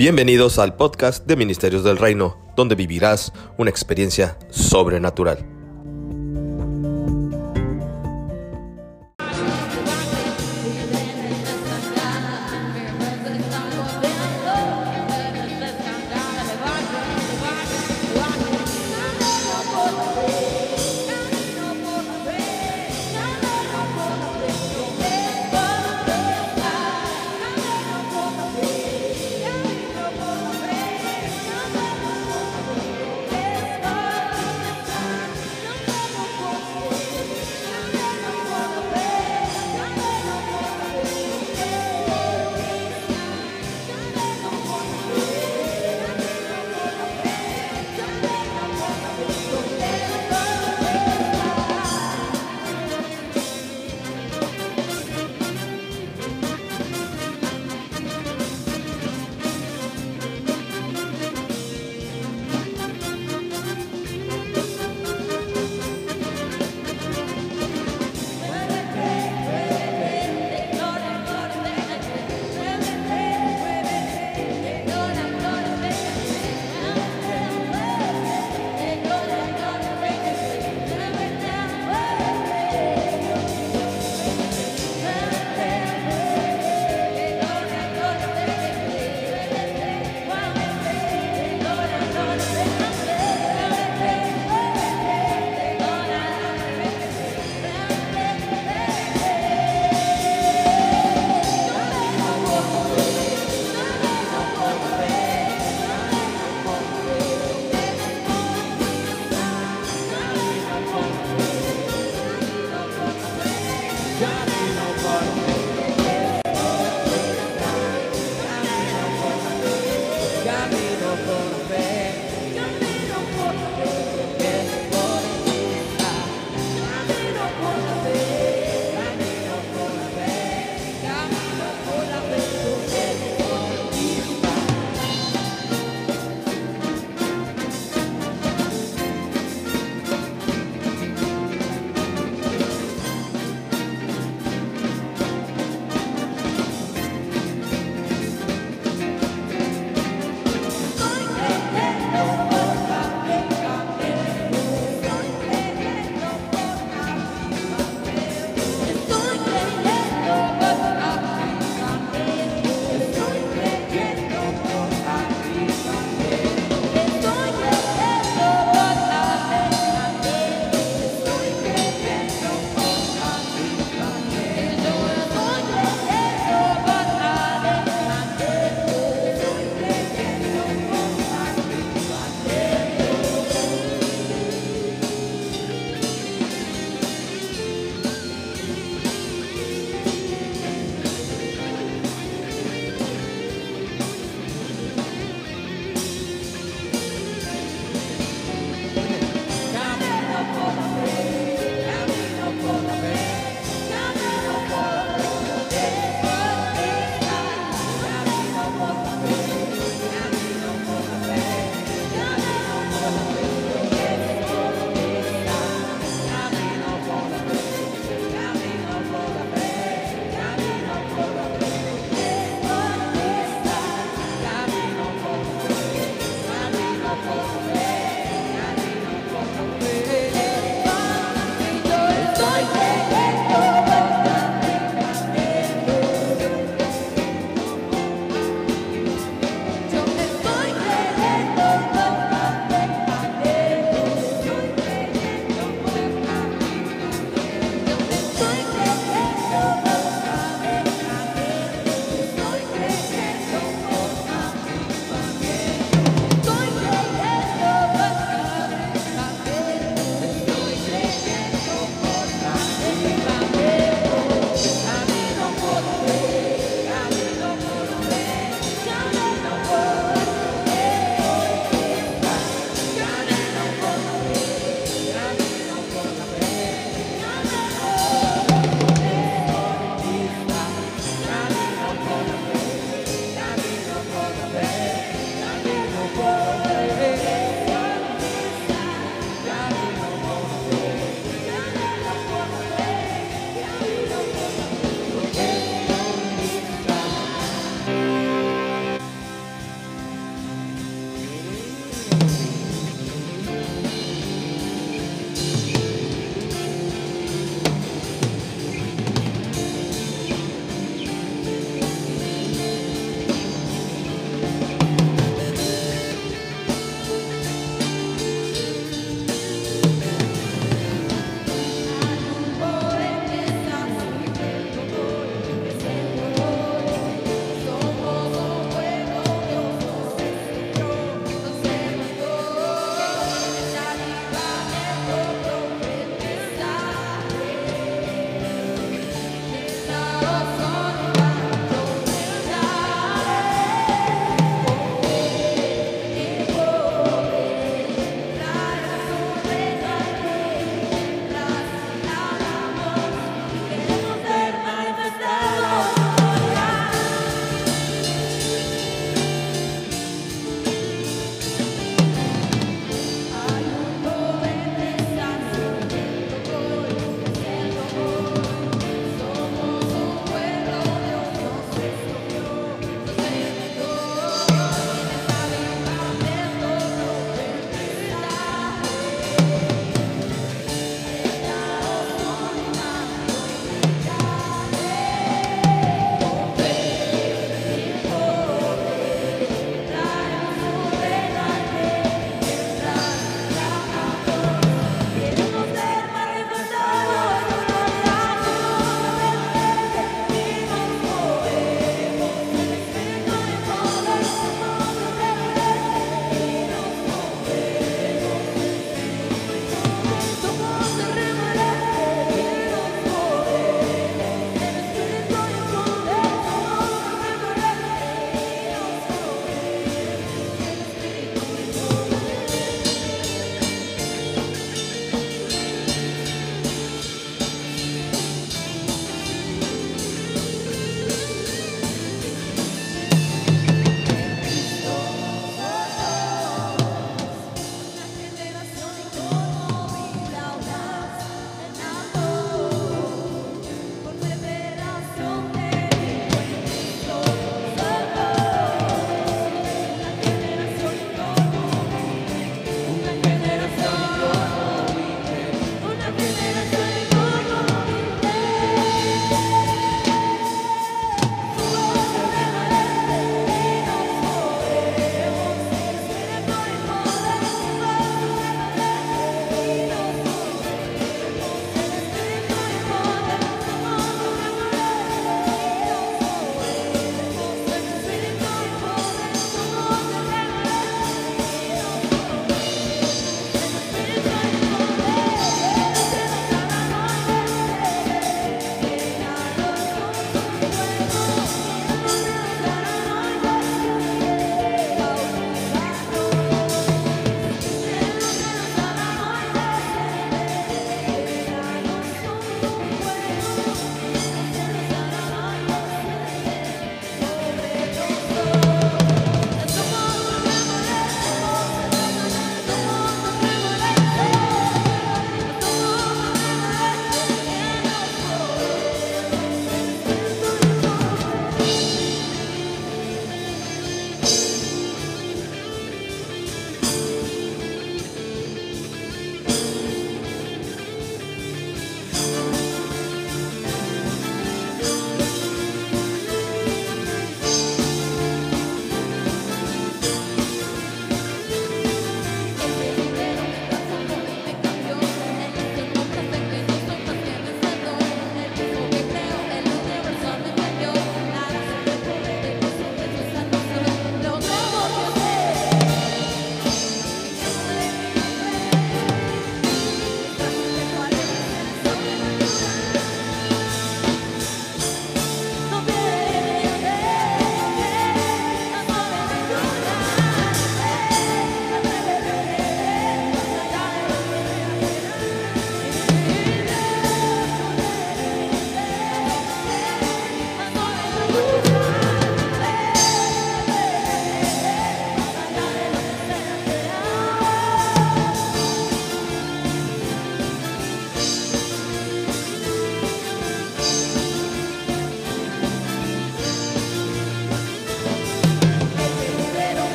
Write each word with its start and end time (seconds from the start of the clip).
Bienvenidos 0.00 0.58
al 0.58 0.76
podcast 0.76 1.26
de 1.26 1.36
Ministerios 1.36 1.84
del 1.84 1.98
Reino, 1.98 2.38
donde 2.56 2.74
vivirás 2.74 3.34
una 3.58 3.68
experiencia 3.68 4.38
sobrenatural. 4.48 5.59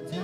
for 0.00 0.21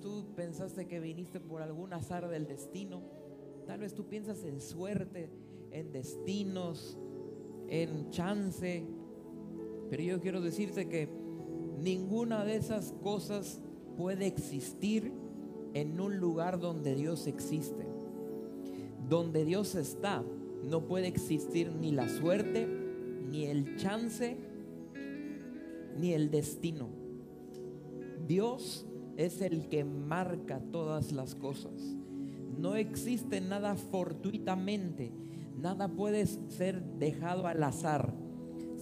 tú 0.00 0.26
pensaste 0.34 0.86
que 0.86 1.00
viniste 1.00 1.40
por 1.40 1.62
algún 1.62 1.92
azar 1.92 2.28
del 2.28 2.46
destino. 2.46 3.02
Tal 3.66 3.80
vez 3.80 3.94
tú 3.94 4.06
piensas 4.06 4.44
en 4.44 4.60
suerte, 4.60 5.30
en 5.70 5.92
destinos, 5.92 6.98
en 7.68 8.10
chance. 8.10 8.84
Pero 9.90 10.02
yo 10.02 10.20
quiero 10.20 10.40
decirte 10.40 10.88
que 10.88 11.08
ninguna 11.80 12.44
de 12.44 12.56
esas 12.56 12.92
cosas 13.02 13.60
puede 13.96 14.26
existir 14.26 15.12
en 15.74 16.00
un 16.00 16.18
lugar 16.18 16.60
donde 16.60 16.94
Dios 16.94 17.26
existe. 17.26 17.86
Donde 19.08 19.44
Dios 19.44 19.74
está, 19.74 20.22
no 20.64 20.86
puede 20.86 21.08
existir 21.08 21.72
ni 21.72 21.90
la 21.92 22.08
suerte, 22.08 22.66
ni 23.30 23.46
el 23.46 23.76
chance, 23.76 24.36
ni 25.98 26.12
el 26.12 26.30
destino. 26.30 26.88
Dios 28.26 28.86
es 29.16 29.40
el 29.40 29.68
que 29.68 29.84
marca 29.84 30.60
todas 30.70 31.12
las 31.12 31.34
cosas. 31.34 31.96
No 32.58 32.76
existe 32.76 33.40
nada 33.40 33.76
fortuitamente, 33.76 35.12
nada 35.58 35.88
puede 35.88 36.26
ser 36.26 36.82
dejado 36.98 37.46
al 37.46 37.62
azar. 37.62 38.14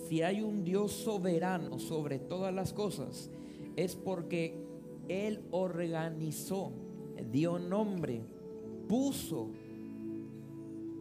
Si 0.08 0.22
hay 0.22 0.42
un 0.42 0.64
Dios 0.64 0.92
soberano 0.92 1.78
sobre 1.78 2.18
todas 2.18 2.52
las 2.52 2.72
cosas, 2.72 3.30
es 3.76 3.96
porque 3.96 4.62
Él 5.08 5.40
organizó, 5.50 6.72
dio 7.30 7.58
nombre, 7.58 8.22
puso, 8.88 9.50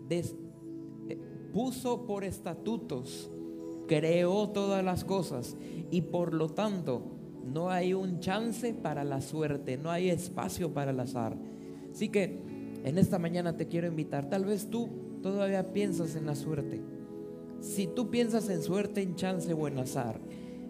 eh, 0.09 1.17
puso 1.51 2.05
por 2.05 2.23
estatutos, 2.23 3.31
creó 3.87 4.49
todas 4.49 4.83
las 4.83 5.03
cosas 5.03 5.57
y 5.89 6.01
por 6.01 6.33
lo 6.33 6.49
tanto 6.49 7.18
no 7.53 7.69
hay 7.69 7.93
un 7.93 8.19
chance 8.19 8.73
para 8.73 9.03
la 9.03 9.21
suerte, 9.21 9.77
no 9.77 9.91
hay 9.91 10.09
espacio 10.09 10.73
para 10.73 10.91
el 10.91 10.99
azar. 10.99 11.35
Así 11.91 12.09
que 12.09 12.39
en 12.83 12.97
esta 12.97 13.19
mañana 13.19 13.57
te 13.57 13.67
quiero 13.67 13.87
invitar, 13.87 14.29
tal 14.29 14.45
vez 14.45 14.69
tú 14.69 14.89
todavía 15.21 15.73
piensas 15.73 16.15
en 16.15 16.25
la 16.25 16.35
suerte. 16.35 16.81
Si 17.61 17.87
tú 17.87 18.09
piensas 18.09 18.49
en 18.49 18.61
suerte, 18.61 19.01
en 19.01 19.15
chance 19.15 19.53
o 19.53 19.67
en 19.67 19.79
azar, 19.79 20.19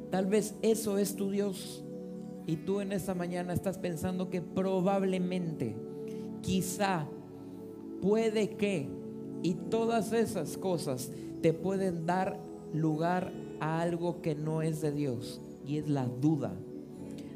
tal 0.10 0.26
vez 0.26 0.56
eso 0.62 0.98
es 0.98 1.16
tu 1.16 1.30
Dios 1.30 1.84
y 2.48 2.56
tú 2.58 2.82
en 2.82 2.92
esta 2.92 3.14
mañana 3.14 3.54
estás 3.54 3.78
pensando 3.78 4.30
que 4.30 4.42
probablemente, 4.42 5.76
quizá, 6.42 7.08
puede 8.02 8.56
que, 8.56 8.90
y 9.44 9.54
todas 9.54 10.14
esas 10.14 10.58
cosas 10.58 11.12
te 11.42 11.54
pueden 11.54 12.08
dar 12.08 12.40
lugar 12.74 13.32
a 13.60 13.82
algo 13.82 14.22
que 14.22 14.34
no 14.34 14.62
es 14.62 14.82
de 14.82 14.92
Dios 14.92 15.42
y 15.66 15.78
es 15.78 15.90
la 15.90 16.08
duda. 16.08 16.54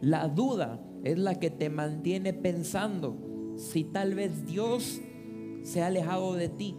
La 0.03 0.27
duda 0.27 0.81
es 1.05 1.17
la 1.17 1.39
que 1.39 1.49
te 1.49 1.69
mantiene 1.69 2.33
pensando 2.33 3.15
si 3.55 3.85
tal 3.85 4.15
vez 4.15 4.45
Dios 4.45 4.99
se 5.63 5.81
ha 5.81 5.87
alejado 5.87 6.33
de 6.33 6.49
ti. 6.49 6.75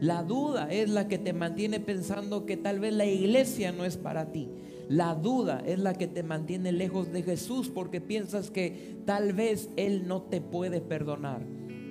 La 0.00 0.22
duda 0.22 0.72
es 0.72 0.88
la 0.88 1.06
que 1.06 1.18
te 1.18 1.34
mantiene 1.34 1.80
pensando 1.80 2.46
que 2.46 2.56
tal 2.56 2.80
vez 2.80 2.94
la 2.94 3.04
iglesia 3.04 3.72
no 3.72 3.84
es 3.84 3.98
para 3.98 4.32
ti. 4.32 4.48
La 4.88 5.14
duda 5.14 5.62
es 5.66 5.80
la 5.80 5.92
que 5.92 6.06
te 6.06 6.22
mantiene 6.22 6.72
lejos 6.72 7.12
de 7.12 7.22
Jesús 7.22 7.68
porque 7.68 8.00
piensas 8.00 8.50
que 8.50 8.96
tal 9.04 9.34
vez 9.34 9.68
Él 9.76 10.08
no 10.08 10.22
te 10.22 10.40
puede 10.40 10.80
perdonar. 10.80 11.42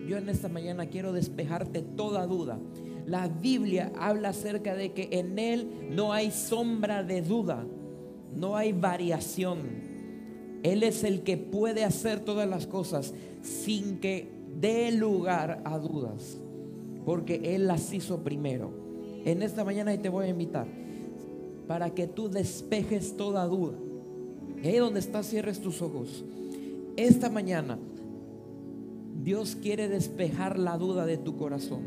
Yo 0.08 0.18
en 0.18 0.30
esta 0.30 0.50
mañana 0.50 0.88
quiero 0.88 1.14
despejarte 1.14 1.84
toda 1.84 2.26
duda. 2.26 2.58
La 3.06 3.28
Biblia 3.28 3.92
habla 4.00 4.30
acerca 4.30 4.74
de 4.74 4.94
que 4.94 5.10
en 5.12 5.38
Él 5.38 5.92
no 5.92 6.12
hay 6.12 6.32
sombra 6.32 7.04
de 7.04 7.22
duda, 7.22 7.68
no 8.36 8.58
hay 8.58 8.74
variación. 8.74 9.91
Él 10.64 10.84
es 10.84 11.04
el 11.04 11.22
que 11.22 11.38
puede 11.38 11.84
hacer 11.84 12.20
todas 12.20 12.48
las 12.48 12.68
cosas 12.68 13.14
sin 13.42 14.00
que 14.00 14.28
dé 14.60 14.92
lugar 14.92 15.62
a 15.66 15.80
dudas, 15.80 16.38
porque 17.06 17.56
Él 17.56 17.68
las 17.68 17.94
hizo 17.94 18.20
primero. 18.20 18.72
En 19.26 19.42
esta 19.42 19.64
mañana 19.64 19.96
te 19.98 20.10
voy 20.10 20.26
a 20.26 20.30
invitar 20.30 20.68
para 21.68 21.92
que 21.92 22.08
tú 22.08 22.30
despejes 22.30 23.16
toda 23.18 23.46
duda. 23.46 23.78
Ahí 24.64 24.78
donde 24.78 25.00
estás, 25.00 25.28
cierres 25.28 25.62
tus 25.62 25.82
ojos. 25.82 26.24
Esta 26.98 27.30
mañana 27.30 27.80
Dios 29.24 29.56
quiere 29.56 29.88
despejar 29.88 30.60
la 30.60 30.78
duda 30.78 31.06
de 31.06 31.18
tu 31.18 31.38
corazón. 31.38 31.82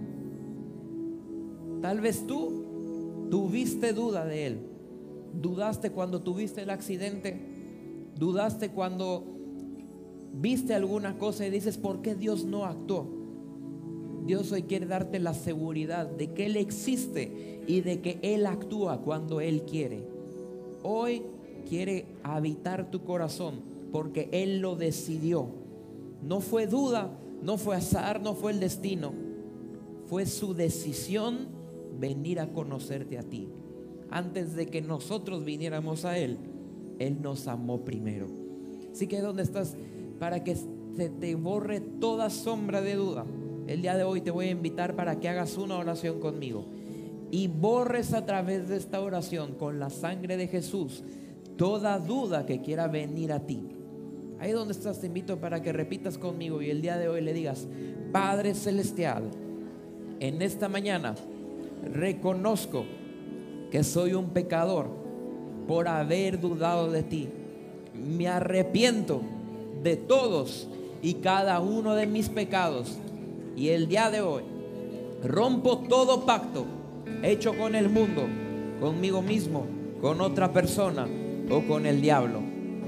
Tal 1.83 2.01
vez 2.01 2.27
tú 2.27 3.29
tuviste 3.31 3.93
duda 3.93 4.25
de 4.25 4.47
Él. 4.47 4.59
Dudaste 5.41 5.91
cuando 5.91 6.23
tuviste 6.23 6.63
el 6.63 6.71
accidente. 6.71 7.54
Dudaste 8.17 8.71
cuando 8.71 9.25
viste 10.33 10.75
alguna 10.75 11.19
cosa 11.19 11.47
y 11.47 11.51
dices, 11.51 11.79
¿por 11.79 12.03
qué 12.03 12.15
Dios 12.15 12.45
no 12.45 12.65
actuó? 12.65 13.09
Dios 14.27 14.53
hoy 14.53 14.63
quiere 14.63 14.87
darte 14.87 15.19
la 15.19 15.35
seguridad 15.35 16.07
de 16.07 16.33
que 16.33 16.47
Él 16.47 16.57
existe 16.57 17.63
y 17.67 17.83
de 17.83 18.01
que 18.01 18.19
Él 18.23 18.47
actúa 18.47 19.03
cuando 19.03 19.41
Él 19.41 19.63
quiere. 19.63 20.07
Hoy 20.83 21.23
quiere 21.69 22.07
habitar 22.23 22.91
tu 22.91 23.05
corazón 23.05 23.61
porque 23.93 24.29
Él 24.33 24.61
lo 24.61 24.77
decidió. 24.77 25.49
No 26.23 26.41
fue 26.41 26.67
duda, 26.67 27.11
no 27.43 27.59
fue 27.59 27.77
azar, 27.77 28.23
no 28.23 28.35
fue 28.35 28.53
el 28.53 28.61
destino. 28.61 29.13
Fue 30.07 30.27
su 30.27 30.55
decisión 30.55 31.49
venir 31.99 32.41
a 32.41 32.53
conocerte 32.53 33.19
a 33.19 33.23
ti. 33.23 33.49
Antes 34.11 34.55
de 34.55 34.67
que 34.67 34.81
nosotros 34.81 35.45
viniéramos 35.45 36.05
a 36.05 36.19
Él, 36.19 36.39
Él 36.99 37.21
nos 37.21 37.49
amó 37.49 37.85
primero. 37.85 38.29
Así 38.93 39.07
que 39.07 39.21
¿dónde 39.21 39.43
estás? 39.43 39.77
Para 40.19 40.45
que 40.45 40.57
se 40.57 41.09
te 41.09 41.35
borre 41.35 41.81
toda 41.81 42.31
sombra 42.31 42.81
de 42.81 42.95
duda. 42.95 43.25
El 43.67 43.83
día 43.83 43.97
de 43.97 44.05
hoy 44.05 44.21
te 44.21 44.31
voy 44.31 44.47
a 44.47 44.51
invitar 44.51 44.95
para 44.95 45.19
que 45.19 45.29
hagas 45.29 45.57
una 45.57 45.77
oración 45.79 46.21
conmigo 46.21 46.67
y 47.31 47.49
borres 47.49 48.13
a 48.13 48.25
través 48.27 48.69
de 48.69 48.77
esta 48.77 49.01
oración 49.01 49.55
con 49.55 49.81
la 49.81 49.91
sangre 49.91 50.37
de 50.37 50.47
Jesús 50.47 51.03
toda 51.57 51.99
duda 51.99 52.47
que 52.47 52.61
quiera 52.61 52.87
venir 52.89 53.33
a 53.33 53.41
ti. 53.41 53.61
Ahí 54.39 54.53
donde 54.53 54.73
estás 54.73 55.01
te 55.01 55.07
invito 55.07 55.39
para 55.39 55.63
que 55.63 55.73
repitas 55.73 56.19
conmigo 56.19 56.61
y 56.61 56.71
el 56.71 56.83
día 56.83 56.99
de 56.99 57.09
hoy 57.09 57.21
le 57.21 57.33
digas, 57.33 57.67
Padre 58.13 58.55
Celestial, 58.55 59.31
en 60.21 60.43
esta 60.43 60.69
mañana 60.69 61.15
reconozco 61.93 62.85
que 63.71 63.83
soy 63.85 64.15
un 64.15 64.31
pecador 64.31 65.04
por 65.67 65.89
haber 65.89 66.41
dudado 66.41 66.91
de 66.91 67.03
ti. 67.03 67.29
Me 67.95 68.29
arrepiento 68.29 69.23
de 69.83 69.97
todos 69.97 70.69
y 71.03 71.15
cada 71.15 71.61
uno 71.61 71.95
de 71.95 72.07
mis 72.07 72.29
pecados. 72.29 72.99
Y 73.57 73.69
el 73.69 73.89
día 73.89 74.11
de 74.11 74.21
hoy 74.21 74.43
rompo 75.23 75.79
todo 75.89 76.27
pacto 76.27 76.67
hecho 77.23 77.57
con 77.57 77.75
el 77.75 77.89
mundo, 77.89 78.27
conmigo 78.81 79.23
mismo, 79.23 79.67
con 80.01 80.21
otra 80.21 80.53
persona 80.53 81.07
o 81.51 81.63
con 81.63 81.87
el 81.87 82.01
diablo. 82.01 82.41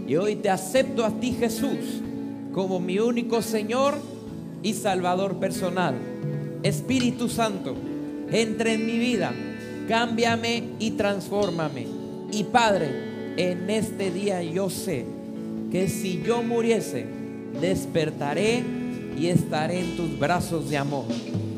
Y 0.06 0.16
hoy 0.16 0.36
te 0.36 0.50
acepto 0.50 1.04
a 1.04 1.10
ti 1.10 1.32
Jesús 1.32 2.02
como 2.52 2.80
mi 2.80 2.98
único 2.98 3.42
Señor 3.42 3.94
y 4.62 4.72
Salvador 4.74 5.36
personal. 5.36 5.94
Espíritu 6.62 7.28
Santo, 7.28 7.74
entra 8.30 8.72
en 8.72 8.86
mi 8.86 8.98
vida, 8.98 9.32
cámbiame 9.88 10.64
y 10.78 10.92
transfórmame. 10.92 11.95
Y 12.30 12.44
Padre, 12.44 12.90
en 13.36 13.70
este 13.70 14.10
día 14.10 14.42
yo 14.42 14.70
sé 14.70 15.04
que 15.70 15.88
si 15.88 16.22
yo 16.22 16.42
muriese, 16.42 17.06
despertaré 17.60 18.62
y 19.18 19.28
estaré 19.28 19.80
en 19.80 19.96
tus 19.96 20.18
brazos 20.18 20.68
de 20.70 20.76
amor. 20.76 21.04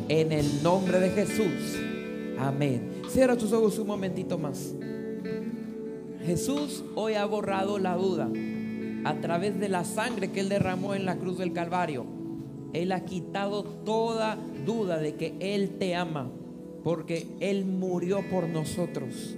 En 0.08 0.32
el 0.32 0.62
nombre 0.62 1.00
de 1.00 1.10
Jesús. 1.10 1.76
Amén. 2.38 3.02
Cierra 3.08 3.36
tus 3.36 3.52
ojos 3.52 3.78
un 3.78 3.86
momentito 3.86 4.38
más. 4.38 4.74
Jesús 6.24 6.84
hoy 6.94 7.14
ha 7.14 7.24
borrado 7.24 7.78
la 7.78 7.96
duda 7.96 8.28
a 9.04 9.14
través 9.20 9.58
de 9.58 9.68
la 9.68 9.84
sangre 9.84 10.30
que 10.30 10.40
Él 10.40 10.48
derramó 10.48 10.94
en 10.94 11.04
la 11.04 11.16
cruz 11.16 11.38
del 11.38 11.52
Calvario. 11.52 12.04
Él 12.72 12.92
ha 12.92 13.04
quitado 13.04 13.64
toda 13.64 14.36
duda 14.66 14.98
de 14.98 15.14
que 15.14 15.34
Él 15.40 15.78
te 15.78 15.94
ama, 15.94 16.30
porque 16.84 17.26
Él 17.40 17.64
murió 17.64 18.22
por 18.30 18.48
nosotros. 18.48 19.36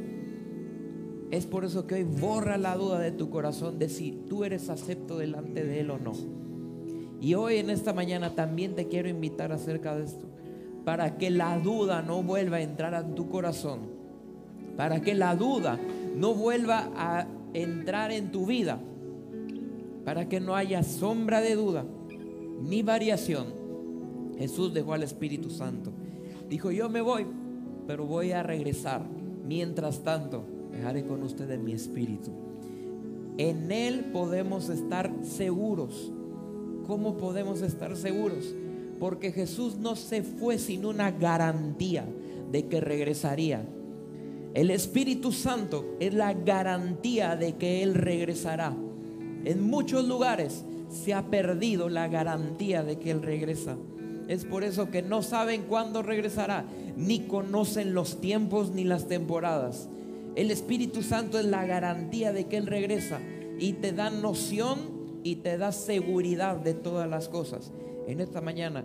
Es 1.30 1.46
por 1.46 1.64
eso 1.64 1.86
que 1.86 1.96
hoy 1.96 2.02
borra 2.02 2.58
la 2.58 2.76
duda 2.76 2.98
de 2.98 3.12
tu 3.12 3.30
corazón 3.30 3.78
de 3.78 3.88
si 3.88 4.12
tú 4.28 4.44
eres 4.44 4.68
acepto 4.68 5.16
delante 5.16 5.64
de 5.64 5.80
Él 5.80 5.90
o 5.90 5.98
no. 5.98 6.12
Y 7.20 7.34
hoy 7.34 7.56
en 7.56 7.70
esta 7.70 7.92
mañana 7.92 8.34
también 8.34 8.74
te 8.74 8.88
quiero 8.88 9.08
invitar 9.08 9.52
acerca 9.52 9.94
de 9.94 10.04
esto, 10.04 10.26
para 10.84 11.18
que 11.18 11.30
la 11.30 11.58
duda 11.58 12.02
no 12.02 12.22
vuelva 12.22 12.56
a 12.56 12.62
entrar 12.62 12.94
a 12.94 13.06
tu 13.06 13.28
corazón, 13.28 13.80
para 14.76 15.02
que 15.02 15.14
la 15.14 15.36
duda 15.36 15.78
no 16.16 16.34
vuelva 16.34 16.90
a 16.96 17.26
entrar 17.52 18.10
en 18.10 18.32
tu 18.32 18.46
vida, 18.46 18.80
para 20.04 20.28
que 20.28 20.40
no 20.40 20.56
haya 20.56 20.82
sombra 20.82 21.40
de 21.40 21.54
duda 21.54 21.84
ni 22.60 22.82
variación. 22.82 23.46
Jesús 24.38 24.72
dejó 24.72 24.94
al 24.94 25.02
Espíritu 25.02 25.50
Santo. 25.50 25.92
Dijo, 26.48 26.70
yo 26.70 26.88
me 26.88 27.02
voy, 27.02 27.26
pero 27.86 28.06
voy 28.06 28.32
a 28.32 28.42
regresar. 28.42 29.02
Mientras 29.46 30.02
tanto, 30.02 30.42
dejaré 30.80 31.04
con 31.04 31.22
ustedes 31.22 31.60
mi 31.60 31.72
espíritu. 31.72 32.30
En 33.36 33.70
Él 33.70 34.06
podemos 34.12 34.70
estar 34.70 35.12
seguros. 35.22 36.10
¿Cómo 36.86 37.18
podemos 37.18 37.60
estar 37.60 37.94
seguros? 37.96 38.54
Porque 38.98 39.30
Jesús 39.30 39.76
no 39.76 39.94
se 39.94 40.22
fue 40.22 40.56
sin 40.56 40.86
una 40.86 41.10
garantía 41.10 42.06
de 42.50 42.66
que 42.66 42.80
regresaría. 42.80 43.62
El 44.54 44.70
Espíritu 44.70 45.32
Santo 45.32 45.96
es 46.00 46.14
la 46.14 46.32
garantía 46.32 47.36
de 47.36 47.56
que 47.56 47.82
Él 47.82 47.94
regresará. 47.94 48.74
En 49.44 49.62
muchos 49.62 50.08
lugares 50.08 50.64
se 50.88 51.12
ha 51.12 51.26
perdido 51.26 51.90
la 51.90 52.08
garantía 52.08 52.82
de 52.82 52.98
que 52.98 53.10
Él 53.10 53.22
regresa. 53.22 53.76
Es 54.28 54.46
por 54.46 54.64
eso 54.64 54.90
que 54.90 55.02
no 55.02 55.22
saben 55.22 55.62
cuándo 55.68 56.02
regresará, 56.02 56.64
ni 56.96 57.20
conocen 57.20 57.92
los 57.92 58.20
tiempos 58.20 58.72
ni 58.72 58.84
las 58.84 59.08
temporadas. 59.08 59.88
El 60.36 60.50
Espíritu 60.50 61.02
Santo 61.02 61.38
es 61.38 61.44
la 61.44 61.66
garantía 61.66 62.32
de 62.32 62.44
que 62.46 62.56
Él 62.56 62.66
regresa 62.66 63.20
y 63.58 63.74
te 63.74 63.92
da 63.92 64.10
noción 64.10 64.78
y 65.22 65.36
te 65.36 65.58
da 65.58 65.72
seguridad 65.72 66.56
de 66.56 66.74
todas 66.74 67.08
las 67.08 67.28
cosas. 67.28 67.72
En 68.06 68.20
esta 68.20 68.40
mañana 68.40 68.84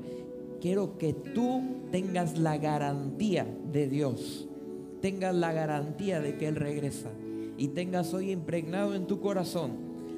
quiero 0.59 0.97
que 0.97 1.13
tú 1.13 1.61
tengas 1.91 2.37
la 2.37 2.57
garantía 2.57 3.47
de 3.71 3.87
Dios, 3.87 4.47
tengas 5.01 5.35
la 5.35 5.53
garantía 5.53 6.19
de 6.19 6.37
que 6.37 6.47
Él 6.47 6.55
regresa 6.55 7.09
y 7.57 7.69
tengas 7.69 8.13
hoy 8.13 8.31
impregnado 8.31 8.95
en 8.95 9.07
tu 9.07 9.19
corazón 9.21 9.71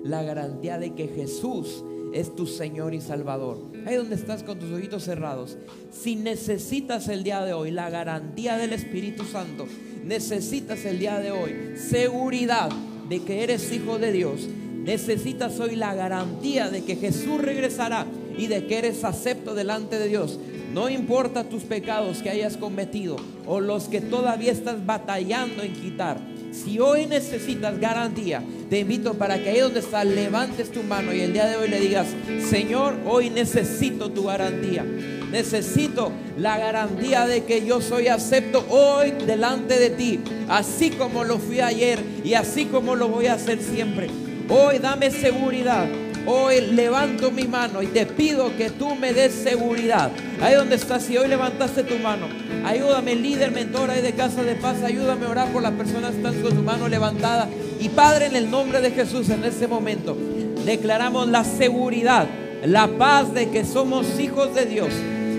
la 0.04 0.24
garantía 0.24 0.80
de 0.80 0.94
que 0.94 1.08
Jesús 1.08 1.84
es 2.14 2.36
tu 2.36 2.48
Señor 2.48 2.94
y 2.94 3.02
Salvador. 3.02 3.60
Ahí 3.86 3.96
donde 3.96 4.16
estás 4.16 4.44
con 4.44 4.60
tus 4.60 4.72
ojitos 4.72 5.04
cerrados. 5.04 5.58
Si 5.92 6.16
necesitas 6.16 7.08
el 7.10 7.24
día 7.24 7.44
de 7.44 7.54
hoy 7.54 7.72
la 7.72 7.90
garantía 7.90 8.58
del 8.58 8.74
Espíritu 8.74 9.24
Santo, 9.24 9.68
necesitas 10.08 10.86
el 10.86 11.00
día 11.00 11.20
de 11.20 11.32
hoy 11.32 11.74
seguridad 11.76 12.70
de 13.10 13.22
que 13.24 13.44
eres 13.44 13.72
hijo 13.72 14.00
de 14.00 14.12
Dios, 14.12 14.48
necesitas 14.84 15.60
hoy 15.60 15.76
la 15.76 15.94
garantía 15.94 16.70
de 16.70 16.84
que 16.84 16.96
Jesús 16.96 17.42
regresará 17.42 18.06
y 18.38 18.48
de 18.48 18.66
que 18.66 18.78
eres 18.78 19.04
acepto 19.04 19.54
delante 19.54 20.00
de 20.00 20.08
Dios. 20.08 20.40
No 20.74 20.90
importa 20.90 21.46
tus 21.46 21.64
pecados 21.64 22.22
que 22.22 22.30
hayas 22.30 22.58
cometido 22.58 23.18
o 23.46 23.60
los 23.60 23.86
que 23.86 24.02
todavía 24.02 24.52
estás 24.52 24.86
batallando 24.86 25.64
en 25.64 25.74
quitar. 25.74 26.20
Si 26.52 26.80
hoy 26.80 27.06
necesitas 27.06 27.80
garantía, 27.80 28.44
te 28.70 28.80
invito 28.80 29.14
para 29.14 29.42
que 29.42 29.50
ahí 29.50 29.60
donde 29.60 29.80
estás 29.80 30.06
levantes 30.06 30.72
tu 30.72 30.84
mano 30.84 31.14
y 31.14 31.22
el 31.22 31.34
día 31.34 31.48
de 31.48 31.58
hoy 31.58 31.68
le 31.70 31.80
digas, 31.80 32.08
Señor, 32.50 32.96
hoy 33.06 33.30
necesito 33.30 34.12
tu 34.12 34.24
garantía. 34.24 34.86
Necesito 35.32 36.12
la 36.38 36.58
garantía 36.58 37.26
de 37.28 37.44
que 37.44 37.66
yo 37.66 37.82
soy 37.82 38.08
acepto 38.08 38.66
hoy 38.70 39.12
delante 39.26 39.78
de 39.78 39.90
ti, 39.90 40.22
así 40.48 40.92
como 40.92 41.24
lo 41.24 41.38
fui 41.38 41.60
ayer 41.60 42.00
y 42.24 42.34
así 42.34 42.66
como 42.66 42.96
lo 42.96 43.10
voy 43.10 43.28
a 43.28 43.34
hacer 43.34 43.62
siempre. 43.62 44.10
Hoy 44.50 44.80
dame 44.80 45.12
seguridad. 45.12 45.86
Hoy 46.30 46.60
levanto 46.60 47.32
mi 47.32 47.48
mano 47.48 47.82
y 47.82 47.88
te 47.88 48.06
pido 48.06 48.56
que 48.58 48.70
tú 48.70 48.96
me 48.96 49.14
des 49.14 49.34
seguridad. 49.34 50.12
Ahí 50.42 50.56
donde 50.56 50.76
estás, 50.76 51.04
si 51.04 51.18
hoy 51.18 51.30
levantaste 51.30 51.84
tu 51.84 51.98
mano, 52.00 52.28
ayúdame, 52.66 53.16
líder, 53.16 53.52
mentor 53.52 53.92
ahí 53.92 54.02
de 54.02 54.12
casa 54.12 54.44
de 54.44 54.56
paz, 54.56 54.84
ayúdame 54.84 55.26
a 55.26 55.30
orar 55.30 55.48
por 55.54 55.62
las 55.62 55.72
personas 55.72 56.12
que 56.12 56.18
están 56.18 56.42
con 56.42 56.52
su 56.52 56.62
mano 56.62 56.90
levantada. 56.90 57.48
Y 57.80 57.88
Padre, 57.90 58.26
en 58.26 58.36
el 58.36 58.52
nombre 58.52 58.82
de 58.82 58.92
Jesús, 58.92 59.30
en 59.30 59.46
este 59.46 59.68
momento, 59.68 60.18
declaramos 60.66 61.30
la 61.30 61.46
seguridad, 61.46 62.28
la 62.66 62.88
paz 62.88 63.34
de 63.34 63.50
que 63.50 63.64
somos 63.64 64.20
hijos 64.20 64.54
de 64.54 64.66
Dios 64.66 64.90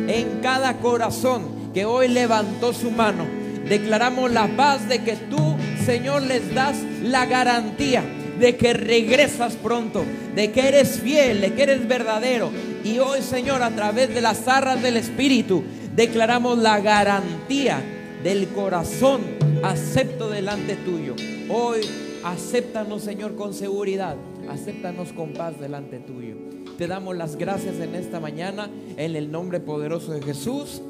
en 0.09 0.41
cada 0.41 0.79
corazón 0.79 1.71
que 1.73 1.85
hoy 1.85 2.09
levantó 2.09 2.73
su 2.73 2.91
mano. 2.91 3.27
Declaramos 3.69 4.31
la 4.31 4.49
paz 4.57 4.89
de 4.89 5.05
que 5.05 5.15
tú, 5.15 5.57
Señor, 5.85 6.23
les 6.23 6.55
das 6.55 6.77
la 7.03 7.27
garantía 7.27 8.03
de 8.39 8.57
que 8.57 8.73
regresas 8.73 9.55
pronto, 9.57 10.05
de 10.35 10.51
que 10.53 10.69
eres 10.69 11.01
fiel, 11.01 11.41
de 11.41 11.53
que 11.53 11.65
eres 11.65 11.87
verdadero. 11.87 12.51
Y 12.85 12.99
hoy, 12.99 13.21
Señor, 13.21 13.63
a 13.63 13.71
través 13.71 14.15
de 14.15 14.21
las 14.21 14.49
arras 14.49 14.83
del 14.83 14.97
Espíritu, 14.97 15.63
declaramos 15.95 16.59
la 16.59 16.81
garantía 16.81 17.83
del 18.23 18.49
corazón 18.49 19.21
acepto 19.63 20.31
delante 20.31 20.77
tuyo. 20.77 21.15
Hoy, 21.49 21.81
acéptanos, 22.25 23.03
Señor, 23.03 23.35
con 23.35 23.53
seguridad. 23.53 24.17
Acéptanos 24.49 25.13
con 25.13 25.33
paz 25.33 25.61
delante 25.61 25.99
tuyo. 25.99 26.37
Te 26.79 26.87
damos 26.87 27.17
las 27.17 27.35
gracias 27.35 27.81
en 27.81 27.97
esta 27.97 28.21
mañana 28.21 28.71
en 28.97 29.17
el 29.17 29.33
nombre 29.33 29.59
poderoso 29.59 30.13
de 30.13 30.23
Jesús. 30.23 30.81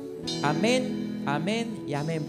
Amén, 0.42 1.22
amén 1.24 1.84
y 1.88 1.94
amén. 1.94 2.22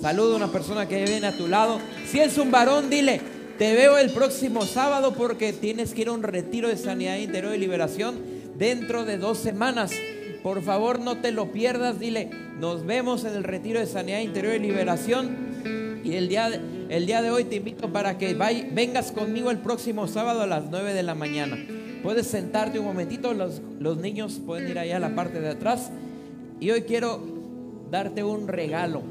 Saluda 0.00 0.32
a 0.32 0.36
una 0.38 0.48
persona 0.50 0.88
que 0.88 1.04
viene 1.04 1.28
a 1.28 1.36
tu 1.36 1.46
lado. 1.46 1.78
Si 2.08 2.18
es 2.18 2.38
un 2.38 2.50
varón, 2.50 2.90
dile, 2.90 3.20
te 3.56 3.72
veo 3.74 3.98
el 3.98 4.10
próximo 4.10 4.66
sábado 4.66 5.14
porque 5.14 5.52
tienes 5.52 5.94
que 5.94 6.00
ir 6.00 6.08
a 6.08 6.12
un 6.12 6.24
retiro 6.24 6.66
de 6.66 6.76
sanidad 6.76 7.18
interior 7.18 7.54
y 7.54 7.58
liberación 7.58 8.16
dentro 8.58 9.04
de 9.04 9.16
dos 9.16 9.38
semanas. 9.38 9.92
Por 10.42 10.60
favor, 10.60 10.98
no 10.98 11.18
te 11.18 11.30
lo 11.30 11.52
pierdas. 11.52 12.00
Dile, 12.00 12.30
nos 12.58 12.84
vemos 12.84 13.24
en 13.24 13.34
el 13.34 13.44
retiro 13.44 13.78
de 13.78 13.86
sanidad 13.86 14.18
interior 14.18 14.56
y 14.56 14.58
liberación. 14.58 16.00
Y 16.02 16.16
el 16.16 16.28
día, 16.28 16.50
de, 16.50 16.60
el 16.88 17.06
día 17.06 17.22
de 17.22 17.30
hoy 17.30 17.44
te 17.44 17.54
invito 17.54 17.92
para 17.92 18.18
que 18.18 18.34
vengas 18.34 19.12
conmigo 19.12 19.52
el 19.52 19.58
próximo 19.58 20.08
sábado 20.08 20.42
a 20.42 20.48
las 20.48 20.64
9 20.68 20.94
de 20.94 21.02
la 21.04 21.14
mañana. 21.14 21.56
Puedes 22.02 22.26
sentarte 22.26 22.78
un 22.78 22.86
momentito, 22.86 23.32
los, 23.32 23.62
los 23.78 23.96
niños 23.98 24.40
pueden 24.44 24.68
ir 24.68 24.78
allá 24.78 24.96
a 24.96 25.00
la 25.00 25.14
parte 25.14 25.40
de 25.40 25.50
atrás. 25.50 25.90
Y 26.60 26.70
hoy 26.70 26.82
quiero 26.82 27.20
darte 27.90 28.24
un 28.24 28.48
regalo. 28.48 29.02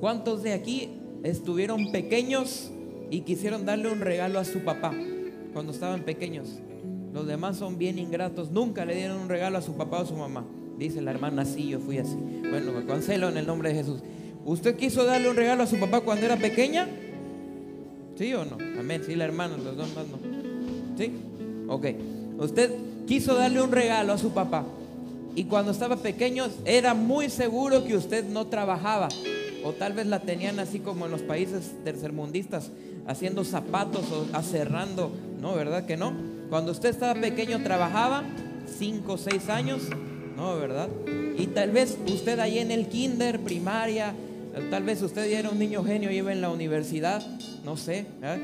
¿Cuántos 0.00 0.42
de 0.42 0.54
aquí 0.54 0.88
estuvieron 1.22 1.92
pequeños 1.92 2.70
y 3.10 3.20
quisieron 3.20 3.66
darle 3.66 3.92
un 3.92 4.00
regalo 4.00 4.38
a 4.38 4.44
su 4.44 4.60
papá 4.60 4.94
cuando 5.52 5.72
estaban 5.72 6.02
pequeños? 6.04 6.58
Los 7.12 7.26
demás 7.26 7.56
son 7.56 7.76
bien 7.76 7.98
ingratos, 7.98 8.50
nunca 8.50 8.84
le 8.84 8.94
dieron 8.94 9.18
un 9.18 9.28
regalo 9.28 9.58
a 9.58 9.62
su 9.62 9.74
papá 9.74 10.00
o 10.00 10.06
su 10.06 10.14
mamá. 10.14 10.46
Dice 10.78 11.02
la 11.02 11.10
hermana, 11.10 11.44
sí, 11.44 11.68
yo 11.68 11.80
fui 11.80 11.98
así. 11.98 12.16
Bueno, 12.48 12.72
me 12.72 12.86
cancelo 12.86 13.28
en 13.28 13.36
el 13.36 13.46
nombre 13.46 13.70
de 13.70 13.74
Jesús. 13.74 14.00
¿Usted 14.46 14.76
quiso 14.76 15.04
darle 15.04 15.28
un 15.28 15.36
regalo 15.36 15.64
a 15.64 15.66
su 15.66 15.78
papá 15.78 16.00
cuando 16.00 16.24
era 16.24 16.36
pequeña? 16.36 16.88
¿Sí 18.16 18.32
o 18.32 18.44
no? 18.44 18.56
Amén. 18.78 19.02
Sí, 19.04 19.14
la 19.14 19.24
hermana, 19.24 19.56
los 19.58 19.76
dos 19.76 19.94
más 19.94 20.06
no. 20.06 20.39
¿Sí? 21.00 21.12
Ok. 21.66 21.86
Usted 22.38 22.70
quiso 23.06 23.34
darle 23.34 23.62
un 23.62 23.72
regalo 23.72 24.12
a 24.12 24.18
su 24.18 24.32
papá. 24.32 24.66
Y 25.34 25.44
cuando 25.44 25.72
estaba 25.72 25.96
pequeño 25.96 26.48
era 26.66 26.92
muy 26.92 27.30
seguro 27.30 27.84
que 27.84 27.96
usted 27.96 28.26
no 28.26 28.48
trabajaba. 28.48 29.08
O 29.64 29.72
tal 29.72 29.94
vez 29.94 30.06
la 30.06 30.20
tenían 30.20 30.58
así 30.58 30.78
como 30.80 31.06
en 31.06 31.12
los 31.12 31.22
países 31.22 31.72
tercermundistas, 31.84 32.70
haciendo 33.06 33.44
zapatos 33.44 34.04
o 34.12 34.26
aserrando. 34.36 35.10
No, 35.40 35.54
¿verdad 35.54 35.86
que 35.86 35.96
no? 35.96 36.12
Cuando 36.50 36.72
usted 36.72 36.90
estaba 36.90 37.18
pequeño 37.18 37.62
trabajaba, 37.62 38.22
cinco 38.78 39.14
o 39.14 39.18
seis 39.18 39.48
años. 39.48 39.82
No, 40.36 40.56
¿verdad? 40.56 40.88
Y 41.38 41.46
tal 41.46 41.70
vez 41.70 41.96
usted 42.12 42.38
ahí 42.40 42.58
en 42.58 42.70
el 42.70 42.88
kinder, 42.88 43.40
primaria, 43.40 44.12
tal 44.70 44.82
vez 44.82 45.00
usted 45.00 45.30
ya 45.30 45.38
era 45.38 45.48
un 45.48 45.58
niño 45.58 45.82
genio 45.82 46.10
y 46.10 46.16
iba 46.16 46.30
en 46.30 46.42
la 46.42 46.50
universidad, 46.50 47.22
no 47.64 47.78
sé. 47.78 48.04
¿verdad? 48.20 48.38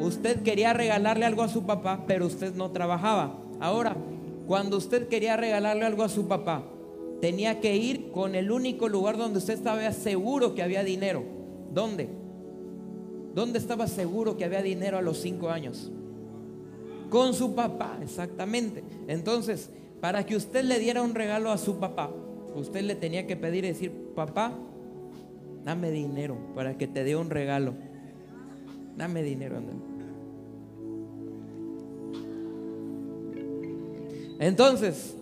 Usted 0.00 0.42
quería 0.42 0.72
regalarle 0.72 1.24
algo 1.24 1.42
a 1.42 1.48
su 1.48 1.64
papá, 1.64 2.04
pero 2.06 2.26
usted 2.26 2.54
no 2.54 2.70
trabajaba. 2.70 3.38
Ahora, 3.60 3.96
cuando 4.46 4.76
usted 4.76 5.08
quería 5.08 5.36
regalarle 5.36 5.84
algo 5.84 6.02
a 6.02 6.08
su 6.08 6.26
papá, 6.26 6.64
tenía 7.20 7.60
que 7.60 7.76
ir 7.76 8.10
con 8.10 8.34
el 8.34 8.50
único 8.50 8.88
lugar 8.88 9.16
donde 9.16 9.38
usted 9.38 9.54
estaba 9.54 9.90
seguro 9.92 10.54
que 10.54 10.62
había 10.62 10.82
dinero. 10.82 11.22
¿Dónde? 11.72 12.08
¿Dónde 13.34 13.58
estaba 13.58 13.86
seguro 13.86 14.36
que 14.36 14.44
había 14.44 14.62
dinero 14.62 14.98
a 14.98 15.02
los 15.02 15.18
cinco 15.18 15.48
años? 15.48 15.90
Con 17.08 17.34
su 17.34 17.54
papá, 17.54 17.98
exactamente. 18.02 18.82
Entonces, 19.06 19.70
para 20.00 20.26
que 20.26 20.34
usted 20.34 20.64
le 20.64 20.78
diera 20.78 21.02
un 21.02 21.14
regalo 21.14 21.50
a 21.50 21.58
su 21.58 21.78
papá, 21.78 22.10
usted 22.56 22.82
le 22.82 22.94
tenía 22.94 23.26
que 23.26 23.36
pedir 23.36 23.64
y 23.64 23.68
decir, 23.68 23.92
papá, 24.14 24.52
dame 25.64 25.90
dinero 25.90 26.36
para 26.54 26.76
que 26.76 26.88
te 26.88 27.04
dé 27.04 27.16
un 27.16 27.30
regalo. 27.30 27.74
Dame 28.96 29.22
dinero, 29.22 29.58
ándale. 29.58 29.78
Entonces, 34.38 35.14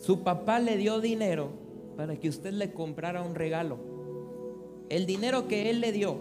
su 0.00 0.22
papá 0.22 0.58
le 0.58 0.76
dio 0.76 1.00
dinero 1.00 1.50
para 1.96 2.16
que 2.16 2.28
usted 2.28 2.52
le 2.52 2.72
comprara 2.72 3.22
un 3.22 3.34
regalo. 3.34 3.76
El 4.88 5.04
dinero 5.04 5.48
que 5.48 5.68
él 5.68 5.80
le 5.80 5.92
dio, 5.92 6.16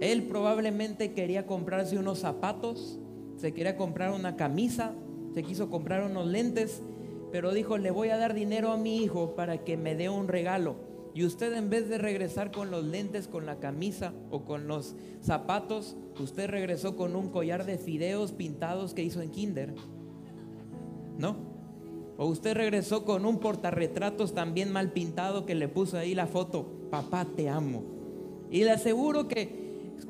él 0.00 0.22
probablemente 0.22 1.12
quería 1.12 1.46
comprarse 1.46 1.98
unos 1.98 2.20
zapatos, 2.20 2.98
se 3.36 3.52
quería 3.52 3.76
comprar 3.76 4.12
una 4.12 4.36
camisa, 4.36 4.94
se 5.34 5.42
quiso 5.42 5.68
comprar 5.68 6.02
unos 6.02 6.26
lentes, 6.26 6.82
pero 7.30 7.52
dijo, 7.52 7.78
le 7.78 7.90
voy 7.90 8.08
a 8.08 8.16
dar 8.16 8.32
dinero 8.32 8.72
a 8.72 8.76
mi 8.76 8.96
hijo 9.02 9.34
para 9.34 9.64
que 9.64 9.76
me 9.76 9.94
dé 9.94 10.08
un 10.08 10.28
regalo. 10.28 10.76
Y 11.14 11.24
usted 11.24 11.52
en 11.52 11.68
vez 11.68 11.88
de 11.88 11.98
regresar 11.98 12.50
con 12.52 12.70
los 12.70 12.84
lentes, 12.84 13.28
con 13.28 13.44
la 13.44 13.56
camisa 13.56 14.14
o 14.30 14.44
con 14.44 14.66
los 14.66 14.94
zapatos, 15.20 15.96
usted 16.18 16.48
regresó 16.48 16.96
con 16.96 17.16
un 17.16 17.28
collar 17.28 17.66
de 17.66 17.76
fideos 17.76 18.32
pintados 18.32 18.94
que 18.94 19.02
hizo 19.02 19.20
en 19.20 19.30
kinder. 19.30 19.74
¿No? 21.18 21.36
O 22.16 22.26
usted 22.26 22.54
regresó 22.54 23.04
con 23.04 23.26
un 23.26 23.38
portarretratos 23.38 24.34
también 24.34 24.72
mal 24.72 24.92
pintado 24.92 25.44
que 25.44 25.54
le 25.54 25.68
puso 25.68 25.98
ahí 25.98 26.14
la 26.14 26.26
foto, 26.26 26.66
papá 26.90 27.26
te 27.36 27.48
amo. 27.48 27.82
Y 28.50 28.64
le 28.64 28.70
aseguro 28.70 29.28
que 29.28 29.62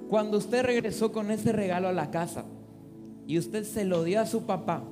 cuando 0.09 0.39
usted 0.39 0.65
regresó 0.65 1.13
con 1.13 1.31
ese 1.31 1.53
regalo 1.53 1.89
a 1.89 1.93
la 1.93 2.11
casa 2.11 2.45
y 3.27 3.39
usted 3.39 3.65
se 3.65 3.85
lo 3.85 4.05
dio 4.05 4.21
a 4.21 4.27
su 4.27 4.47
papá, 4.47 4.85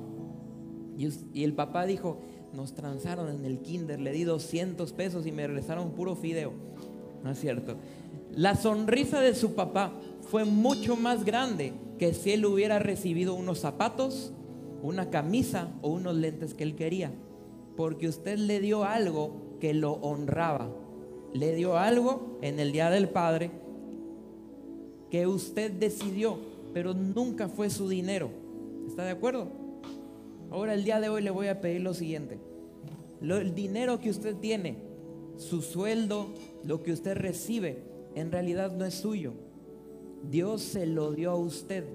y, 0.97 1.43
el 1.43 1.53
papá 1.53 1.85
dijo, 1.85 2.19
nos 2.53 2.73
transaron 2.73 3.29
en 3.29 3.45
el 3.45 3.59
kinder, 3.59 3.99
le 3.99 4.11
di 4.11 4.23
200 4.23 4.91
pesos 4.93 5.25
y 5.25 5.31
me 5.31 5.47
regresaron 5.47 5.91
puro 5.91 6.15
fideo. 6.15 6.53
No 7.23 7.31
es 7.31 7.39
cierto. 7.39 7.75
La 8.35 8.55
sonrisa 8.55 9.19
de 9.21 9.35
su 9.35 9.53
papá 9.55 9.91
fue 10.21 10.45
mucho 10.45 10.95
más 10.95 11.25
grande 11.25 11.73
que 11.97 12.13
si 12.13 12.31
él 12.31 12.45
hubiera 12.45 12.79
recibido 12.79 13.35
unos 13.35 13.59
zapatos, 13.59 14.33
una 14.81 15.09
camisa 15.09 15.69
o 15.81 15.89
unos 15.89 16.15
lentes 16.15 16.53
que 16.53 16.63
él 16.63 16.75
quería. 16.75 17.11
Porque 17.75 18.07
usted 18.07 18.37
le 18.37 18.59
dio 18.59 18.83
algo 18.83 19.57
que 19.59 19.73
lo 19.73 19.93
honraba. 19.93 20.69
Le 21.33 21.55
dio 21.55 21.77
algo 21.77 22.39
en 22.41 22.59
el 22.59 22.71
Día 22.71 22.89
del 22.89 23.09
Padre 23.09 23.51
que 25.09 25.27
usted 25.27 25.71
decidió, 25.71 26.37
pero 26.73 26.93
nunca 26.93 27.49
fue 27.49 27.69
su 27.69 27.87
dinero. 27.87 28.29
¿Está 28.87 29.03
de 29.03 29.11
acuerdo? 29.11 29.60
Ahora 30.51 30.73
el 30.73 30.83
día 30.83 30.99
de 30.99 31.07
hoy 31.07 31.21
le 31.21 31.31
voy 31.31 31.47
a 31.47 31.61
pedir 31.61 31.81
lo 31.81 31.93
siguiente. 31.93 32.37
El 33.21 33.55
dinero 33.55 34.01
que 34.01 34.09
usted 34.09 34.35
tiene, 34.35 34.75
su 35.37 35.61
sueldo, 35.61 36.27
lo 36.65 36.83
que 36.83 36.91
usted 36.91 37.15
recibe, 37.15 37.83
en 38.15 38.33
realidad 38.33 38.75
no 38.75 38.83
es 38.83 38.95
suyo. 38.95 39.33
Dios 40.29 40.61
se 40.61 40.85
lo 40.85 41.13
dio 41.13 41.31
a 41.31 41.35
usted. 41.35 41.85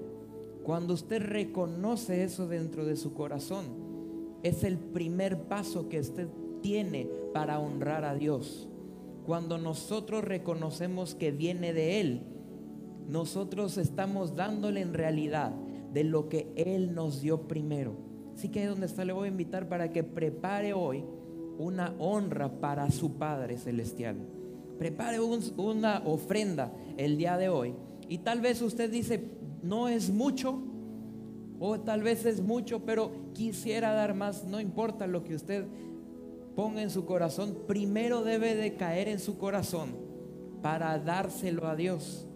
Cuando 0.63 0.95
usted 0.95 1.21
reconoce 1.21 2.23
eso 2.23 2.47
dentro 2.47 2.83
de 2.83 2.95
su 2.95 3.13
corazón, 3.13 3.65
es 4.41 4.63
el 4.63 4.79
primer 4.79 5.43
paso 5.43 5.87
que 5.87 5.99
usted 5.99 6.27
tiene 6.61 7.07
para 7.33 7.59
honrar 7.59 8.05
a 8.05 8.15
Dios. 8.15 8.67
Cuando 9.27 9.59
nosotros 9.59 10.23
reconocemos 10.23 11.13
que 11.13 11.31
viene 11.31 11.73
de 11.73 11.99
Él, 11.99 12.21
nosotros 13.07 13.77
estamos 13.77 14.35
dándole 14.35 14.81
en 14.81 14.95
realidad 14.95 15.53
de 15.93 16.03
lo 16.03 16.27
que 16.27 16.51
Él 16.55 16.95
nos 16.95 17.21
dio 17.21 17.47
primero. 17.47 18.06
Así 18.37 18.49
que 18.49 18.59
ahí 18.59 18.65
donde 18.67 18.85
está 18.85 19.03
le 19.03 19.13
voy 19.13 19.25
a 19.29 19.31
invitar 19.31 19.67
para 19.67 19.91
que 19.91 20.03
prepare 20.03 20.71
hoy 20.71 21.03
una 21.57 21.95
honra 21.97 22.51
para 22.59 22.91
su 22.91 23.13
Padre 23.13 23.57
Celestial. 23.57 24.15
Prepare 24.77 25.19
un- 25.19 25.41
una 25.57 26.03
ofrenda 26.05 26.71
el 26.97 27.17
día 27.17 27.35
de 27.35 27.49
hoy. 27.49 27.73
Y 28.07 28.19
tal 28.19 28.39
vez 28.39 28.61
usted 28.61 28.91
dice, 28.91 29.23
no 29.63 29.87
es 29.87 30.11
mucho, 30.11 30.61
o 31.59 31.79
tal 31.79 32.03
vez 32.03 32.27
es 32.27 32.39
mucho, 32.39 32.81
pero 32.85 33.09
quisiera 33.33 33.91
dar 33.93 34.13
más. 34.13 34.43
No 34.45 34.61
importa 34.61 35.07
lo 35.07 35.23
que 35.23 35.33
usted 35.33 35.65
ponga 36.55 36.83
en 36.83 36.91
su 36.91 37.05
corazón, 37.05 37.57
primero 37.65 38.23
debe 38.23 38.53
de 38.53 38.75
caer 38.75 39.07
en 39.07 39.17
su 39.17 39.39
corazón 39.39 39.89
para 40.61 40.99
dárselo 40.99 41.65
a 41.67 41.75
Dios. 41.75 42.27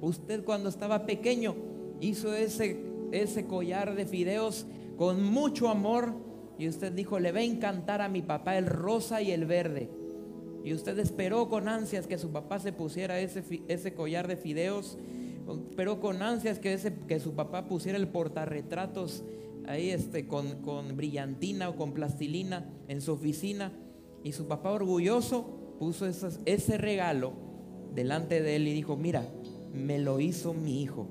Usted 0.00 0.42
cuando 0.44 0.68
estaba 0.68 1.06
pequeño 1.06 1.54
hizo 2.00 2.34
ese, 2.34 2.80
ese 3.12 3.46
collar 3.46 3.94
de 3.94 4.04
fideos 4.04 4.66
con 4.96 5.22
mucho 5.22 5.68
amor 5.68 6.14
y 6.58 6.68
usted 6.68 6.92
dijo, 6.92 7.18
le 7.18 7.32
va 7.32 7.40
a 7.40 7.44
encantar 7.44 8.00
a 8.00 8.08
mi 8.08 8.22
papá 8.22 8.56
el 8.56 8.66
rosa 8.66 9.22
y 9.22 9.30
el 9.30 9.44
verde. 9.44 9.90
Y 10.64 10.72
usted 10.72 10.98
esperó 10.98 11.48
con 11.48 11.68
ansias 11.68 12.06
que 12.06 12.18
su 12.18 12.30
papá 12.30 12.58
se 12.58 12.72
pusiera 12.72 13.20
ese, 13.20 13.42
ese 13.68 13.94
collar 13.94 14.28
de 14.28 14.36
fideos, 14.36 14.96
esperó 15.70 16.00
con 16.00 16.22
ansias 16.22 16.58
que, 16.58 16.72
ese, 16.72 16.94
que 17.06 17.20
su 17.20 17.34
papá 17.34 17.66
pusiera 17.68 17.98
el 17.98 18.08
portarretratos 18.08 19.24
ahí 19.66 19.90
este, 19.90 20.26
con, 20.26 20.62
con 20.62 20.96
brillantina 20.96 21.68
o 21.68 21.76
con 21.76 21.92
plastilina 21.92 22.66
en 22.88 23.00
su 23.00 23.12
oficina. 23.12 23.72
Y 24.22 24.32
su 24.32 24.46
papá 24.46 24.70
orgulloso 24.70 25.76
puso 25.78 26.06
ese 26.06 26.78
regalo 26.78 27.34
delante 27.94 28.40
de 28.40 28.56
él 28.56 28.68
y 28.68 28.72
dijo, 28.72 28.96
mira, 28.96 29.28
me 29.74 29.98
lo 29.98 30.20
hizo 30.20 30.54
mi 30.54 30.82
hijo. 30.82 31.08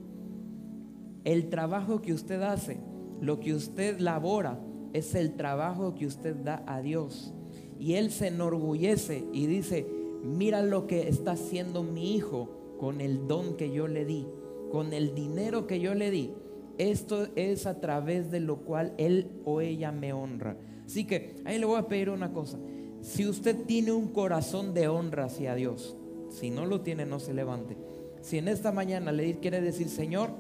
El 1.24 1.50
trabajo 1.50 2.02
que 2.02 2.14
usted 2.14 2.42
hace, 2.42 2.78
lo 3.22 3.40
que 3.40 3.54
usted 3.54 4.00
labora, 4.00 4.60
es 4.94 5.16
el 5.16 5.34
trabajo 5.36 5.96
que 5.96 6.06
usted 6.06 6.36
da 6.36 6.64
a 6.68 6.82
Dios. 6.82 7.34
Y 7.80 7.96
Él 7.96 8.12
se 8.12 8.28
enorgullece 8.28 9.26
y 9.34 9.48
dice, 9.48 9.88
mira 10.24 10.62
lo 10.62 10.88
que 10.88 11.10
está 11.10 11.32
haciendo 11.32 11.84
mi 11.84 12.16
hijo 12.16 12.76
con 12.80 13.02
el 13.02 13.28
don 13.28 13.56
que 13.56 13.72
yo 13.72 13.88
le 13.88 14.06
di, 14.06 14.28
con 14.72 14.94
el 14.94 15.16
dinero 15.16 15.68
que 15.68 15.80
yo 15.80 15.94
le 15.96 16.12
di. 16.12 16.32
Esto 16.78 17.28
es 17.36 17.66
a 17.66 17.80
través 17.80 18.32
de 18.32 18.40
lo 18.40 18.58
cual 18.58 18.94
Él 18.98 19.32
o 19.46 19.62
ella 19.62 19.92
me 19.92 20.14
honra. 20.14 20.58
Así 20.86 21.06
que 21.06 21.36
ahí 21.46 21.60
le 21.60 21.66
voy 21.66 21.78
a 21.78 21.88
pedir 21.88 22.10
una 22.10 22.34
cosa. 22.34 22.58
Si 23.02 23.28
usted 23.28 23.66
tiene 23.66 23.92
un 23.92 24.08
corazón 24.10 24.74
de 24.74 24.88
honra 24.88 25.26
hacia 25.26 25.56
Dios, 25.56 25.98
si 26.30 26.50
no 26.50 26.66
lo 26.66 26.82
tiene, 26.82 27.06
no 27.06 27.20
se 27.20 27.34
levante. 27.34 27.78
Si 28.22 28.38
en 28.38 28.48
esta 28.48 28.72
mañana 28.72 29.12
le 29.12 29.40
quiere 29.40 29.62
decir, 29.62 29.90
Señor, 29.90 30.32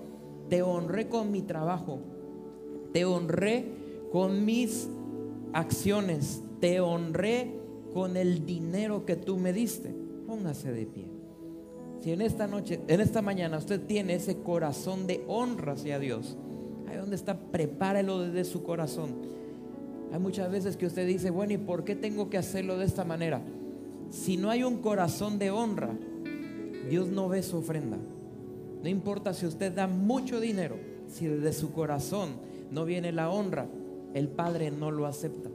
te 0.49 0.61
honré 0.61 1.07
con 1.07 1.31
mi 1.31 1.41
trabajo, 1.41 1.99
te 2.93 3.05
honré 3.05 3.65
con 4.11 4.45
mis 4.45 4.87
acciones, 5.51 6.41
te 6.59 6.79
honré 6.79 7.51
con 7.93 8.15
el 8.15 8.45
dinero 8.45 9.05
que 9.05 9.15
tú 9.15 9.37
me 9.37 9.51
diste. 9.51 9.93
Póngase 10.27 10.71
de 10.71 10.85
pie. 10.85 11.05
Si 12.01 12.11
en 12.11 12.21
esta 12.21 12.47
noche, 12.47 12.79
en 12.87 13.01
esta 13.01 13.21
mañana 13.21 13.57
usted 13.57 13.81
tiene 13.81 14.15
ese 14.15 14.37
corazón 14.37 15.07
de 15.07 15.23
honra 15.27 15.73
hacia 15.73 15.99
Dios, 15.99 16.37
ahí 16.87 16.97
donde 16.97 17.15
está, 17.15 17.39
prepárelo 17.39 18.19
desde 18.19 18.43
su 18.43 18.63
corazón. 18.63 19.11
Hay 20.11 20.19
muchas 20.19 20.51
veces 20.51 20.77
que 20.77 20.85
usted 20.85 21.07
dice, 21.07 21.31
bueno, 21.31 21.53
¿y 21.53 21.57
por 21.57 21.83
qué 21.83 21.95
tengo 21.95 22.29
que 22.29 22.37
hacerlo 22.37 22.77
de 22.77 22.85
esta 22.85 23.03
manera? 23.03 23.41
Si 24.11 24.37
no 24.37 24.49
hay 24.49 24.63
un 24.63 24.77
corazón 24.77 25.39
de 25.39 25.49
honra, 25.49 25.89
Dios 26.89 27.07
no 27.07 27.29
ve 27.29 27.41
su 27.41 27.57
ofrenda. 27.57 27.97
No 28.83 28.89
importa 28.89 29.33
si 29.33 29.45
usted 29.45 29.71
da 29.71 29.87
mucho 29.87 30.39
dinero, 30.39 30.75
si 31.07 31.25
desde 31.25 31.53
su 31.53 31.71
corazón 31.71 32.31
no 32.71 32.85
viene 32.85 33.11
la 33.11 33.29
honra, 33.29 33.67
el 34.13 34.29
Padre 34.29 34.71
no 34.71 34.91
lo 34.91 35.05
acepta. 35.05 35.49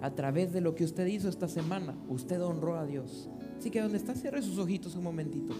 A 0.00 0.14
través 0.14 0.52
de 0.52 0.60
lo 0.60 0.74
que 0.74 0.84
usted 0.84 1.06
hizo 1.06 1.28
esta 1.28 1.48
semana, 1.48 1.96
usted 2.08 2.42
honró 2.42 2.76
a 2.76 2.84
Dios. 2.84 3.28
Así 3.58 3.70
que 3.70 3.80
donde 3.80 3.98
está, 3.98 4.14
cierre 4.14 4.42
sus 4.42 4.58
ojitos 4.58 4.96
un 4.96 5.04
momentito. 5.04 5.54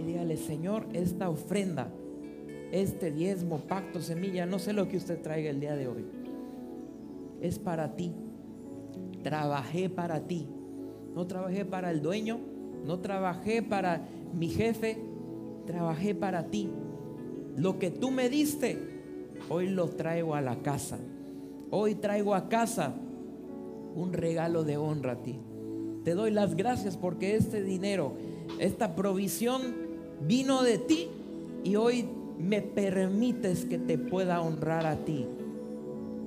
Y 0.00 0.04
dígale, 0.04 0.36
Señor, 0.36 0.86
esta 0.94 1.28
ofrenda, 1.28 1.88
este 2.72 3.12
diezmo, 3.12 3.58
pacto, 3.58 4.00
semilla, 4.00 4.46
no 4.46 4.58
sé 4.58 4.72
lo 4.72 4.88
que 4.88 4.96
usted 4.96 5.20
traiga 5.20 5.50
el 5.50 5.60
día 5.60 5.76
de 5.76 5.86
hoy, 5.86 6.04
es 7.40 7.58
para 7.58 7.94
ti. 7.94 8.12
Trabajé 9.22 9.90
para 9.90 10.26
ti. 10.26 10.48
No 11.14 11.26
trabajé 11.26 11.64
para 11.64 11.90
el 11.90 12.02
dueño, 12.02 12.40
no 12.84 12.98
trabajé 13.00 13.62
para 13.62 14.08
mi 14.32 14.48
jefe, 14.48 14.98
trabajé 15.66 16.14
para 16.14 16.46
ti. 16.46 16.70
Lo 17.56 17.78
que 17.78 17.90
tú 17.90 18.10
me 18.10 18.28
diste, 18.28 18.93
hoy 19.48 19.68
lo 19.68 19.88
traigo 19.88 20.34
a 20.34 20.40
la 20.40 20.56
casa. 20.56 20.98
Hoy 21.70 21.94
traigo 21.94 22.34
a 22.34 22.48
casa 22.48 22.94
un 23.94 24.12
regalo 24.12 24.64
de 24.64 24.76
honra 24.76 25.12
a 25.12 25.22
ti. 25.22 25.38
Te 26.04 26.14
doy 26.14 26.30
las 26.30 26.54
gracias 26.54 26.96
porque 26.96 27.36
este 27.36 27.62
dinero, 27.62 28.14
esta 28.58 28.94
provisión 28.94 29.62
vino 30.20 30.62
de 30.62 30.78
ti 30.78 31.08
y 31.64 31.76
hoy 31.76 32.06
me 32.38 32.60
permites 32.60 33.64
que 33.64 33.78
te 33.78 33.96
pueda 33.96 34.40
honrar 34.40 34.86
a 34.86 35.04
ti 35.04 35.26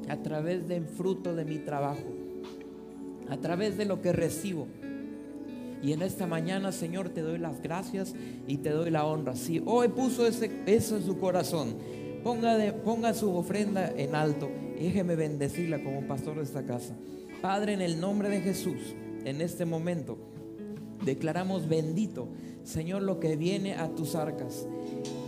a 0.10 0.18
través 0.18 0.68
del 0.68 0.86
fruto 0.86 1.36
de 1.36 1.46
mi 1.46 1.58
trabajo, 1.60 2.08
a 3.30 3.38
través 3.38 3.78
de 3.78 3.86
lo 3.86 4.02
que 4.02 4.14
recibo. 4.14 4.68
Y 5.84 5.92
en 5.92 6.02
esta 6.02 6.26
mañana, 6.26 6.72
Señor, 6.72 7.10
te 7.10 7.22
doy 7.22 7.38
las 7.38 7.62
gracias 7.62 8.16
y 8.48 8.58
te 8.58 8.72
doy 8.72 8.90
la 8.90 9.06
honra. 9.06 9.36
Si 9.36 9.62
hoy 9.66 9.90
puso 9.90 10.26
ese, 10.26 10.50
eso 10.66 10.98
en 10.98 11.04
su 11.04 11.20
corazón, 11.20 11.76
ponga, 12.24 12.58
de- 12.58 12.74
ponga 12.74 13.14
su 13.14 13.34
ofrenda 13.36 13.92
en 13.96 14.16
alto 14.16 14.50
y 14.80 14.86
déjeme 14.86 15.16
bendecirla 15.16 15.84
como 15.84 16.02
pastor 16.08 16.38
de 16.38 16.44
esta 16.44 16.64
casa. 16.66 16.96
Padre, 17.42 17.74
en 17.74 17.82
el 17.82 18.00
nombre 18.00 18.30
de 18.30 18.42
Jesús, 18.42 18.96
en 19.26 19.42
este 19.42 19.66
momento, 19.66 20.18
declaramos 21.06 21.68
bendito, 21.70 22.28
Señor, 22.64 23.04
lo 23.04 23.20
que 23.20 23.36
viene 23.36 23.76
a 23.76 23.90
tus 23.90 24.16
arcas. 24.16 24.68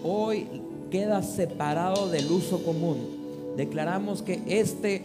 Hoy 0.04 0.48
queda 0.92 1.22
separado 1.22 2.10
del 2.10 2.30
uso 2.32 2.64
común. 2.64 3.18
Declaramos 3.56 4.22
que 4.22 4.42
este, 4.48 5.04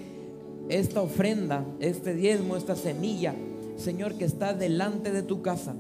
esta 0.69 1.03
ofrenda, 1.03 1.65
este 1.81 2.15
diezmo, 2.15 2.57
esta 2.57 2.75
semilla, 2.77 3.35
Señor, 3.77 4.15
que 4.15 4.25
está 4.25 4.55
delante 4.55 5.13
de 5.13 5.23
tu 5.23 5.43
casa, 5.43 5.75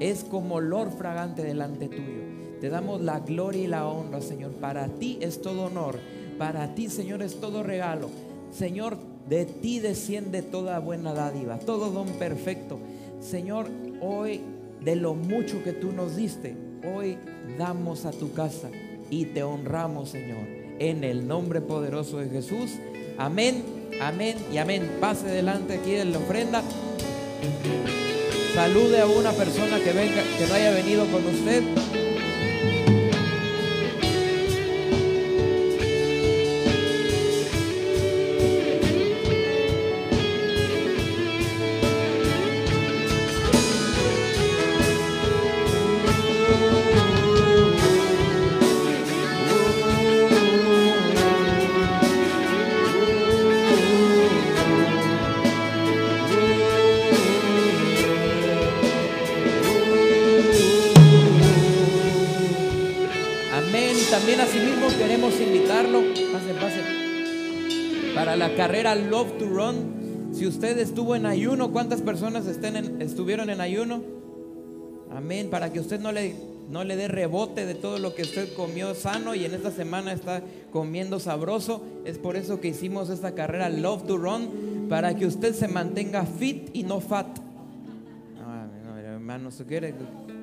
es 0.00 0.24
como 0.24 0.56
olor 0.56 0.90
fragante 0.90 1.42
delante 1.42 1.88
tuyo. 1.88 2.24
Te 2.64 2.70
damos 2.70 3.02
la 3.02 3.20
gloria 3.20 3.62
y 3.62 3.66
la 3.66 3.86
honra, 3.86 4.22
Señor. 4.22 4.52
Para 4.52 4.88
ti 4.88 5.18
es 5.20 5.42
todo 5.42 5.64
honor. 5.64 5.98
Para 6.38 6.74
ti, 6.74 6.88
Señor, 6.88 7.20
es 7.20 7.38
todo 7.38 7.62
regalo. 7.62 8.08
Señor, 8.50 8.96
de 9.28 9.44
ti 9.44 9.80
desciende 9.80 10.40
toda 10.40 10.78
buena 10.78 11.12
dádiva, 11.12 11.58
todo 11.58 11.90
don 11.90 12.08
perfecto. 12.12 12.78
Señor, 13.20 13.66
hoy 14.00 14.40
de 14.80 14.96
lo 14.96 15.14
mucho 15.14 15.62
que 15.62 15.74
tú 15.74 15.92
nos 15.92 16.16
diste, 16.16 16.56
hoy 16.90 17.18
damos 17.58 18.06
a 18.06 18.12
tu 18.12 18.32
casa 18.32 18.70
y 19.10 19.26
te 19.26 19.42
honramos, 19.42 20.08
Señor, 20.08 20.46
en 20.78 21.04
el 21.04 21.28
nombre 21.28 21.60
poderoso 21.60 22.16
de 22.16 22.30
Jesús. 22.30 22.76
Amén, 23.18 23.62
amén 24.00 24.38
y 24.50 24.56
amén. 24.56 24.90
Pase 25.02 25.26
delante 25.26 25.74
aquí 25.74 25.90
de 25.90 26.06
la 26.06 26.16
ofrenda. 26.16 26.62
Salude 28.54 29.02
a 29.02 29.06
una 29.06 29.32
persona 29.32 29.78
que 29.80 29.92
venga, 29.92 30.22
que 30.38 30.46
no 30.46 30.54
haya 30.54 30.70
venido 30.70 31.04
con 31.08 31.26
usted. 31.26 32.03
Love 69.14 69.38
to 69.38 69.46
Run. 69.46 70.32
Si 70.32 70.44
usted 70.44 70.76
estuvo 70.76 71.14
en 71.14 71.24
ayuno, 71.24 71.70
¿cuántas 71.70 72.02
personas 72.02 72.46
estuvieron 72.48 73.48
en 73.48 73.60
ayuno? 73.60 74.02
Amén. 75.14 75.50
Para 75.50 75.72
que 75.72 75.78
usted 75.78 76.00
no 76.00 76.10
le, 76.10 76.34
dé 76.96 77.06
rebote 77.06 77.64
de 77.64 77.76
todo 77.76 78.00
lo 78.00 78.12
que 78.12 78.22
usted 78.22 78.52
comió 78.54 78.92
sano 78.96 79.36
y 79.36 79.44
en 79.44 79.54
esta 79.54 79.70
semana 79.70 80.12
está 80.12 80.42
comiendo 80.72 81.20
sabroso. 81.20 81.80
Es 82.04 82.18
por 82.18 82.34
eso 82.34 82.60
que 82.60 82.66
hicimos 82.66 83.08
esta 83.08 83.36
carrera 83.36 83.68
Love 83.68 84.04
to 84.04 84.16
Run. 84.16 84.88
Para 84.88 85.14
que 85.14 85.26
usted 85.26 85.54
se 85.54 85.68
mantenga 85.68 86.26
fit 86.26 86.70
y 86.72 86.82
no 86.82 87.00
fat. 87.00 87.28
Ah, 88.44 88.66
no, 88.84 88.98
hermano, 88.98 89.50
¿usted 89.50 89.64
quiere? 89.64 89.94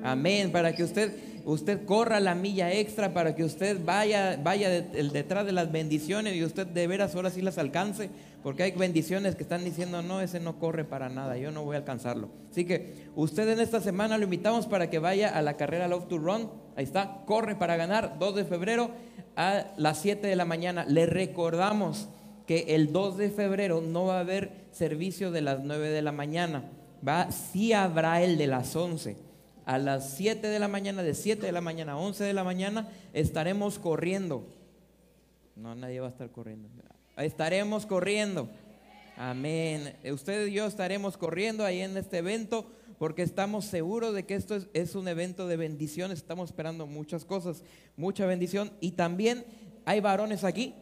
Amén, 0.02 0.50
para 0.50 0.74
que 0.74 0.82
usted, 0.82 1.12
usted 1.44 1.84
corra 1.84 2.18
la 2.20 2.34
milla 2.34 2.72
extra, 2.72 3.12
para 3.12 3.36
que 3.36 3.44
usted 3.44 3.78
vaya, 3.84 4.40
vaya 4.42 4.68
detrás 4.70 5.46
de 5.46 5.52
las 5.52 5.70
bendiciones 5.70 6.34
y 6.34 6.42
usted 6.42 6.66
de 6.66 6.86
veras 6.88 7.14
ahora 7.14 7.30
sí 7.30 7.40
las 7.40 7.58
alcance, 7.58 8.10
porque 8.42 8.64
hay 8.64 8.72
bendiciones 8.72 9.36
que 9.36 9.42
están 9.42 9.64
diciendo, 9.64 10.02
no, 10.02 10.20
ese 10.20 10.40
no 10.40 10.58
corre 10.58 10.84
para 10.84 11.08
nada, 11.08 11.36
yo 11.36 11.52
no 11.52 11.64
voy 11.64 11.76
a 11.76 11.78
alcanzarlo. 11.78 12.28
Así 12.50 12.64
que 12.64 13.08
usted 13.14 13.48
en 13.48 13.60
esta 13.60 13.80
semana 13.80 14.18
lo 14.18 14.24
invitamos 14.24 14.66
para 14.66 14.90
que 14.90 14.98
vaya 14.98 15.28
a 15.28 15.42
la 15.42 15.56
carrera 15.56 15.88
Love 15.88 16.08
to 16.08 16.18
Run, 16.18 16.50
ahí 16.76 16.84
está, 16.84 17.22
corre 17.26 17.54
para 17.54 17.76
ganar, 17.76 18.18
2 18.18 18.34
de 18.34 18.44
febrero 18.44 18.90
a 19.36 19.66
las 19.76 19.98
7 19.98 20.26
de 20.26 20.36
la 20.36 20.44
mañana. 20.44 20.84
Le 20.84 21.06
recordamos 21.06 22.08
que 22.46 22.74
el 22.74 22.92
2 22.92 23.16
de 23.16 23.30
febrero 23.30 23.80
no 23.80 24.06
va 24.06 24.16
a 24.16 24.20
haber 24.20 24.50
servicio 24.72 25.30
de 25.30 25.42
las 25.42 25.60
9 25.60 25.88
de 25.88 26.02
la 26.02 26.12
mañana. 26.12 26.64
Va, 27.06 27.30
sí 27.30 27.72
habrá 27.72 28.22
el 28.22 28.38
de 28.38 28.46
las 28.46 28.74
11. 28.74 29.16
A 29.64 29.78
las 29.78 30.10
7 30.14 30.48
de 30.48 30.58
la 30.58 30.68
mañana, 30.68 31.02
de 31.02 31.14
7 31.14 31.46
de 31.46 31.52
la 31.52 31.60
mañana 31.60 31.92
a 31.92 31.96
11 31.96 32.24
de 32.24 32.32
la 32.32 32.42
mañana, 32.42 32.88
estaremos 33.12 33.78
corriendo. 33.78 34.44
No, 35.54 35.74
nadie 35.74 36.00
va 36.00 36.08
a 36.08 36.10
estar 36.10 36.30
corriendo. 36.30 36.68
Estaremos 37.16 37.84
corriendo. 37.84 38.48
Amén. 39.16 39.94
Usted 40.10 40.46
y 40.46 40.52
yo 40.52 40.66
estaremos 40.66 41.16
corriendo 41.16 41.64
ahí 41.64 41.80
en 41.80 41.96
este 41.96 42.18
evento 42.18 42.66
porque 42.98 43.22
estamos 43.22 43.66
seguros 43.66 44.14
de 44.14 44.24
que 44.24 44.34
esto 44.34 44.56
es, 44.72 44.94
un 44.94 45.08
evento 45.08 45.46
de 45.46 45.56
bendiciones. 45.56 46.18
Estamos 46.18 46.50
esperando 46.50 46.86
muchas 46.86 47.24
cosas, 47.24 47.64
mucha 47.96 48.24
bendición. 48.26 48.70
Y 48.80 48.92
también 48.92 49.44
hay 49.84 50.00
varones 50.00 50.44
aquí. 50.44 50.74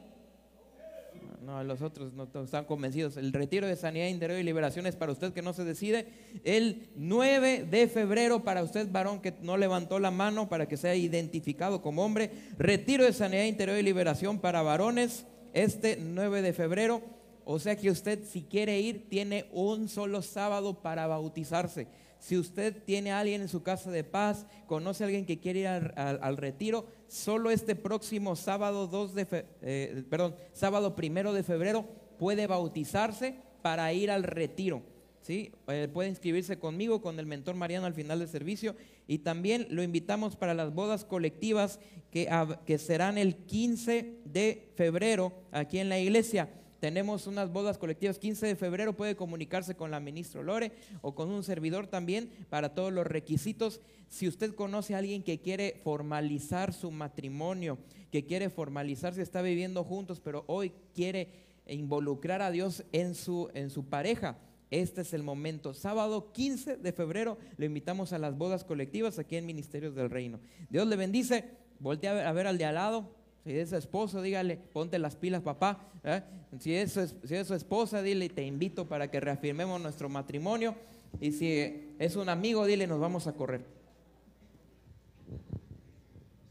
No, 1.44 1.64
los 1.64 1.82
otros 1.82 2.12
no 2.12 2.28
están 2.44 2.64
convencidos. 2.66 3.16
El 3.16 3.32
retiro 3.32 3.66
de 3.66 3.74
sanidad 3.74 4.06
interior 4.06 4.38
y 4.38 4.44
liberación 4.44 4.86
es 4.86 4.94
para 4.94 5.10
usted 5.10 5.32
que 5.32 5.42
no 5.42 5.52
se 5.52 5.64
decide. 5.64 6.06
El 6.44 6.90
9 6.94 7.66
de 7.68 7.88
febrero 7.88 8.44
para 8.44 8.62
usted, 8.62 8.88
varón 8.92 9.20
que 9.20 9.34
no 9.40 9.56
levantó 9.56 9.98
la 9.98 10.10
mano 10.10 10.48
para 10.48 10.68
que 10.68 10.76
sea 10.76 10.94
identificado 10.94 11.82
como 11.82 12.04
hombre. 12.04 12.30
Retiro 12.58 13.04
de 13.04 13.12
sanidad 13.12 13.44
interior 13.44 13.78
y 13.78 13.82
liberación 13.82 14.38
para 14.38 14.62
varones 14.62 15.26
este 15.54 15.96
9 16.00 16.42
de 16.42 16.52
febrero. 16.52 17.02
O 17.44 17.58
sea 17.58 17.76
que 17.76 17.90
usted 17.90 18.24
si 18.24 18.42
quiere 18.42 18.78
ir 18.80 19.08
tiene 19.08 19.46
un 19.52 19.88
solo 19.88 20.22
sábado 20.22 20.82
para 20.82 21.06
bautizarse. 21.06 21.88
Si 22.18 22.36
usted 22.36 22.76
tiene 22.84 23.12
a 23.12 23.20
alguien 23.20 23.40
en 23.40 23.48
su 23.48 23.62
casa 23.62 23.90
de 23.90 24.04
paz, 24.04 24.44
conoce 24.66 25.02
a 25.02 25.06
alguien 25.06 25.24
que 25.24 25.40
quiere 25.40 25.60
ir 25.60 25.66
al, 25.68 26.36
retiro, 26.36 26.84
solo 27.08 27.50
este 27.50 27.74
próximo 27.74 28.36
sábado 28.36 28.86
2 28.86 29.14
de 29.14 29.24
fe- 29.24 29.46
eh, 29.62 30.04
perdón, 30.10 30.36
sábado 30.52 30.94
primero 30.94 31.32
de 31.32 31.42
febrero 31.42 31.86
puede 32.18 32.46
bautizarse 32.46 33.36
para 33.62 33.90
ir 33.94 34.10
al 34.10 34.22
retiro. 34.24 34.82
¿Sí? 35.22 35.52
Eh, 35.68 35.88
puede 35.92 36.08
inscribirse 36.08 36.58
conmigo, 36.58 37.00
con 37.00 37.18
el 37.18 37.26
mentor 37.26 37.54
Mariano 37.54 37.86
al 37.86 37.94
final 37.94 38.18
del 38.18 38.28
servicio. 38.28 38.76
Y 39.06 39.18
también 39.18 39.66
lo 39.70 39.82
invitamos 39.82 40.36
para 40.36 40.54
las 40.54 40.72
bodas 40.74 41.04
colectivas 41.04 41.80
que, 42.10 42.28
que 42.66 42.78
serán 42.78 43.18
el 43.18 43.36
15 43.36 44.18
de 44.24 44.70
febrero 44.76 45.32
aquí 45.52 45.78
en 45.78 45.88
la 45.88 45.98
iglesia. 45.98 46.48
Tenemos 46.80 47.26
unas 47.26 47.52
bodas 47.52 47.76
colectivas 47.76 48.18
15 48.18 48.46
de 48.46 48.56
febrero, 48.56 48.96
puede 48.96 49.14
comunicarse 49.14 49.74
con 49.74 49.90
la 49.90 50.00
ministra 50.00 50.42
Lore 50.42 50.72
o 51.02 51.14
con 51.14 51.30
un 51.30 51.44
servidor 51.44 51.86
también 51.86 52.30
para 52.48 52.74
todos 52.74 52.90
los 52.90 53.06
requisitos. 53.06 53.82
Si 54.08 54.26
usted 54.26 54.54
conoce 54.54 54.94
a 54.94 54.98
alguien 54.98 55.22
que 55.22 55.40
quiere 55.40 55.78
formalizar 55.84 56.72
su 56.72 56.90
matrimonio, 56.90 57.78
que 58.10 58.24
quiere 58.24 58.48
formalizar, 58.48 59.14
si 59.14 59.20
está 59.20 59.42
viviendo 59.42 59.84
juntos, 59.84 60.20
pero 60.20 60.44
hoy 60.46 60.72
quiere 60.94 61.28
involucrar 61.66 62.40
a 62.40 62.50
Dios 62.50 62.82
en 62.92 63.14
su, 63.14 63.50
en 63.52 63.68
su 63.68 63.84
pareja, 63.84 64.38
este 64.70 65.00
es 65.00 65.12
el 65.12 65.22
momento. 65.22 65.74
Sábado 65.74 66.32
15 66.32 66.76
de 66.76 66.92
febrero 66.92 67.38
lo 67.56 67.64
invitamos 67.64 68.12
a 68.12 68.18
las 68.18 68.36
bodas 68.36 68.64
colectivas 68.64 69.18
aquí 69.18 69.36
en 69.36 69.46
Ministerios 69.46 69.94
del 69.94 70.10
Reino. 70.10 70.38
Dios 70.68 70.86
le 70.86 70.96
bendice. 70.96 71.44
Voltea 71.80 72.28
a 72.28 72.32
ver, 72.32 72.46
al 72.46 72.58
de 72.58 72.64
al 72.66 72.74
lado. 72.74 73.10
Si 73.44 73.56
es 73.56 73.70
su 73.70 73.76
esposo, 73.76 74.20
dígale, 74.22 74.56
ponte 74.56 74.98
las 74.98 75.16
pilas, 75.16 75.42
papá. 75.42 75.88
¿eh? 76.04 76.22
Si, 76.60 76.74
es 76.74 76.92
su, 76.92 77.06
si 77.24 77.34
es 77.34 77.48
su 77.48 77.54
esposa, 77.54 78.02
dile, 78.02 78.28
te 78.28 78.44
invito 78.44 78.86
para 78.86 79.10
que 79.10 79.18
reafirmemos 79.18 79.80
nuestro 79.80 80.08
matrimonio. 80.08 80.76
Y 81.20 81.32
si 81.32 81.94
es 81.98 82.16
un 82.16 82.28
amigo, 82.28 82.66
dile, 82.66 82.86
nos 82.86 83.00
vamos 83.00 83.26
a 83.26 83.32
correr. 83.32 83.64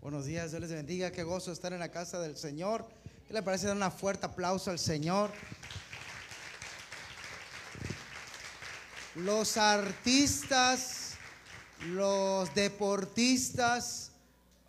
Buenos 0.02 0.26
días, 0.26 0.52
Dios 0.52 0.62
les 0.62 0.72
bendiga. 0.72 1.12
Qué 1.12 1.24
gozo 1.24 1.52
estar 1.52 1.72
en 1.72 1.80
la 1.80 1.92
casa 1.92 2.20
del 2.20 2.36
Señor. 2.36 2.86
¿Qué 3.28 3.34
le 3.34 3.44
parece 3.44 3.68
dar 3.68 3.78
un 3.78 3.92
fuerte 3.92 4.26
aplauso 4.26 4.72
al 4.72 4.80
Señor? 4.80 5.30
Los 9.24 9.58
artistas, 9.58 11.16
los 11.90 12.54
deportistas, 12.56 14.12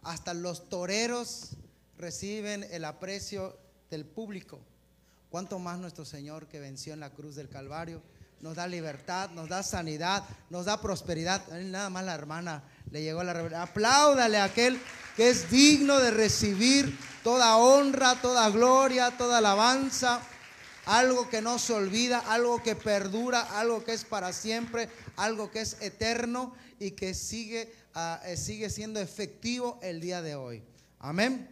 hasta 0.02 0.34
los 0.34 0.68
toreros 0.68 1.50
reciben 1.96 2.66
el 2.72 2.84
aprecio 2.84 3.56
del 3.90 4.04
público. 4.04 4.58
¿Cuánto 5.30 5.60
más 5.60 5.78
nuestro 5.78 6.04
Señor 6.04 6.48
que 6.48 6.58
venció 6.58 6.94
en 6.94 7.00
la 7.00 7.10
cruz 7.10 7.36
del 7.36 7.48
Calvario? 7.48 8.02
Nos 8.40 8.56
da 8.56 8.66
libertad, 8.66 9.30
nos 9.30 9.48
da 9.48 9.62
sanidad, 9.62 10.24
nos 10.48 10.64
da 10.64 10.80
prosperidad. 10.80 11.46
Nada 11.52 11.88
más 11.88 12.04
la 12.04 12.14
hermana 12.14 12.64
le 12.90 13.02
llegó 13.02 13.22
la 13.22 13.32
revelación. 13.32 13.68
Apláudale 13.68 14.38
a 14.38 14.44
aquel 14.44 14.80
que 15.14 15.30
es 15.30 15.48
digno 15.48 16.00
de 16.00 16.10
recibir 16.10 16.98
toda 17.22 17.56
honra, 17.56 18.20
toda 18.20 18.50
gloria, 18.50 19.16
toda 19.16 19.38
alabanza. 19.38 20.20
Algo 20.90 21.28
que 21.28 21.40
no 21.40 21.60
se 21.60 21.72
olvida, 21.72 22.18
algo 22.18 22.60
que 22.64 22.74
perdura, 22.74 23.42
algo 23.60 23.84
que 23.84 23.92
es 23.92 24.04
para 24.04 24.32
siempre, 24.32 24.88
algo 25.14 25.48
que 25.48 25.60
es 25.60 25.80
eterno 25.80 26.52
y 26.80 26.90
que 26.90 27.14
sigue, 27.14 27.72
ah, 27.94 28.20
eh, 28.24 28.36
sigue 28.36 28.68
siendo 28.70 28.98
efectivo 28.98 29.78
el 29.82 30.00
día 30.00 30.20
de 30.20 30.34
hoy. 30.34 30.64
Amén. 30.98 31.48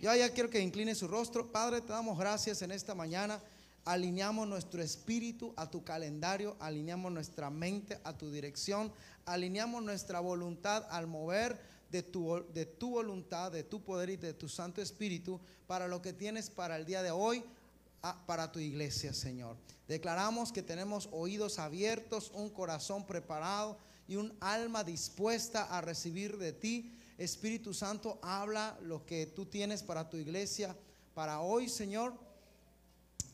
Yo 0.00 0.14
ya 0.14 0.32
quiero 0.32 0.48
que 0.48 0.60
incline 0.60 0.94
su 0.94 1.08
rostro. 1.08 1.50
Padre, 1.50 1.80
te 1.80 1.92
damos 1.92 2.16
gracias 2.16 2.62
en 2.62 2.70
esta 2.70 2.94
mañana. 2.94 3.42
Alineamos 3.84 4.46
nuestro 4.46 4.80
espíritu 4.80 5.52
a 5.56 5.68
tu 5.68 5.82
calendario, 5.82 6.56
alineamos 6.60 7.10
nuestra 7.10 7.50
mente 7.50 7.98
a 8.04 8.16
tu 8.16 8.30
dirección, 8.30 8.92
alineamos 9.26 9.82
nuestra 9.82 10.20
voluntad 10.20 10.86
al 10.90 11.08
mover 11.08 11.60
de 11.90 12.04
tu, 12.04 12.44
de 12.54 12.64
tu 12.64 12.90
voluntad, 12.90 13.50
de 13.50 13.64
tu 13.64 13.82
poder 13.82 14.10
y 14.10 14.16
de 14.16 14.34
tu 14.34 14.48
Santo 14.48 14.80
Espíritu 14.80 15.40
para 15.66 15.88
lo 15.88 16.00
que 16.00 16.12
tienes 16.12 16.48
para 16.48 16.76
el 16.76 16.86
día 16.86 17.02
de 17.02 17.10
hoy, 17.10 17.42
a- 18.02 18.24
para 18.26 18.50
tu 18.52 18.58
iglesia, 18.58 19.12
Señor. 19.12 19.56
Declaramos 19.86 20.52
que 20.52 20.62
tenemos 20.62 21.08
oídos 21.12 21.58
abiertos, 21.58 22.30
un 22.34 22.50
corazón 22.50 23.06
preparado 23.06 23.78
y 24.06 24.16
un 24.16 24.36
alma 24.40 24.84
dispuesta 24.84 25.64
a 25.64 25.80
recibir 25.80 26.38
de 26.38 26.52
ti. 26.52 26.94
Espíritu 27.18 27.74
Santo, 27.74 28.18
habla 28.22 28.78
lo 28.82 29.04
que 29.04 29.26
tú 29.26 29.46
tienes 29.46 29.82
para 29.82 30.08
tu 30.08 30.16
iglesia, 30.16 30.76
para 31.14 31.40
hoy, 31.40 31.68
Señor 31.68 32.14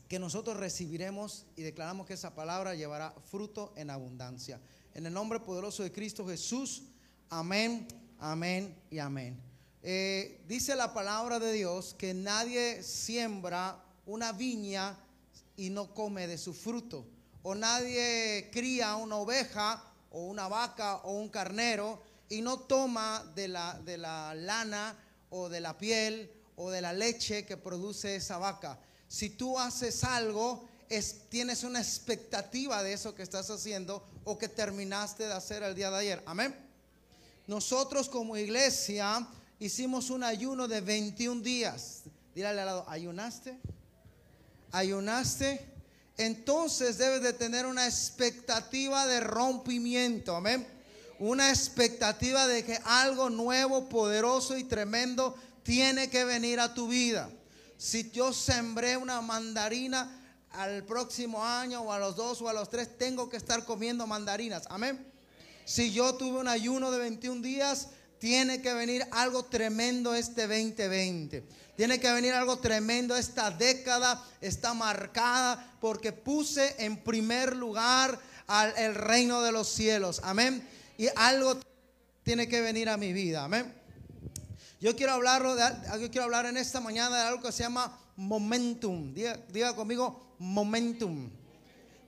que 0.07 0.19
nosotros 0.19 0.57
recibiremos 0.57 1.45
y 1.55 1.63
declaramos 1.63 2.05
que 2.05 2.13
esa 2.13 2.35
palabra 2.35 2.75
llevará 2.75 3.11
fruto 3.31 3.73
en 3.75 3.89
abundancia. 3.89 4.61
En 4.93 5.05
el 5.05 5.13
nombre 5.13 5.39
poderoso 5.39 5.81
de 5.81 5.91
Cristo 5.91 6.27
Jesús, 6.27 6.83
amén, 7.29 7.87
amén 8.19 8.75
y 8.91 8.99
amén. 8.99 9.35
Eh, 9.81 10.43
dice 10.47 10.75
la 10.75 10.93
palabra 10.93 11.39
de 11.39 11.51
Dios 11.53 11.95
que 11.97 12.13
nadie 12.13 12.83
siembra 12.83 13.83
una 14.05 14.31
viña 14.31 14.97
y 15.57 15.69
no 15.69 15.93
come 15.93 16.27
de 16.27 16.37
su 16.37 16.53
fruto. 16.53 17.05
O 17.43 17.55
nadie 17.55 18.49
cría 18.51 18.95
una 18.95 19.17
oveja 19.17 19.83
o 20.11 20.25
una 20.25 20.47
vaca 20.47 20.97
o 21.03 21.13
un 21.13 21.29
carnero 21.29 22.01
y 22.29 22.41
no 22.41 22.59
toma 22.59 23.23
de 23.35 23.47
la, 23.47 23.79
de 23.85 23.97
la 23.97 24.33
lana 24.33 24.97
o 25.29 25.49
de 25.49 25.59
la 25.59 25.77
piel 25.77 26.31
o 26.55 26.69
de 26.69 26.81
la 26.81 26.93
leche 26.93 27.45
que 27.45 27.57
produce 27.57 28.15
esa 28.15 28.37
vaca. 28.37 28.79
Si 29.07 29.29
tú 29.29 29.59
haces 29.59 30.03
algo, 30.03 30.67
es, 30.89 31.29
tienes 31.29 31.63
una 31.63 31.79
expectativa 31.79 32.81
de 32.83 32.93
eso 32.93 33.13
que 33.13 33.23
estás 33.23 33.49
haciendo 33.49 34.03
o 34.23 34.37
que 34.37 34.47
terminaste 34.47 35.27
de 35.27 35.33
hacer 35.33 35.63
el 35.63 35.75
día 35.75 35.91
de 35.91 35.97
ayer. 35.97 36.23
Amén. 36.25 36.55
Nosotros 37.47 38.09
como 38.09 38.37
iglesia 38.37 39.27
hicimos 39.59 40.09
un 40.09 40.23
ayuno 40.23 40.67
de 40.67 40.81
21 40.81 41.41
días. 41.41 42.03
Dígale 42.33 42.61
al 42.61 42.67
lado, 42.67 42.85
¿ayunaste? 42.89 43.57
¿Ayunaste? 44.75 45.65
Entonces 46.17 46.97
debes 46.97 47.21
de 47.21 47.31
tener 47.31 47.65
una 47.65 47.85
expectativa 47.85 49.07
de 49.07 49.21
rompimiento. 49.21 50.35
Amén. 50.35 50.67
Una 51.17 51.49
expectativa 51.49 52.45
de 52.45 52.65
que 52.65 52.77
algo 52.83 53.29
nuevo, 53.29 53.87
poderoso 53.87 54.57
y 54.57 54.65
tremendo 54.65 55.33
tiene 55.63 56.09
que 56.09 56.25
venir 56.25 56.59
a 56.59 56.73
tu 56.73 56.89
vida. 56.89 57.29
Si 57.77 58.11
yo 58.11 58.33
sembré 58.33 58.97
una 58.97 59.21
mandarina 59.21 60.21
al 60.51 60.83
próximo 60.83 61.41
año 61.41 61.79
o 61.79 61.93
a 61.93 61.99
los 61.99 62.17
dos 62.17 62.41
o 62.41 62.49
a 62.49 62.53
los 62.53 62.69
tres, 62.69 62.97
tengo 62.97 63.29
que 63.29 63.37
estar 63.37 63.63
comiendo 63.63 64.05
mandarinas. 64.05 64.63
Amén. 64.69 65.09
Si 65.63 65.93
yo 65.93 66.15
tuve 66.15 66.41
un 66.41 66.49
ayuno 66.49 66.91
de 66.91 66.99
21 66.99 67.41
días, 67.41 67.87
tiene 68.19 68.61
que 68.61 68.73
venir 68.73 69.05
algo 69.11 69.45
tremendo 69.45 70.15
este 70.15 70.47
2020. 70.47 71.43
Tiene 71.75 71.99
que 71.99 72.11
venir 72.11 72.33
algo 72.33 72.57
tremendo. 72.57 73.15
Esta 73.15 73.51
década 73.51 74.23
está 74.39 74.73
marcada 74.73 75.73
porque 75.81 76.13
puse 76.13 76.75
en 76.77 76.97
primer 76.97 77.55
lugar 77.55 78.19
al 78.47 78.73
el 78.77 78.95
reino 78.95 79.41
de 79.41 79.51
los 79.51 79.67
cielos. 79.67 80.21
Amén. 80.23 80.67
Y 80.97 81.07
algo 81.15 81.59
tiene 82.23 82.47
que 82.47 82.61
venir 82.61 82.89
a 82.89 82.97
mi 82.97 83.11
vida. 83.11 83.43
Amén. 83.43 83.73
Yo 84.79 84.95
quiero 84.95 85.13
hablarlo 85.13 85.55
de, 85.55 85.63
yo 85.99 86.09
quiero 86.11 86.23
hablar 86.23 86.45
en 86.45 86.57
esta 86.57 86.79
mañana 86.79 87.17
de 87.17 87.23
algo 87.23 87.41
que 87.41 87.51
se 87.51 87.63
llama 87.63 87.97
momentum. 88.15 89.13
Diga, 89.13 89.37
diga 89.49 89.75
conmigo 89.75 90.35
momentum. 90.39 91.29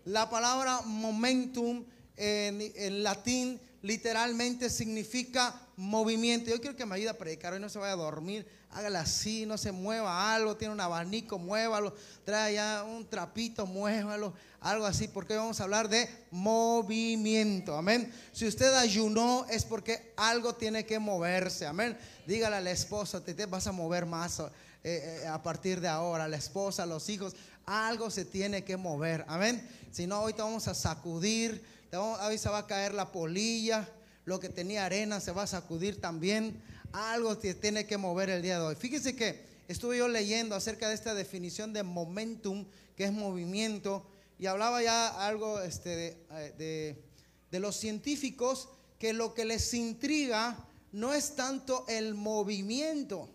La 0.05 0.29
palabra 0.29 0.81
momentum 0.81 1.83
en, 2.15 2.61
en 2.75 3.03
latín 3.03 3.59
literalmente 3.81 4.69
significa 4.69 5.66
movimiento. 5.77 6.49
Yo 6.49 6.59
quiero 6.59 6.75
que 6.75 6.85
me 6.85 6.95
ayude 6.95 7.09
a 7.09 7.17
predicar 7.17 7.53
hoy, 7.53 7.59
no 7.59 7.69
se 7.69 7.77
vaya 7.77 7.93
a 7.93 7.95
dormir, 7.95 8.45
hágala 8.71 9.01
así, 9.01 9.45
no 9.45 9.57
se 9.57 9.71
mueva 9.71 10.33
algo, 10.33 10.57
tiene 10.57 10.73
un 10.73 10.81
abanico, 10.81 11.37
muévalo, 11.37 11.93
trae 12.25 12.55
ya 12.55 12.83
un 12.83 13.07
trapito, 13.07 13.67
muévalo, 13.67 14.33
algo 14.59 14.87
así, 14.87 15.07
porque 15.07 15.33
hoy 15.33 15.39
vamos 15.39 15.59
a 15.59 15.63
hablar 15.63 15.87
de 15.87 16.09
movimiento, 16.31 17.77
amén. 17.77 18.11
Si 18.33 18.47
usted 18.47 18.73
ayunó 18.73 19.45
es 19.49 19.65
porque 19.65 20.13
algo 20.17 20.55
tiene 20.55 20.83
que 20.83 20.97
moverse, 20.97 21.67
amén. 21.67 21.95
Dígale 22.25 22.55
a 22.55 22.61
la 22.61 22.71
esposa, 22.71 23.23
te, 23.23 23.35
te 23.35 23.45
vas 23.45 23.67
a 23.67 23.71
mover 23.71 24.07
más 24.07 24.39
eh, 24.39 24.49
eh, 24.83 25.27
a 25.27 25.41
partir 25.43 25.79
de 25.79 25.87
ahora, 25.87 26.27
la 26.27 26.37
esposa, 26.37 26.87
los 26.87 27.07
hijos, 27.07 27.35
algo 27.67 28.09
se 28.09 28.25
tiene 28.25 28.63
que 28.63 28.77
mover, 28.77 29.25
amén. 29.27 29.65
Si 29.91 30.07
no, 30.07 30.25
te 30.25 30.41
vamos 30.41 30.67
a 30.67 30.73
sacudir, 30.73 31.63
te 31.91 32.37
se 32.37 32.49
va 32.49 32.57
a 32.59 32.67
caer 32.67 32.93
la 32.93 33.11
polilla, 33.11 33.87
lo 34.27 34.41
que 34.41 34.49
tenía 34.49 34.85
arena 34.85 35.21
se 35.21 35.31
va 35.31 35.43
a 35.43 35.47
sacudir 35.47 36.01
también, 36.01 36.61
algo 36.91 37.37
tiene 37.37 37.87
que 37.87 37.95
mover 37.95 38.29
el 38.29 38.41
día 38.41 38.59
de 38.59 38.65
hoy. 38.65 38.75
Fíjese 38.75 39.15
que 39.15 39.45
estuve 39.69 39.97
yo 39.99 40.09
leyendo 40.09 40.53
acerca 40.53 40.89
de 40.89 40.95
esta 40.95 41.13
definición 41.13 41.71
de 41.71 41.83
momentum, 41.83 42.65
que 42.97 43.05
es 43.05 43.13
movimiento, 43.13 44.05
y 44.37 44.47
hablaba 44.47 44.83
ya 44.83 45.25
algo 45.25 45.61
este, 45.61 45.89
de, 45.95 46.17
eh, 46.31 46.53
de- 46.57 47.03
de 47.51 47.59
los 47.61 47.77
científicos 47.77 48.67
que 48.99 49.13
lo 49.13 49.33
que 49.33 49.45
les 49.45 49.73
intriga 49.73 50.57
no 50.91 51.13
es 51.13 51.35
tanto 51.35 51.85
el 51.87 52.13
movimiento, 52.13 53.29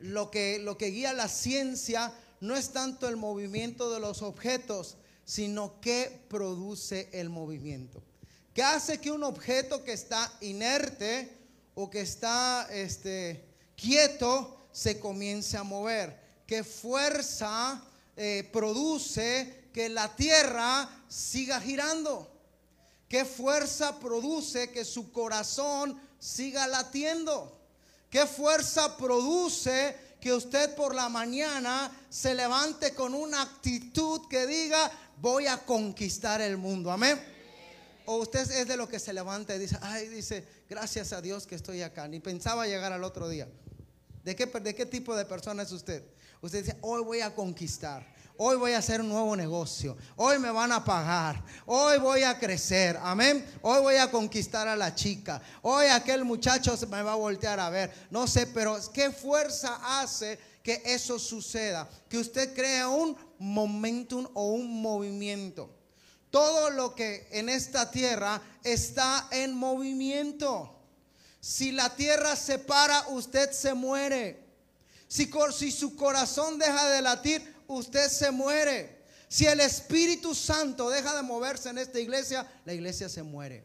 lo 0.00 0.32
que, 0.32 0.58
lo 0.58 0.76
que 0.76 0.86
guía 0.90 1.12
la 1.12 1.28
ciencia 1.28 2.12
no 2.40 2.56
es 2.56 2.70
tanto 2.72 3.08
el 3.08 3.16
movimiento 3.16 3.92
de 3.92 4.00
los 4.00 4.22
objetos, 4.22 4.96
sino 5.24 5.80
qué 5.80 6.20
produce 6.28 7.08
el 7.12 7.30
movimiento. 7.30 8.02
¿Qué 8.56 8.62
hace 8.62 8.98
que 8.98 9.10
un 9.10 9.22
objeto 9.22 9.84
que 9.84 9.92
está 9.92 10.32
inerte 10.40 11.30
o 11.74 11.90
que 11.90 12.00
está 12.00 12.66
este, 12.70 13.44
quieto 13.76 14.68
se 14.72 14.98
comience 14.98 15.58
a 15.58 15.62
mover? 15.62 16.18
¿Qué 16.46 16.64
fuerza 16.64 17.84
eh, 18.16 18.48
produce 18.50 19.68
que 19.74 19.90
la 19.90 20.16
tierra 20.16 20.88
siga 21.06 21.60
girando? 21.60 22.32
¿Qué 23.10 23.26
fuerza 23.26 24.00
produce 24.00 24.70
que 24.70 24.86
su 24.86 25.12
corazón 25.12 26.00
siga 26.18 26.66
latiendo? 26.66 27.60
¿Qué 28.08 28.24
fuerza 28.24 28.96
produce 28.96 30.16
que 30.18 30.32
usted 30.32 30.74
por 30.74 30.94
la 30.94 31.10
mañana 31.10 31.94
se 32.08 32.34
levante 32.34 32.94
con 32.94 33.12
una 33.12 33.42
actitud 33.42 34.22
que 34.30 34.46
diga, 34.46 34.90
voy 35.20 35.46
a 35.46 35.58
conquistar 35.58 36.40
el 36.40 36.56
mundo? 36.56 36.90
Amén. 36.90 37.35
O 38.06 38.16
usted 38.16 38.50
es 38.50 38.68
de 38.68 38.76
lo 38.76 38.88
que 38.88 38.98
se 38.98 39.12
levanta 39.12 39.54
y 39.54 39.58
dice, 39.58 39.76
ay, 39.82 40.08
dice, 40.08 40.46
gracias 40.68 41.12
a 41.12 41.20
Dios 41.20 41.46
que 41.46 41.56
estoy 41.56 41.82
acá. 41.82 42.08
Ni 42.08 42.20
pensaba 42.20 42.66
llegar 42.66 42.92
al 42.92 43.04
otro 43.04 43.28
día. 43.28 43.48
¿De 44.24 44.34
qué, 44.34 44.46
de 44.46 44.74
qué 44.74 44.86
tipo 44.86 45.14
de 45.14 45.24
persona 45.24 45.62
es 45.62 45.72
usted? 45.72 46.02
Usted 46.40 46.64
dice, 46.64 46.76
hoy 46.82 47.02
voy 47.02 47.20
a 47.20 47.34
conquistar. 47.34 48.16
Hoy 48.38 48.56
voy 48.56 48.72
a 48.72 48.78
hacer 48.78 49.00
un 49.00 49.08
nuevo 49.08 49.34
negocio. 49.34 49.96
Hoy 50.16 50.38
me 50.38 50.50
van 50.50 50.70
a 50.70 50.84
pagar. 50.84 51.42
Hoy 51.64 51.98
voy 51.98 52.22
a 52.22 52.38
crecer. 52.38 52.98
Amén. 53.02 53.44
Hoy 53.62 53.80
voy 53.80 53.96
a 53.96 54.10
conquistar 54.10 54.68
a 54.68 54.76
la 54.76 54.94
chica. 54.94 55.40
Hoy 55.62 55.86
aquel 55.86 56.24
muchacho 56.24 56.76
me 56.88 57.02
va 57.02 57.12
a 57.12 57.16
voltear 57.16 57.58
a 57.58 57.70
ver. 57.70 57.92
No 58.10 58.26
sé, 58.26 58.46
pero 58.46 58.78
¿qué 58.92 59.10
fuerza 59.10 59.80
hace 60.00 60.38
que 60.62 60.82
eso 60.84 61.18
suceda? 61.18 61.88
Que 62.10 62.18
usted 62.18 62.54
crea 62.54 62.88
un 62.88 63.16
momentum 63.38 64.28
o 64.34 64.52
un 64.52 64.82
movimiento. 64.82 65.70
Todo 66.36 66.68
lo 66.68 66.94
que 66.94 67.26
en 67.30 67.48
esta 67.48 67.90
tierra 67.90 68.42
está 68.62 69.26
en 69.30 69.54
movimiento. 69.54 70.70
Si 71.40 71.72
la 71.72 71.96
tierra 71.96 72.36
se 72.36 72.58
para, 72.58 73.08
usted 73.08 73.50
se 73.52 73.72
muere. 73.72 74.44
Si, 75.08 75.30
su 75.72 75.96
corazón 75.96 76.58
deja 76.58 76.90
de 76.90 77.00
latir, 77.00 77.56
usted 77.68 78.10
se 78.10 78.30
muere. 78.30 79.02
Si 79.28 79.46
el 79.46 79.60
Espíritu 79.60 80.34
Santo 80.34 80.90
deja 80.90 81.16
de 81.16 81.22
moverse 81.22 81.70
en 81.70 81.78
esta 81.78 81.98
iglesia, 82.00 82.46
la 82.66 82.74
iglesia 82.74 83.08
se 83.08 83.22
muere. 83.22 83.64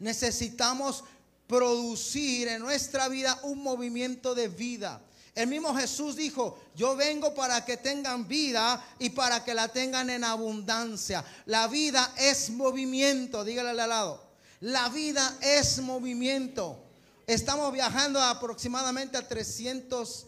Necesitamos 0.00 1.04
producir 1.46 2.48
en 2.48 2.62
nuestra 2.62 3.06
vida 3.06 3.38
un 3.44 3.62
movimiento 3.62 4.34
de 4.34 4.48
vida. 4.48 5.00
El 5.34 5.48
mismo 5.48 5.74
Jesús 5.74 6.14
dijo, 6.14 6.58
yo 6.76 6.94
vengo 6.94 7.34
para 7.34 7.64
que 7.64 7.76
tengan 7.76 8.28
vida 8.28 8.84
y 9.00 9.10
para 9.10 9.44
que 9.44 9.52
la 9.52 9.66
tengan 9.68 10.08
en 10.10 10.22
abundancia. 10.22 11.24
La 11.46 11.66
vida 11.66 12.14
es 12.16 12.50
movimiento, 12.50 13.42
dígale 13.42 13.70
al 13.70 13.88
lado. 13.88 14.22
La 14.60 14.88
vida 14.90 15.36
es 15.40 15.80
movimiento. 15.80 16.84
Estamos 17.26 17.72
viajando 17.72 18.20
aproximadamente 18.20 19.16
a 19.16 19.26
300 19.26 20.26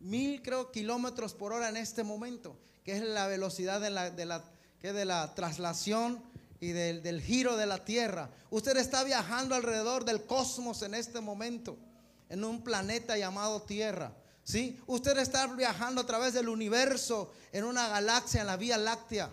mil, 0.00 0.42
kilómetros 0.72 1.34
por 1.34 1.52
hora 1.52 1.68
en 1.68 1.76
este 1.76 2.02
momento, 2.02 2.56
que 2.84 2.96
es 2.96 3.02
la 3.02 3.28
velocidad 3.28 3.80
de 3.80 3.90
la, 3.90 4.10
de 4.10 4.26
la, 4.26 4.44
que 4.80 4.92
de 4.92 5.04
la 5.04 5.34
traslación 5.34 6.20
y 6.60 6.68
del, 6.68 7.02
del 7.02 7.22
giro 7.22 7.56
de 7.56 7.66
la 7.66 7.84
Tierra. 7.84 8.28
Usted 8.50 8.76
está 8.76 9.04
viajando 9.04 9.54
alrededor 9.54 10.04
del 10.04 10.24
cosmos 10.24 10.82
en 10.82 10.94
este 10.94 11.20
momento, 11.20 11.76
en 12.28 12.42
un 12.42 12.62
planeta 12.62 13.16
llamado 13.16 13.62
Tierra. 13.62 14.12
¿Sí? 14.48 14.80
Usted 14.86 15.18
está 15.18 15.46
viajando 15.46 16.00
a 16.00 16.06
través 16.06 16.32
del 16.32 16.48
universo, 16.48 17.30
en 17.52 17.64
una 17.64 17.88
galaxia, 17.88 18.40
en 18.40 18.46
la 18.46 18.56
Vía 18.56 18.78
Láctea. 18.78 19.30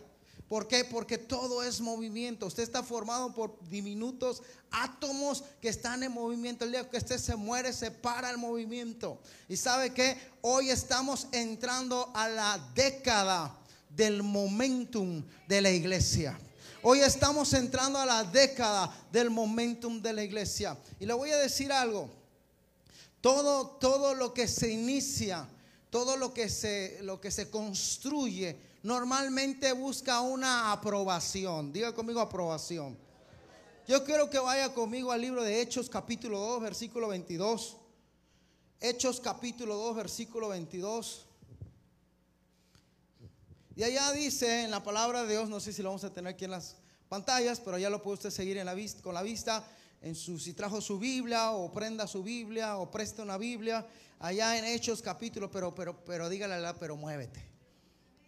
¿Por 0.49 0.67
qué? 0.67 0.83
Porque 0.83 1.17
todo 1.17 1.63
es 1.63 1.79
movimiento. 1.79 2.45
Usted 2.45 2.63
está 2.63 2.83
formado 2.83 3.33
por 3.33 3.57
diminutos 3.69 4.43
átomos 4.69 5.43
que 5.61 5.69
están 5.69 6.03
en 6.03 6.11
movimiento. 6.11 6.65
El 6.65 6.71
día 6.71 6.87
que 6.87 6.97
usted 6.97 7.17
se 7.17 7.35
muere, 7.35 7.71
se 7.71 7.91
para 7.91 8.29
el 8.29 8.37
movimiento. 8.37 9.19
Y 9.47 9.55
sabe 9.57 9.93
que 9.93 10.17
hoy 10.41 10.69
estamos 10.69 11.27
entrando 11.31 12.11
a 12.13 12.27
la 12.27 12.59
década 12.75 13.57
del 13.89 14.21
momentum 14.21 15.23
de 15.47 15.61
la 15.61 15.71
iglesia. 15.71 16.37
Hoy 16.83 16.99
estamos 16.99 17.53
entrando 17.53 17.97
a 17.97 18.05
la 18.05 18.23
década 18.25 18.93
del 19.11 19.29
momentum 19.31 20.01
de 20.01 20.13
la 20.13 20.23
iglesia. 20.23 20.77
Y 20.99 21.05
le 21.05 21.13
voy 21.13 21.31
a 21.31 21.37
decir 21.37 21.71
algo. 21.71 22.24
Todo, 23.25 23.65
todo 23.79 24.13
lo 24.13 24.35
que 24.35 24.47
se 24.47 24.71
inicia, 24.71 25.49
todo 25.89 26.15
lo 26.15 26.31
que 26.31 26.47
se, 26.47 26.99
lo 27.01 27.19
que 27.19 27.31
se 27.31 27.49
construye, 27.49 28.55
normalmente 28.83 29.71
busca 29.73 30.21
una 30.21 30.71
aprobación. 30.71 31.73
Diga 31.73 31.91
conmigo 31.91 32.21
aprobación. 32.21 32.95
Yo 33.87 34.03
quiero 34.03 34.29
que 34.29 34.37
vaya 34.37 34.71
conmigo 34.75 35.11
al 35.11 35.21
libro 35.21 35.41
de 35.41 35.59
Hechos 35.59 35.89
capítulo 35.89 36.39
2, 36.39 36.61
versículo 36.61 37.07
22. 37.07 37.77
Hechos 38.79 39.19
capítulo 39.19 39.73
2, 39.75 39.95
versículo 39.95 40.49
22. 40.49 41.25
Y 43.75 43.81
allá 43.81 44.11
dice 44.11 44.65
en 44.65 44.69
la 44.69 44.83
palabra 44.83 45.23
de 45.23 45.31
Dios, 45.31 45.49
no 45.49 45.59
sé 45.59 45.73
si 45.73 45.81
lo 45.81 45.89
vamos 45.89 46.03
a 46.03 46.13
tener 46.13 46.35
aquí 46.35 46.45
en 46.45 46.51
las 46.51 46.75
pantallas, 47.09 47.59
pero 47.59 47.79
ya 47.79 47.89
lo 47.89 48.03
puede 48.03 48.17
usted 48.17 48.29
seguir 48.29 48.63
con 49.01 49.15
la 49.15 49.23
vista. 49.23 49.67
En 50.01 50.15
su, 50.15 50.37
si 50.39 50.53
trajo 50.53 50.81
su 50.81 50.99
Biblia 50.99 51.51
o 51.51 51.71
prenda 51.71 52.05
su 52.07 52.21
Biblia 52.23 52.77
o 52.77 52.91
preste 52.91 53.21
una 53.21 53.37
Biblia, 53.37 53.85
allá 54.19 54.57
en 54.57 54.65
Hechos 54.65 55.01
capítulo, 55.01 55.49
pero, 55.49 55.73
pero, 55.73 56.03
pero 56.05 56.29
dígale, 56.29 56.59
la- 56.59 56.77
pero 56.77 56.95
muévete. 56.95 57.43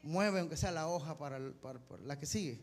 Mueve 0.03 0.39
aunque 0.39 0.57
sea 0.57 0.71
la 0.71 0.87
hoja 0.87 1.17
para, 1.17 1.37
para- 1.61 1.79
la 2.05 2.17
que 2.17 2.25
sigue. 2.25 2.59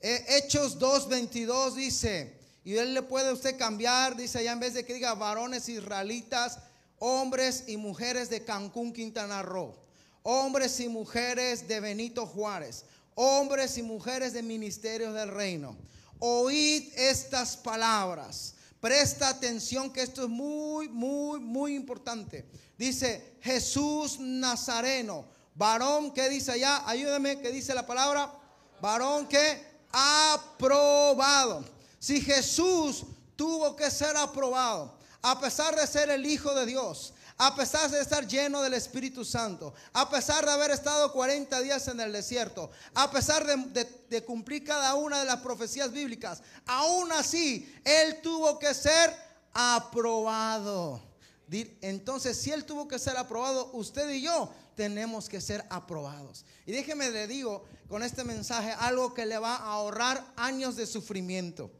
Eh, 0.00 0.24
Hechos 0.28 0.78
2.22 0.78 1.74
dice, 1.74 2.38
y 2.64 2.74
él 2.76 2.92
le 2.94 3.02
puede 3.02 3.32
usted 3.32 3.56
cambiar, 3.56 4.16
dice 4.16 4.38
allá 4.38 4.52
en 4.52 4.60
vez 4.60 4.74
de 4.74 4.84
que 4.84 4.94
diga 4.94 5.14
varones 5.14 5.68
israelitas, 5.68 6.58
hombres 6.98 7.64
y 7.68 7.76
mujeres 7.76 8.28
de 8.28 8.44
Cancún, 8.44 8.92
Quintana 8.92 9.42
Roo, 9.42 9.74
hombres 10.22 10.78
y 10.80 10.88
mujeres 10.88 11.68
de 11.68 11.80
Benito 11.80 12.26
Juárez, 12.26 12.84
hombres 13.14 13.78
y 13.78 13.82
mujeres 13.82 14.32
de 14.34 14.42
ministerios 14.42 15.14
del 15.14 15.30
reino. 15.30 15.76
Oíd 16.18 16.92
estas 16.96 17.56
palabras. 17.56 18.54
Presta 18.80 19.28
atención 19.28 19.92
que 19.92 20.02
esto 20.02 20.24
es 20.24 20.28
muy, 20.28 20.88
muy, 20.88 21.40
muy 21.40 21.74
importante. 21.74 22.46
Dice 22.78 23.36
Jesús 23.40 24.18
Nazareno, 24.20 25.26
varón 25.54 26.12
que 26.12 26.28
dice 26.28 26.52
allá, 26.52 26.88
ayúdame, 26.88 27.40
que 27.40 27.50
dice 27.50 27.74
la 27.74 27.86
palabra, 27.86 28.32
varón 28.80 29.26
que 29.26 29.64
aprobado. 29.90 31.64
Si 31.98 32.20
Jesús 32.20 33.04
tuvo 33.34 33.74
que 33.74 33.90
ser 33.90 34.16
aprobado, 34.16 34.96
a 35.22 35.40
pesar 35.40 35.74
de 35.74 35.86
ser 35.86 36.10
el 36.10 36.24
Hijo 36.24 36.54
de 36.54 36.66
Dios, 36.66 37.12
a 37.38 37.54
pesar 37.54 37.90
de 37.90 38.00
estar 38.00 38.26
lleno 38.26 38.62
del 38.62 38.74
Espíritu 38.74 39.24
Santo, 39.24 39.74
a 39.92 40.08
pesar 40.08 40.44
de 40.44 40.52
haber 40.52 40.70
estado 40.70 41.12
40 41.12 41.60
días 41.60 41.86
en 41.88 42.00
el 42.00 42.12
desierto, 42.12 42.70
a 42.94 43.10
pesar 43.10 43.44
de, 43.46 44.24
cumplir 44.24 44.64
cada 44.64 44.94
una 44.94 45.20
de 45.20 45.26
las 45.26 45.40
profecías 45.40 45.92
bíblicas, 45.92 46.42
aún 46.66 47.12
así, 47.12 47.72
Él 47.84 48.20
tuvo 48.22 48.58
que 48.58 48.72
ser 48.72 49.14
aprobado. 49.52 51.02
Entonces, 51.50 52.38
si 52.38 52.52
Él 52.52 52.64
tuvo 52.64 52.88
que 52.88 52.98
ser 52.98 53.16
aprobado, 53.16 53.70
usted 53.72 54.08
y 54.10 54.22
yo 54.22 54.50
tenemos 54.74 55.28
que 55.28 55.40
ser 55.40 55.64
aprobados. 55.70 56.44
Y 56.64 56.72
déjeme 56.72 57.10
le 57.10 57.26
digo 57.26 57.64
con 57.88 58.02
este 58.02 58.24
mensaje 58.24 58.72
algo 58.78 59.14
que 59.14 59.26
le 59.26 59.38
va 59.38 59.56
a 59.56 59.72
ahorrar 59.72 60.24
años 60.36 60.76
de 60.76 60.86
sufrimiento. 60.86 61.70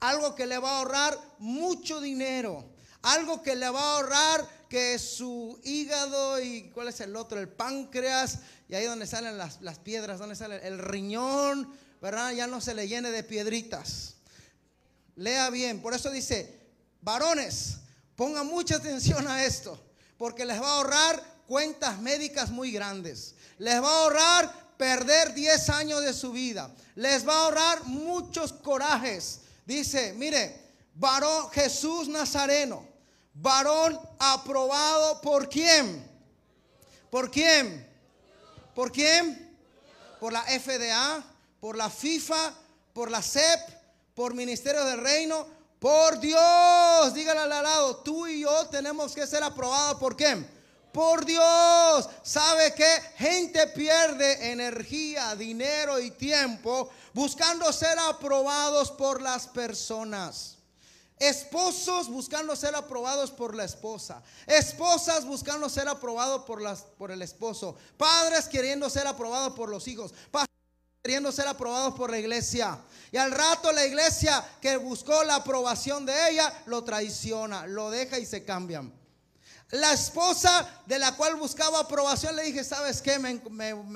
Algo 0.00 0.34
que 0.34 0.46
le 0.46 0.58
va 0.58 0.70
a 0.70 0.78
ahorrar 0.78 1.18
mucho 1.38 2.00
dinero. 2.00 2.75
Algo 3.06 3.40
que 3.40 3.54
le 3.54 3.68
va 3.70 3.80
a 3.80 3.96
ahorrar 3.96 4.48
que 4.68 4.98
su 4.98 5.60
hígado 5.62 6.40
y 6.40 6.70
cuál 6.74 6.88
es 6.88 7.00
el 7.00 7.14
otro, 7.14 7.38
el 7.38 7.48
páncreas, 7.48 8.40
y 8.68 8.74
ahí 8.74 8.84
donde 8.84 9.06
salen 9.06 9.38
las, 9.38 9.62
las 9.62 9.78
piedras, 9.78 10.18
donde 10.18 10.34
sale 10.34 10.66
el 10.66 10.80
riñón, 10.80 11.72
¿verdad? 12.02 12.32
Ya 12.32 12.48
no 12.48 12.60
se 12.60 12.74
le 12.74 12.88
llene 12.88 13.12
de 13.12 13.22
piedritas. 13.22 14.14
Lea 15.14 15.50
bien, 15.50 15.80
por 15.80 15.94
eso 15.94 16.10
dice, 16.10 16.58
varones, 17.00 17.76
pongan 18.16 18.48
mucha 18.48 18.76
atención 18.76 19.28
a 19.28 19.44
esto, 19.44 19.80
porque 20.18 20.44
les 20.44 20.60
va 20.60 20.66
a 20.66 20.76
ahorrar 20.78 21.22
cuentas 21.46 22.00
médicas 22.00 22.50
muy 22.50 22.72
grandes. 22.72 23.36
Les 23.58 23.80
va 23.80 23.88
a 23.88 24.02
ahorrar 24.02 24.66
perder 24.76 25.32
10 25.32 25.70
años 25.70 26.02
de 26.02 26.12
su 26.12 26.32
vida. 26.32 26.74
Les 26.96 27.26
va 27.26 27.34
a 27.34 27.44
ahorrar 27.44 27.84
muchos 27.84 28.52
corajes. 28.52 29.42
Dice, 29.64 30.12
mire, 30.14 30.60
varón 30.96 31.50
Jesús 31.50 32.08
Nazareno, 32.08 32.95
varón 33.40 33.98
aprobado 34.18 35.20
por 35.20 35.48
quién? 35.48 36.04
¿Por 37.10 37.30
quién? 37.30 37.86
¿Por 38.74 38.92
quién? 38.92 39.56
Por 40.20 40.32
la 40.32 40.42
FDA, 40.42 41.24
por 41.60 41.76
la 41.76 41.90
FIFA, 41.90 42.54
por 42.92 43.10
la 43.10 43.22
CEP, 43.22 43.60
por 44.14 44.34
Ministerio 44.34 44.84
del 44.84 45.00
Reino, 45.00 45.46
por 45.78 46.18
Dios. 46.18 47.14
Dígale 47.14 47.40
al 47.40 47.48
lado, 47.48 47.96
tú 47.96 48.26
y 48.26 48.40
yo 48.40 48.66
tenemos 48.68 49.14
que 49.14 49.26
ser 49.26 49.42
aprobados 49.42 49.98
por 49.98 50.16
quién? 50.16 50.50
Por 50.92 51.24
Dios. 51.24 52.08
¿Sabe 52.22 52.74
que 52.74 52.88
gente 53.16 53.66
pierde 53.68 54.50
energía, 54.50 55.34
dinero 55.34 56.00
y 56.00 56.10
tiempo 56.10 56.90
buscando 57.12 57.70
ser 57.72 57.98
aprobados 57.98 58.90
por 58.90 59.20
las 59.20 59.46
personas? 59.46 60.55
Esposos 61.18 62.08
buscando 62.08 62.54
ser 62.56 62.74
aprobados 62.74 63.30
por 63.30 63.54
la 63.54 63.64
esposa. 63.64 64.22
Esposas 64.46 65.24
buscando 65.24 65.68
ser 65.68 65.88
aprobados 65.88 66.44
por, 66.44 66.60
las, 66.60 66.82
por 66.82 67.10
el 67.10 67.22
esposo. 67.22 67.76
Padres 67.96 68.46
queriendo 68.46 68.90
ser 68.90 69.06
aprobados 69.06 69.54
por 69.54 69.68
los 69.70 69.88
hijos. 69.88 70.12
Pastores 70.30 70.54
queriendo 71.02 71.32
ser 71.32 71.46
aprobados 71.48 71.94
por 71.94 72.10
la 72.10 72.18
iglesia. 72.18 72.78
Y 73.12 73.16
al 73.16 73.30
rato 73.32 73.72
la 73.72 73.86
iglesia 73.86 74.44
que 74.60 74.76
buscó 74.76 75.24
la 75.24 75.36
aprobación 75.36 76.04
de 76.04 76.30
ella 76.30 76.52
lo 76.66 76.84
traiciona, 76.84 77.66
lo 77.66 77.90
deja 77.90 78.18
y 78.18 78.26
se 78.26 78.44
cambian. 78.44 78.92
La 79.70 79.92
esposa 79.94 80.68
de 80.86 80.98
la 80.98 81.16
cual 81.16 81.36
buscaba 81.36 81.80
aprobación 81.80 82.36
le 82.36 82.42
dije, 82.44 82.62
¿sabes 82.62 83.00
qué? 83.00 83.18
Me, 83.18 83.30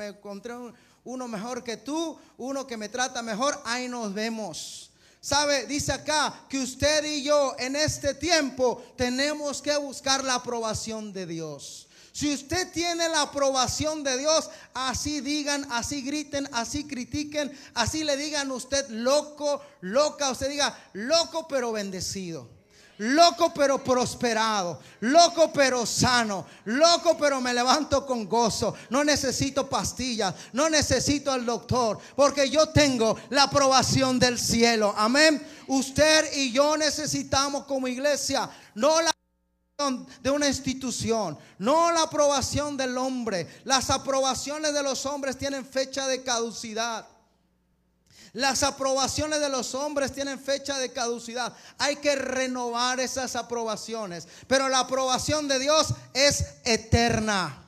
encontré 0.09 0.55
un- 0.55 0.75
uno 1.05 1.29
mejor 1.29 1.63
que 1.63 1.77
tú, 1.77 2.19
uno 2.39 2.67
que 2.67 2.77
me 2.77 2.89
trata 2.89 3.23
mejor, 3.23 3.61
ahí 3.65 3.89
nos 3.89 4.13
vemos. 4.15 4.90
¿Sabe? 5.21 5.67
Dice 5.67 5.93
acá 5.93 6.47
que 6.49 6.59
usted 6.59 7.05
y 7.05 7.23
yo 7.23 7.55
en 7.59 7.77
este 7.77 8.15
tiempo 8.15 8.83
tenemos 8.97 9.61
que 9.61 9.77
buscar 9.77 10.25
la 10.25 10.37
aprobación 10.37 11.13
de 11.13 11.27
Dios. 11.27 11.89
Si 12.13 12.33
usted 12.33 12.73
tiene 12.73 13.09
la 13.09 13.23
aprobación 13.23 14.03
de 14.03 14.19
Dios, 14.19 14.51
así 14.75 15.21
digan, 15.21 15.67
así 15.71 16.03
griten, 16.03 16.49
así 16.53 16.87
critiquen, 16.87 17.57
así 17.75 18.03
le 18.03 18.17
digan 18.17 18.51
usted 18.51 18.89
loco, 18.89 19.63
loca, 19.81 20.31
usted 20.31 20.49
diga 20.49 20.77
loco 20.95 21.47
pero 21.47 21.71
bendecido. 21.71 22.60
Loco 23.01 23.53
pero 23.55 23.83
prosperado, 23.83 24.79
loco 25.01 25.51
pero 25.53 25.87
sano, 25.87 26.47
loco 26.67 27.17
pero 27.17 27.41
me 27.41 27.55
levanto 27.55 28.05
con 28.05 28.29
gozo. 28.29 28.75
No 28.91 29.03
necesito 29.03 29.69
pastillas, 29.69 30.35
no 30.53 30.69
necesito 30.69 31.33
al 31.33 31.47
doctor, 31.47 31.99
porque 32.15 32.51
yo 32.51 32.69
tengo 32.69 33.17
la 33.31 33.45
aprobación 33.45 34.19
del 34.19 34.39
cielo. 34.39 34.95
Amén. 34.97 35.43
Usted 35.69 36.31
y 36.35 36.53
yo 36.53 36.77
necesitamos 36.77 37.65
como 37.65 37.89
iglesia, 37.89 38.51
no 38.75 39.01
la 39.01 39.11
de 40.21 40.31
una 40.31 40.47
institución, 40.47 41.39
no 41.59 41.91
la 41.93 42.03
aprobación 42.03 42.77
del 42.77 42.99
hombre. 42.99 43.49
Las 43.65 43.89
aprobaciones 43.89 44.75
de 44.75 44.83
los 44.83 45.07
hombres 45.07 45.39
tienen 45.39 45.65
fecha 45.65 46.07
de 46.07 46.23
caducidad. 46.23 47.07
Las 48.33 48.63
aprobaciones 48.63 49.41
de 49.41 49.49
los 49.49 49.75
hombres 49.75 50.13
tienen 50.13 50.39
fecha 50.39 50.79
de 50.79 50.93
caducidad. 50.93 51.53
Hay 51.79 51.97
que 51.97 52.15
renovar 52.15 53.01
esas 53.01 53.35
aprobaciones. 53.35 54.29
Pero 54.47 54.69
la 54.69 54.81
aprobación 54.81 55.49
de 55.49 55.59
Dios 55.59 55.89
es 56.15 56.45
eterna. 56.65 57.65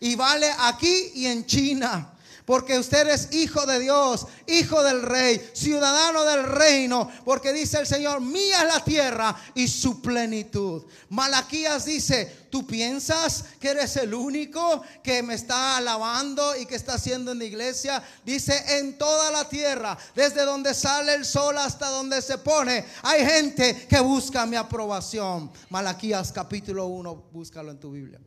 Y 0.00 0.14
vale 0.14 0.48
aquí 0.58 1.12
y 1.14 1.26
en 1.26 1.44
China. 1.46 2.12
Porque 2.48 2.78
usted 2.78 3.06
es 3.08 3.34
hijo 3.34 3.66
de 3.66 3.78
Dios, 3.78 4.26
hijo 4.46 4.82
del 4.82 5.02
rey, 5.02 5.50
ciudadano 5.52 6.24
del 6.24 6.44
reino. 6.44 7.10
Porque 7.22 7.52
dice 7.52 7.78
el 7.78 7.86
Señor, 7.86 8.22
mía 8.22 8.62
es 8.62 8.74
la 8.74 8.82
tierra 8.82 9.36
y 9.54 9.68
su 9.68 10.00
plenitud. 10.00 10.82
Malaquías 11.10 11.84
dice, 11.84 12.46
¿tú 12.48 12.66
piensas 12.66 13.44
que 13.60 13.68
eres 13.68 13.94
el 13.98 14.14
único 14.14 14.80
que 15.02 15.22
me 15.22 15.34
está 15.34 15.76
alabando 15.76 16.56
y 16.56 16.64
que 16.64 16.76
está 16.76 16.94
haciendo 16.94 17.32
en 17.32 17.40
la 17.40 17.44
iglesia? 17.44 18.02
Dice, 18.24 18.78
en 18.78 18.96
toda 18.96 19.30
la 19.30 19.46
tierra, 19.46 19.98
desde 20.14 20.46
donde 20.46 20.72
sale 20.72 21.16
el 21.16 21.26
sol 21.26 21.58
hasta 21.58 21.90
donde 21.90 22.22
se 22.22 22.38
pone, 22.38 22.82
hay 23.02 23.26
gente 23.26 23.86
que 23.86 24.00
busca 24.00 24.46
mi 24.46 24.56
aprobación. 24.56 25.52
Malaquías 25.68 26.32
capítulo 26.32 26.86
1, 26.86 27.14
búscalo 27.30 27.70
en 27.72 27.78
tu 27.78 27.90
Biblia. 27.90 28.18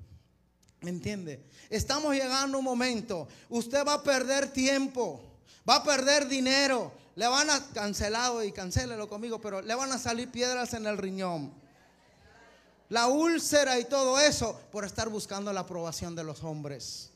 ¿Me 0.82 0.92
entiende? 0.92 1.44
Estamos 1.72 2.14
llegando 2.14 2.58
a 2.58 2.60
un 2.60 2.66
momento. 2.66 3.30
Usted 3.50 3.88
va 3.88 3.94
a 3.96 4.04
perder 4.04 4.52
tiempo. 4.52 5.24
Va 5.68 5.78
a 5.78 5.84
perder 5.84 6.28
dinero. 6.28 6.92
Le 7.16 7.26
van 7.28 7.50
a 7.50 7.66
cancelado 7.74 8.44
y 8.44 8.52
cancélelo 8.52 9.08
conmigo, 9.08 9.40
pero 9.40 9.62
le 9.62 9.74
van 9.74 9.92
a 9.92 9.98
salir 9.98 10.30
piedras 10.30 10.74
en 10.74 10.86
el 10.86 10.98
riñón. 10.98 11.54
La 12.90 13.08
úlcera 13.08 13.80
y 13.80 13.86
todo 13.86 14.20
eso 14.20 14.60
por 14.70 14.84
estar 14.84 15.08
buscando 15.08 15.54
la 15.54 15.62
aprobación 15.62 16.14
de 16.14 16.26
los 16.26 16.44
hombres. 16.44 17.12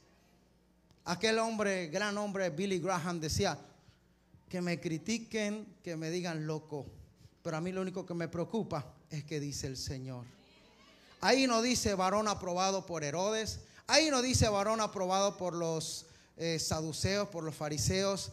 Aquel 1.04 1.38
hombre, 1.40 1.88
gran 1.88 2.18
hombre, 2.18 2.50
Billy 2.50 2.80
Graham, 2.80 3.20
decía 3.20 3.60
que 4.48 4.62
me 4.62 4.80
critiquen, 4.80 5.68
que 5.84 5.98
me 5.98 6.10
digan 6.10 6.48
loco. 6.48 6.86
Pero 7.42 7.58
a 7.58 7.62
mí 7.62 7.74
lo 7.74 7.82
único 7.82 8.06
que 8.06 8.14
me 8.14 8.30
preocupa 8.30 8.94
es 9.10 9.26
que 9.26 9.42
dice 9.42 9.68
el 9.68 9.76
Señor. 9.76 10.24
Ahí 11.20 11.46
no 11.46 11.62
dice 11.62 11.94
varón 11.94 12.30
aprobado 12.30 12.86
por 12.86 13.04
Herodes. 13.04 13.60
Ahí 13.88 14.10
no 14.10 14.22
dice 14.22 14.50
varón 14.50 14.82
aprobado 14.82 15.38
por 15.38 15.54
los 15.54 16.06
eh, 16.38 16.60
saduceos, 16.60 17.30
por 17.30 17.44
los 17.44 17.56
fariseos. 17.56 18.32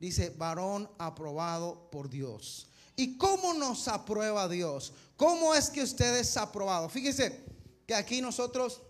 Dice 0.00 0.30
varón 0.30 0.90
aprobado 0.98 1.90
por 1.90 2.08
Dios. 2.08 2.68
¿Y 2.96 3.16
cómo 3.16 3.54
nos 3.54 3.86
aprueba 3.88 4.48
Dios? 4.48 4.92
¿Cómo 5.16 5.54
es 5.54 5.70
que 5.70 5.82
usted 5.82 6.16
es 6.16 6.36
aprobado? 6.36 6.88
Fíjese 6.88 7.44
que 7.86 7.94
aquí 7.94 8.20
nosotros 8.20 8.80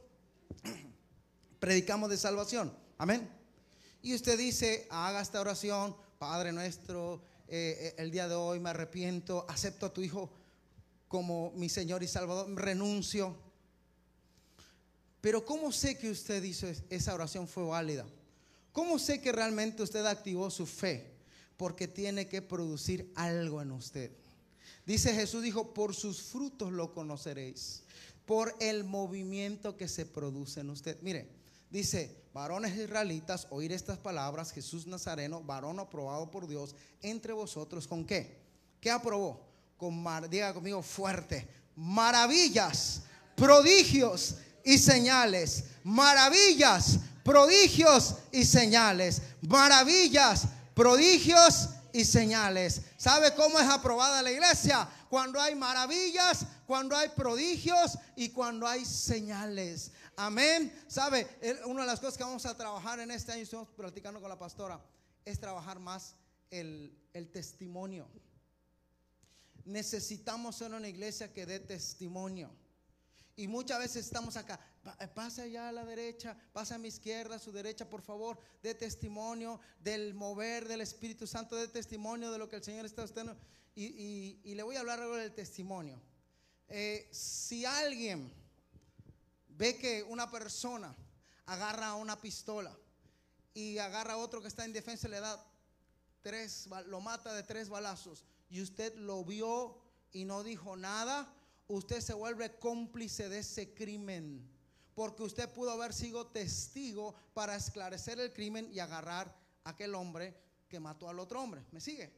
predicamos 1.60 2.10
de 2.10 2.16
salvación. 2.16 2.72
Amén. 2.96 3.28
Y 4.00 4.14
usted 4.14 4.38
dice, 4.38 4.86
haga 4.90 5.20
esta 5.20 5.40
oración, 5.40 5.96
Padre 6.18 6.52
nuestro, 6.52 7.22
eh, 7.48 7.76
eh, 7.80 7.94
el 7.98 8.10
día 8.10 8.28
de 8.28 8.34
hoy 8.34 8.60
me 8.60 8.70
arrepiento, 8.70 9.44
acepto 9.48 9.86
a 9.86 9.92
tu 9.92 10.02
Hijo 10.02 10.30
como 11.08 11.52
mi 11.56 11.68
Señor 11.68 12.02
y 12.02 12.08
Salvador, 12.08 12.48
renuncio. 12.54 13.47
Pero 15.20 15.44
¿cómo 15.44 15.72
sé 15.72 15.96
que 15.98 16.10
usted 16.10 16.42
hizo 16.42 16.66
es- 16.68 16.82
esa 16.90 17.14
oración 17.14 17.48
fue 17.48 17.64
válida? 17.64 18.06
¿Cómo 18.72 18.98
sé 18.98 19.20
que 19.20 19.32
realmente 19.32 19.82
usted 19.82 20.06
activó 20.06 20.50
su 20.50 20.66
fe? 20.66 21.12
Porque 21.56 21.88
tiene 21.88 22.28
que 22.28 22.40
producir 22.42 23.10
algo 23.16 23.60
en 23.60 23.72
usted. 23.72 24.12
Dice 24.86 25.12
Jesús, 25.12 25.42
dijo, 25.42 25.74
por 25.74 25.94
sus 25.94 26.22
frutos 26.22 26.72
lo 26.72 26.92
conoceréis, 26.92 27.82
por 28.24 28.54
el 28.60 28.84
movimiento 28.84 29.76
que 29.76 29.88
se 29.88 30.06
produce 30.06 30.60
en 30.60 30.70
usted. 30.70 30.98
Mire, 31.02 31.28
dice, 31.68 32.22
varones 32.32 32.76
israelitas, 32.76 33.48
oír 33.50 33.72
estas 33.72 33.98
palabras, 33.98 34.52
Jesús 34.52 34.86
Nazareno, 34.86 35.42
varón 35.42 35.80
aprobado 35.80 36.30
por 36.30 36.46
Dios, 36.46 36.74
entre 37.02 37.32
vosotros, 37.32 37.88
¿con 37.88 38.04
qué? 38.04 38.38
¿Qué 38.80 38.90
aprobó? 38.90 39.40
Con, 39.76 40.04
diga 40.30 40.54
conmigo 40.54 40.82
fuerte, 40.82 41.48
maravillas, 41.74 43.02
prodigios 43.34 44.36
y 44.64 44.78
señales, 44.78 45.64
maravillas, 45.84 46.98
prodigios 47.24 48.16
y 48.32 48.44
señales, 48.44 49.22
maravillas, 49.42 50.46
prodigios 50.74 51.68
y 51.92 52.04
señales. 52.04 52.82
¿Sabe 52.96 53.34
cómo 53.34 53.58
es 53.58 53.66
aprobada 53.66 54.22
la 54.22 54.30
iglesia? 54.30 54.88
Cuando 55.10 55.40
hay 55.40 55.54
maravillas, 55.54 56.44
cuando 56.66 56.96
hay 56.96 57.08
prodigios 57.10 57.98
y 58.16 58.30
cuando 58.30 58.66
hay 58.66 58.84
señales. 58.84 59.90
Amén. 60.16 60.72
¿Sabe? 60.86 61.26
Una 61.66 61.82
de 61.82 61.86
las 61.86 62.00
cosas 62.00 62.16
que 62.16 62.24
vamos 62.24 62.44
a 62.46 62.56
trabajar 62.56 63.00
en 63.00 63.10
este 63.10 63.32
año, 63.32 63.42
estamos 63.42 63.68
platicando 63.68 64.20
con 64.20 64.28
la 64.28 64.38
pastora, 64.38 64.80
es 65.24 65.38
trabajar 65.38 65.78
más 65.78 66.14
el, 66.50 66.96
el 67.12 67.30
testimonio. 67.30 68.08
Necesitamos 69.64 70.56
ser 70.56 70.72
una 70.72 70.88
iglesia 70.88 71.32
que 71.32 71.46
dé 71.46 71.60
testimonio. 71.60 72.50
Y 73.38 73.46
muchas 73.46 73.78
veces 73.78 74.04
estamos 74.04 74.36
acá, 74.36 74.58
eh, 74.98 75.06
pasa 75.06 75.42
allá 75.42 75.68
a 75.68 75.72
la 75.72 75.84
derecha, 75.84 76.36
pasa 76.52 76.74
a 76.74 76.78
mi 76.78 76.88
izquierda, 76.88 77.36
a 77.36 77.38
su 77.38 77.52
derecha, 77.52 77.88
por 77.88 78.02
favor, 78.02 78.36
de 78.64 78.74
testimonio 78.74 79.60
del 79.78 80.12
mover 80.12 80.66
del 80.66 80.80
Espíritu 80.80 81.24
Santo, 81.24 81.54
de 81.54 81.68
testimonio 81.68 82.32
de 82.32 82.38
lo 82.38 82.48
que 82.48 82.56
el 82.56 82.64
Señor 82.64 82.84
está 82.84 83.04
haciendo. 83.04 83.36
Y, 83.76 84.40
y- 84.42 84.54
le 84.56 84.62
voy 84.64 84.74
a 84.74 84.80
hablar 84.80 84.98
algo 84.98 85.14
del 85.14 85.32
testimonio. 85.32 86.02
Eh, 86.66 87.08
si 87.12 87.64
alguien 87.64 88.28
ve 89.50 89.78
que 89.78 90.02
una 90.02 90.28
persona 90.28 90.92
agarra 91.46 91.94
una 91.94 92.20
pistola 92.20 92.76
y 93.54 93.78
agarra 93.78 94.14
a 94.14 94.18
otro 94.18 94.42
que 94.42 94.48
está 94.48 94.64
en 94.64 94.72
defensa 94.72 95.06
le 95.06 95.20
da 95.20 95.40
tres, 96.22 96.68
lo 96.88 97.00
mata 97.00 97.32
de 97.34 97.44
tres 97.44 97.68
balazos 97.68 98.24
y 98.50 98.62
usted 98.62 98.96
lo 98.96 99.24
vio 99.24 99.78
y 100.10 100.24
no 100.24 100.42
dijo 100.42 100.76
nada, 100.76 101.32
usted 101.68 102.00
se 102.00 102.14
vuelve 102.14 102.58
cómplice 102.58 103.28
de 103.28 103.38
ese 103.38 103.74
crimen. 103.74 104.48
Porque 104.94 105.22
usted 105.22 105.48
pudo 105.50 105.70
haber 105.70 105.92
sido 105.92 106.26
testigo 106.26 107.14
para 107.34 107.54
esclarecer 107.54 108.18
el 108.18 108.32
crimen 108.32 108.68
y 108.72 108.80
agarrar 108.80 109.32
a 109.64 109.70
aquel 109.70 109.94
hombre 109.94 110.34
que 110.68 110.80
mató 110.80 111.08
al 111.08 111.20
otro 111.20 111.40
hombre. 111.40 111.64
¿Me 111.70 111.80
sigue? 111.80 112.12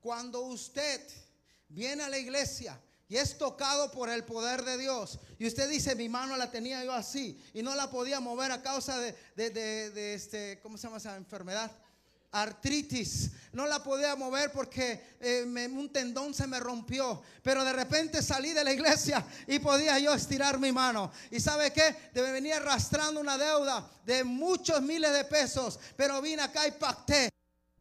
Cuando 0.00 0.42
usted 0.42 1.00
viene 1.68 2.04
a 2.04 2.08
la 2.08 2.18
iglesia 2.18 2.80
y 3.08 3.16
es 3.16 3.36
tocado 3.36 3.90
por 3.90 4.10
el 4.10 4.24
poder 4.24 4.62
de 4.64 4.78
Dios 4.78 5.18
y 5.40 5.46
usted 5.46 5.68
dice, 5.68 5.96
mi 5.96 6.08
mano 6.08 6.36
la 6.36 6.50
tenía 6.52 6.84
yo 6.84 6.92
así 6.92 7.42
y 7.52 7.62
no 7.62 7.74
la 7.74 7.90
podía 7.90 8.20
mover 8.20 8.52
a 8.52 8.62
causa 8.62 8.98
de, 9.00 9.14
de- 9.34 9.50
de- 9.50 9.90
de 9.90 10.14
este, 10.14 10.60
¿cómo 10.62 10.76
se 10.78 10.84
llama 10.86 10.98
esa 10.98 11.16
enfermedad? 11.16 11.70
Artritis, 12.32 13.30
no 13.52 13.66
la 13.66 13.82
podía 13.82 14.14
mover 14.16 14.52
porque 14.52 15.16
eh, 15.20 15.44
me- 15.46 15.66
un 15.66 15.90
tendón 15.92 16.34
se 16.34 16.46
me 16.46 16.60
rompió, 16.60 17.22
pero 17.42 17.64
de 17.64 17.72
repente 17.72 18.22
salí 18.22 18.52
de 18.52 18.64
la 18.64 18.72
iglesia 18.72 19.24
y 19.46 19.58
podía 19.58 19.98
yo 19.98 20.12
estirar 20.14 20.58
mi 20.58 20.70
mano. 20.72 21.10
¿Y 21.30 21.40
sabe 21.40 21.72
qué? 21.72 22.10
De 22.12 22.20
venir 22.32 22.54
arrastrando 22.54 23.20
una 23.20 23.38
deuda 23.38 23.88
de 24.04 24.24
muchos 24.24 24.80
miles 24.82 25.12
de 25.12 25.24
pesos, 25.24 25.78
pero 25.96 26.20
vine 26.20 26.42
acá 26.42 26.66
y 26.66 26.72
pacté. 26.72 27.28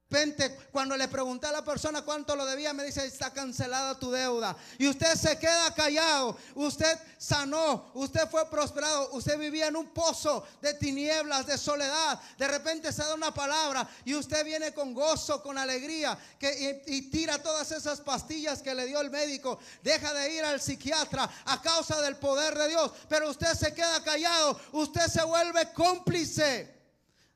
Repente, 0.10 0.58
cuando 0.72 0.96
le 0.96 1.10
pregunté 1.10 1.48
a 1.48 1.52
la 1.52 1.66
persona 1.66 2.02
cuánto 2.02 2.34
lo 2.34 2.46
debía, 2.46 2.72
me 2.72 2.86
dice, 2.86 3.06
está 3.06 3.34
cancelada 3.34 4.00
tu 4.00 4.10
deuda. 4.10 4.56
Y 4.78 4.88
usted 4.88 5.14
se 5.16 5.38
queda 5.38 5.74
callado, 5.76 6.38
usted 6.56 6.98
sanó, 7.18 7.92
usted 7.94 8.26
fue 8.30 8.50
prosperado, 8.50 9.10
usted 9.12 9.38
vivía 9.38 9.68
en 9.68 9.76
un 9.76 9.88
pozo 9.88 10.48
de 10.62 10.74
tinieblas, 10.76 11.46
de 11.46 11.58
soledad. 11.58 12.22
De 12.38 12.48
repente 12.48 12.94
se 12.94 13.04
da 13.04 13.16
una 13.16 13.34
palabra 13.34 13.86
y 14.06 14.16
usted 14.16 14.46
viene 14.46 14.74
con 14.74 14.94
gozo, 14.94 15.44
con 15.44 15.58
alegría, 15.58 16.18
que, 16.40 16.82
y 16.88 17.10
tira 17.10 17.44
todas 17.44 17.70
esas 17.74 18.00
pastillas 18.00 18.62
que 18.62 18.74
le 18.74 18.86
dio 18.86 19.02
el 19.02 19.12
médico. 19.12 19.60
Deja 19.84 20.14
de 20.14 20.34
ir 20.34 20.46
al 20.46 20.62
psiquiatra 20.62 21.30
a 21.44 21.62
causa 21.62 22.02
del 22.02 22.16
poder 22.16 22.58
de 22.58 22.70
Dios. 22.70 22.94
Pero 23.10 23.30
usted 23.30 23.54
se 23.56 23.74
queda 23.74 24.02
callado, 24.02 24.58
usted 24.72 25.08
se 25.08 25.24
vuelve 25.26 25.74
cómplice 25.74 26.77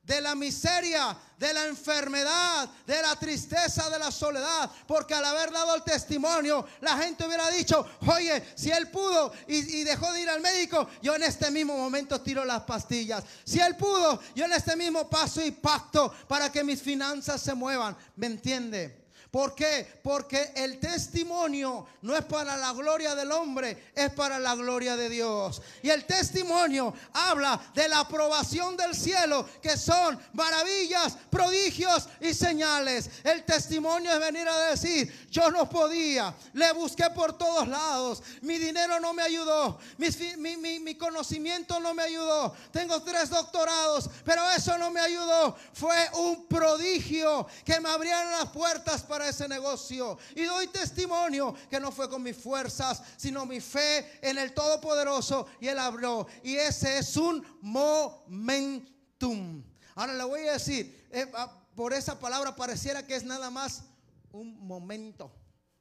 de 0.03 0.19
la 0.19 0.35
miseria, 0.35 1.15
de 1.37 1.53
la 1.53 1.65
enfermedad, 1.65 2.69
de 2.85 3.01
la 3.01 3.15
tristeza, 3.15 3.89
de 3.89 3.99
la 3.99 4.11
soledad. 4.11 4.69
Porque 4.87 5.13
al 5.13 5.25
haber 5.25 5.51
dado 5.51 5.75
el 5.75 5.83
testimonio, 5.83 6.65
la 6.81 6.97
gente 6.97 7.25
hubiera 7.25 7.49
dicho, 7.49 7.85
oye, 8.07 8.43
si 8.55 8.71
él 8.71 8.89
pudo 8.89 9.31
y, 9.47 9.83
dejó 9.83 10.11
de 10.13 10.21
ir 10.21 10.29
al 10.29 10.41
médico, 10.41 10.87
yo 11.01 11.15
en 11.15 11.23
este 11.23 11.51
mismo 11.51 11.77
momento 11.77 12.21
tiro 12.21 12.43
las 12.45 12.61
pastillas. 12.61 13.23
Si 13.43 13.59
él 13.59 13.75
pudo, 13.75 14.21
yo 14.35 14.45
en 14.45 14.53
este 14.53 14.75
mismo 14.75 15.09
paso 15.09 15.43
y 15.43 15.51
pacto 15.51 16.13
para 16.27 16.51
que 16.51 16.63
mis 16.63 16.81
finanzas 16.81 17.41
se 17.41 17.53
muevan. 17.53 17.95
¿Me 18.15 18.27
entiende? 18.27 19.00
¿Por 19.31 19.55
qué? 19.55 19.87
Porque 20.03 20.51
el 20.57 20.77
testimonio 20.77 21.87
no 22.01 22.17
es 22.17 22.25
para 22.25 22.57
la 22.57 22.73
gloria 22.73 23.15
del 23.15 23.31
hombre, 23.31 23.91
es 23.95 24.11
para 24.11 24.37
la 24.37 24.55
gloria 24.55 24.97
de 24.97 25.07
Dios. 25.07 25.61
Y 25.81 25.89
el 25.89 26.03
testimonio 26.05 26.93
habla 27.13 27.57
de 27.73 27.87
la 27.87 27.99
aprobación 27.99 28.75
del 28.75 28.93
cielo, 28.93 29.47
que 29.61 29.77
son 29.77 30.19
maravillas, 30.33 31.15
prodigios 31.29 32.09
y 32.19 32.33
señales. 32.33 33.09
El 33.23 33.45
testimonio 33.45 34.11
es 34.11 34.19
venir 34.19 34.49
a 34.49 34.57
decir, 34.71 35.29
yo 35.31 35.49
no 35.49 35.69
podía, 35.69 36.35
le 36.51 36.73
busqué 36.73 37.09
por 37.11 37.37
todos 37.37 37.69
lados, 37.69 38.21
mi 38.41 38.57
dinero 38.57 38.99
no 38.99 39.13
me 39.13 39.23
ayudó, 39.23 39.79
fi- 39.97 40.35
mi, 40.35 40.57
mi- 40.57 40.81
mi 40.81 40.95
conocimiento 40.95 41.79
no 41.79 41.93
me 41.93 42.03
ayudó, 42.03 42.53
tengo 42.73 43.01
tres 43.01 43.29
doctorados, 43.29 44.09
pero 44.25 44.41
eso 44.51 44.77
no 44.77 44.91
me 44.91 44.99
ayudó. 44.99 45.55
Fue 45.71 45.95
un 46.15 46.47
prodigio 46.47 47.47
que 47.63 47.79
me 47.79 47.87
abrieron 47.89 48.29
las 48.31 48.49
puertas 48.49 49.03
para 49.03 49.20
ese 49.29 49.47
negocio. 49.47 50.17
Y 50.35 50.43
doy 50.43 50.67
testimonio 50.67 51.53
que 51.69 51.79
no 51.79 51.91
fue 51.91 52.09
con 52.09 52.23
mis 52.23 52.37
fuerzas, 52.37 53.01
sino 53.17 53.45
mi 53.45 53.59
fe 53.59 54.19
en 54.21 54.37
el 54.37 54.53
Todopoderoso 54.53 55.47
y 55.59 55.67
Él 55.67 55.79
abrió. 55.79 56.27
Y 56.43 56.55
ese 56.55 56.99
es 56.99 57.17
un 57.17 57.43
momentum. 57.61 59.63
Ahora 59.95 60.13
le 60.13 60.23
voy 60.23 60.41
a 60.41 60.53
decir, 60.53 61.07
eh, 61.11 61.29
ah, 61.35 61.61
por 61.75 61.93
esa 61.93 62.19
palabra 62.19 62.55
pareciera 62.55 63.05
que 63.05 63.15
es 63.15 63.23
nada 63.23 63.49
más 63.49 63.83
un 64.31 64.65
momento. 64.65 65.31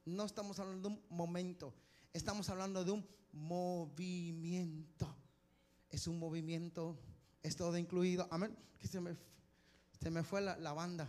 No 0.05 0.24
estamos 0.24 0.59
hablando 0.59 0.88
de 0.88 0.95
un 0.95 1.03
momento, 1.09 1.74
estamos 2.12 2.49
hablando 2.49 2.84
de 2.84 2.91
un 2.91 3.07
movimiento. 3.32 5.14
Es 5.88 6.07
un 6.07 6.18
movimiento, 6.18 6.99
es 7.43 7.57
todo 7.57 7.76
incluido. 7.76 8.26
Amén. 8.30 8.57
Se 8.80 10.11
me, 10.11 10.22
fue 10.22 10.41
la 10.41 10.72
banda. 10.72 11.09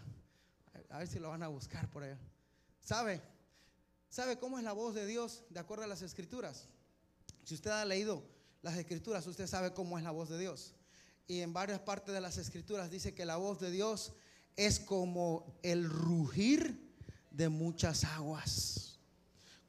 A 0.92 0.98
ver 1.00 1.08
si 1.08 1.20
lo 1.20 1.30
van 1.30 1.44
a 1.44 1.48
buscar 1.48 1.90
por 1.90 2.04
allá. 2.04 2.18
¿Sabe? 2.84 3.22
¿Sabe 4.10 4.38
cómo 4.38 4.58
es 4.58 4.64
la 4.64 4.74
voz 4.74 4.94
de 4.94 5.06
Dios 5.06 5.44
de 5.50 5.60
acuerdo 5.60 5.86
a 5.86 5.88
las 5.88 6.02
escrituras? 6.02 6.68
Si 7.44 7.56
usted 7.56 7.72
ha 7.72 7.86
leído 7.86 8.24
las 8.62 8.78
escrituras, 8.78 9.26
usted 9.26 9.48
sabe 9.48 9.74
cómo 9.74 9.98
es 9.98 10.04
la 10.04 10.12
voz 10.12 10.30
de 10.30 10.38
Dios. 10.38 10.74
Y 11.28 11.40
en 11.40 11.54
varias 11.54 11.80
partes 11.80 12.14
de 12.14 12.20
las 12.20 12.38
escrituras 12.38 12.92
dice 12.92 13.14
que 13.14 13.26
la 13.26 13.38
voz 13.38 13.60
de 13.60 13.72
Dios 13.72 14.14
es 14.58 14.80
como 14.80 15.58
el 15.64 15.90
rugir 15.90 16.94
de 17.32 17.48
muchas 17.48 18.04
aguas, 18.04 19.00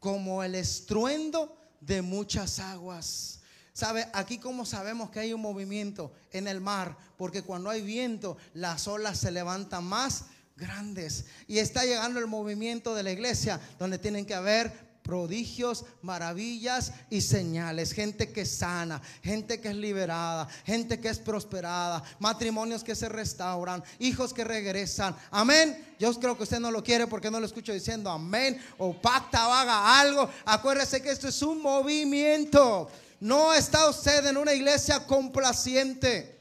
como 0.00 0.42
el 0.42 0.56
estruendo 0.56 1.56
de 1.80 2.02
muchas 2.02 2.58
aguas. 2.58 3.40
¿Sabe? 3.72 4.06
Aquí 4.12 4.38
como 4.38 4.66
sabemos 4.66 5.10
que 5.10 5.20
hay 5.20 5.32
un 5.32 5.40
movimiento 5.40 6.12
en 6.32 6.48
el 6.48 6.60
mar, 6.60 6.98
porque 7.16 7.42
cuando 7.42 7.70
hay 7.70 7.80
viento, 7.80 8.36
las 8.52 8.86
olas 8.86 9.18
se 9.18 9.30
levantan 9.30 9.84
más 9.84 10.26
grandes. 10.56 11.26
Y 11.46 11.58
está 11.58 11.84
llegando 11.84 12.20
el 12.20 12.26
movimiento 12.26 12.94
de 12.94 13.02
la 13.02 13.12
iglesia, 13.12 13.60
donde 13.78 13.98
tienen 13.98 14.26
que 14.26 14.34
haber 14.34 14.92
prodigios, 15.02 15.84
maravillas 16.00 16.92
y 17.10 17.20
señales. 17.20 17.92
Gente 17.92 18.32
que 18.32 18.46
sana, 18.46 19.02
gente 19.22 19.60
que 19.60 19.68
es 19.68 19.76
liberada, 19.76 20.48
gente 20.64 21.00
que 21.00 21.08
es 21.08 21.18
prosperada, 21.18 22.02
matrimonios 22.18 22.84
que 22.84 22.94
se 22.94 23.08
restauran, 23.08 23.82
hijos 23.98 24.32
que 24.32 24.44
regresan. 24.44 25.14
Amén. 25.30 25.94
Yo 25.98 26.12
creo 26.18 26.36
que 26.36 26.44
usted 26.44 26.60
no 26.60 26.70
lo 26.70 26.82
quiere 26.82 27.06
porque 27.06 27.30
no 27.30 27.40
lo 27.40 27.46
escucho 27.46 27.72
diciendo 27.72 28.10
amén 28.10 28.60
o 28.78 28.92
pacta 28.92 29.48
o 29.48 29.52
haga 29.52 30.00
algo. 30.00 30.28
Acuérdese 30.44 31.02
que 31.02 31.10
esto 31.10 31.28
es 31.28 31.42
un 31.42 31.60
movimiento. 31.60 32.88
No 33.20 33.54
está 33.54 33.88
usted 33.88 34.26
en 34.26 34.36
una 34.36 34.52
iglesia 34.52 35.06
complaciente. 35.06 36.40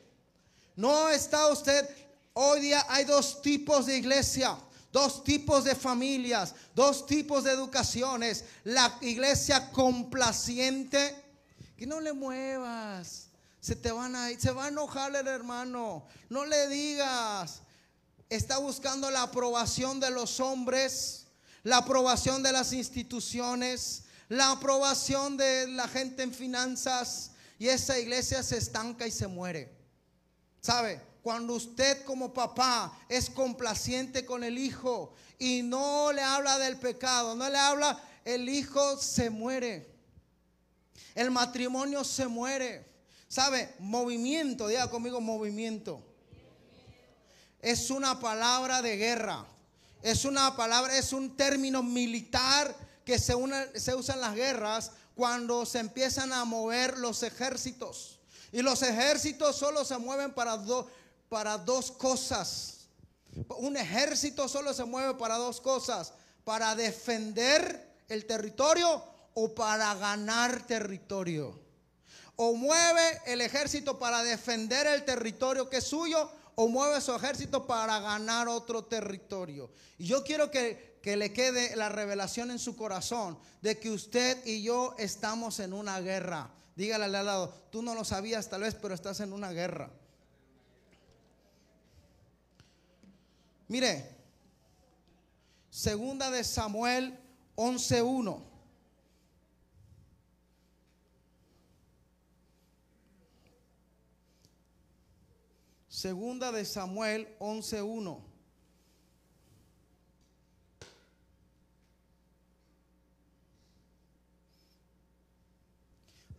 No 0.75 1.09
está 1.09 1.47
usted. 1.47 1.87
Hoy 2.33 2.61
día 2.61 2.85
hay 2.87 3.03
dos 3.03 3.41
tipos 3.41 3.85
de 3.87 3.97
iglesia, 3.97 4.57
dos 4.91 5.23
tipos 5.23 5.65
de 5.65 5.75
familias, 5.75 6.55
dos 6.73 7.05
tipos 7.05 7.43
de 7.43 7.51
educaciones. 7.51 8.45
La 8.63 8.97
iglesia 9.01 9.69
complaciente, 9.71 11.15
que 11.75 11.85
no 11.85 11.99
le 11.99 12.13
muevas. 12.13 13.27
Se 13.59 13.75
te 13.75 13.91
van 13.91 14.15
a 14.15 14.29
se 14.39 14.51
va 14.51 14.65
a 14.65 14.67
enojar 14.69 15.15
el 15.15 15.27
hermano. 15.27 16.05
No 16.29 16.45
le 16.45 16.67
digas. 16.67 17.61
Está 18.29 18.59
buscando 18.59 19.11
la 19.11 19.23
aprobación 19.23 19.99
de 19.99 20.09
los 20.09 20.39
hombres, 20.39 21.27
la 21.63 21.77
aprobación 21.77 22.41
de 22.41 22.53
las 22.53 22.71
instituciones, 22.71 24.03
la 24.29 24.51
aprobación 24.51 25.35
de 25.35 25.67
la 25.67 25.89
gente 25.89 26.23
en 26.23 26.33
finanzas. 26.33 27.31
Y 27.59 27.67
esa 27.67 27.99
iglesia 27.99 28.41
se 28.41 28.57
estanca 28.57 29.05
y 29.05 29.11
se 29.11 29.27
muere. 29.27 29.69
¿Sabe? 30.61 31.10
Cuando 31.21 31.53
usted 31.53 32.03
como 32.03 32.33
papá 32.33 32.97
es 33.07 33.29
complaciente 33.29 34.25
con 34.25 34.43
el 34.43 34.57
hijo 34.57 35.13
y 35.37 35.61
no 35.61 36.11
le 36.11 36.21
habla 36.21 36.57
del 36.57 36.77
pecado, 36.77 37.35
no 37.35 37.47
le 37.49 37.57
habla, 37.57 38.01
el 38.25 38.49
hijo 38.49 38.97
se 38.97 39.29
muere. 39.29 39.87
El 41.13 41.29
matrimonio 41.31 42.03
se 42.03 42.27
muere. 42.27 42.89
¿Sabe? 43.27 43.73
Movimiento, 43.79 44.67
diga 44.67 44.89
conmigo 44.89 45.21
movimiento. 45.21 46.01
Es 47.61 47.89
una 47.89 48.19
palabra 48.19 48.81
de 48.81 48.97
guerra. 48.97 49.45
Es 50.01 50.25
una 50.25 50.55
palabra, 50.55 50.97
es 50.97 51.13
un 51.13 51.37
término 51.37 51.83
militar 51.83 52.75
que 53.05 53.19
se, 53.19 53.35
usa 53.35 54.15
en 54.15 54.21
las 54.21 54.35
guerras 54.35 54.91
cuando 55.15 55.65
se 55.65 55.79
empiezan 55.79 56.33
a 56.33 56.43
mover 56.43 56.97
los 56.97 57.21
ejércitos. 57.23 58.19
Y 58.51 58.61
los 58.63 58.81
ejércitos 58.81 59.55
solo 59.55 59.85
se 59.85 59.97
mueven 59.97 60.33
para, 60.33 60.57
do- 60.57 60.89
para 61.31 61.57
dos 61.57 61.91
cosas. 61.93 62.89
Un 63.57 63.77
ejército 63.77 64.49
solo 64.49 64.73
se 64.73 64.83
mueve 64.83 65.13
para 65.13 65.37
dos 65.37 65.61
cosas. 65.61 66.13
Para 66.43 66.75
defender 66.75 68.03
el 68.09 68.25
territorio 68.25 69.01
o 69.33 69.55
para 69.55 69.95
ganar 69.95 70.67
territorio. 70.67 71.57
O 72.35 72.53
mueve 72.53 73.21
el 73.27 73.39
ejército 73.39 73.97
para 73.97 74.23
defender 74.23 74.87
el 74.87 75.05
territorio 75.05 75.69
que 75.69 75.77
es 75.77 75.85
suyo 75.85 76.29
o 76.55 76.67
mueve 76.67 76.99
su 76.99 77.15
ejército 77.15 77.65
para 77.65 78.01
ganar 78.01 78.49
otro 78.49 78.83
territorio. 78.83 79.71
Y 79.97 80.07
yo 80.07 80.25
quiero 80.25 80.51
que, 80.51 80.99
que 81.01 81.15
le 81.15 81.31
quede 81.31 81.77
la 81.77 81.87
revelación 81.87 82.51
en 82.51 82.59
su 82.59 82.75
corazón 82.75 83.39
de 83.61 83.79
que 83.79 83.89
usted 83.89 84.45
y 84.45 84.63
yo 84.63 84.95
estamos 84.97 85.61
en 85.61 85.71
una 85.71 86.01
guerra. 86.01 86.51
Dígale 86.75 87.05
al 87.05 87.25
lado, 87.25 87.53
tú 87.71 87.81
no 87.81 87.95
lo 87.95 88.03
sabías 88.03 88.49
tal 88.49 88.63
vez, 88.63 88.75
pero 88.75 88.93
estás 88.93 89.21
en 89.21 89.31
una 89.31 89.51
guerra. 89.53 89.89
Mire, 93.71 94.03
segunda 95.69 96.29
de 96.29 96.43
Samuel 96.43 97.17
11.1. 97.55 98.43
Segunda 105.87 106.51
de 106.51 106.65
Samuel 106.65 107.33
11.1. 107.39 108.21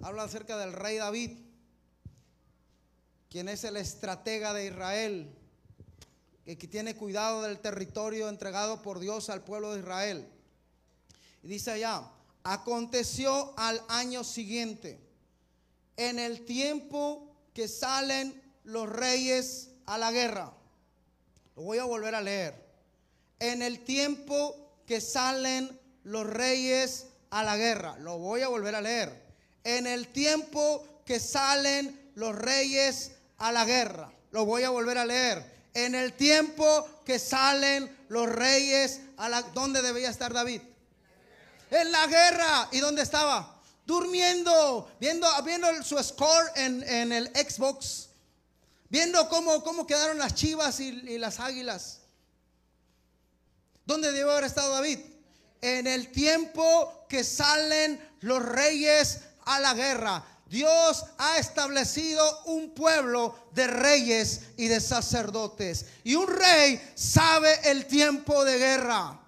Habla 0.02 0.24
acerca 0.24 0.58
del 0.58 0.74
rey 0.74 0.98
David, 0.98 1.38
quien 3.30 3.48
es 3.48 3.64
el 3.64 3.78
estratega 3.78 4.52
de 4.52 4.66
Israel, 4.66 5.41
que 6.44 6.68
tiene 6.68 6.96
cuidado 6.96 7.42
del 7.42 7.58
territorio 7.60 8.28
entregado 8.28 8.82
por 8.82 8.98
Dios 8.98 9.30
al 9.30 9.42
pueblo 9.42 9.72
de 9.72 9.80
Israel. 9.80 10.28
Dice 11.42 11.70
allá, 11.70 12.02
aconteció 12.42 13.54
al 13.56 13.82
año 13.88 14.24
siguiente, 14.24 14.98
en 15.96 16.18
el 16.18 16.44
tiempo 16.44 17.28
que 17.54 17.68
salen 17.68 18.40
los 18.64 18.88
reyes 18.88 19.70
a 19.86 19.98
la 19.98 20.10
guerra. 20.10 20.52
Lo 21.56 21.62
voy 21.62 21.78
a 21.78 21.84
volver 21.84 22.14
a 22.14 22.20
leer. 22.20 22.54
En 23.38 23.62
el 23.62 23.84
tiempo 23.84 24.56
que 24.86 25.00
salen 25.00 25.78
los 26.04 26.26
reyes 26.26 27.06
a 27.30 27.42
la 27.42 27.56
guerra. 27.56 27.96
Lo 27.98 28.18
voy 28.18 28.42
a 28.42 28.48
volver 28.48 28.74
a 28.74 28.80
leer. 28.80 29.22
En 29.64 29.86
el 29.86 30.08
tiempo 30.08 30.86
que 31.04 31.20
salen 31.20 32.10
los 32.14 32.34
reyes 32.34 33.12
a 33.38 33.52
la 33.52 33.64
guerra. 33.64 34.12
Lo 34.30 34.44
voy 34.44 34.62
a 34.62 34.70
volver 34.70 34.98
a 34.98 35.06
leer. 35.06 35.44
En 35.74 35.94
el 35.94 36.12
tiempo 36.12 36.88
que 37.04 37.18
salen 37.18 38.04
los 38.08 38.28
reyes 38.28 39.00
a 39.16 39.28
la... 39.28 39.42
¿Dónde 39.42 39.80
debía 39.82 40.10
estar 40.10 40.32
David? 40.32 40.60
En 41.70 41.90
la 41.90 42.06
guerra. 42.06 42.68
¿Y 42.72 42.80
dónde 42.80 43.02
estaba? 43.02 43.60
Durmiendo, 43.86 44.90
viendo, 45.00 45.26
viendo 45.42 45.82
su 45.82 46.02
score 46.02 46.50
en, 46.56 47.12
el 47.12 47.28
Xbox, 47.28 48.08
viendo 48.88 49.28
cómo, 49.28 49.86
quedaron 49.86 50.18
las 50.18 50.34
chivas 50.34 50.78
y, 50.80 50.88
y 50.88 51.18
las 51.18 51.40
águilas. 51.40 52.00
¿Dónde 53.84 54.12
debe 54.12 54.30
haber 54.30 54.44
estado 54.44 54.72
David? 54.72 55.00
En 55.60 55.86
el 55.86 56.12
tiempo 56.12 57.06
que 57.08 57.24
salen 57.24 58.00
los 58.20 58.42
reyes 58.44 59.20
a 59.44 59.58
la 59.60 59.74
guerra. 59.74 60.24
Dios 60.52 61.06
ha 61.16 61.38
establecido 61.38 62.42
un 62.44 62.74
pueblo 62.74 63.34
de 63.52 63.66
reyes 63.66 64.42
y 64.58 64.68
de 64.68 64.82
sacerdotes. 64.82 65.86
Y 66.04 66.14
un 66.14 66.28
rey 66.28 66.92
sabe 66.94 67.70
el 67.70 67.86
tiempo 67.86 68.44
de 68.44 68.58
guerra. 68.58 69.18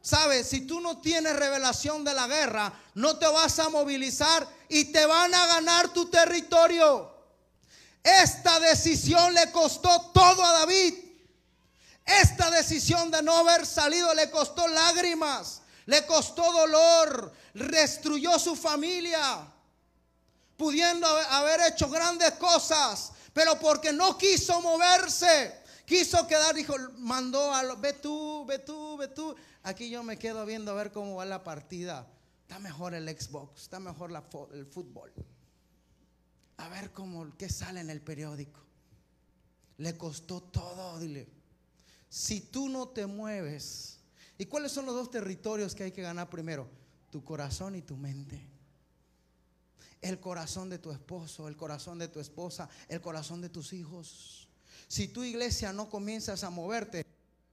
Sabes, 0.00 0.48
si 0.48 0.62
tú 0.62 0.80
no 0.80 1.00
tienes 1.00 1.36
revelación 1.36 2.02
de 2.02 2.12
la 2.12 2.26
guerra, 2.26 2.72
no 2.94 3.16
te 3.18 3.26
vas 3.28 3.56
a 3.60 3.68
movilizar 3.68 4.48
y 4.68 4.86
te 4.86 5.06
van 5.06 5.32
a 5.32 5.46
ganar 5.46 5.92
tu 5.92 6.06
territorio. 6.06 7.08
Esta 8.02 8.58
decisión 8.58 9.32
le 9.32 9.52
costó 9.52 10.10
todo 10.12 10.44
a 10.44 10.54
David. 10.54 10.92
Esta 12.04 12.50
decisión 12.50 13.12
de 13.12 13.22
no 13.22 13.36
haber 13.36 13.64
salido 13.64 14.12
le 14.12 14.28
costó 14.28 14.66
lágrimas, 14.66 15.62
le 15.86 16.04
costó 16.04 16.50
dolor, 16.50 17.32
destruyó 17.54 18.40
su 18.40 18.56
familia, 18.56 19.53
pudiendo 20.56 21.06
haber- 21.06 21.60
hecho 21.72 21.88
grandes 21.88 22.32
cosas, 22.32 23.12
pero 23.32 23.58
porque 23.58 23.92
no 23.92 24.16
quiso 24.18 24.60
moverse, 24.60 25.54
quiso 25.86 26.26
quedar, 26.26 26.54
dijo, 26.54 26.74
mandó 26.98 27.52
a 27.52 27.62
los, 27.62 27.80
ve 27.80 27.94
tú, 27.94 28.44
ve 28.46 28.58
tú, 28.58 28.96
ve 28.96 29.08
tú. 29.08 29.34
Aquí 29.62 29.88
yo 29.90 30.02
me 30.02 30.18
quedo 30.18 30.44
viendo 30.44 30.70
a 30.72 30.74
ver 30.74 30.92
cómo 30.92 31.16
va 31.16 31.24
la 31.24 31.42
partida. 31.42 32.06
Está 32.42 32.58
mejor 32.58 32.94
el 32.94 33.08
Xbox, 33.08 33.62
está 33.62 33.80
mejor 33.80 34.12
el 34.52 34.66
fútbol. 34.66 35.12
A 36.58 36.68
ver 36.68 36.92
cómo, 36.92 37.34
qué 37.36 37.48
sale 37.48 37.80
en 37.80 37.90
el 37.90 38.00
periódico. 38.00 38.60
Le 39.78 39.96
costó 39.96 40.40
todo, 40.42 40.98
dile. 41.00 41.26
Si 42.08 42.40
tú 42.42 42.68
no 42.68 42.88
te 42.88 43.06
mueves, 43.06 43.98
¿y 44.38 44.44
cuáles 44.44 44.70
son 44.70 44.86
los 44.86 44.94
dos 44.94 45.10
territorios 45.10 45.74
que 45.74 45.84
hay 45.84 45.92
que 45.92 46.02
ganar 46.02 46.30
primero? 46.30 46.68
Tu 47.10 47.24
corazón 47.24 47.74
y 47.74 47.82
tu 47.82 47.96
mente. 47.96 48.46
El 50.04 50.20
corazón 50.20 50.68
de 50.68 50.78
tu 50.78 50.90
esposo, 50.92 51.48
el 51.48 51.56
corazón 51.56 51.98
de 51.98 52.08
tu 52.08 52.20
esposa, 52.20 52.68
el 52.90 53.00
corazón 53.00 53.40
de 53.40 53.48
tus 53.48 53.72
hijos. 53.72 54.46
Si 54.86 55.08
tu 55.08 55.24
iglesia 55.24 55.72
no 55.72 55.88
comienzas 55.88 56.44
a 56.44 56.50
moverte, 56.50 57.06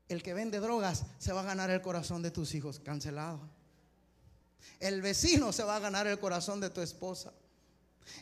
el 0.09 0.21
que 0.21 0.33
vende 0.33 0.59
drogas 0.59 1.05
se 1.17 1.31
va 1.31 1.39
a 1.39 1.45
ganar 1.45 1.69
el 1.69 1.81
corazón 1.81 2.21
de 2.21 2.29
tus 2.29 2.53
hijos, 2.53 2.81
cancelado. 2.81 3.39
El 4.81 5.01
vecino 5.01 5.53
se 5.53 5.63
va 5.63 5.77
a 5.77 5.79
ganar 5.79 6.07
el 6.07 6.19
corazón 6.19 6.59
de 6.59 6.69
tu 6.69 6.81
esposa. 6.81 7.31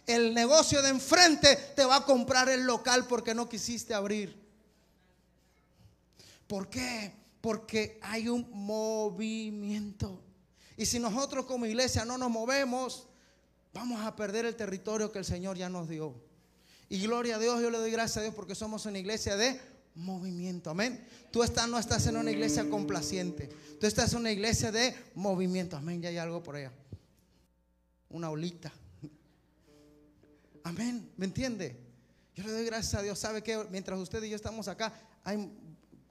El 0.06 0.36
negocio 0.36 0.84
de 0.84 0.90
enfrente 0.90 1.56
te 1.76 1.84
va 1.84 1.96
a 1.96 2.06
comprar 2.06 2.50
el 2.50 2.66
local 2.68 3.08
porque 3.08 3.34
no 3.34 3.50
quisiste 3.50 3.96
abrir. 3.96 4.40
¿Por 6.46 6.70
qué? 6.70 7.16
Porque 7.42 8.00
hay 8.04 8.30
un 8.30 8.48
movimiento. 8.52 10.22
Y 10.78 10.86
si 10.86 11.00
nosotros 11.00 11.46
como 11.46 11.66
iglesia 11.66 12.06
no 12.06 12.16
nos 12.20 12.30
movemos, 12.30 13.09
vamos 13.74 14.06
a 14.06 14.16
perder 14.16 14.46
el 14.46 14.56
territorio 14.56 15.12
que 15.12 15.20
el 15.20 15.26
Señor 15.26 15.58
ya 15.58 15.70
nos 15.70 15.90
dio. 15.90 16.16
Y 16.90 17.02
gloria 17.02 17.36
a 17.36 17.40
Dios, 17.40 17.62
yo 17.62 17.70
le 17.70 17.78
doy 17.78 17.92
gracias 17.92 18.18
a 18.18 18.22
Dios 18.22 18.34
porque 18.34 18.56
somos 18.56 18.86
una 18.86 18.98
iglesia 18.98 19.38
de 19.38 19.60
movimiento. 19.96 20.72
Amén. 20.72 21.06
Tú 21.32 21.44
estás, 21.44 21.68
no 21.70 21.78
estás 21.78 22.08
en 22.08 22.18
una 22.18 22.32
iglesia 22.32 22.68
complaciente. 22.70 23.50
Tú 23.80 23.86
estás 23.86 24.14
en 24.14 24.20
una 24.20 24.32
iglesia 24.32 24.72
de 24.72 24.96
movimiento. 25.14 25.78
Amén. 25.78 26.02
Ya 26.02 26.10
hay 26.10 26.18
algo 26.18 26.42
por 26.42 26.56
allá. 26.56 26.72
Una 28.10 28.32
olita. 28.32 28.72
Amén. 30.64 31.12
¿Me 31.16 31.26
entiende? 31.26 31.80
Yo 32.36 32.44
le 32.44 32.52
doy 32.52 32.66
gracias 32.66 32.96
a 32.96 33.02
Dios. 33.04 33.20
¿Sabe 33.20 33.44
que 33.44 33.66
Mientras 33.70 34.00
usted 34.00 34.24
y 34.24 34.30
yo 34.30 34.36
estamos 34.36 34.68
acá, 34.68 34.94
hay, 35.24 35.52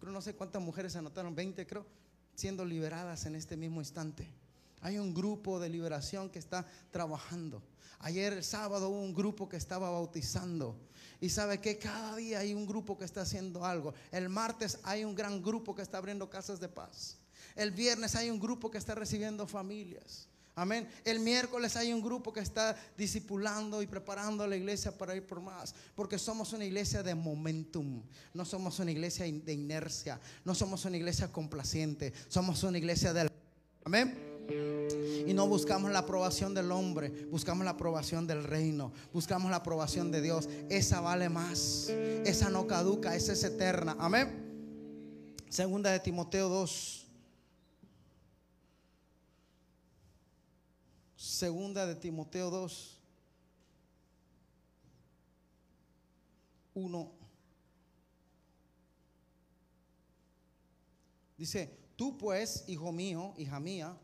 no 0.02 0.20
sé 0.20 0.34
cuántas 0.34 0.62
mujeres 0.62 0.94
anotaron, 0.94 1.34
20 1.34 1.66
creo, 1.66 1.86
siendo 2.34 2.64
liberadas 2.64 3.26
en 3.26 3.34
este 3.34 3.56
mismo 3.56 3.80
instante. 3.80 4.28
Hay 4.80 4.98
un 4.98 5.14
grupo 5.14 5.58
de 5.58 5.68
liberación 5.68 6.30
que 6.30 6.38
está 6.38 6.66
trabajando. 6.90 7.62
Ayer 8.00 8.32
el 8.32 8.44
sábado 8.44 8.90
hubo 8.90 9.00
un 9.00 9.14
grupo 9.14 9.48
que 9.48 9.56
estaba 9.56 9.90
bautizando. 9.90 10.76
Y 11.20 11.30
sabe 11.30 11.60
que 11.60 11.78
cada 11.78 12.16
día 12.16 12.38
hay 12.38 12.54
un 12.54 12.66
grupo 12.66 12.96
que 12.96 13.04
está 13.04 13.22
haciendo 13.22 13.64
algo. 13.64 13.92
El 14.12 14.28
martes 14.28 14.78
hay 14.84 15.04
un 15.04 15.14
gran 15.14 15.42
grupo 15.42 15.74
que 15.74 15.82
está 15.82 15.98
abriendo 15.98 16.30
casas 16.30 16.60
de 16.60 16.68
paz. 16.68 17.16
El 17.56 17.72
viernes 17.72 18.14
hay 18.14 18.30
un 18.30 18.38
grupo 18.38 18.70
que 18.70 18.78
está 18.78 18.94
recibiendo 18.94 19.46
familias. 19.48 20.28
Amén. 20.54 20.88
El 21.04 21.20
miércoles 21.20 21.76
hay 21.76 21.92
un 21.92 22.02
grupo 22.02 22.32
que 22.32 22.40
está 22.40 22.76
discipulando 22.96 23.80
y 23.80 23.86
preparando 23.86 24.42
a 24.42 24.48
la 24.48 24.56
iglesia 24.56 24.96
para 24.96 25.14
ir 25.14 25.24
por 25.24 25.40
más. 25.40 25.74
Porque 25.94 26.18
somos 26.18 26.52
una 26.52 26.64
iglesia 26.64 27.02
de 27.02 27.14
momentum. 27.14 28.02
No 28.34 28.44
somos 28.44 28.78
una 28.78 28.90
iglesia 28.90 29.24
de 29.24 29.52
inercia. 29.52 30.20
No 30.44 30.54
somos 30.54 30.84
una 30.84 30.96
iglesia 30.96 31.32
complaciente. 31.32 32.12
Somos 32.28 32.62
una 32.62 32.78
iglesia 32.78 33.12
del... 33.12 33.28
Amén. 33.84 34.27
Y 34.48 35.34
no 35.34 35.46
buscamos 35.46 35.90
la 35.90 36.00
aprobación 36.00 36.54
del 36.54 36.72
hombre, 36.72 37.10
buscamos 37.26 37.64
la 37.64 37.72
aprobación 37.72 38.26
del 38.26 38.44
reino, 38.44 38.92
buscamos 39.12 39.50
la 39.50 39.58
aprobación 39.58 40.10
de 40.10 40.22
Dios. 40.22 40.48
Esa 40.70 41.00
vale 41.00 41.28
más, 41.28 41.88
esa 42.24 42.48
no 42.48 42.66
caduca, 42.66 43.14
esa 43.14 43.32
es 43.32 43.44
eterna. 43.44 43.96
Amén. 43.98 45.36
Segunda 45.50 45.90
de 45.90 46.00
Timoteo 46.00 46.48
2. 46.48 47.06
Segunda 51.16 51.86
de 51.86 51.94
Timoteo 51.94 52.50
2. 52.50 53.00
1. 56.74 57.12
Dice, 61.36 61.70
tú 61.96 62.16
pues, 62.18 62.64
hijo 62.66 62.92
mío, 62.92 63.34
hija 63.36 63.60
mía, 63.60 63.96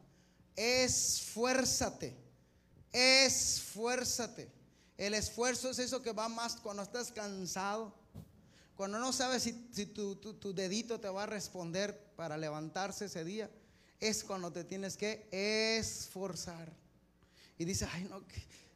esfuérzate, 0.56 2.16
esfuérzate. 2.92 4.50
El 4.96 5.14
esfuerzo 5.14 5.70
es 5.70 5.78
eso 5.80 6.02
que 6.02 6.12
va 6.12 6.28
más 6.28 6.56
cuando 6.56 6.82
estás 6.82 7.10
cansado, 7.10 7.92
cuando 8.76 8.98
no 8.98 9.12
sabes 9.12 9.42
si, 9.42 9.68
si 9.72 9.86
tu, 9.86 10.16
tu- 10.16 10.34
tu 10.34 10.54
dedito 10.54 11.00
te 11.00 11.08
va 11.08 11.24
a 11.24 11.26
responder 11.26 11.98
para 12.16 12.36
levantarse 12.36 13.06
ese 13.06 13.24
día, 13.24 13.50
es 14.00 14.22
cuando 14.24 14.52
te 14.52 14.64
tienes 14.64 14.96
que 14.96 15.28
esforzar. 15.32 16.72
Y 17.58 17.64
dice, 17.64 17.86
ay 17.92 18.04
no, 18.04 18.22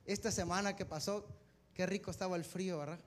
esta 0.06 0.30
semana 0.32 0.74
que 0.74 0.86
pasó, 0.86 1.24
qué 1.74 1.86
rico 1.86 2.10
estaba 2.10 2.36
el 2.36 2.44
frío, 2.44 2.78
¿verdad? 2.78 2.98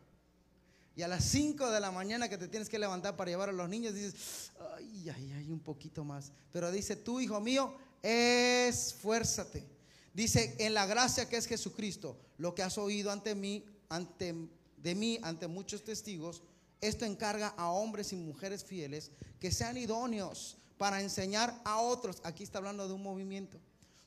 Y 0.95 1.01
a 1.03 1.07
las 1.07 1.23
5 1.23 1.71
de 1.71 1.79
la 1.79 1.91
mañana 1.91 2.27
que 2.29 2.37
te 2.37 2.47
tienes 2.49 2.67
que 2.69 2.77
levantar 2.77 3.15
para 3.15 3.31
llevar 3.31 3.49
a 3.49 3.53
los 3.53 3.67
niños, 3.69 3.93
dices, 3.93 4.51
ay, 4.75 5.09
ay, 5.09 5.31
ay, 5.37 5.51
un 5.51 5.61
poquito 5.61 6.03
más. 6.03 6.31
Pero 6.51 6.69
dice, 6.71 6.97
tú, 6.97 7.21
hijo 7.21 7.39
mío, 7.39 7.73
esfuérzate. 8.01 9.65
Dice, 10.13 10.55
en 10.59 10.73
la 10.73 10.85
gracia 10.85 11.29
que 11.29 11.37
es 11.37 11.45
Jesucristo, 11.45 12.17
lo 12.37 12.53
que 12.53 12.63
has 12.63 12.77
oído 12.77 13.11
ante 13.11 13.35
mí, 13.35 13.63
ante, 13.89 14.35
de 14.77 14.95
mí, 14.95 15.19
ante 15.23 15.47
muchos 15.47 15.83
testigos, 15.83 16.43
esto 16.81 17.05
encarga 17.05 17.49
a 17.57 17.69
hombres 17.69 18.11
y 18.11 18.15
mujeres 18.15 18.63
fieles 18.63 19.11
que 19.39 19.51
sean 19.51 19.77
idóneos 19.77 20.57
para 20.77 21.01
enseñar 21.01 21.61
a 21.63 21.79
otros. 21.79 22.17
Aquí 22.23 22.43
está 22.43 22.57
hablando 22.57 22.87
de 22.87 22.93
un 22.93 23.03
movimiento. 23.03 23.59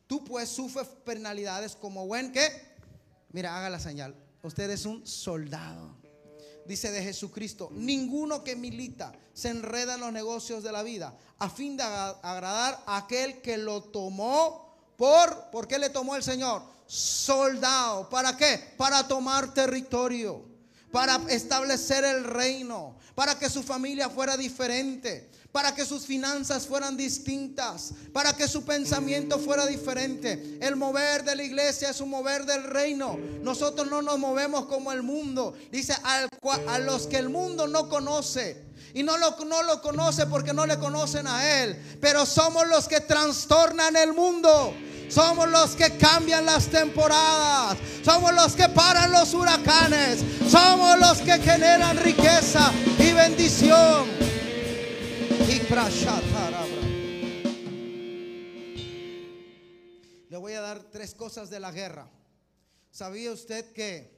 Tú 0.07 0.25
pues 0.25 0.49
sufres 0.49 0.89
penalidades 1.05 1.77
como 1.77 2.07
buen 2.07 2.33
que, 2.33 2.49
mira, 3.33 3.57
haga 3.57 3.71
la 3.71 3.81
señal. 3.81 4.15
Usted 4.43 4.69
es 4.71 4.85
un 4.85 5.07
soldado 5.07 6.04
dice 6.67 6.91
de 6.91 7.03
Jesucristo, 7.03 7.71
ninguno 7.73 8.43
que 8.45 8.57
milita 8.57 9.13
se 9.33 9.49
enreda 9.49 9.95
en 9.95 10.01
los 10.01 10.13
negocios 10.13 10.63
de 10.63 10.73
la 10.73 10.83
vida 10.83 11.17
a 11.39 11.51
fin 11.51 11.77
de 11.77 11.83
agra- 11.83 12.19
agradar 12.23 12.83
a 12.87 12.99
aquel 12.99 13.41
que 13.43 13.57
lo 13.59 13.83
tomó 13.83 14.93
por, 14.97 15.51
¿por 15.51 15.67
qué 15.67 15.79
le 15.79 15.91
tomó 15.91 16.15
el 16.17 16.23
Señor? 16.23 16.63
Soldado, 16.87 18.09
¿para 18.09 18.37
qué? 18.37 18.75
Para 18.77 19.07
tomar 19.09 19.53
territorio, 19.55 20.45
para 20.93 21.21
establecer 21.29 22.05
el 22.05 22.25
reino, 22.25 22.97
para 23.15 23.39
que 23.39 23.51
su 23.51 23.63
familia 23.63 24.09
fuera 24.09 24.37
diferente, 24.37 25.31
para 25.55 25.73
que 25.73 25.87
sus 25.87 26.05
finanzas 26.05 26.67
fueran 26.67 26.97
distintas, 26.97 27.93
para 28.13 28.33
que 28.33 28.49
su 28.49 28.65
pensamiento 28.65 29.39
fuera 29.39 29.67
diferente. 29.67 30.59
El 30.61 30.75
mover 30.75 31.23
de 31.23 31.37
la 31.37 31.45
iglesia 31.45 31.91
es 31.91 32.01
un 32.01 32.11
mover 32.11 32.45
del 32.45 32.65
reino. 32.65 33.17
Nosotros 33.41 33.89
no 33.89 34.03
nos 34.03 34.19
movemos 34.19 34.67
como 34.67 34.91
el 34.91 35.05
mundo. 35.05 35.55
Dice 35.71 35.95
a 36.03 36.79
los 36.81 37.07
que 37.07 37.19
el 37.19 37.29
mundo 37.29 37.69
no 37.69 37.89
conoce. 37.89 38.65
Y 38.95 39.05
no 39.05 39.17
lo, 39.17 39.37
no 39.45 39.63
lo 39.63 39.81
conoce 39.81 40.27
porque 40.27 40.53
no 40.53 40.67
le 40.67 40.77
conocen 40.77 41.29
a 41.29 41.63
Él. 41.63 41.81
Pero 42.01 42.27
somos 42.27 42.67
los 42.67 42.89
que 42.89 43.03
trastornan 43.03 43.95
el 43.95 44.13
mundo. 44.13 44.75
Somos 45.09 45.49
los 45.49 45.77
que 45.77 45.97
cambian 45.97 46.47
las 46.47 46.67
temporadas. 46.67 47.79
Somos 48.05 48.35
los 48.35 48.57
que 48.57 48.69
paran 48.71 49.13
los 49.13 49.33
huracanes. 49.33 50.19
Somos 50.51 50.99
los 50.99 51.19
que 51.19 51.39
generan 51.39 51.97
riqueza 51.99 52.73
y 52.99 53.13
bendición. 53.13 54.34
Le 60.31 60.37
voy 60.39 60.55
a 60.55 60.61
dar 60.63 60.83
tres 60.91 61.15
cosas 61.15 61.51
de 61.51 61.61
la 61.61 61.71
guerra. 61.71 62.09
¿Sabía 62.91 63.31
usted 63.31 63.73
que 63.73 64.11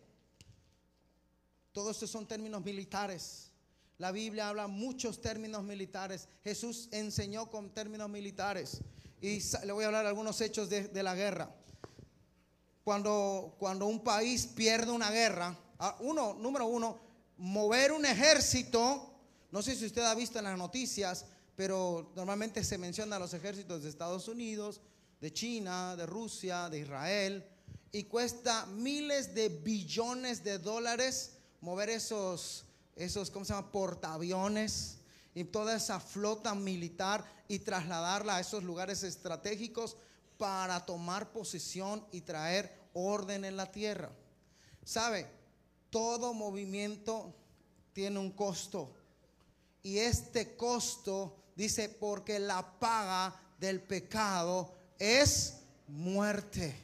todos 1.73 1.97
estos 1.97 2.11
son 2.11 2.29
términos 2.29 2.65
militares? 2.65 3.51
La 3.99 4.13
Biblia 4.13 4.49
habla 4.49 4.69
muchos 4.69 5.21
términos 5.21 5.65
militares. 5.65 6.29
Jesús 6.45 6.89
enseñó 6.93 7.51
con 7.51 7.71
términos 7.75 8.09
militares. 8.09 8.81
Y 9.21 9.41
le 9.65 9.73
voy 9.73 9.83
a 9.83 9.89
hablar 9.89 10.07
algunos 10.07 10.41
hechos 10.41 10.69
de, 10.69 10.89
de 10.89 11.03
la 11.03 11.15
guerra. 11.17 11.53
Cuando, 12.85 13.57
cuando 13.59 13.87
un 13.87 14.05
país 14.05 14.47
pierde 14.47 14.93
una 14.93 15.11
guerra, 15.11 15.59
ah, 15.81 15.97
uno, 16.01 16.35
número 16.35 16.67
uno, 16.67 17.01
mover 17.39 17.91
un 17.91 18.07
ejército, 18.07 19.16
no 19.57 19.63
sé 19.63 19.75
si 19.75 19.87
usted 19.87 20.03
ha 20.03 20.15
visto 20.15 20.39
en 20.39 20.45
las 20.45 20.59
noticias, 20.59 21.25
pero 21.57 22.13
normalmente 22.15 22.63
se 22.63 22.77
menciona 22.77 23.17
a 23.17 23.19
los 23.19 23.33
ejércitos 23.33 23.83
de 23.83 23.89
Estados 23.89 24.29
Unidos, 24.29 24.83
de 25.19 25.33
China, 25.33 25.97
de 25.97 26.05
Rusia, 26.05 26.69
de 26.69 26.81
Israel, 26.81 27.43
y 27.91 28.05
cuesta 28.05 28.67
miles 28.67 29.35
de 29.35 29.49
billones 29.49 30.45
de 30.45 30.59
dólares 30.59 31.39
mover 31.63 31.89
esos, 31.89 32.67
esos, 32.97 33.31
¿cómo 33.31 33.47
se 33.47 33.55
llama? 33.55 33.73
Portaaviones 33.73 34.99
y 35.35 35.45
toda 35.45 35.77
esa 35.77 36.01
flota 36.01 36.55
militar 36.55 37.25
y 37.49 37.61
trasladarla 37.61 38.37
a 38.37 38.41
esos 38.41 38.63
lugares 38.63 39.05
estratégicos 39.05 39.97
para 40.37 40.85
tomar 40.85 41.33
posición 41.33 42.07
y 42.13 42.21
traer 42.21 42.71
orden 42.93 43.47
en 43.47 43.57
la 43.57 43.73
tierra. 43.73 44.11
¿Sabe? 44.85 45.27
Todo 45.89 46.35
movimiento 46.35 47.35
tiene 47.95 48.19
un 48.19 48.33
costo. 48.33 48.93
Y 49.87 50.01
este 50.01 50.57
costo 50.57 51.37
dice, 51.55 51.89
porque 51.89 52.41
la 52.41 52.77
paga 52.81 53.41
del 53.61 53.81
pecado 53.81 54.75
es 54.99 55.59
muerte. 55.87 56.75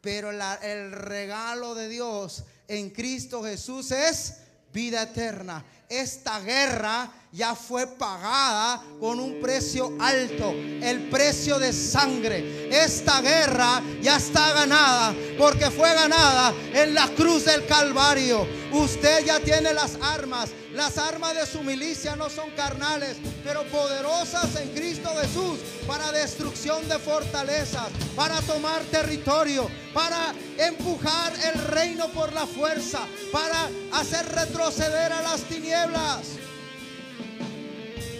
Pero 0.00 0.30
el 0.30 0.92
regalo 0.92 1.74
de 1.74 1.88
Dios 1.88 2.44
en 2.68 2.90
Cristo 2.90 3.42
Jesús 3.42 3.90
es 3.90 4.36
vida 4.72 5.02
eterna. 5.02 5.64
Esta 5.88 6.40
guerra 6.40 7.08
ya 7.30 7.54
fue 7.54 7.86
pagada 7.86 8.82
con 8.98 9.20
un 9.20 9.40
precio 9.40 9.92
alto, 10.00 10.50
el 10.50 11.08
precio 11.10 11.58
de 11.58 11.72
sangre. 11.72 12.68
Esta 12.70 13.20
guerra 13.20 13.82
ya 14.02 14.16
está 14.16 14.52
ganada 14.52 15.14
porque 15.38 15.70
fue 15.70 15.94
ganada 15.94 16.52
en 16.72 16.94
la 16.94 17.08
cruz 17.08 17.44
del 17.44 17.66
Calvario. 17.66 18.46
Usted 18.72 19.24
ya 19.26 19.38
tiene 19.38 19.72
las 19.72 19.96
armas. 20.02 20.50
Las 20.72 20.98
armas 20.98 21.34
de 21.34 21.46
su 21.46 21.62
milicia 21.62 22.16
no 22.16 22.28
son 22.28 22.50
carnales, 22.50 23.16
pero 23.44 23.64
poderosas 23.68 24.56
en 24.56 24.74
Cristo 24.74 25.10
Jesús 25.22 25.58
para 25.86 26.10
destrucción 26.12 26.88
de 26.88 26.98
fortalezas, 26.98 27.88
para 28.14 28.40
tomar 28.42 28.82
territorio, 28.84 29.68
para 29.94 30.34
empujar 30.58 31.32
el 31.44 31.62
reino 31.66 32.08
por 32.12 32.32
la 32.32 32.46
fuerza, 32.46 33.06
para 33.32 33.68
hacer 33.92 34.26
retroceder 34.26 35.12
a 35.12 35.22
las 35.22 35.42
tinieblas. 35.42 36.26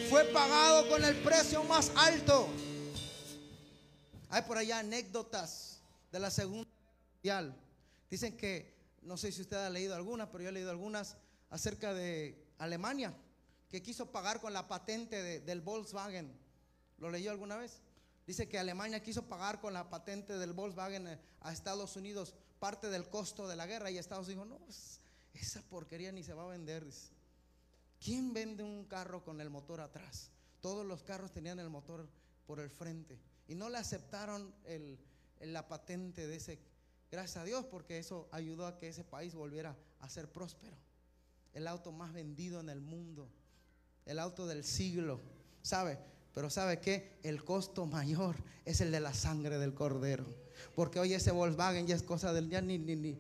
Fue 0.09 0.25
pagado 0.27 0.89
con 0.89 1.05
el 1.05 1.17
precio 1.17 1.65
más 1.65 1.91
alto. 1.97 2.49
Hay 4.31 4.43
por 4.43 4.59
allá 4.59 4.79
anécdotas 4.81 5.81
de 6.13 6.21
la 6.21 6.31
Segunda 6.31 6.69
Guerra 7.23 7.41
Mundial. 7.43 7.57
Dicen 8.11 8.37
que, 8.37 8.75
no 9.03 9.17
sé 9.17 9.33
si 9.33 9.43
usted 9.43 9.57
ha 9.57 9.71
leído 9.71 9.95
algunas, 9.97 10.29
pero 10.29 10.45
yo 10.45 10.51
he 10.51 10.53
leído 10.53 10.71
algunas 10.71 11.17
acerca 11.51 11.93
de 11.95 12.41
Alemania, 12.59 13.13
que 13.69 13.83
quiso 13.83 14.07
pagar 14.13 14.41
con 14.41 14.53
la 14.53 14.69
patente 14.69 15.23
de- 15.23 15.41
del 15.41 15.61
Volkswagen. 15.61 16.46
¿Lo 16.99 17.11
leyó 17.11 17.31
alguna 17.31 17.57
vez? 17.57 17.83
Dice 18.27 18.49
que 18.49 18.59
Alemania 18.59 19.03
quiso 19.03 19.29
pagar 19.29 19.61
con 19.61 19.73
la 19.73 19.89
patente 19.89 20.39
del 20.39 20.53
Volkswagen 20.53 21.07
eh, 21.07 21.19
a 21.41 21.53
Estados 21.53 21.97
Unidos 21.97 22.35
parte 22.59 22.89
del 22.89 23.09
costo 23.09 23.47
de 23.47 23.57
la 23.57 23.67
guerra 23.67 23.91
y 23.91 23.99
Estados 23.99 24.27
Unidos 24.27 24.47
dijo, 24.47 24.59
no, 24.59 24.65
pues, 24.65 25.01
esa 25.35 25.63
porquería 25.63 26.13
ni 26.13 26.23
se 26.23 26.35
va 26.35 26.45
a 26.45 26.49
vender. 26.49 26.87
¿Quién 28.01 28.33
vende 28.33 28.63
un 28.63 28.85
carro 28.85 29.23
con 29.25 29.41
el 29.41 29.51
motor 29.51 29.81
atrás? 29.81 30.31
Todos 30.61 30.87
los 30.87 31.03
carros 31.03 31.33
tenían 31.33 31.59
el 31.59 31.71
motor 31.71 32.09
por 32.47 32.61
el 32.61 32.71
frente 32.71 33.19
y 33.49 33.55
no 33.55 33.69
le 33.69 33.79
aceptaron 33.79 34.55
la 35.41 35.69
patente 35.69 36.27
de 36.27 36.37
ese. 36.37 36.59
Gracias 37.11 37.37
a 37.37 37.45
Dios 37.45 37.65
porque 37.67 37.99
eso 37.99 38.29
ayudó 38.33 38.67
a 38.67 38.79
que 38.79 38.89
ese 38.89 39.05
país 39.05 39.35
volviera 39.35 39.77
a 40.01 40.09
ser 40.09 40.31
próspero. 40.31 40.77
El 41.53 41.69
auto 41.69 41.93
más 41.93 42.13
vendido 42.13 42.61
en 42.61 42.69
el 42.69 42.81
mundo, 42.81 43.31
el 44.05 44.19
auto 44.19 44.47
del 44.47 44.65
siglo, 44.65 45.21
¿sabe? 45.63 45.99
Pero 46.37 46.51
¿sabe 46.51 46.81
qué? 46.81 47.13
El 47.23 47.43
costo 47.45 47.87
mayor 47.87 48.37
es 48.67 48.83
el 48.83 48.93
de 48.93 49.01
la 49.01 49.15
sangre 49.15 49.57
del 49.59 49.73
cordero. 49.73 50.27
Porque 50.75 51.01
hoy 51.01 51.15
ese 51.15 51.31
Volkswagen 51.31 51.87
ya 51.87 51.97
es 51.97 52.03
cosa 52.03 52.35
del 52.35 52.51
ya 52.51 52.61
ni, 52.61 52.77
ni, 52.77 52.95
ni. 52.95 53.19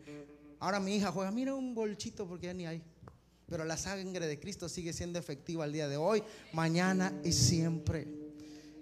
Ahora 0.61 0.81
mi 0.81 0.97
hija 0.97 1.11
juega, 1.11 1.31
mira 1.31 1.55
un 1.55 1.75
bolchito 1.75 2.29
porque 2.29 2.49
ya 2.49 2.53
ni 2.53 2.67
hay. 2.67 2.83
Pero 3.47 3.65
la 3.65 3.79
sangre 3.79 4.27
de 4.27 4.39
Cristo 4.39 4.69
sigue 4.69 4.93
siendo 4.93 5.19
efectiva 5.19 5.65
al 5.65 5.73
día 5.73 5.89
de 5.89 5.97
hoy, 5.97 6.23
mañana 6.53 7.11
y 7.25 7.33
siempre. 7.33 8.07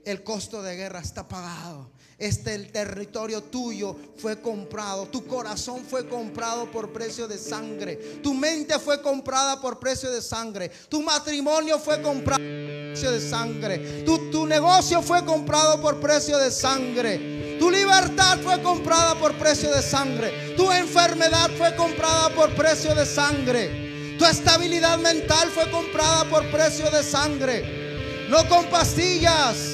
El 0.04 0.22
costo 0.22 0.62
de 0.62 0.76
guerra 0.76 1.00
está 1.00 1.26
pagado. 1.26 1.90
Este 2.18 2.54
el 2.54 2.70
territorio 2.70 3.42
tuyo 3.42 3.96
fue 4.18 4.40
comprado. 4.40 5.06
Tu 5.06 5.26
corazón 5.26 5.84
fue 5.84 6.08
comprado 6.08 6.70
por 6.70 6.92
precio 6.92 7.26
de 7.26 7.38
sangre. 7.38 8.20
Tu 8.22 8.32
mente 8.32 8.78
fue 8.78 9.02
comprada 9.02 9.60
por 9.60 9.80
precio 9.80 10.10
de 10.10 10.22
sangre. 10.22 10.70
Tu 10.88 11.02
matrimonio 11.02 11.78
fue 11.78 12.00
comprado 12.00 12.40
por 12.40 12.92
precio 12.92 13.10
de 13.10 13.20
sangre. 13.20 14.04
Tu, 14.04 14.30
tu 14.30 14.46
negocio 14.46 15.02
fue 15.02 15.24
comprado 15.24 15.80
por 15.80 15.98
precio 15.98 16.38
de 16.38 16.50
sangre. 16.50 17.56
Tu 17.58 17.70
libertad 17.70 18.38
fue 18.42 18.62
comprada 18.62 19.16
por 19.16 19.36
precio 19.36 19.74
de 19.74 19.82
sangre. 19.82 20.54
Tu 20.56 20.70
enfermedad 20.70 21.50
fue 21.56 21.74
comprada 21.74 22.28
por 22.30 22.54
precio 22.54 22.94
de 22.94 23.06
sangre. 23.06 24.16
Tu 24.18 24.24
estabilidad 24.24 24.98
mental 24.98 25.50
fue 25.50 25.68
comprada 25.70 26.24
por 26.26 26.48
precio 26.52 26.88
de 26.90 27.02
sangre. 27.02 28.28
No 28.28 28.48
con 28.48 28.64
pastillas, 28.66 29.73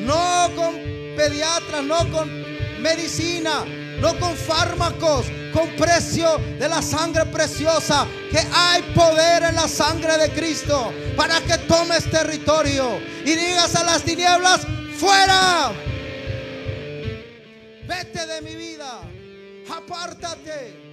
no 0.00 0.50
con 0.56 0.74
pediatras, 1.16 1.84
no 1.84 2.10
con 2.10 2.28
medicina, 2.82 3.64
no 4.00 4.18
con 4.18 4.34
fármacos, 4.36 5.26
con 5.52 5.68
precio 5.76 6.38
de 6.58 6.68
la 6.68 6.82
sangre 6.82 7.26
preciosa. 7.26 8.06
Que 8.30 8.38
hay 8.52 8.82
poder 8.94 9.42
en 9.44 9.54
la 9.56 9.68
sangre 9.68 10.16
de 10.18 10.30
Cristo 10.32 10.92
para 11.16 11.40
que 11.40 11.58
tomes 11.66 12.08
territorio 12.10 12.98
y 13.24 13.34
digas 13.34 13.74
a 13.74 13.84
las 13.84 14.02
tinieblas, 14.02 14.60
fuera. 14.96 15.72
Vete 17.86 18.26
de 18.26 18.40
mi 18.42 18.54
vida, 18.54 19.02
apártate. 19.70 20.90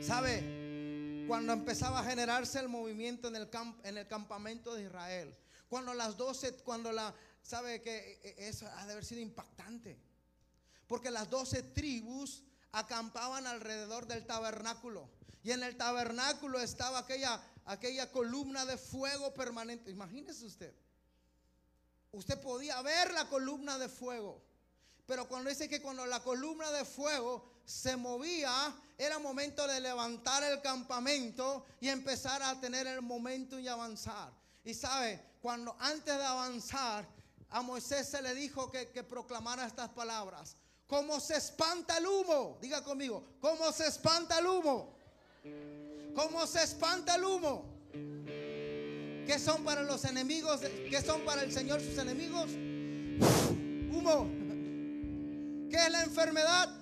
¿Sabe? 0.00 1.24
Cuando 1.26 1.52
empezaba 1.52 2.00
a 2.00 2.04
generarse 2.04 2.58
el 2.60 2.68
movimiento 2.68 3.28
en 3.28 3.36
el, 3.36 3.50
camp- 3.50 3.84
en 3.84 3.98
el 3.98 4.06
campamento 4.06 4.74
de 4.74 4.84
Israel, 4.84 5.34
cuando 5.68 5.92
las 5.92 6.16
12, 6.16 6.54
cuando 6.64 6.92
la, 6.92 7.12
¿sabe 7.48 7.80
que 7.80 8.20
eh, 8.22 8.34
eso 8.48 8.68
ha 8.76 8.84
de 8.84 8.92
haber 8.92 9.04
sido 9.04 9.22
impactante? 9.22 9.98
Porque 10.86 11.10
las 11.10 11.30
12 11.30 11.62
tribus 11.62 12.42
acampaban 12.72 13.46
alrededor 13.46 14.06
del 14.06 14.26
tabernáculo. 14.26 15.08
Y 15.42 15.52
en 15.52 15.62
el 15.62 15.76
tabernáculo 15.76 16.60
estaba 16.60 16.98
aquella, 16.98 17.40
aquella 17.64 18.12
columna 18.12 18.66
de 18.66 18.76
fuego 18.76 19.32
permanente. 19.32 19.90
Imagínese 19.90 20.44
usted. 20.44 20.74
Usted 22.12 22.38
podía 22.40 22.80
ver 22.82 23.12
la 23.12 23.28
columna 23.28 23.78
de 23.78 23.88
fuego. 23.88 24.42
Pero 25.06 25.26
cuando 25.26 25.48
dice 25.48 25.70
que 25.70 25.80
cuando 25.80 26.04
la 26.04 26.20
columna 26.20 26.70
de 26.70 26.84
fuego 26.84 27.50
se 27.64 27.96
movía, 27.96 28.74
era 28.98 29.18
momento 29.18 29.66
de 29.66 29.80
levantar 29.80 30.42
el 30.44 30.60
campamento 30.60 31.64
y 31.80 31.88
empezar 31.88 32.42
a 32.42 32.60
tener 32.60 32.86
el 32.86 33.00
momento 33.00 33.58
y 33.58 33.68
avanzar. 33.68 34.32
Y 34.64 34.74
sabe, 34.74 35.22
cuando 35.40 35.74
antes 35.78 36.14
de 36.16 36.24
avanzar, 36.24 37.08
a 37.50 37.62
Moisés 37.62 38.08
se 38.08 38.20
le 38.22 38.34
dijo 38.34 38.70
que, 38.70 39.02
proclamara 39.02 39.66
estas 39.66 39.88
palabras. 39.90 40.56
Como 40.86 41.20
se 41.20 41.36
espanta 41.36 41.98
el 41.98 42.06
humo, 42.06 42.58
diga 42.60 42.82
conmigo, 42.82 43.22
como 43.40 43.70
se 43.72 43.86
espanta 43.86 44.38
el 44.38 44.46
humo. 44.46 44.96
Como 46.14 46.46
se 46.46 46.62
espanta 46.62 47.14
el 47.14 47.24
humo. 47.24 47.64
¿Qué 49.26 49.38
son 49.38 49.62
para 49.64 49.82
los 49.82 50.04
enemigos? 50.04 50.60
¿Qué 50.60 51.02
son 51.02 51.22
para 51.22 51.42
el 51.42 51.52
Señor 51.52 51.80
sus 51.80 51.98
enemigos? 51.98 52.50
Humo. 53.92 54.26
¿Qué 55.70 55.76
es 55.76 55.90
la 55.90 56.02
enfermedad? 56.02 56.74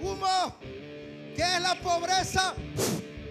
Humo. 0.00 0.56
¿Qué 0.60 1.42
es 1.42 1.60
la 1.60 1.80
pobreza? 1.82 2.54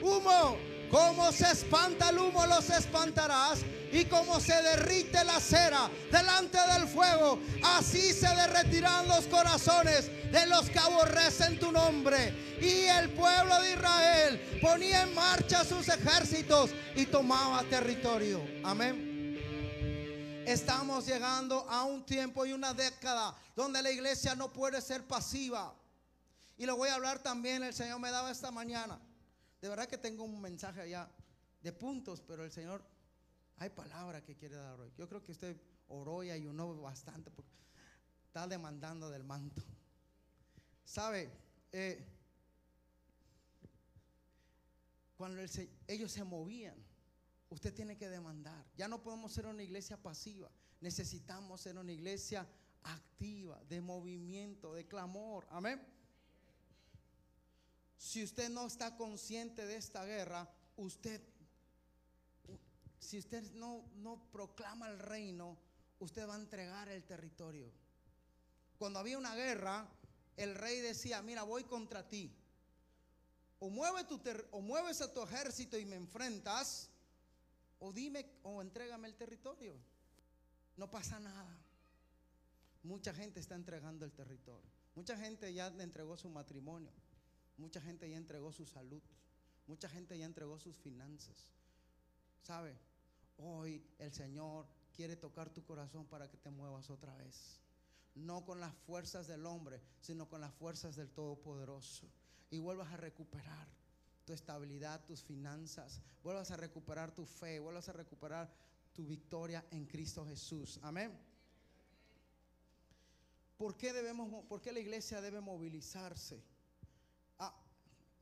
Humo. 0.01 0.72
Como 0.93 1.31
se 1.31 1.49
espanta 1.49 2.09
el 2.09 2.19
humo, 2.19 2.45
los 2.45 2.69
espantarás. 2.69 3.61
Y 3.91 4.05
como 4.05 4.39
se 4.39 4.53
derrite 4.61 5.23
la 5.23 5.39
cera 5.39 5.89
delante 6.11 6.59
del 6.71 6.87
fuego, 6.87 7.39
así 7.63 8.13
se 8.13 8.27
derretirán 8.27 9.07
los 9.07 9.25
corazones 9.25 10.11
de 10.31 10.45
los 10.45 10.69
que 10.69 10.77
aborrecen 10.77 11.57
tu 11.57 11.71
nombre. 11.71 12.57
Y 12.61 12.85
el 12.85 13.09
pueblo 13.09 13.59
de 13.61 13.73
Israel 13.73 14.59
ponía 14.61 15.01
en 15.01 15.15
marcha 15.15 15.65
sus 15.65 15.89
ejércitos 15.89 16.69
y 16.95 17.07
tomaba 17.07 17.63
territorio. 17.63 18.45
Amén. 18.63 20.43
Estamos 20.45 21.07
llegando 21.07 21.67
a 21.71 21.85
un 21.85 22.05
tiempo 22.05 22.45
y 22.45 22.53
una 22.53 22.71
década 22.75 23.35
donde 23.55 23.81
la 23.81 23.89
iglesia 23.89 24.35
no 24.35 24.53
puede 24.53 24.79
ser 24.79 25.07
pasiva. 25.07 25.73
Y 26.55 26.67
lo 26.67 26.77
voy 26.77 26.89
a 26.89 26.95
hablar 26.95 27.17
también, 27.17 27.63
el 27.63 27.73
Señor 27.73 27.99
me 27.99 28.11
daba 28.11 28.29
esta 28.29 28.51
mañana. 28.51 28.99
De 29.63 29.69
verdad 29.69 29.87
que 29.87 29.97
tengo 29.97 30.25
un 30.25 30.41
mensaje 30.41 30.81
allá 30.81 31.09
de 31.61 31.71
puntos, 31.71 32.19
pero 32.19 32.43
el 32.43 32.51
Señor, 32.51 32.83
hay 33.55 33.69
palabra 33.69 34.21
que 34.21 34.35
quiere 34.35 34.57
dar 34.57 34.77
hoy. 34.77 34.91
Yo 34.97 35.07
creo 35.07 35.23
que 35.23 35.31
usted 35.31 35.55
oró 35.87 36.21
y 36.21 36.31
ayunó 36.31 36.75
bastante 36.81 37.31
porque 37.31 37.49
está 38.25 38.45
demandando 38.45 39.09
del 39.09 39.23
manto. 39.23 39.63
¿Sabe? 40.83 41.31
Eh, 41.71 42.05
cuando 45.15 45.41
ellos 45.87 46.11
se 46.11 46.25
movían, 46.25 46.75
usted 47.47 47.73
tiene 47.73 47.95
que 47.95 48.09
demandar. 48.09 48.65
Ya 48.75 48.89
no 48.89 49.01
podemos 49.01 49.31
ser 49.31 49.45
una 49.45 49.63
iglesia 49.63 49.95
pasiva. 49.95 50.51
necesitamos 50.81 51.61
ser 51.61 51.77
una 51.77 51.93
iglesia 51.93 52.45
activa, 52.81 53.63
de 53.69 53.79
movimiento, 53.79 54.73
de 54.73 54.85
clamor. 54.85 55.47
Amén. 55.49 55.81
Si 58.03 58.21
usted 58.21 58.49
no 58.49 58.67
está 58.67 58.97
consciente 58.97 59.65
de 59.65 59.77
esta 59.77 60.03
guerra, 60.03 60.53
usted, 60.75 61.21
si 62.99 63.17
usted 63.17 63.41
no, 63.53 63.89
no 63.95 64.29
proclama 64.29 64.89
el 64.89 64.99
reino, 64.99 65.57
usted 65.99 66.27
va 66.27 66.35
a 66.35 66.37
entregar 66.37 66.89
el 66.89 67.05
territorio. 67.05 67.71
Cuando 68.77 68.99
había 68.99 69.17
una 69.17 69.33
guerra, 69.35 69.89
el 70.35 70.53
rey 70.53 70.81
decía, 70.81 71.21
mira, 71.21 71.43
voy 71.43 71.63
contra 71.63 72.05
ti. 72.09 72.29
O, 73.59 73.69
mueve 73.69 74.03
tu 74.03 74.19
o 74.51 74.59
mueves 74.59 74.99
a 74.99 75.13
tu 75.13 75.23
ejército 75.23 75.77
y 75.77 75.85
me 75.85 75.95
enfrentas, 75.95 76.89
o 77.79 77.93
dime 77.93 78.29
o 78.43 78.61
entrégame 78.61 79.07
el 79.07 79.15
territorio. 79.15 79.79
No 80.75 80.91
pasa 80.91 81.21
nada. 81.21 81.57
Mucha 82.83 83.13
gente 83.13 83.39
está 83.39 83.55
entregando 83.55 84.03
el 84.03 84.11
territorio. 84.11 84.69
Mucha 84.93 85.17
gente 85.17 85.53
ya 85.53 85.69
le 85.69 85.83
entregó 85.83 86.17
su 86.17 86.27
matrimonio. 86.27 86.91
Mucha 87.57 87.81
gente 87.81 88.09
ya 88.09 88.17
entregó 88.17 88.51
su 88.51 88.65
salud. 88.65 89.01
Mucha 89.67 89.87
gente 89.89 90.17
ya 90.17 90.25
entregó 90.25 90.59
sus 90.59 90.75
finanzas. 90.77 91.47
¿Sabe? 92.41 92.77
Hoy 93.37 93.83
el 93.99 94.11
Señor 94.13 94.67
quiere 94.95 95.15
tocar 95.15 95.49
tu 95.49 95.63
corazón 95.63 96.05
para 96.05 96.29
que 96.29 96.37
te 96.37 96.49
muevas 96.51 96.89
otra 96.89 97.15
vez. 97.15 97.59
No 98.15 98.45
con 98.45 98.59
las 98.59 98.73
fuerzas 98.75 99.27
del 99.27 99.45
hombre, 99.45 99.81
sino 100.01 100.27
con 100.27 100.41
las 100.41 100.53
fuerzas 100.53 100.95
del 100.95 101.09
Todopoderoso. 101.09 102.07
Y 102.51 102.59
vuelvas 102.59 102.91
a 102.91 102.97
recuperar 102.97 103.67
tu 104.25 104.33
estabilidad, 104.33 105.03
tus 105.05 105.23
finanzas. 105.23 106.01
Vuelvas 106.23 106.51
a 106.51 106.57
recuperar 106.57 107.13
tu 107.13 107.25
fe. 107.25 107.59
Vuelvas 107.59 107.89
a 107.89 107.93
recuperar 107.93 108.51
tu 108.93 109.05
victoria 109.05 109.65
en 109.71 109.85
Cristo 109.85 110.25
Jesús. 110.25 110.79
Amén. 110.83 111.17
¿Por 113.57 113.77
qué, 113.77 113.93
debemos, 113.93 114.29
mo- 114.29 114.43
¿Por 114.45 114.61
qué 114.61 114.71
la 114.71 114.79
iglesia 114.79 115.21
debe 115.21 115.39
movilizarse? 115.41 116.43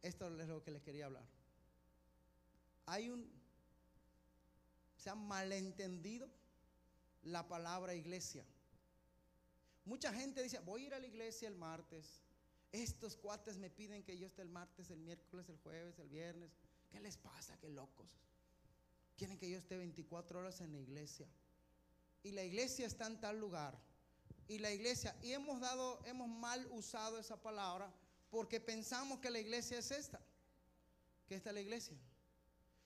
Esto 0.01 0.27
es 0.39 0.47
lo 0.47 0.63
que 0.63 0.71
les 0.71 0.81
quería 0.81 1.05
hablar. 1.05 1.25
Hay 2.87 3.09
un, 3.09 3.29
se 4.97 5.09
ha 5.09 5.15
malentendido 5.15 6.29
la 7.23 7.47
palabra 7.47 7.93
iglesia. 7.93 8.43
Mucha 9.85 10.13
gente 10.13 10.41
dice, 10.41 10.59
voy 10.59 10.83
a 10.83 10.87
ir 10.87 10.93
a 10.93 10.99
la 10.99 11.07
iglesia 11.07 11.47
el 11.47 11.55
martes. 11.55 12.21
Estos 12.71 13.15
cuates 13.17 13.57
me 13.57 13.69
piden 13.69 14.03
que 14.03 14.17
yo 14.17 14.25
esté 14.25 14.41
el 14.41 14.49
martes, 14.49 14.89
el 14.89 14.99
miércoles, 14.99 15.49
el 15.49 15.57
jueves, 15.57 15.99
el 15.99 16.09
viernes. 16.09 16.51
¿Qué 16.91 16.99
les 16.99 17.17
pasa? 17.17 17.57
Qué 17.57 17.69
locos. 17.69 18.17
Quieren 19.17 19.37
que 19.37 19.49
yo 19.49 19.57
esté 19.57 19.77
24 19.77 20.39
horas 20.39 20.61
en 20.61 20.71
la 20.71 20.79
iglesia. 20.79 21.27
Y 22.23 22.31
la 22.31 22.43
iglesia 22.43 22.87
está 22.87 23.07
en 23.07 23.19
tal 23.19 23.39
lugar. 23.39 23.77
Y 24.47 24.59
la 24.59 24.71
iglesia, 24.71 25.15
y 25.21 25.31
hemos 25.31 25.59
dado, 25.59 26.03
hemos 26.05 26.27
mal 26.27 26.67
usado 26.71 27.19
esa 27.19 27.41
palabra 27.41 27.91
porque 28.31 28.61
pensamos 28.61 29.19
que 29.19 29.29
la 29.29 29.39
iglesia 29.39 29.77
es 29.77 29.91
esta. 29.91 30.19
Que 31.27 31.35
esta 31.35 31.49
es 31.49 31.53
la 31.53 31.61
iglesia. 31.61 31.97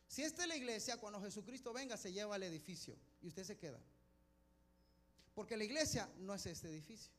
Si 0.08 0.24
esta 0.24 0.42
es 0.42 0.50
la 0.50 0.58
iglesia, 0.58 0.98
cuando 0.98 1.22
Jesucristo 1.22 1.72
venga, 1.72 1.96
se 1.96 2.12
lleva 2.12 2.36
al 2.36 2.44
edificio 2.44 2.98
y 3.22 3.28
usted 3.28 3.44
se 3.44 3.58
queda. 3.58 3.80
Porque 5.34 5.56
la 5.56 5.64
iglesia 5.64 6.10
no 6.18 6.34
es 6.34 6.46
este 6.48 6.68
edificio. 6.68 7.14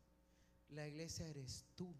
La 0.71 0.87
iglesia 0.87 1.27
eres 1.27 1.65
tú. 1.77 1.95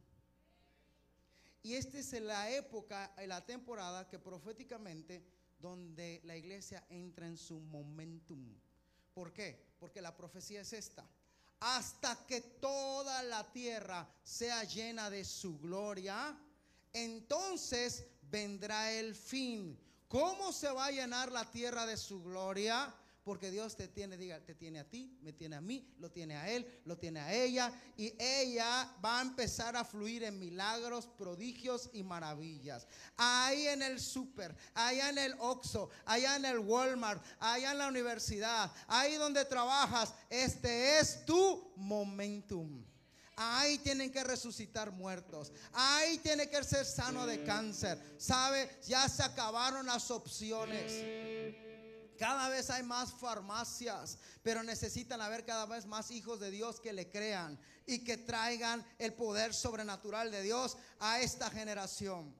Y 1.63 1.75
esta 1.75 1.99
es 1.99 2.13
la 2.21 2.51
época, 2.51 3.15
la 3.27 3.45
temporada 3.45 4.09
que 4.09 4.19
proféticamente 4.19 5.25
donde 5.59 6.21
la 6.25 6.37
iglesia 6.37 6.85
entra 6.89 7.27
en 7.27 7.37
su 7.37 7.61
momentum. 7.61 8.55
¿Por 9.15 9.33
qué? 9.33 9.65
Porque 9.79 10.01
la 10.03 10.17
profecía 10.17 10.61
es 10.61 10.73
esta. 10.73 11.09
Hasta 11.61 12.27
que 12.27 12.41
toda 12.41 13.23
la 13.23 13.51
tierra 13.53 14.09
sea 14.23 14.65
llena 14.65 15.09
de 15.11 15.25
su 15.25 15.59
gloria, 15.59 16.39
entonces 16.93 18.07
vendrá 18.23 18.93
el 18.93 19.15
fin. 19.15 19.79
¿Cómo 20.09 20.53
se 20.53 20.71
va 20.71 20.87
a 20.87 20.91
llenar 20.91 21.33
la 21.33 21.51
tierra 21.51 21.87
de 21.87 21.97
su 21.97 22.23
gloria? 22.23 22.95
Porque 23.27 23.51
Dios 23.51 23.75
te 23.75 23.89
tiene, 23.89 24.17
diga, 24.17 24.39
te 24.39 24.55
tiene 24.55 24.79
a 24.79 24.89
ti, 24.89 25.19
me 25.21 25.33
tiene 25.33 25.57
a 25.57 25.61
mí, 25.61 25.85
lo 25.99 26.13
tiene 26.13 26.37
a 26.37 26.49
él, 26.49 26.65
lo 26.85 26.97
tiene 26.97 27.19
a 27.19 27.35
ella. 27.35 27.73
Y 27.97 28.15
ella 28.23 28.89
va 29.05 29.19
a 29.19 29.23
empezar 29.23 29.75
a 29.77 29.85
fluir 29.85 30.23
en 30.23 30.39
milagros, 30.39 31.09
prodigios 31.09 31.91
y 31.93 32.05
maravillas. 32.05 32.87
Ahí 33.17 33.67
en 33.67 33.83
el 33.83 33.99
súper, 33.99 34.55
allá 34.75 35.09
en 35.09 35.19
el 35.19 35.35
Oxxo, 35.41 35.91
allá 36.05 36.37
en 36.37 36.45
el 36.45 36.61
Walmart, 36.61 37.21
allá 37.41 37.73
en 37.73 37.79
la 37.79 37.89
universidad, 37.89 38.73
ahí 38.87 39.17
donde 39.17 39.45
trabajas, 39.45 40.15
este 40.31 41.01
es 41.01 41.25
tu 41.27 41.73
momentum. 41.75 42.85
Ahí 43.39 43.77
tienen 43.79 44.11
que 44.11 44.25
resucitar 44.25 44.93
muertos. 44.93 45.53
Ahí 45.73 46.19
tiene 46.19 46.49
que 46.49 46.63
ser 46.65 46.87
sano 46.87 47.27
de 47.27 47.45
cáncer. 47.45 48.01
¿Sabe? 48.19 48.71
Ya 48.87 49.07
se 49.09 49.23
acabaron 49.23 49.85
las 49.85 50.11
opciones. 50.11 50.93
Cada 52.17 52.49
vez 52.49 52.71
hay 52.71 52.83
más 52.83 53.13
farmacias, 53.13 54.19
pero 54.43 54.63
necesitan 54.63 55.21
haber 55.21 55.45
cada 55.45 55.67
vez 55.67 55.87
más 55.87 56.11
hijos 56.11 56.41
de 56.41 56.51
Dios 56.51 56.81
que 56.81 56.93
le 56.93 57.11
crean 57.11 57.59
y 57.87 58.05
que 58.05 58.17
traigan 58.17 58.85
el 58.99 59.15
poder 59.15 59.55
sobrenatural 59.55 60.31
de 60.31 60.43
Dios 60.43 60.77
a 60.99 61.21
esta 61.21 61.51
generación. 61.51 62.35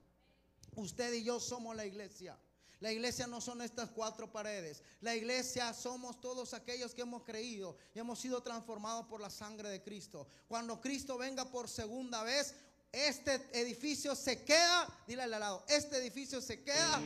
Usted 0.75 1.13
y 1.15 1.25
yo 1.25 1.41
somos 1.41 1.75
la 1.75 1.87
iglesia. 1.87 2.39
La 2.81 2.93
iglesia 2.93 3.27
no 3.27 3.41
son 3.41 3.63
estas 3.63 3.91
cuatro 3.91 4.31
paredes. 4.31 4.83
La 5.01 5.15
iglesia 5.15 5.73
somos 5.73 6.21
todos 6.21 6.53
aquellos 6.53 6.95
que 6.95 7.03
hemos 7.03 7.23
creído 7.23 7.77
y 7.95 7.99
hemos 7.99 8.21
sido 8.21 8.43
transformados 8.43 9.07
por 9.07 9.21
la 9.21 9.31
sangre 9.31 9.71
de 9.71 9.83
Cristo. 9.83 10.29
Cuando 10.47 10.81
Cristo 10.81 11.17
venga 11.17 11.51
por 11.51 11.69
segunda 11.69 12.23
vez, 12.23 12.55
este 12.93 13.41
edificio 13.53 14.15
se 14.15 14.43
queda, 14.43 14.89
dile 15.07 15.23
al 15.23 15.31
lado, 15.31 15.65
este 15.69 15.99
edificio 15.99 16.41
se 16.41 16.63
queda, 16.63 17.01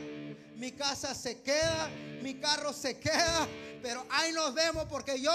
mi 0.55 0.71
casa 0.71 1.13
se 1.13 1.41
queda, 1.41 1.89
mi 2.21 2.39
carro 2.39 2.73
se 2.73 2.99
queda, 2.99 3.47
pero 3.81 4.05
ahí 4.09 4.31
nos 4.31 4.53
vemos 4.53 4.85
porque 4.85 5.19
yo 5.19 5.31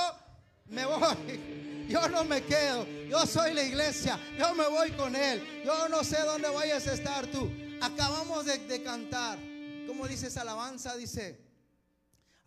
me 0.67 0.85
voy. 0.85 1.87
Yo 1.89 2.09
no 2.09 2.25
me 2.25 2.43
quedo. 2.43 2.85
Yo 3.09 3.25
soy 3.27 3.55
la 3.55 3.63
iglesia. 3.63 4.19
Yo 4.37 4.53
me 4.57 4.67
voy 4.67 4.91
con 4.91 5.15
él. 5.15 5.63
Yo 5.65 5.89
no 5.89 6.03
sé 6.03 6.21
dónde 6.23 6.49
vayas 6.49 6.85
a 6.89 6.95
estar 6.95 7.29
tú. 7.29 7.49
Acabamos 7.81 8.45
de, 8.45 8.59
de 8.59 8.83
cantar. 8.83 9.39
¿Cómo 9.87 10.09
dice 10.09 10.27
esa 10.27 10.41
alabanza? 10.41 10.97
Dice. 10.97 11.46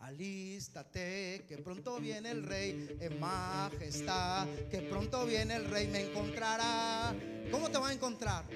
Alístate, 0.00 1.44
que 1.46 1.58
pronto 1.58 2.00
viene 2.00 2.30
el 2.30 2.42
rey 2.42 2.96
en 3.00 3.20
majestad, 3.20 4.48
que 4.70 4.80
pronto 4.80 5.26
viene 5.26 5.56
el 5.56 5.66
rey, 5.66 5.88
me 5.88 6.08
encontrará. 6.08 7.14
¿Cómo 7.50 7.70
te 7.70 7.78
va 7.78 7.88
a 7.88 7.92
encontrar? 7.92 8.46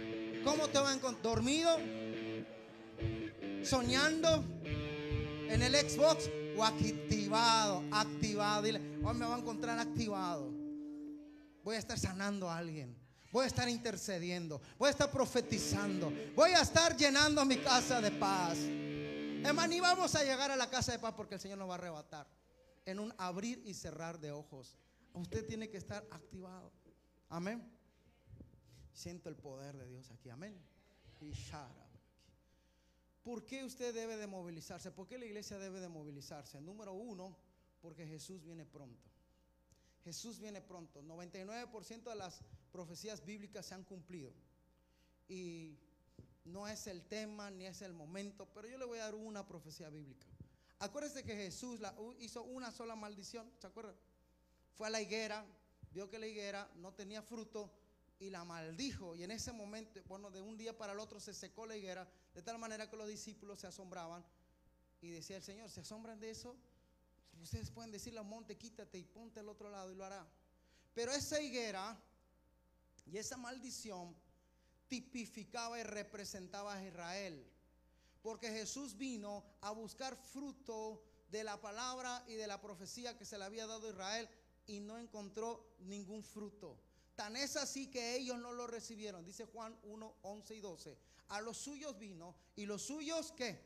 ¿Cómo 0.42 0.68
te 0.68 0.78
va 0.78 0.90
a 0.90 0.94
encontrar? 0.94 1.22
¿Dormido? 1.22 1.76
¿Soñando? 3.62 4.42
¿En 4.64 5.62
el 5.62 5.74
Xbox? 5.74 6.30
¿O 6.56 6.64
activado? 6.64 7.84
Activado. 7.92 8.62
Dile, 8.62 8.80
hoy 9.04 9.14
me 9.14 9.26
va 9.26 9.36
a 9.36 9.38
encontrar 9.38 9.78
activado. 9.78 10.50
Voy 11.62 11.76
a 11.76 11.78
estar 11.78 11.98
sanando 11.98 12.48
a 12.48 12.56
alguien. 12.56 12.96
Voy 13.30 13.44
a 13.44 13.48
estar 13.48 13.68
intercediendo. 13.68 14.62
Voy 14.78 14.88
a 14.88 14.92
estar 14.92 15.10
profetizando. 15.10 16.10
Voy 16.34 16.52
a 16.52 16.62
estar 16.62 16.96
llenando 16.96 17.44
mi 17.44 17.58
casa 17.58 18.00
de 18.00 18.12
paz. 18.12 18.56
Hermano, 19.44 19.68
ni 19.68 19.80
vamos 19.80 20.14
a 20.14 20.24
llegar 20.24 20.50
a 20.50 20.56
la 20.56 20.70
casa 20.70 20.92
de 20.92 20.98
paz 20.98 21.12
porque 21.14 21.34
el 21.34 21.40
Señor 21.40 21.58
nos 21.58 21.68
va 21.68 21.74
a 21.74 21.78
arrebatar. 21.78 22.26
En 22.86 22.98
un 22.98 23.12
abrir 23.18 23.62
y 23.66 23.74
cerrar 23.74 24.18
de 24.18 24.32
ojos. 24.32 24.78
Usted 25.12 25.46
tiene 25.46 25.68
que 25.68 25.76
estar 25.76 26.06
activado. 26.10 26.72
Amén. 27.28 27.62
Siento 28.92 29.28
el 29.28 29.36
poder 29.36 29.76
de 29.76 29.88
Dios 29.88 30.10
aquí. 30.10 30.30
Amén. 30.30 30.58
Y. 31.20 31.84
¿Por 33.22 33.44
qué 33.44 33.64
usted 33.64 33.94
debe 33.94 34.16
de 34.16 34.26
movilizarse? 34.26 34.90
¿Por 34.90 35.06
qué 35.06 35.18
la 35.18 35.26
iglesia 35.26 35.58
debe 35.58 35.80
de 35.80 35.88
movilizarse? 35.88 36.60
Número 36.60 36.92
uno, 36.92 37.36
porque 37.80 38.06
Jesús 38.06 38.42
viene 38.44 38.64
pronto. 38.64 39.10
Jesús 40.04 40.38
viene 40.38 40.60
pronto. 40.60 41.02
99% 41.02 42.02
de 42.02 42.16
las 42.16 42.42
profecías 42.72 43.24
bíblicas 43.24 43.66
se 43.66 43.74
han 43.74 43.84
cumplido. 43.84 44.32
Y 45.28 45.78
no 46.44 46.68
es 46.68 46.86
el 46.86 47.02
tema 47.02 47.50
ni 47.50 47.66
es 47.66 47.82
el 47.82 47.92
momento, 47.92 48.46
pero 48.54 48.68
yo 48.68 48.78
le 48.78 48.84
voy 48.84 48.98
a 48.98 49.04
dar 49.04 49.14
una 49.14 49.46
profecía 49.46 49.88
bíblica. 49.90 50.26
Acuérdese 50.78 51.24
que 51.24 51.34
Jesús 51.34 51.80
hizo 52.18 52.42
una 52.42 52.70
sola 52.70 52.94
maldición, 52.96 53.50
¿se 53.58 53.66
acuerdan? 53.66 53.94
Fue 54.74 54.86
a 54.86 54.90
la 54.90 55.00
higuera, 55.00 55.44
vio 55.92 56.10
que 56.10 56.18
la 56.18 56.26
higuera 56.26 56.70
no 56.76 56.92
tenía 56.92 57.22
fruto 57.22 57.70
y 58.18 58.30
la 58.30 58.44
maldijo. 58.44 59.14
Y 59.14 59.22
en 59.22 59.30
ese 59.30 59.52
momento, 59.52 60.00
bueno, 60.06 60.30
de 60.30 60.40
un 60.40 60.56
día 60.56 60.76
para 60.76 60.92
el 60.92 60.98
otro 60.98 61.20
se 61.20 61.32
secó 61.32 61.66
la 61.66 61.76
higuera, 61.76 62.08
de 62.34 62.42
tal 62.42 62.58
manera 62.58 62.90
que 62.90 62.96
los 62.96 63.08
discípulos 63.08 63.60
se 63.60 63.66
asombraban 63.66 64.24
y 65.00 65.10
decía 65.10 65.36
el 65.36 65.42
Señor, 65.42 65.70
¿se 65.70 65.80
asombran 65.80 66.20
de 66.20 66.30
eso? 66.30 66.56
Ustedes 67.42 67.70
pueden 67.70 67.90
decirle 67.90 68.20
al 68.20 68.26
monte, 68.26 68.56
quítate 68.56 68.98
y 68.98 69.04
ponte 69.04 69.40
al 69.40 69.48
otro 69.48 69.70
lado 69.70 69.90
y 69.90 69.94
lo 69.94 70.04
hará. 70.04 70.26
Pero 70.94 71.12
esa 71.12 71.40
higuera 71.40 71.98
y 73.06 73.18
esa 73.18 73.36
maldición 73.36 74.14
tipificaba 74.88 75.78
y 75.78 75.82
representaba 75.82 76.74
a 76.74 76.84
Israel. 76.84 77.44
Porque 78.22 78.50
Jesús 78.50 78.96
vino 78.96 79.44
a 79.60 79.70
buscar 79.70 80.16
fruto 80.16 81.02
de 81.30 81.44
la 81.44 81.60
palabra 81.60 82.24
y 82.26 82.34
de 82.34 82.46
la 82.46 82.60
profecía 82.60 83.16
que 83.18 83.24
se 83.24 83.38
le 83.38 83.44
había 83.44 83.66
dado 83.66 83.86
a 83.86 83.90
Israel 83.90 84.28
y 84.66 84.80
no 84.80 84.98
encontró 84.98 85.76
ningún 85.80 86.22
fruto. 86.22 86.78
Tan 87.16 87.36
es 87.36 87.56
así 87.56 87.90
que 87.90 88.16
ellos 88.16 88.38
no 88.38 88.52
lo 88.52 88.66
recibieron. 88.66 89.24
Dice 89.24 89.44
Juan 89.44 89.76
1, 89.84 90.14
11 90.22 90.54
y 90.54 90.60
12. 90.60 90.98
A 91.28 91.40
los 91.40 91.58
suyos 91.58 91.98
vino 91.98 92.34
y 92.56 92.66
los 92.66 92.82
suyos 92.82 93.32
qué? 93.32 93.60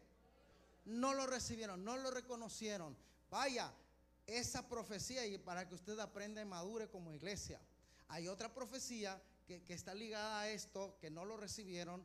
No 0.84 1.14
lo 1.14 1.26
recibieron, 1.26 1.84
no 1.84 1.96
lo 1.96 2.10
reconocieron. 2.10 2.96
Vaya, 3.30 3.72
esa 4.26 4.68
profecía 4.68 5.26
y 5.26 5.38
para 5.38 5.68
que 5.68 5.74
usted 5.74 5.98
aprenda 5.98 6.40
y 6.42 6.44
madure 6.44 6.88
como 6.88 7.12
iglesia. 7.12 7.60
Hay 8.08 8.28
otra 8.28 8.52
profecía 8.52 9.20
que, 9.48 9.72
está 9.72 9.94
ligada 9.94 10.40
a 10.40 10.50
esto, 10.50 10.98
que 11.00 11.10
no 11.10 11.24
lo 11.24 11.36
recibieron. 11.36 12.02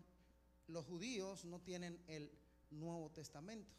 Los 0.68 0.86
judíos 0.86 1.44
no 1.44 1.60
tienen 1.60 2.02
el 2.08 2.32
Nuevo 2.72 3.12
Testamento. 3.12 3.76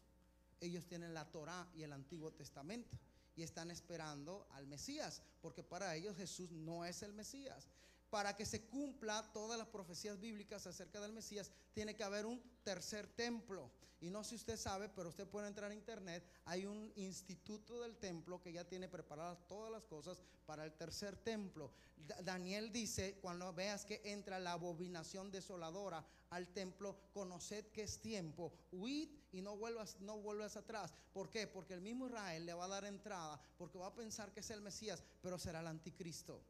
Ellos 0.61 0.85
tienen 0.85 1.13
la 1.13 1.25
Torá 1.31 1.67
y 1.75 1.81
el 1.83 1.91
Antiguo 1.91 2.31
Testamento 2.31 2.97
y 3.35 3.43
están 3.43 3.71
esperando 3.71 4.47
al 4.51 4.67
Mesías, 4.67 5.21
porque 5.41 5.63
para 5.63 5.95
ellos 5.95 6.15
Jesús 6.15 6.51
no 6.51 6.85
es 6.85 7.01
el 7.01 7.11
Mesías. 7.11 7.67
Para 8.09 8.35
que 8.35 8.45
se 8.45 8.65
cumpla 8.67 9.29
todas 9.33 9.57
las 9.57 9.67
profecías 9.67 10.19
bíblicas 10.19 10.65
acerca 10.67 11.01
del 11.01 11.11
Mesías, 11.13 11.51
tiene 11.73 11.95
que 11.95 12.03
haber 12.03 12.25
un 12.25 12.41
tercer 12.63 13.07
templo. 13.07 13.71
Y 14.01 14.09
no 14.09 14.23
sé 14.23 14.31
si 14.31 14.35
usted 14.35 14.57
sabe, 14.57 14.89
pero 14.89 15.09
usted 15.09 15.27
puede 15.27 15.47
entrar 15.47 15.71
a 15.71 15.73
internet. 15.73 16.23
Hay 16.45 16.65
un 16.65 16.91
instituto 16.95 17.81
del 17.81 17.95
templo 17.97 18.41
que 18.41 18.51
ya 18.51 18.63
tiene 18.65 18.87
preparadas 18.87 19.47
todas 19.47 19.71
las 19.71 19.83
cosas 19.85 20.21
para 20.45 20.63
el 20.65 20.73
tercer 20.73 21.15
templo. 21.17 21.71
Da- 21.95 22.21
Daniel 22.21 22.71
dice, 22.71 23.17
cuando 23.21 23.51
veas 23.53 23.85
que 23.85 24.01
entra 24.03 24.37
la 24.39 24.51
abominación 24.51 25.31
desoladora 25.31 26.05
al 26.29 26.49
templo, 26.49 26.97
conoced 27.13 27.67
que 27.71 27.83
es 27.83 27.99
tiempo, 28.01 28.53
huid 28.71 29.09
y 29.31 29.41
no 29.41 29.55
vuelvas, 29.57 29.99
no 30.01 30.17
vuelvas 30.19 30.55
atrás. 30.57 30.93
¿Por 31.13 31.29
qué? 31.29 31.47
Porque 31.47 31.73
el 31.73 31.81
mismo 31.81 32.07
Israel 32.07 32.45
le 32.45 32.53
va 32.53 32.65
a 32.65 32.69
dar 32.69 32.85
entrada, 32.85 33.39
porque 33.57 33.77
va 33.79 33.87
a 33.87 33.95
pensar 33.95 34.31
que 34.33 34.41
es 34.41 34.49
el 34.51 34.61
Mesías, 34.61 35.03
pero 35.21 35.39
será 35.39 35.61
el 35.61 35.67
anticristo. 35.67 36.41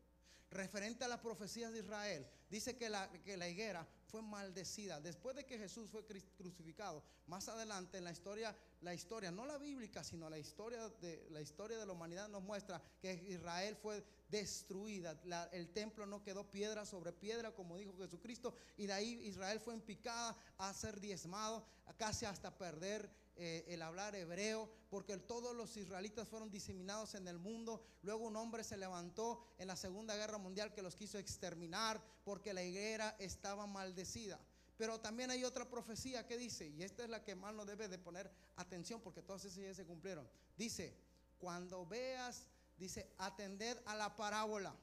Referente 0.56 1.03
a 1.03 1.10
las 1.10 1.19
profecías 1.19 1.73
de 1.73 1.80
Israel, 1.80 2.26
dice 2.49 2.77
que 2.77 2.88
la, 2.88 3.11
que 3.11 3.36
la 3.36 3.49
higuera 3.49 3.86
fue 4.06 4.22
maldecida. 4.22 5.02
Después 5.02 5.36
de 5.36 5.45
que 5.45 5.57
Jesús 5.57 5.90
fue 5.90 6.06
crucificado, 6.06 7.03
más 7.27 7.49
adelante 7.49 7.98
en 7.98 8.06
la 8.06 8.14
historia, 8.14 8.56
la 8.80 8.94
historia, 8.94 9.32
no 9.32 9.45
la 9.45 9.57
bíblica, 9.57 10.02
sino 10.02 10.30
la 10.30 10.40
historia 10.40 10.88
de 11.02 11.27
la 11.30 11.41
historia 11.41 11.77
de 11.77 11.86
la 11.86 11.91
humanidad 11.91 12.30
nos 12.30 12.41
muestra 12.41 12.82
que 13.02 13.15
Israel 13.27 13.76
fue 13.76 14.02
destruida. 14.30 15.19
El 15.52 15.73
templo 15.73 16.06
no 16.06 16.23
quedó 16.23 16.49
piedra 16.49 16.86
sobre 16.86 17.11
piedra, 17.11 17.52
como 17.52 17.77
dijo 17.77 17.94
Jesucristo, 17.98 18.56
y 18.77 18.86
de 18.86 18.94
ahí 18.94 19.19
Israel 19.26 19.60
fue 19.60 19.73
en 19.73 19.82
picada 19.82 20.38
a 20.57 20.73
ser 20.73 21.02
diezmado, 21.02 21.65
casi 21.98 22.26
hasta 22.26 22.57
perder 22.57 23.10
eh, 23.38 23.66
el 23.68 23.82
hablar 23.82 24.16
hebreo, 24.16 24.70
porque 24.90 25.18
todos 25.18 25.56
los 25.56 25.76
israelitas 25.78 26.28
fueron 26.28 26.52
diseminados 26.52 27.16
en 27.16 27.28
el 27.28 27.38
mundo. 27.38 27.84
Luego 28.03 28.26
un 28.26 28.36
hombre 28.36 28.64
se 28.64 28.78
levantó 28.78 29.44
en 29.57 29.68
la 29.68 29.76
Segunda 29.76 30.16
Guerra 30.16 30.38
Mundial 30.38 30.74
que 30.74 30.82
los 30.82 30.95
quiso 30.95 31.18
exterminar 31.18 32.02
porque 32.24 32.53
la 32.53 32.64
higuera 32.64 33.16
estaba 33.20 33.68
maldecida. 33.68 34.40
Pero 34.78 34.99
también 34.99 35.32
hay 35.32 35.44
otra 35.44 35.70
profecía 35.70 36.28
que 36.28 36.38
dice, 36.38 36.68
y 36.68 36.84
esta 36.84 37.03
es 37.03 37.10
la 37.10 37.24
que 37.24 37.36
más 37.36 37.53
nos 37.53 37.66
debe 37.66 37.88
de 37.88 37.98
poner 37.98 38.30
atención 38.57 38.99
porque 39.02 39.22
todas 39.22 39.45
esas 39.45 39.64
ya 39.64 39.74
se 39.74 39.86
cumplieron. 39.86 40.28
Dice, 40.57 40.94
cuando 41.40 41.86
veas, 41.86 42.48
dice, 42.78 43.10
atended 43.18 43.78
a 43.86 43.95
la 43.95 44.16
parábola. 44.16 44.76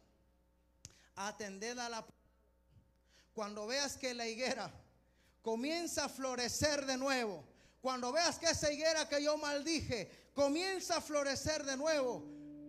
Atended 1.14 1.78
a 1.78 1.88
la 1.88 2.06
cuando 3.34 3.66
veas 3.66 3.96
que 3.96 4.14
la 4.14 4.26
higuera 4.26 4.70
comienza 5.40 6.04
a 6.04 6.08
florecer 6.08 6.86
de 6.86 6.96
nuevo, 6.96 7.44
cuando 7.82 8.12
veas 8.12 8.38
que 8.38 8.46
esa 8.46 8.72
higuera 8.72 9.08
que 9.08 9.22
yo 9.22 9.36
maldije 9.36 10.30
comienza 10.32 10.98
a 10.98 11.00
florecer 11.00 11.64
de 11.64 11.76
nuevo, 11.76 12.24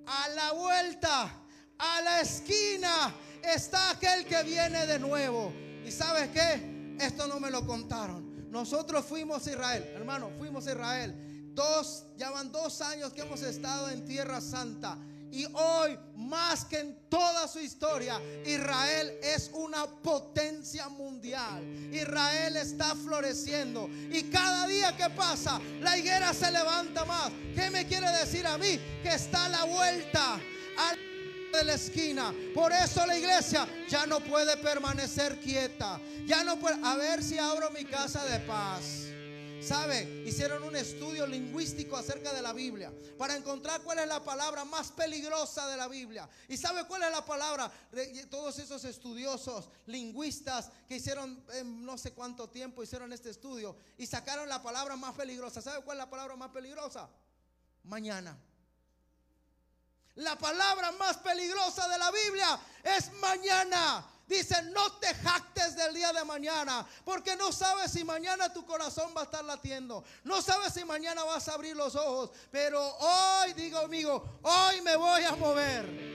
a 0.07 0.27
la 0.29 0.51
vuelta, 0.53 1.31
a 1.77 2.01
la 2.01 2.21
esquina, 2.21 3.13
está 3.43 3.91
aquel 3.91 4.25
que 4.25 4.41
viene 4.41 4.87
de 4.87 4.97
nuevo. 4.97 5.53
¿Y 5.85 5.91
sabes 5.91 6.29
qué? 6.29 6.97
Esto 6.99 7.27
no 7.27 7.39
me 7.39 7.51
lo 7.51 7.65
contaron. 7.65 8.49
Nosotros 8.49 9.05
fuimos 9.05 9.45
a 9.45 9.51
Israel, 9.51 9.83
hermano, 9.95 10.31
fuimos 10.39 10.65
a 10.65 10.71
Israel. 10.71 11.53
Dos, 11.53 12.05
ya 12.17 12.31
van 12.31 12.51
dos 12.51 12.81
años 12.81 13.13
que 13.13 13.21
hemos 13.21 13.43
estado 13.43 13.91
en 13.91 14.05
Tierra 14.05 14.41
Santa. 14.41 14.97
Y 15.33 15.47
hoy, 15.51 15.97
más 16.15 16.63
que 16.63 16.77
en 16.79 17.09
toda 17.09 17.47
su 17.47 17.57
historia, 17.57 18.21
Israel 18.45 19.17
es 19.23 19.49
una 19.53 19.87
potencia 19.87 20.87
mundial. 20.89 21.63
Israel 21.91 22.55
está 22.55 22.93
floreciendo. 22.93 23.89
Y 24.11 24.29
cada 24.29 24.67
día 24.67 24.95
que 24.95 25.09
pasa, 25.09 25.59
la 25.81 25.97
higuera 25.97 26.35
se 26.35 26.51
levanta 26.51 27.03
más. 27.05 27.31
¿Qué 27.55 27.71
me 27.71 27.87
quiere 27.87 28.11
decir 28.11 28.45
a 28.45 28.59
mí? 28.59 28.79
Que 29.01 29.15
está 29.15 29.45
a 29.45 29.49
la 29.49 29.63
vuelta. 29.63 30.35
Al 30.35 30.99
de 31.51 31.63
la 31.63 31.73
esquina. 31.73 32.31
Por 32.53 32.71
eso 32.71 33.03
la 33.05 33.17
iglesia 33.17 33.67
ya 33.89 34.05
no 34.05 34.19
puede 34.19 34.55
permanecer 34.57 35.39
quieta. 35.39 35.99
Ya 36.27 36.43
no 36.43 36.59
puede. 36.59 36.77
A 36.83 36.95
ver 36.95 37.23
si 37.23 37.39
abro 37.39 37.71
mi 37.71 37.85
casa 37.85 38.23
de 38.25 38.39
paz. 38.41 39.02
¿Sabe? 39.65 40.23
Hicieron 40.25 40.63
un 40.63 40.75
estudio 40.75 41.25
lingüístico 41.25 41.95
acerca 41.95 42.33
de 42.33 42.41
la 42.41 42.51
Biblia 42.51 42.91
para 43.17 43.35
encontrar 43.35 43.81
cuál 43.81 43.99
es 43.99 44.07
la 44.07 44.21
palabra 44.23 44.65
más 44.65 44.91
peligrosa 44.91 45.67
de 45.67 45.77
la 45.77 45.87
Biblia. 45.87 46.29
¿Y 46.49 46.57
sabe 46.57 46.85
cuál 46.85 47.03
es 47.03 47.11
la 47.11 47.25
palabra? 47.25 47.71
Todos 48.29 48.59
esos 48.59 48.83
estudiosos, 48.83 49.69
lingüistas 49.85 50.69
que 50.87 50.97
hicieron 50.97 51.43
en 51.53 51.85
no 51.85 51.97
sé 51.97 52.11
cuánto 52.11 52.49
tiempo 52.49 52.83
hicieron 52.83 53.13
este 53.13 53.29
estudio 53.29 53.77
y 53.97 54.05
sacaron 54.05 54.49
la 54.49 54.61
palabra 54.61 54.97
más 54.97 55.15
peligrosa. 55.15 55.61
¿Sabe 55.61 55.81
cuál 55.83 55.97
es 55.97 56.03
la 56.03 56.09
palabra 56.09 56.35
más 56.35 56.49
peligrosa? 56.49 57.09
Mañana. 57.83 58.37
La 60.15 60.37
palabra 60.37 60.91
más 60.93 61.17
peligrosa 61.17 61.87
de 61.87 61.97
la 61.97 62.11
Biblia 62.11 62.59
es 62.83 63.11
mañana. 63.13 64.12
Dice, 64.27 64.55
no 64.71 64.93
te 64.93 65.13
jactes 65.15 65.75
del 65.75 65.93
día 65.93 66.13
de 66.13 66.23
mañana, 66.23 66.85
porque 67.03 67.35
no 67.35 67.51
sabes 67.51 67.91
si 67.91 68.03
mañana 68.03 68.51
tu 68.53 68.65
corazón 68.65 69.13
va 69.15 69.21
a 69.21 69.23
estar 69.25 69.43
latiendo. 69.43 70.03
No 70.23 70.41
sabes 70.41 70.73
si 70.73 70.85
mañana 70.85 71.23
vas 71.25 71.47
a 71.49 71.53
abrir 71.53 71.75
los 71.75 71.95
ojos. 71.95 72.31
Pero 72.49 72.81
hoy, 72.81 73.53
digo 73.53 73.79
amigo, 73.79 74.39
hoy 74.41 74.81
me 74.81 74.95
voy 74.95 75.23
a 75.23 75.35
mover. 75.35 76.13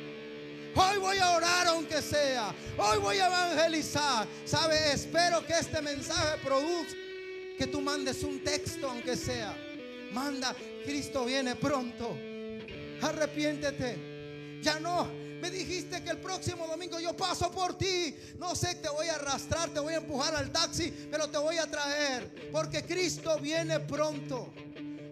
Hoy 0.74 0.98
voy 0.98 1.18
a 1.18 1.32
orar 1.32 1.66
aunque 1.66 2.00
sea. 2.00 2.54
Hoy 2.78 2.98
voy 2.98 3.18
a 3.18 3.26
evangelizar. 3.26 4.26
¿Sabe? 4.44 4.92
Espero 4.92 5.44
que 5.44 5.52
este 5.58 5.82
mensaje 5.82 6.38
produzca 6.38 6.94
que 7.58 7.66
tú 7.66 7.80
mandes 7.80 8.22
un 8.22 8.42
texto 8.42 8.88
aunque 8.88 9.16
sea. 9.16 9.54
Manda, 10.12 10.54
Cristo 10.84 11.24
viene 11.24 11.56
pronto. 11.56 12.16
Arrepiéntete. 13.02 14.60
Ya 14.62 14.78
no. 14.80 15.27
Me 15.40 15.50
dijiste 15.50 16.02
que 16.02 16.10
el 16.10 16.18
próximo 16.18 16.66
domingo 16.66 16.98
yo 16.98 17.16
paso 17.16 17.50
por 17.50 17.76
ti. 17.76 18.16
No 18.38 18.54
sé, 18.54 18.76
te 18.76 18.88
voy 18.88 19.08
a 19.08 19.14
arrastrar, 19.14 19.70
te 19.70 19.80
voy 19.80 19.94
a 19.94 19.98
empujar 19.98 20.34
al 20.34 20.50
taxi, 20.50 21.08
pero 21.10 21.28
te 21.28 21.38
voy 21.38 21.58
a 21.58 21.70
traer. 21.70 22.50
Porque 22.50 22.84
Cristo 22.84 23.38
viene 23.38 23.80
pronto. 23.80 24.52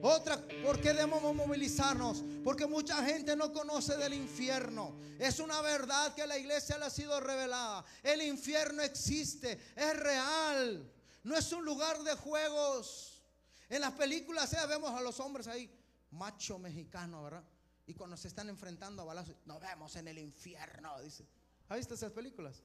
Otra, 0.03 0.41
¿por 0.63 0.81
qué 0.81 0.93
debemos 0.93 1.35
movilizarnos? 1.35 2.23
Porque 2.45 2.67
mucha 2.67 3.05
gente 3.05 3.35
no 3.35 3.53
conoce 3.53 3.97
del 3.97 4.15
infierno. 4.15 4.95
Es 5.19 5.39
una 5.39 5.61
verdad 5.63 6.15
que 6.15 6.27
la 6.27 6.39
iglesia 6.39 6.79
le 6.79 6.85
ha 6.85 6.91
sido 6.91 7.19
revelada. 7.21 7.85
El 8.03 8.23
infierno 8.23 8.83
existe, 8.83 9.59
es 9.75 9.97
real. 9.97 10.93
No 11.25 11.37
es 11.37 11.51
un 11.53 11.65
lugar 11.65 12.03
de 12.03 12.15
juegos. 12.15 13.23
En 13.69 13.81
las 13.81 13.93
películas 13.93 14.51
ya 14.51 14.65
vemos 14.67 14.91
a 14.93 15.01
los 15.01 15.19
hombres 15.19 15.49
ahí, 15.49 15.69
macho 16.11 16.59
mexicano, 16.59 17.25
¿verdad? 17.25 17.43
Y 17.87 17.95
cuando 17.95 18.17
se 18.17 18.29
están 18.29 18.49
enfrentando 18.49 19.03
a 19.03 19.05
balazos, 19.05 19.37
nos 19.45 19.61
vemos 19.61 19.95
en 19.97 20.09
el 20.09 20.19
infierno, 20.19 21.01
dice. 21.01 21.27
¿Ha 21.69 21.77
visto 21.77 21.95
esas 21.95 22.13
películas? 22.13 22.63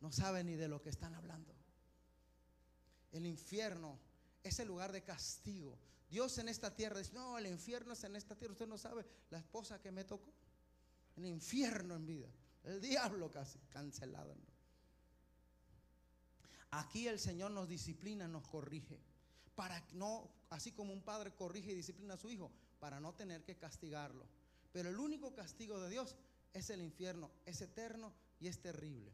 No 0.00 0.12
saben 0.12 0.46
ni 0.46 0.56
de 0.56 0.68
lo 0.68 0.82
que 0.82 0.90
están 0.90 1.14
hablando. 1.14 1.54
El 3.12 3.26
infierno 3.26 3.98
es 4.42 4.58
el 4.58 4.68
lugar 4.68 4.92
de 4.92 5.02
castigo. 5.02 5.78
Dios 6.10 6.38
en 6.38 6.48
esta 6.48 6.74
tierra 6.74 6.98
dice, 6.98 7.12
no, 7.14 7.38
el 7.38 7.46
infierno 7.46 7.92
es 7.92 8.04
en 8.04 8.16
esta 8.16 8.36
tierra. 8.36 8.52
Usted 8.52 8.68
no 8.68 8.78
sabe 8.78 9.06
la 9.30 9.38
esposa 9.38 9.80
que 9.80 9.92
me 9.92 10.04
tocó. 10.04 10.32
El 11.16 11.26
infierno 11.26 11.94
en 11.94 12.06
vida. 12.06 12.28
El 12.64 12.80
diablo 12.80 13.30
casi, 13.30 13.58
cancelado. 13.70 14.34
Aquí 16.70 17.06
el 17.06 17.20
Señor 17.20 17.52
nos 17.52 17.68
disciplina, 17.68 18.26
nos 18.26 18.46
corrige. 18.48 18.98
Para 19.54 19.80
no, 19.92 20.28
así 20.50 20.72
como 20.72 20.92
un 20.92 21.02
padre 21.02 21.32
corrige 21.32 21.70
y 21.70 21.76
disciplina 21.76 22.14
a 22.14 22.18
su 22.18 22.28
hijo, 22.30 22.50
para 22.80 22.98
no 22.98 23.14
tener 23.14 23.44
que 23.44 23.56
castigarlo. 23.56 24.26
Pero 24.74 24.90
el 24.90 24.98
único 24.98 25.32
castigo 25.36 25.78
de 25.78 25.88
Dios 25.88 26.16
es 26.52 26.68
el 26.68 26.82
infierno, 26.82 27.30
es 27.46 27.60
eterno 27.60 28.12
y 28.40 28.48
es 28.48 28.60
terrible. 28.60 29.12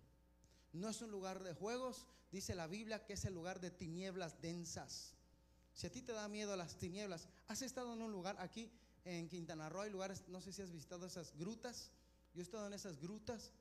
No 0.73 0.89
es 0.89 1.03
un 1.03 1.11
lugar 1.11 1.43
de 1.43 1.53
juegos, 1.53 2.07
dice 2.33 2.55
la 2.55 2.67
Biblia 2.67 3.05
que 3.05 3.13
es 3.13 3.27
el 3.27 3.35
lugar 3.35 3.61
de 3.61 3.71
tinieblas 3.71 4.41
densas. 4.41 5.13
Si 5.75 5.87
a 5.87 5.93
ti 5.93 6.01
te 6.01 6.15
da 6.15 6.29
miedo 6.29 6.57
las 6.57 6.79
tinieblas, 6.79 7.29
has 7.47 7.61
estado 7.61 7.93
en 7.93 8.01
un 8.01 8.11
lugar 8.11 8.37
aquí 8.39 8.73
en 9.05 9.29
Quintana 9.29 9.69
Roo, 9.69 9.83
hay 9.83 9.91
lugares, 9.91 10.27
no 10.29 10.41
sé 10.41 10.51
si 10.51 10.63
has 10.63 10.73
visitado 10.73 11.05
esas 11.05 11.37
grutas. 11.37 11.91
Yo 12.33 12.41
he 12.41 12.43
estado 12.43 12.67
en 12.67 12.73
esas 12.73 12.99
grutas 12.99 13.53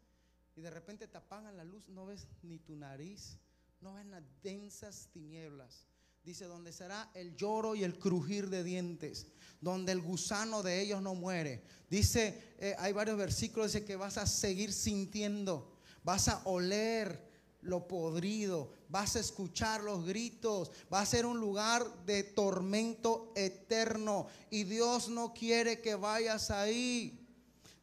y 0.56 0.62
de 0.62 0.70
repente 0.70 1.06
te 1.06 1.18
apagan 1.18 1.58
la 1.58 1.66
luz, 1.66 1.90
no 1.90 2.06
ves 2.06 2.30
ni 2.44 2.60
tu 2.60 2.78
nariz, 2.78 3.40
no 3.82 3.96
ves 3.96 4.06
las 4.06 4.24
densas 4.42 5.10
tinieblas. 5.12 5.89
Dice, 6.24 6.46
donde 6.46 6.74
será 6.74 7.10
el 7.14 7.36
lloro 7.36 7.76
y 7.76 7.84
el 7.84 7.98
crujir 7.98 8.50
de 8.50 8.64
dientes, 8.64 9.28
donde 9.62 9.92
el 9.92 10.02
gusano 10.02 10.64
de 10.64 10.82
ellos 10.82 11.02
no 11.02 11.16
muere. 11.16 11.64
Dice, 11.90 12.56
eh, 12.60 12.76
hay 12.78 12.94
varios 12.94 13.18
versículos, 13.18 13.72
dice 13.72 13.86
que 13.86 13.96
vas 13.96 14.18
a 14.18 14.28
seguir 14.28 14.72
sintiendo, 14.74 15.74
vas 16.04 16.28
a 16.28 16.42
oler 16.46 17.30
lo 17.62 17.88
podrido, 17.88 18.72
vas 18.88 19.16
a 19.16 19.20
escuchar 19.20 19.84
los 19.84 20.06
gritos, 20.06 20.72
va 20.92 21.02
a 21.02 21.06
ser 21.06 21.26
un 21.26 21.40
lugar 21.40 21.86
de 22.06 22.24
tormento 22.24 23.32
eterno 23.36 24.28
y 24.50 24.64
Dios 24.64 25.10
no 25.10 25.34
quiere 25.34 25.82
que 25.82 25.96
vayas 25.96 26.52
ahí. 26.52 27.19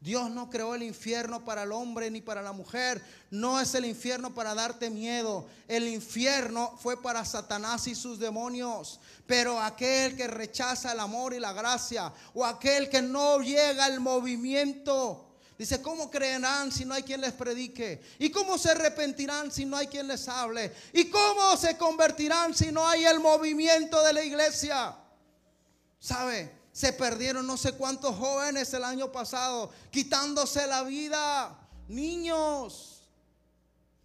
Dios 0.07 0.31
no 0.31 0.49
creó 0.49 0.77
el 0.77 0.85
infierno 0.85 1.45
para 1.45 1.65
el 1.65 1.73
hombre 1.73 2.13
ni 2.13 2.21
para 2.21 2.41
la 2.41 2.53
mujer. 2.53 3.03
No 3.29 3.61
es 3.61 3.75
el 3.75 3.85
infierno 3.85 4.33
para 4.33 4.55
darte 4.55 4.89
miedo. 4.89 5.49
El 5.67 5.89
infierno 5.89 6.79
fue 6.81 7.03
para 7.03 7.25
Satanás 7.25 7.89
y 7.89 7.97
sus 7.97 8.21
demonios. 8.21 9.01
Pero 9.27 9.61
aquel 9.61 10.15
que 10.17 10.29
rechaza 10.29 10.93
el 10.93 11.01
amor 11.01 11.35
y 11.35 11.41
la 11.41 11.53
gracia 11.53 12.13
o 12.35 12.45
aquel 12.45 12.89
que 12.89 13.03
no 13.03 13.41
llega 13.41 13.85
al 13.85 13.99
movimiento. 13.99 15.27
Dice, 15.59 15.83
¿cómo 15.83 16.09
creerán 16.09 16.71
si 16.71 16.85
no 16.85 16.95
hay 16.95 17.03
quien 17.03 17.21
les 17.21 17.33
predique? 17.33 18.01
¿Y 18.21 18.31
cómo 18.31 18.59
se 18.59 18.71
arrepentirán 18.71 19.51
si 19.51 19.65
no 19.65 19.77
hay 19.77 19.89
quien 19.89 20.07
les 20.07 20.29
hable? 20.29 20.73
¿Y 20.93 21.07
cómo 21.07 21.57
se 21.57 21.77
convertirán 21.77 22.55
si 22.55 22.71
no 22.71 22.87
hay 22.87 23.05
el 23.07 23.19
movimiento 23.19 24.01
de 24.05 24.13
la 24.13 24.23
iglesia? 24.23 24.95
¿Sabe? 25.99 26.53
Se 26.77 26.93
perdieron 26.93 27.47
no 27.47 27.57
sé 27.57 27.73
cuántos 27.73 28.15
jóvenes 28.17 28.75
el 28.75 28.85
año 28.85 29.11
pasado 29.11 29.71
quitándose 29.91 30.67
la 30.67 30.83
vida. 30.83 31.59
Niños. 31.89 33.09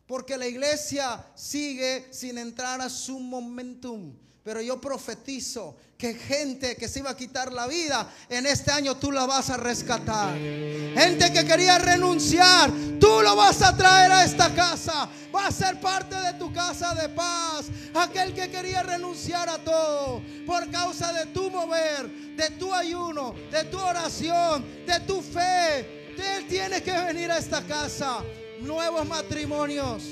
Porque 0.08 0.38
la 0.38 0.48
iglesia 0.48 1.22
sigue 1.36 2.08
sin 2.14 2.38
entrar 2.38 2.80
a 2.80 2.90
su 2.90 3.20
momentum. 3.20 4.16
Pero 4.44 4.60
yo 4.62 4.82
profetizo 4.82 5.76
que 5.98 6.16
gente 6.16 6.76
que 6.76 6.88
se 6.88 7.00
iba 7.00 7.12
a 7.12 7.16
quitar 7.16 7.54
la 7.54 7.68
vida, 7.68 8.12
en 8.28 8.48
este 8.48 8.72
año 8.72 8.98
tú 8.98 9.12
la 9.12 9.28
vas 9.28 9.52
a 9.52 9.58
rescatar. 9.58 10.36
Gente 10.36 11.32
que 11.32 11.46
quería 11.46 11.78
renunciar, 11.78 12.72
tú 13.00 13.22
lo 13.22 13.36
vas 13.36 13.62
a 13.62 13.78
traer 13.78 14.12
a 14.12 14.24
esta 14.24 14.52
casa. 14.56 15.08
Va 15.34 15.46
a 15.46 15.52
ser 15.52 15.80
parte 15.80 16.16
de 16.16 16.34
tu 16.34 16.52
casa 16.52 16.96
de 16.96 17.10
paz. 17.10 17.68
Aquel 17.94 18.34
que 18.34 18.50
quería 18.50 18.82
renunciar 18.82 19.48
a 19.48 19.60
todo 19.60 20.24
por 20.48 20.70
causa 20.72 21.14
de 21.14 21.28
tu 21.28 21.52
mover, 21.52 22.10
de 22.36 22.50
tu 22.52 22.74
ayuno, 22.74 23.36
de 23.52 23.64
tu 23.66 23.78
oración, 23.78 24.66
de 24.88 25.00
tu 25.02 25.22
fe. 25.22 26.02
Él 26.18 26.48
tiene 26.48 26.82
que 26.82 26.92
venir 26.92 27.32
a 27.32 27.38
esta 27.38 27.62
casa. 27.62 28.24
Nuevos 28.60 29.08
matrimonios. 29.08 30.04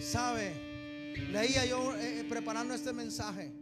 ¿Sabe? 0.00 0.68
Leía 1.30 1.66
yo 1.66 1.94
eh, 1.96 2.17
preparando 2.28 2.74
este 2.74 2.92
mensaje 2.92 3.52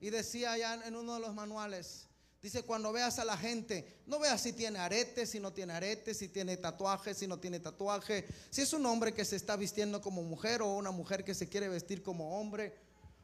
y 0.00 0.10
decía 0.10 0.52
allá 0.52 0.80
en 0.86 0.96
uno 0.96 1.14
de 1.14 1.20
los 1.20 1.34
manuales, 1.34 2.08
dice, 2.42 2.62
cuando 2.62 2.92
veas 2.92 3.18
a 3.18 3.24
la 3.24 3.36
gente, 3.36 4.02
no 4.06 4.18
veas 4.18 4.40
si 4.40 4.52
tiene 4.52 4.78
arete, 4.78 5.26
si 5.26 5.38
no 5.38 5.52
tiene 5.52 5.74
arete, 5.74 6.14
si 6.14 6.28
tiene 6.28 6.56
tatuaje, 6.56 7.14
si 7.14 7.26
no 7.26 7.38
tiene 7.38 7.60
tatuaje, 7.60 8.26
si 8.50 8.62
es 8.62 8.72
un 8.72 8.86
hombre 8.86 9.12
que 9.12 9.24
se 9.24 9.36
está 9.36 9.56
vistiendo 9.56 10.00
como 10.00 10.22
mujer 10.22 10.62
o 10.62 10.74
una 10.74 10.90
mujer 10.90 11.24
que 11.24 11.34
se 11.34 11.48
quiere 11.48 11.68
vestir 11.68 12.02
como 12.02 12.38
hombre. 12.40 12.76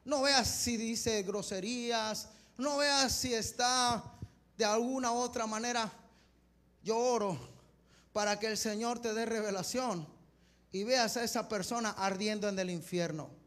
No 0.04 0.22
veas 0.22 0.48
si 0.48 0.76
dice 0.76 1.22
groserías, 1.22 2.28
no 2.58 2.78
veas 2.78 3.12
si 3.12 3.32
está 3.34 4.04
de 4.56 4.64
alguna 4.64 5.12
otra 5.12 5.46
manera. 5.46 5.90
Yo 6.82 6.98
oro 6.98 7.38
para 8.12 8.38
que 8.38 8.48
el 8.48 8.58
Señor 8.58 9.00
te 9.00 9.14
dé 9.14 9.24
revelación 9.24 10.06
y 10.72 10.84
veas 10.84 11.16
a 11.16 11.24
esa 11.24 11.48
persona 11.48 11.90
ardiendo 11.90 12.48
en 12.48 12.58
el 12.58 12.70
infierno 12.70 13.41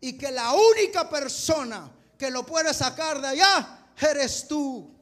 y 0.00 0.16
que 0.16 0.30
la 0.30 0.52
única 0.52 1.08
persona 1.08 1.90
que 2.16 2.30
lo 2.30 2.44
puede 2.44 2.72
sacar 2.72 3.20
de 3.20 3.28
allá 3.28 3.92
eres 4.00 4.46
tú. 4.48 4.94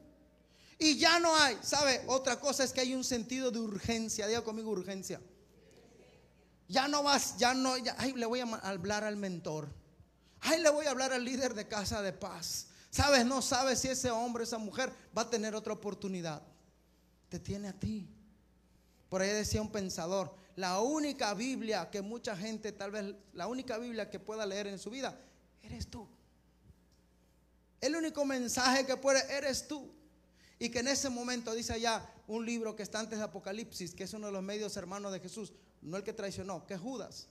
Y 0.78 0.96
ya 0.96 1.18
no 1.18 1.34
hay, 1.34 1.58
¿sabe? 1.62 2.04
Otra 2.06 2.38
cosa 2.38 2.64
es 2.64 2.72
que 2.72 2.80
hay 2.80 2.94
un 2.94 3.04
sentido 3.04 3.50
de 3.50 3.58
urgencia. 3.58 4.26
Diga 4.26 4.42
conmigo 4.42 4.70
urgencia. 4.70 5.20
Ya 6.68 6.86
no 6.86 7.02
vas, 7.02 7.36
ya 7.38 7.54
no, 7.54 7.76
ya, 7.76 7.96
ay, 7.98 8.12
le 8.12 8.26
voy 8.26 8.40
a 8.40 8.44
hablar 8.44 9.02
al 9.02 9.16
mentor. 9.16 9.68
Ay, 10.40 10.60
le 10.60 10.70
voy 10.70 10.86
a 10.86 10.90
hablar 10.90 11.12
al 11.12 11.24
líder 11.24 11.54
de 11.54 11.66
casa 11.66 12.02
de 12.02 12.12
paz. 12.12 12.66
¿Sabes? 12.90 13.26
No 13.26 13.42
sabes 13.42 13.80
si 13.80 13.88
ese 13.88 14.10
hombre, 14.10 14.44
esa 14.44 14.58
mujer 14.58 14.92
va 15.16 15.22
a 15.22 15.30
tener 15.30 15.54
otra 15.54 15.72
oportunidad. 15.72 16.42
Te 17.28 17.38
tiene 17.38 17.68
a 17.68 17.72
ti. 17.72 18.08
Por 19.08 19.22
ahí 19.22 19.30
decía 19.30 19.62
un 19.62 19.72
pensador, 19.72 20.34
la 20.58 20.80
única 20.80 21.34
Biblia 21.34 21.88
que 21.88 22.02
mucha 22.02 22.36
gente, 22.36 22.72
tal 22.72 22.90
vez 22.90 23.14
la 23.32 23.46
única 23.46 23.78
Biblia 23.78 24.10
que 24.10 24.18
pueda 24.18 24.44
leer 24.44 24.66
en 24.66 24.80
su 24.80 24.90
vida, 24.90 25.16
eres 25.62 25.86
tú. 25.86 26.08
El 27.80 27.94
único 27.94 28.24
mensaje 28.24 28.84
que 28.84 28.96
puede, 28.96 29.22
eres 29.32 29.68
tú. 29.68 29.88
Y 30.58 30.70
que 30.70 30.80
en 30.80 30.88
ese 30.88 31.10
momento 31.10 31.54
dice 31.54 31.74
allá 31.74 32.04
un 32.26 32.44
libro 32.44 32.74
que 32.74 32.82
está 32.82 32.98
antes 32.98 33.20
de 33.20 33.24
Apocalipsis, 33.24 33.94
que 33.94 34.02
es 34.02 34.12
uno 34.14 34.26
de 34.26 34.32
los 34.32 34.42
medios 34.42 34.76
hermanos 34.76 35.12
de 35.12 35.20
Jesús, 35.20 35.52
no 35.80 35.96
el 35.96 36.02
que 36.02 36.12
traicionó, 36.12 36.66
que 36.66 36.76
Judas. 36.76 37.28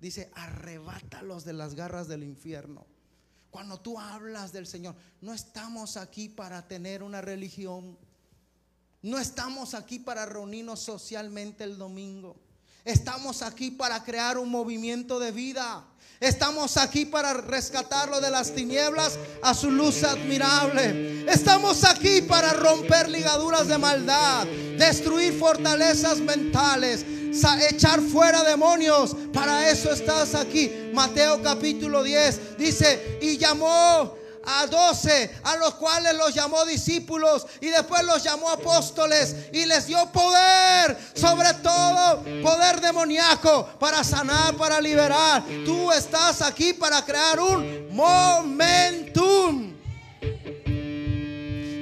Dice, 0.00 0.30
arrebátalos 0.34 1.44
de 1.44 1.52
las 1.52 1.74
garras 1.74 2.08
del 2.08 2.24
infierno. 2.24 2.86
Cuando 3.50 3.78
tú 3.78 4.00
hablas 4.00 4.52
del 4.52 4.66
Señor, 4.66 4.94
no 5.20 5.34
estamos 5.34 5.98
aquí 5.98 6.30
para 6.30 6.66
tener 6.66 7.02
una 7.02 7.20
religión. 7.20 7.98
No 9.02 9.18
estamos 9.18 9.74
aquí 9.74 9.98
para 9.98 10.24
reunirnos 10.24 10.80
socialmente 10.80 11.62
el 11.64 11.76
domingo. 11.76 12.40
Estamos 12.90 13.42
aquí 13.42 13.70
para 13.70 14.02
crear 14.02 14.36
un 14.36 14.50
movimiento 14.50 15.20
de 15.20 15.30
vida. 15.30 15.84
Estamos 16.18 16.76
aquí 16.76 17.06
para 17.06 17.32
rescatarlo 17.34 18.20
de 18.20 18.30
las 18.30 18.52
tinieblas 18.52 19.16
a 19.42 19.54
su 19.54 19.70
luz 19.70 20.02
admirable. 20.02 21.24
Estamos 21.30 21.84
aquí 21.84 22.20
para 22.22 22.52
romper 22.52 23.08
ligaduras 23.08 23.68
de 23.68 23.78
maldad, 23.78 24.44
destruir 24.76 25.38
fortalezas 25.38 26.18
mentales, 26.18 27.06
echar 27.70 28.00
fuera 28.00 28.42
demonios. 28.42 29.16
Para 29.32 29.70
eso 29.70 29.92
estás 29.92 30.34
aquí. 30.34 30.90
Mateo 30.92 31.40
capítulo 31.42 32.02
10 32.02 32.58
dice, 32.58 33.18
y 33.22 33.38
llamó 33.38 34.16
a 34.44 34.66
doce, 34.66 35.30
a 35.42 35.56
los 35.56 35.74
cuales 35.74 36.14
los 36.14 36.34
llamó 36.34 36.64
discípulos 36.64 37.46
y 37.60 37.66
después 37.66 38.04
los 38.04 38.22
llamó 38.22 38.50
apóstoles 38.50 39.36
y 39.52 39.66
les 39.66 39.86
dio 39.86 40.10
poder, 40.12 40.96
sobre 41.14 41.52
todo 41.54 42.24
poder 42.42 42.80
demoníaco, 42.80 43.66
para 43.78 44.02
sanar, 44.02 44.56
para 44.56 44.80
liberar. 44.80 45.44
Tú 45.64 45.92
estás 45.92 46.42
aquí 46.42 46.72
para 46.72 47.04
crear 47.04 47.40
un 47.40 47.88
momentum. 47.94 49.74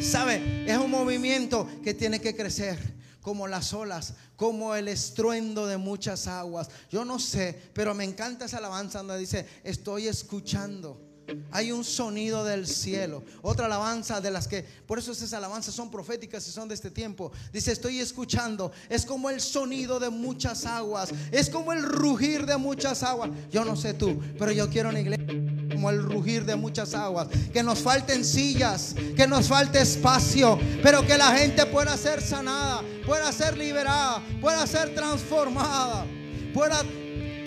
¿Sabe? 0.01 0.64
Es 0.66 0.78
un 0.78 0.90
movimiento 0.90 1.68
que 1.82 1.94
tiene 1.94 2.20
que 2.20 2.35
crecer 2.35 2.78
como 3.20 3.47
las 3.47 3.74
olas, 3.74 4.14
como 4.36 4.74
el 4.74 4.89
estruendo 4.89 5.66
de 5.66 5.76
muchas 5.76 6.26
aguas. 6.26 6.70
Yo 6.90 7.05
no 7.05 7.18
sé, 7.18 7.70
pero 7.74 7.94
me 7.94 8.05
encanta 8.05 8.47
esa 8.47 8.59
alabanza 8.59 8.98
donde 8.98 9.18
dice, 9.18 9.47
estoy 9.64 10.09
escuchando 10.09 11.07
hay 11.51 11.73
un 11.73 11.85
sonido 11.85 12.45
del 12.45 12.67
cielo. 12.67 13.23
Otra 13.43 13.67
alabanza 13.67 14.21
de 14.21 14.31
las 14.31 14.49
que, 14.49 14.65
por 14.87 14.99
eso 14.99 15.13
esas 15.13 15.33
alabanzas 15.33 15.75
son 15.75 15.91
proféticas 15.91 16.47
y 16.49 16.51
son 16.51 16.69
de 16.69 16.75
este 16.75 16.91
tiempo. 16.91 17.33
Dice, 17.53 17.73
estoy 17.73 18.01
escuchando. 18.01 18.73
Es 18.89 19.05
como 19.05 19.31
el 19.31 19.41
sonido 19.41 20.01
de 20.01 20.11
muchas 20.11 20.67
aguas. 20.67 21.11
Es 21.31 21.51
como 21.51 21.73
el 21.73 21.83
rugir 21.83 22.47
de 22.47 22.57
muchas 22.57 23.03
aguas. 23.03 23.31
Yo 23.51 23.65
no 23.65 23.77
sé 23.77 23.95
tú, 23.95 24.21
pero 24.39 24.53
yo 24.53 24.69
quiero 24.69 24.91
una 24.91 25.01
iglesia 25.01 25.27
como 25.73 25.91
el 25.91 26.03
rugir 26.03 26.45
de 26.45 26.57
muchas 26.57 26.95
aguas. 26.95 27.29
Que 27.53 27.63
nos 27.63 27.81
falten 27.81 28.25
sillas, 28.25 28.95
que 29.17 29.27
nos 29.27 29.49
falte 29.49 29.81
espacio, 29.81 30.59
pero 30.83 31.07
que 31.07 31.17
la 31.17 31.37
gente 31.37 31.67
pueda 31.67 31.97
ser 31.97 32.21
sanada, 32.21 32.83
pueda 33.07 33.31
ser 33.33 33.57
liberada, 33.57 34.23
pueda 34.41 34.67
ser 34.67 34.95
transformada, 34.95 36.07
pueda 36.53 36.83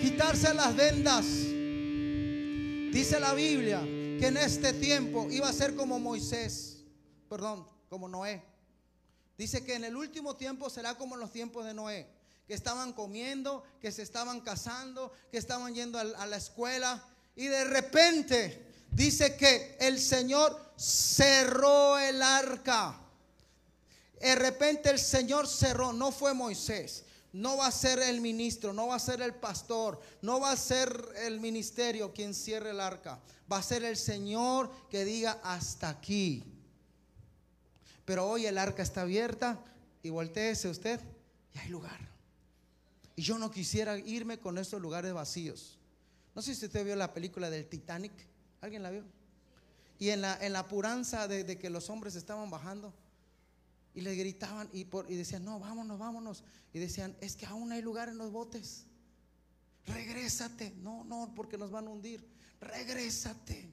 quitarse 0.00 0.52
las 0.54 0.74
vendas 0.74 1.51
Dice 2.92 3.18
la 3.18 3.32
Biblia 3.32 3.80
que 3.80 4.26
en 4.26 4.36
este 4.36 4.74
tiempo 4.74 5.26
iba 5.30 5.48
a 5.48 5.52
ser 5.54 5.74
como 5.74 5.98
Moisés, 5.98 6.84
perdón, 7.26 7.66
como 7.88 8.06
Noé. 8.06 8.44
Dice 9.38 9.64
que 9.64 9.74
en 9.76 9.84
el 9.84 9.96
último 9.96 10.36
tiempo 10.36 10.68
será 10.68 10.94
como 10.96 11.14
en 11.14 11.22
los 11.22 11.32
tiempos 11.32 11.64
de 11.64 11.72
Noé, 11.72 12.06
que 12.46 12.52
estaban 12.52 12.92
comiendo, 12.92 13.64
que 13.80 13.90
se 13.92 14.02
estaban 14.02 14.42
casando, 14.42 15.10
que 15.30 15.38
estaban 15.38 15.74
yendo 15.74 15.98
a 15.98 16.26
la 16.26 16.36
escuela 16.36 17.02
y 17.34 17.46
de 17.46 17.64
repente 17.64 18.66
dice 18.90 19.36
que 19.36 19.78
el 19.80 19.98
Señor 19.98 20.74
cerró 20.76 21.98
el 21.98 22.20
arca. 22.20 23.00
De 24.20 24.34
repente 24.34 24.90
el 24.90 24.98
Señor 24.98 25.48
cerró, 25.48 25.94
no 25.94 26.12
fue 26.12 26.34
Moisés. 26.34 27.04
No 27.32 27.56
va 27.56 27.68
a 27.68 27.72
ser 27.72 27.98
el 28.00 28.20
ministro, 28.20 28.72
no 28.72 28.88
va 28.88 28.96
a 28.96 29.00
ser 29.00 29.22
el 29.22 29.34
pastor, 29.34 30.00
no 30.20 30.38
va 30.38 30.52
a 30.52 30.56
ser 30.56 30.92
el 31.24 31.40
ministerio 31.40 32.12
quien 32.12 32.34
cierre 32.34 32.70
el 32.70 32.80
arca. 32.80 33.20
Va 33.50 33.58
a 33.58 33.62
ser 33.62 33.84
el 33.84 33.96
Señor 33.96 34.70
que 34.90 35.04
diga 35.04 35.40
hasta 35.42 35.88
aquí. 35.88 36.44
Pero 38.04 38.28
hoy 38.28 38.46
el 38.46 38.58
arca 38.58 38.82
está 38.82 39.02
abierta 39.02 39.64
y 40.02 40.10
volteese 40.10 40.68
usted 40.68 41.00
y 41.54 41.58
hay 41.58 41.68
lugar. 41.68 41.98
Y 43.16 43.22
yo 43.22 43.38
no 43.38 43.50
quisiera 43.50 43.98
irme 43.98 44.38
con 44.38 44.58
estos 44.58 44.80
lugares 44.80 45.12
vacíos. 45.12 45.78
No 46.34 46.42
sé 46.42 46.54
si 46.54 46.66
usted 46.66 46.84
vio 46.84 46.96
la 46.96 47.14
película 47.14 47.48
del 47.48 47.66
Titanic. 47.66 48.12
¿Alguien 48.60 48.82
la 48.82 48.90
vio? 48.90 49.04
Y 49.98 50.10
en 50.10 50.20
la, 50.20 50.36
en 50.40 50.52
la 50.52 50.60
apuranza 50.60 51.28
de, 51.28 51.44
de 51.44 51.58
que 51.58 51.70
los 51.70 51.88
hombres 51.88 52.14
estaban 52.14 52.50
bajando, 52.50 52.92
y 53.94 54.00
le 54.00 54.14
gritaban 54.14 54.68
y, 54.72 54.84
por- 54.84 55.10
y 55.10 55.16
decían, 55.16 55.44
no, 55.44 55.58
vámonos, 55.60 55.98
vámonos. 55.98 56.44
Y 56.72 56.78
decían, 56.78 57.16
es 57.20 57.36
que 57.36 57.46
aún 57.46 57.72
hay 57.72 57.82
lugar 57.82 58.08
en 58.08 58.18
los 58.18 58.30
botes. 58.32 58.86
Regrésate. 59.86 60.72
No, 60.78 61.04
no, 61.04 61.32
porque 61.34 61.58
nos 61.58 61.70
van 61.70 61.86
a 61.86 61.90
hundir. 61.90 62.26
Regrésate. 62.60 63.70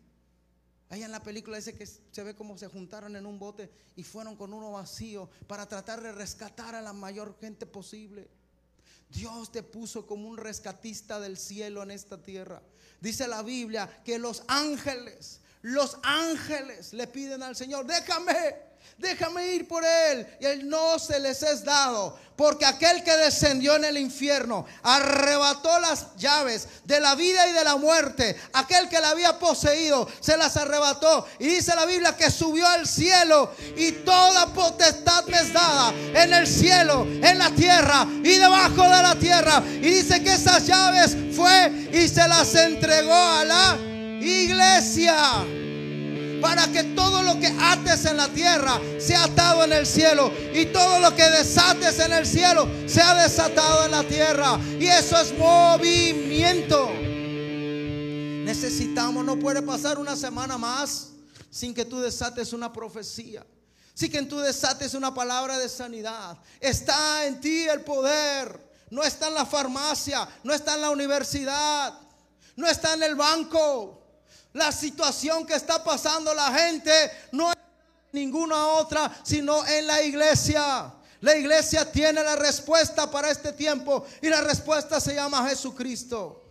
Ahí 0.89 1.03
en 1.03 1.11
la 1.11 1.21
película 1.21 1.57
dice 1.57 1.75
que 1.75 1.85
se 1.85 2.23
ve 2.23 2.35
como 2.35 2.57
se 2.57 2.67
juntaron 2.67 3.15
en 3.15 3.25
un 3.27 3.37
bote 3.37 3.71
y 3.95 4.03
fueron 4.03 4.35
con 4.35 4.53
uno 4.53 4.71
vacío 4.71 5.29
para 5.47 5.67
tratar 5.67 6.01
de 6.01 6.11
rescatar 6.11 6.73
a 6.73 6.81
la 6.81 6.93
mayor 6.93 7.37
gente 7.39 7.67
posible. 7.67 8.27
Dios 9.11 9.51
te 9.51 9.61
puso 9.63 10.07
como 10.07 10.27
un 10.27 10.37
rescatista 10.37 11.19
del 11.19 11.37
cielo 11.37 11.83
en 11.83 11.91
esta 11.91 12.21
tierra. 12.21 12.61
Dice 12.99 13.27
la 13.27 13.43
Biblia 13.43 14.01
que 14.03 14.17
los 14.17 14.43
ángeles, 14.47 15.41
los 15.61 15.97
ángeles 16.03 16.93
le 16.93 17.05
piden 17.07 17.43
al 17.43 17.55
Señor, 17.55 17.85
déjame, 17.85 18.55
déjame 18.99 19.47
ir 19.47 19.67
por 19.67 19.83
él. 19.83 20.27
Y 20.39 20.45
él 20.45 20.69
no 20.69 20.99
se 20.99 21.19
les 21.19 21.41
es 21.41 21.63
dado, 21.63 22.17
porque 22.35 22.65
aquel 22.65 23.03
que 23.03 23.15
descendió 23.17 23.75
en 23.75 23.85
el 23.85 23.97
infierno 23.97 24.65
arrebató 24.83 25.79
las 25.79 26.15
llaves 26.17 26.67
de 26.85 26.99
la 26.99 27.15
vida 27.15 27.47
y 27.47 27.53
de 27.53 27.63
la 27.63 27.77
muerte. 27.77 28.39
Aquel 28.53 28.87
que 28.89 28.99
la 28.99 29.09
había 29.09 29.39
poseído 29.39 30.07
se 30.19 30.37
las 30.37 30.55
arrebató. 30.57 31.27
Y 31.39 31.47
dice 31.47 31.75
la 31.75 31.85
Biblia 31.85 32.15
que 32.15 32.29
subió 32.29 32.67
al 32.67 32.87
cielo 32.87 33.53
y 33.75 33.91
toda 33.91 34.53
potestad 34.53 35.25
me 35.25 35.39
es 35.39 35.53
dada 35.53 35.91
en 35.91 36.33
el 36.33 36.47
cielo, 36.47 37.03
en 37.03 37.37
la 37.37 37.49
tierra 37.51 38.05
y 38.23 38.35
debajo 38.35 38.83
de 38.83 39.03
la 39.03 39.15
tierra. 39.15 39.63
Y 39.65 39.89
dice 39.89 40.21
que 40.23 40.33
esas 40.33 40.65
llaves 40.65 41.15
fue 41.35 41.89
y 41.93 42.07
se 42.07 42.27
las 42.27 42.53
entregó 42.55 43.13
a 43.13 43.45
la 43.45 43.77
iglesia 44.21 45.15
para 46.41 46.67
que 46.71 46.83
todo 46.83 47.21
lo 47.23 47.39
que 47.39 47.47
ates 47.59 48.05
en 48.05 48.17
la 48.17 48.27
tierra 48.29 48.79
sea 48.99 49.23
atado 49.25 49.63
en 49.63 49.73
el 49.73 49.85
cielo 49.85 50.31
y 50.53 50.67
todo 50.67 50.99
lo 50.99 51.15
que 51.15 51.29
desates 51.29 51.99
en 51.99 52.13
el 52.13 52.25
cielo 52.25 52.67
sea 52.87 53.15
desatado 53.15 53.85
en 53.85 53.91
la 53.91 54.03
tierra. 54.03 54.59
Y 54.79 54.87
eso 54.87 55.19
es 55.19 55.37
movimiento. 55.37 56.89
Necesitamos, 58.45 59.23
no 59.25 59.37
puede 59.37 59.61
pasar 59.61 59.99
una 59.99 60.15
semana 60.15 60.57
más 60.57 61.09
sin 61.49 61.73
que 61.73 61.85
tú 61.85 61.99
desates 61.99 62.53
una 62.53 62.71
profecía. 62.71 63.45
Sin 63.93 64.11
que 64.11 64.21
tú 64.23 64.39
desates 64.39 64.93
una 64.93 65.13
palabra 65.13 65.57
de 65.57 65.67
sanidad. 65.67 66.37
Está 66.59 67.25
en 67.25 67.41
ti 67.41 67.67
el 67.67 67.81
poder. 67.81 68.69
No 68.89 69.03
está 69.03 69.27
en 69.27 69.35
la 69.35 69.45
farmacia, 69.45 70.27
no 70.43 70.53
está 70.53 70.75
en 70.75 70.81
la 70.81 70.89
universidad, 70.89 71.93
no 72.55 72.67
está 72.67 72.93
en 72.95 73.03
el 73.03 73.15
banco. 73.15 73.98
La 74.53 74.71
situación 74.71 75.45
que 75.45 75.53
está 75.53 75.83
pasando 75.83 76.33
la 76.33 76.51
gente 76.53 76.91
no 77.31 77.51
es 77.51 77.57
ninguna 78.11 78.67
otra, 78.67 79.15
sino 79.23 79.65
en 79.67 79.87
la 79.87 80.01
iglesia. 80.01 80.93
La 81.21 81.35
iglesia 81.35 81.91
tiene 81.91 82.23
la 82.23 82.35
respuesta 82.35 83.11
para 83.11 83.29
este 83.29 83.51
tiempo 83.53 84.05
y 84.21 84.29
la 84.29 84.41
respuesta 84.41 84.99
se 84.99 85.15
llama 85.15 85.47
Jesucristo. 85.49 86.45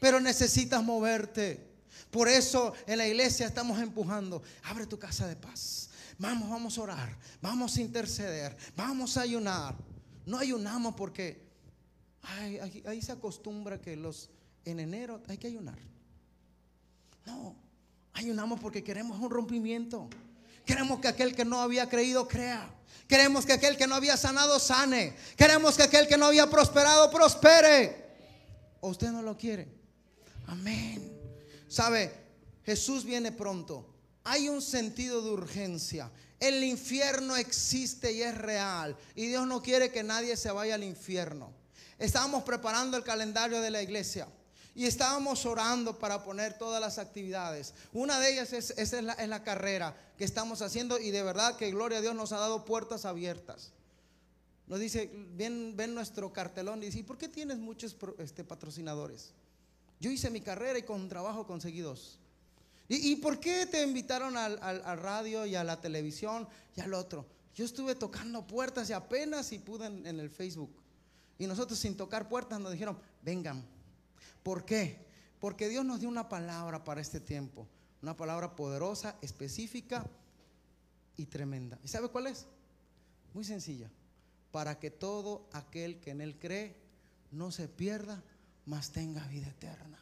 Pero 0.00 0.20
necesitas 0.20 0.82
moverte. 0.82 1.72
Por 2.10 2.28
eso 2.28 2.74
en 2.86 2.98
la 2.98 3.06
iglesia 3.06 3.46
estamos 3.46 3.78
empujando. 3.80 4.42
Abre 4.62 4.86
tu 4.86 4.98
casa 4.98 5.26
de 5.26 5.36
paz. 5.36 5.88
Vamos, 6.18 6.48
vamos 6.48 6.78
a 6.78 6.82
orar. 6.82 7.18
Vamos 7.42 7.76
a 7.76 7.80
interceder. 7.80 8.56
Vamos 8.76 9.16
a 9.16 9.22
ayunar. 9.22 9.74
No 10.24 10.38
ayunamos 10.38 10.94
porque 10.94 11.42
ahí, 12.22 12.82
ahí 12.86 13.02
se 13.02 13.12
acostumbra 13.12 13.80
que 13.80 13.96
los 13.96 14.30
en 14.64 14.80
enero 14.80 15.20
hay 15.28 15.38
que 15.38 15.48
ayunar. 15.48 15.78
No, 17.26 17.56
ayunamos 18.12 18.60
porque 18.60 18.84
queremos 18.84 19.18
un 19.18 19.30
rompimiento. 19.30 20.08
Queremos 20.64 21.00
que 21.00 21.08
aquel 21.08 21.34
que 21.34 21.44
no 21.44 21.60
había 21.60 21.88
creído 21.88 22.26
crea. 22.26 22.68
Queremos 23.06 23.44
que 23.44 23.52
aquel 23.52 23.76
que 23.76 23.86
no 23.86 23.94
había 23.94 24.16
sanado 24.16 24.58
sane. 24.58 25.14
Queremos 25.36 25.76
que 25.76 25.82
aquel 25.82 26.08
que 26.08 26.16
no 26.16 26.26
había 26.26 26.48
prosperado 26.48 27.10
prospere. 27.10 28.04
¿O 28.80 28.88
usted 28.88 29.10
no 29.10 29.22
lo 29.22 29.36
quiere? 29.36 29.68
Amén. 30.46 31.12
¿Sabe? 31.68 32.12
Jesús 32.64 33.04
viene 33.04 33.30
pronto. 33.32 33.94
Hay 34.24 34.48
un 34.48 34.62
sentido 34.62 35.22
de 35.22 35.30
urgencia. 35.30 36.10
El 36.40 36.64
infierno 36.64 37.36
existe 37.36 38.12
y 38.12 38.22
es 38.22 38.36
real. 38.36 38.96
Y 39.14 39.26
Dios 39.26 39.46
no 39.46 39.62
quiere 39.62 39.90
que 39.90 40.02
nadie 40.02 40.36
se 40.36 40.50
vaya 40.50 40.74
al 40.74 40.84
infierno. 40.84 41.52
Estábamos 41.98 42.42
preparando 42.42 42.96
el 42.96 43.04
calendario 43.04 43.60
de 43.60 43.70
la 43.70 43.82
iglesia. 43.82 44.28
Y 44.74 44.86
estábamos 44.86 45.46
orando 45.46 45.98
para 45.98 46.24
poner 46.24 46.58
todas 46.58 46.80
las 46.80 46.98
actividades. 46.98 47.74
Una 47.92 48.18
de 48.18 48.32
ellas 48.32 48.52
es, 48.52 48.70
es, 48.76 48.92
la, 49.02 49.12
es 49.12 49.28
la 49.28 49.44
carrera 49.44 49.96
que 50.18 50.24
estamos 50.24 50.62
haciendo 50.62 50.98
y 50.98 51.10
de 51.12 51.22
verdad 51.22 51.56
que 51.56 51.70
gloria 51.70 51.98
a 51.98 52.00
Dios 52.00 52.14
nos 52.14 52.32
ha 52.32 52.38
dado 52.38 52.64
puertas 52.64 53.04
abiertas. 53.04 53.70
Nos 54.66 54.80
dice, 54.80 55.10
ven, 55.36 55.74
ven 55.76 55.94
nuestro 55.94 56.32
cartelón 56.32 56.82
y 56.82 56.86
dice, 56.86 56.98
¿y 56.98 57.02
por 57.04 57.18
qué 57.18 57.28
tienes 57.28 57.58
muchos 57.58 57.96
este, 58.18 58.42
patrocinadores? 58.42 59.32
Yo 60.00 60.10
hice 60.10 60.28
mi 60.30 60.40
carrera 60.40 60.78
y 60.78 60.82
con 60.82 61.08
trabajo 61.08 61.46
conseguí 61.46 61.80
dos. 61.80 62.18
¿Y, 62.88 63.12
y 63.12 63.16
por 63.16 63.38
qué 63.38 63.66
te 63.66 63.82
invitaron 63.82 64.36
al- 64.36 64.58
al 64.60 64.98
radio 64.98 65.46
y 65.46 65.54
a 65.54 65.62
la 65.64 65.80
televisión 65.80 66.48
y 66.76 66.80
al 66.80 66.94
otro? 66.94 67.26
Yo 67.54 67.64
estuve 67.64 67.94
tocando 67.94 68.44
puertas 68.46 68.90
y 68.90 68.92
apenas 68.92 69.46
si 69.46 69.60
pude 69.60 69.86
en, 69.86 70.04
en 70.06 70.18
el 70.18 70.30
Facebook. 70.30 70.74
Y 71.38 71.46
nosotros 71.46 71.78
sin 71.78 71.96
tocar 71.96 72.28
puertas 72.28 72.58
nos 72.58 72.72
dijeron, 72.72 72.98
vengan. 73.22 73.64
¿Por 74.44 74.64
qué? 74.64 75.04
Porque 75.40 75.68
Dios 75.68 75.84
nos 75.84 75.98
dio 75.98 76.08
una 76.08 76.28
palabra 76.28 76.84
para 76.84 77.00
este 77.00 77.18
tiempo. 77.18 77.66
Una 78.02 78.16
palabra 78.16 78.54
poderosa, 78.54 79.16
específica 79.22 80.06
y 81.16 81.26
tremenda. 81.26 81.78
¿Y 81.82 81.88
sabe 81.88 82.08
cuál 82.08 82.28
es? 82.28 82.46
Muy 83.32 83.44
sencilla. 83.44 83.90
Para 84.52 84.78
que 84.78 84.90
todo 84.90 85.48
aquel 85.52 85.98
que 85.98 86.10
en 86.10 86.20
Él 86.20 86.38
cree 86.38 86.76
no 87.32 87.50
se 87.50 87.66
pierda, 87.66 88.22
mas 88.66 88.90
tenga 88.90 89.26
vida 89.28 89.48
eterna. 89.48 89.98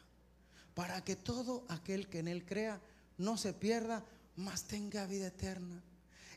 Para 0.75 1.03
que 1.03 1.15
todo 1.15 1.65
aquel 1.69 2.09
que 2.09 2.19
en 2.19 2.27
Él 2.27 2.45
crea 2.45 2.81
no 3.17 3.37
se 3.37 3.53
pierda, 3.53 4.03
mas 4.35 4.63
tenga 4.65 5.05
vida 5.07 5.27
eterna. 5.27 5.81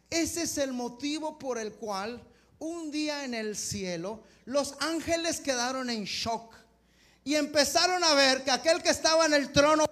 Ese 0.09 0.43
es 0.43 0.59
el 0.59 0.73
motivo 0.73 1.39
por 1.39 1.59
el 1.59 1.73
cual 1.73 2.23
un 2.61 2.93
día 2.93 3.25
en 3.25 3.35
el 3.35 3.57
cielo 3.57 4.23
los 4.45 4.77
ángeles 4.81 5.41
quedaron 5.41 5.91
en 5.91 6.05
shock 6.05 6.55
y 7.27 7.35
empezaron 7.35 8.03
a 8.05 8.15
ver 8.15 8.45
que 8.45 8.53
aquel 8.53 8.81
que 8.81 8.91
estaba 8.91 9.27
en 9.27 9.35
el 9.35 9.51
trono 9.51 9.85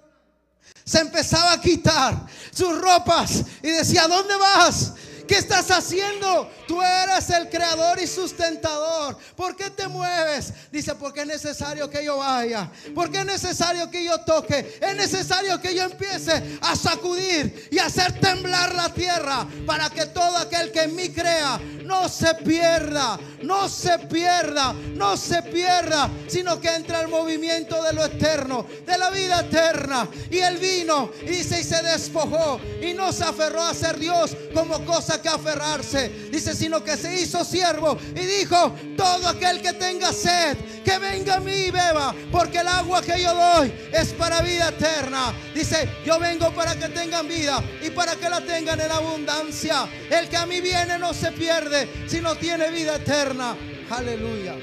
se 0.85 1.01
empezaba 1.01 1.53
a 1.53 1.61
quitar 1.61 2.27
sus 2.53 2.79
ropas 2.81 3.43
y 3.61 3.71
decía, 3.71 4.07
¿dónde 4.07 4.37
vas? 4.37 4.93
¿Qué 5.27 5.37
estás 5.37 5.71
haciendo? 5.71 6.51
Tú 6.69 6.81
eres 6.83 7.31
el 7.31 7.49
creador 7.49 7.99
y 8.01 8.07
sustentador. 8.07 9.17
¿Por 9.35 9.57
qué 9.57 9.71
te 9.71 9.89
mueves? 9.89 10.53
Dice, 10.71 10.95
porque 10.95 11.23
es 11.23 11.27
necesario 11.27 11.89
que 11.89 12.05
yo 12.05 12.19
vaya. 12.19 12.71
Porque 12.95 13.19
es 13.19 13.25
necesario 13.25 13.91
que 13.91 14.05
yo 14.05 14.21
toque. 14.21 14.79
Es 14.81 14.95
necesario 14.95 15.61
que 15.61 15.75
yo 15.75 15.83
empiece 15.83 16.59
a 16.61 16.77
sacudir 16.77 17.69
y 17.71 17.79
hacer 17.79 18.21
temblar 18.21 18.75
la 18.75 18.91
tierra 18.91 19.47
para 19.67 19.89
que 19.91 20.07
todo 20.07 20.37
aquel 20.37 20.71
que 20.71 20.83
en 20.83 20.95
mí 20.95 21.09
crea 21.09 21.59
no 21.85 22.09
se 22.09 22.35
pierda. 22.35 23.19
No 23.43 23.69
se 23.69 23.99
pierda. 24.01 24.73
No 24.73 25.17
se 25.17 25.43
pierda. 25.43 26.11
Sino 26.27 26.61
que 26.61 26.75
entre 26.75 27.01
el 27.01 27.09
movimiento 27.09 27.83
de 27.83 27.93
lo 27.93 28.05
eterno. 28.05 28.67
De 28.87 28.99
la 28.99 29.11
vida 29.11 29.41
eterna. 29.41 30.09
Y 30.31 30.39
él 30.39 30.59
vino 30.59 31.11
y 31.23 31.27
dice 31.27 31.61
y 31.61 31.65
se 31.65 31.83
despojó. 31.83 32.61
Y 32.81 32.93
no 32.95 33.13
se 33.13 33.25
aferró 33.25 33.63
a 33.63 33.75
ser 33.75 33.99
Dios 33.99 34.37
como 34.53 34.85
cosa 34.85 35.21
que 35.21 35.29
aferrarse. 35.29 36.09
Dice, 36.31 36.55
sino 36.55 36.83
que 36.83 36.97
se 36.97 37.21
hizo 37.21 37.45
siervo 37.45 37.99
y 38.15 38.21
dijo, 38.21 38.75
todo 38.97 39.29
aquel 39.29 39.61
que 39.61 39.73
tenga 39.73 40.13
sed, 40.13 40.57
que 40.85 40.99
venga 40.99 41.35
a 41.37 41.41
mí 41.41 41.53
y 41.53 41.71
beba, 41.71 42.15
porque 42.31 42.59
el 42.59 42.69
agua 42.69 43.03
que 43.03 43.21
yo 43.21 43.35
doy 43.35 43.73
es 43.93 44.13
para 44.13 44.41
vida 44.41 44.69
eterna. 44.69 45.35
Dice, 45.55 45.89
yo 46.05 46.19
vengo 46.19 46.51
para 46.53 46.77
que 46.77 46.89
tengan 46.89 47.27
vida 47.29 47.63
y 47.83 47.91
para 47.91 48.17
que 48.17 48.29
la 48.29 48.41
tengan 48.41 48.81
en 48.81 48.91
abundancia. 48.91 49.89
El 50.11 50.29
que 50.29 50.37
a 50.37 50.47
mí 50.47 50.61
viene 50.61 50.99
no 50.99 51.13
se 51.15 51.33
pierde, 51.33 51.74
sino 52.09 52.37
tiene 52.37 52.71
vida 52.71 52.97
eterna. 52.97 53.57
Aleluya. 53.91 54.57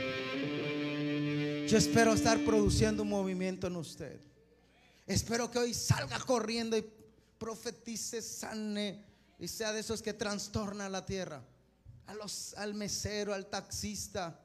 Yo 1.68 1.78
espero 1.78 2.14
estar 2.14 2.40
produciendo 2.44 3.04
un 3.04 3.10
movimiento 3.10 3.68
en 3.68 3.76
usted. 3.76 4.20
Espero 5.08 5.50
que 5.50 5.60
hoy 5.60 5.74
salga 5.74 6.20
corriendo 6.20 6.78
y 6.78 6.86
profetice, 7.38 8.22
sane 8.22 9.04
y 9.40 9.48
sea 9.48 9.72
de 9.74 9.80
esos 9.80 10.02
que 10.02 10.14
trastorna 10.14 10.90
la 10.90 11.06
tierra. 11.06 11.42
Al 12.58 12.74
mesero, 12.74 13.34
al 13.34 13.48
taxista. 13.48 14.40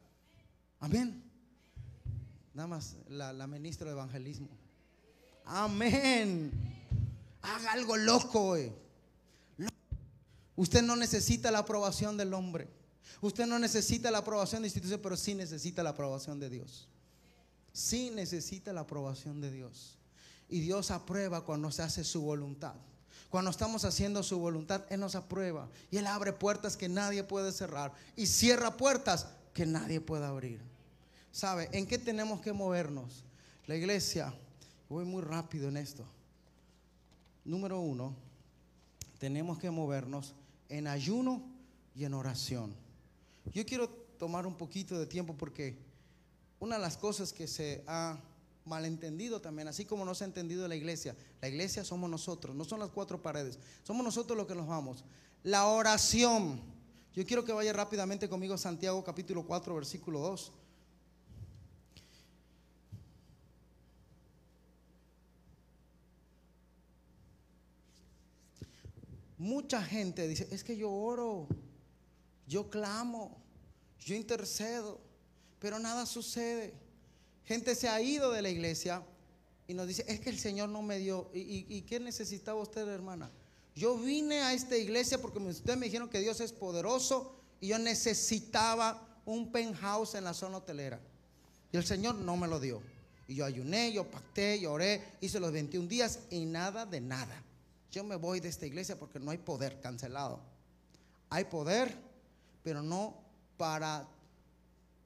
Amén. 0.81 1.23
Nada 2.55 2.69
más 2.69 2.97
la, 3.09 3.33
la 3.33 3.47
ministra 3.47 3.87
de 3.87 3.93
evangelismo. 3.93 4.49
Amén. 5.45 6.51
Haga 7.43 7.73
algo 7.73 7.97
loco 7.97 8.41
hoy. 8.41 8.73
Usted 10.57 10.83
no 10.83 10.97
necesita 10.97 11.51
la 11.51 11.59
aprobación 11.61 12.17
del 12.17 12.35
hombre. 12.35 12.69
Usted 13.21 13.47
no 13.47 13.59
necesita 13.59 14.11
la 14.11 14.19
aprobación 14.19 14.63
de 14.63 14.69
instituciones, 14.69 15.03
pero 15.03 15.17
sí 15.17 15.35
necesita 15.35 15.83
la 15.83 15.91
aprobación 15.91 16.41
de 16.41 16.51
Dios. 16.51 16.89
Sí 17.73 18.11
necesita 18.11 18.73
la 18.73 18.81
aprobación 18.81 19.41
de 19.41 19.51
Dios. 19.51 19.99
Y 20.49 20.61
Dios 20.61 20.91
aprueba 20.91 21.45
cuando 21.45 21.71
se 21.71 21.83
hace 21.83 22.05
su 22.05 22.23
voluntad. 22.23 22.75
Cuando 23.29 23.51
estamos 23.51 23.85
haciendo 23.85 24.23
su 24.23 24.39
voluntad, 24.39 24.85
Él 24.89 25.01
nos 25.01 25.15
aprueba. 25.15 25.69
Y 25.91 25.99
Él 25.99 26.07
abre 26.07 26.33
puertas 26.33 26.77
que 26.77 26.89
nadie 26.89 27.23
puede 27.23 27.53
cerrar. 27.53 27.93
Y 28.17 28.27
cierra 28.27 28.77
puertas 28.77 29.27
que 29.53 29.67
nadie 29.67 30.01
puede 30.01 30.25
abrir. 30.25 30.61
¿Sabe? 31.33 31.69
¿En 31.73 31.87
qué 31.87 31.99
tenemos 31.99 32.41
que 32.41 32.53
movernos? 32.53 33.25
La 33.67 33.77
iglesia, 33.77 34.33
voy 34.89 35.05
muy 35.05 35.23
rápido 35.23 35.69
en 35.69 35.77
esto. 35.77 36.07
Número 37.45 37.81
uno, 37.81 38.15
tenemos 39.19 39.59
que 39.59 39.71
movernos 39.71 40.35
en 40.69 40.87
ayuno 40.87 41.43
y 41.95 42.05
en 42.05 42.15
oración. 42.15 42.75
Yo 43.53 43.65
quiero 43.65 43.89
tomar 44.19 44.47
un 44.47 44.57
poquito 44.57 44.99
de 44.99 45.07
tiempo 45.07 45.35
porque 45.37 45.79
una 46.59 46.77
de 46.77 46.83
las 46.83 46.97
cosas 46.97 47.33
que 47.33 47.47
se 47.47 47.85
ha 47.87 48.19
malentendido 48.65 49.41
también, 49.41 49.69
así 49.69 49.85
como 49.85 50.05
no 50.05 50.15
se 50.15 50.25
ha 50.25 50.27
entendido 50.27 50.67
la 50.67 50.75
iglesia, 50.75 51.17
la 51.41 51.49
iglesia 51.49 51.85
somos 51.85 52.11
nosotros, 52.11 52.57
no 52.57 52.65
son 52.65 52.81
las 52.81 52.91
cuatro 52.91 53.23
paredes, 53.23 53.59
somos 53.83 54.05
nosotros 54.05 54.37
los 54.37 54.47
que 54.47 54.55
nos 54.55 54.67
vamos. 54.67 55.05
La 55.43 55.67
oración, 55.67 56.61
yo 57.15 57.25
quiero 57.25 57.45
que 57.45 57.53
vaya 57.53 57.73
rápidamente 57.73 58.29
conmigo 58.29 58.55
a 58.55 58.59
Santiago 58.59 59.03
capítulo 59.05 59.47
4, 59.47 59.75
versículo 59.75 60.21
2. 60.21 60.53
Mucha 69.39 69.83
gente 69.83 70.27
dice, 70.29 70.49
es 70.51 70.65
que 70.65 70.77
yo 70.77 70.91
oro, 70.91 71.47
yo 72.47 72.71
clamo, 72.71 73.37
yo 74.01 74.15
intercedo, 74.15 75.01
pero 75.59 75.79
nada 75.79 76.07
sucede. 76.07 76.73
Gente 77.45 77.75
se 77.75 77.89
ha 77.89 78.01
ido 78.01 78.33
de 78.33 78.43
la 78.43 78.49
iglesia 78.49 79.03
y 79.69 79.75
nos 79.75 79.87
dice, 79.89 80.05
es 80.09 80.21
que 80.21 80.31
el 80.31 80.39
Señor 80.39 80.69
no 80.69 80.83
me 80.83 80.99
dio. 80.99 81.31
¿Y, 81.35 81.67
y- 81.69 81.83
qué 81.83 82.01
necesitaba 82.01 82.61
usted, 82.61 82.89
hermana? 82.89 83.31
Yo 83.75 83.99
vine 83.99 84.41
a 84.41 84.55
esta 84.55 84.77
iglesia 84.77 85.21
porque 85.21 85.39
ustedes 85.39 85.79
me 85.79 85.87
dijeron 85.87 86.09
que 86.09 86.21
Dios 86.21 86.41
es 86.41 86.53
poderoso 86.53 87.37
y 87.61 87.69
yo 87.69 87.79
necesitaba 87.79 89.21
un 89.27 89.53
penthouse 89.53 90.15
en 90.15 90.25
la 90.25 90.33
zona 90.35 90.59
hotelera. 90.59 90.99
Y 91.73 91.77
el 91.77 91.85
Señor 91.85 92.15
no 92.15 92.37
me 92.37 92.49
lo 92.49 92.59
dio. 92.59 92.81
Y 93.29 93.35
yo 93.35 93.45
ayuné, 93.45 93.93
yo 93.93 94.05
pacté, 94.11 94.59
yo 94.61 94.73
oré, 94.73 95.03
hice 95.21 95.41
los 95.41 95.53
21 95.53 95.89
días 95.89 96.21
y 96.31 96.47
nada 96.47 96.87
de 96.87 97.01
nada. 97.01 97.43
Yo 97.97 98.05
me 98.05 98.17
voy 98.17 98.41
de 98.41 98.51
esta 98.51 98.67
iglesia 98.67 98.99
porque 98.99 99.19
no 99.19 99.31
hay 99.31 99.39
poder 99.39 99.81
cancelado. 99.81 100.39
Hay 101.31 101.47
poder, 101.47 101.97
pero 102.63 102.83
no 102.83 103.15
para, 103.57 104.07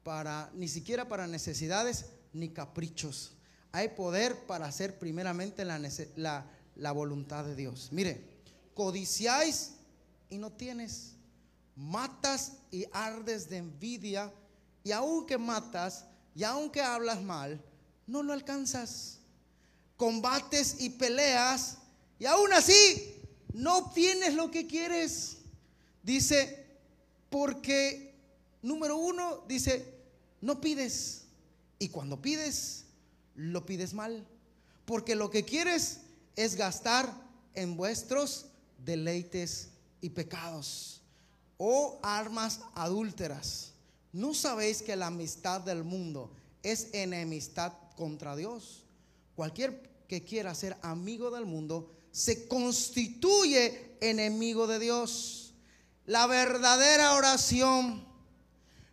para 0.02 0.50
ni 0.54 0.66
siquiera 0.66 1.08
para 1.08 1.28
necesidades 1.28 2.06
ni 2.32 2.48
caprichos. 2.48 3.34
Hay 3.70 3.90
poder 3.90 4.44
para 4.44 4.66
hacer 4.66 4.98
primeramente 4.98 5.64
la, 5.64 5.80
la, 6.16 6.50
la 6.74 6.90
voluntad 6.90 7.44
de 7.44 7.54
Dios. 7.54 7.90
Mire, 7.92 8.24
codiciáis 8.74 9.74
y 10.28 10.38
no 10.38 10.50
tienes. 10.50 11.12
Matas 11.76 12.54
y 12.72 12.86
ardes 12.90 13.48
de 13.48 13.58
envidia. 13.58 14.32
Y 14.82 14.90
aunque 14.90 15.38
matas 15.38 16.06
y 16.34 16.42
aunque 16.42 16.82
hablas 16.82 17.22
mal, 17.22 17.62
no 18.08 18.24
lo 18.24 18.32
alcanzas. 18.32 19.20
Combates 19.96 20.80
y 20.80 20.90
peleas 20.90 21.76
y 22.20 22.26
aún 22.26 22.52
así 22.52 23.16
no 23.54 23.78
obtienes 23.78 24.34
lo 24.34 24.50
que 24.50 24.66
quieres. 24.66 25.38
Dice, 26.02 26.66
porque 27.30 28.14
número 28.62 28.98
uno, 28.98 29.42
dice, 29.48 29.86
no 30.42 30.60
pides. 30.60 31.22
Y 31.78 31.88
cuando 31.88 32.20
pides, 32.20 32.84
lo 33.34 33.64
pides 33.64 33.94
mal. 33.94 34.26
Porque 34.84 35.14
lo 35.14 35.30
que 35.30 35.46
quieres 35.46 36.00
es 36.36 36.56
gastar 36.56 37.10
en 37.54 37.76
vuestros 37.76 38.46
deleites 38.84 39.70
y 40.02 40.10
pecados. 40.10 41.00
Oh 41.56 41.98
armas 42.02 42.60
adúlteras. 42.74 43.72
¿No 44.12 44.34
sabéis 44.34 44.82
que 44.82 44.94
la 44.94 45.06
amistad 45.06 45.62
del 45.62 45.84
mundo 45.84 46.30
es 46.62 46.88
enemistad 46.92 47.72
contra 47.96 48.36
Dios? 48.36 48.84
Cualquier 49.36 49.88
que 50.06 50.22
quiera 50.22 50.54
ser 50.54 50.76
amigo 50.82 51.30
del 51.30 51.46
mundo 51.46 51.96
se 52.10 52.48
constituye 52.48 53.96
enemigo 54.00 54.66
de 54.66 54.78
Dios. 54.78 55.54
La 56.06 56.26
verdadera 56.26 57.14
oración 57.14 58.04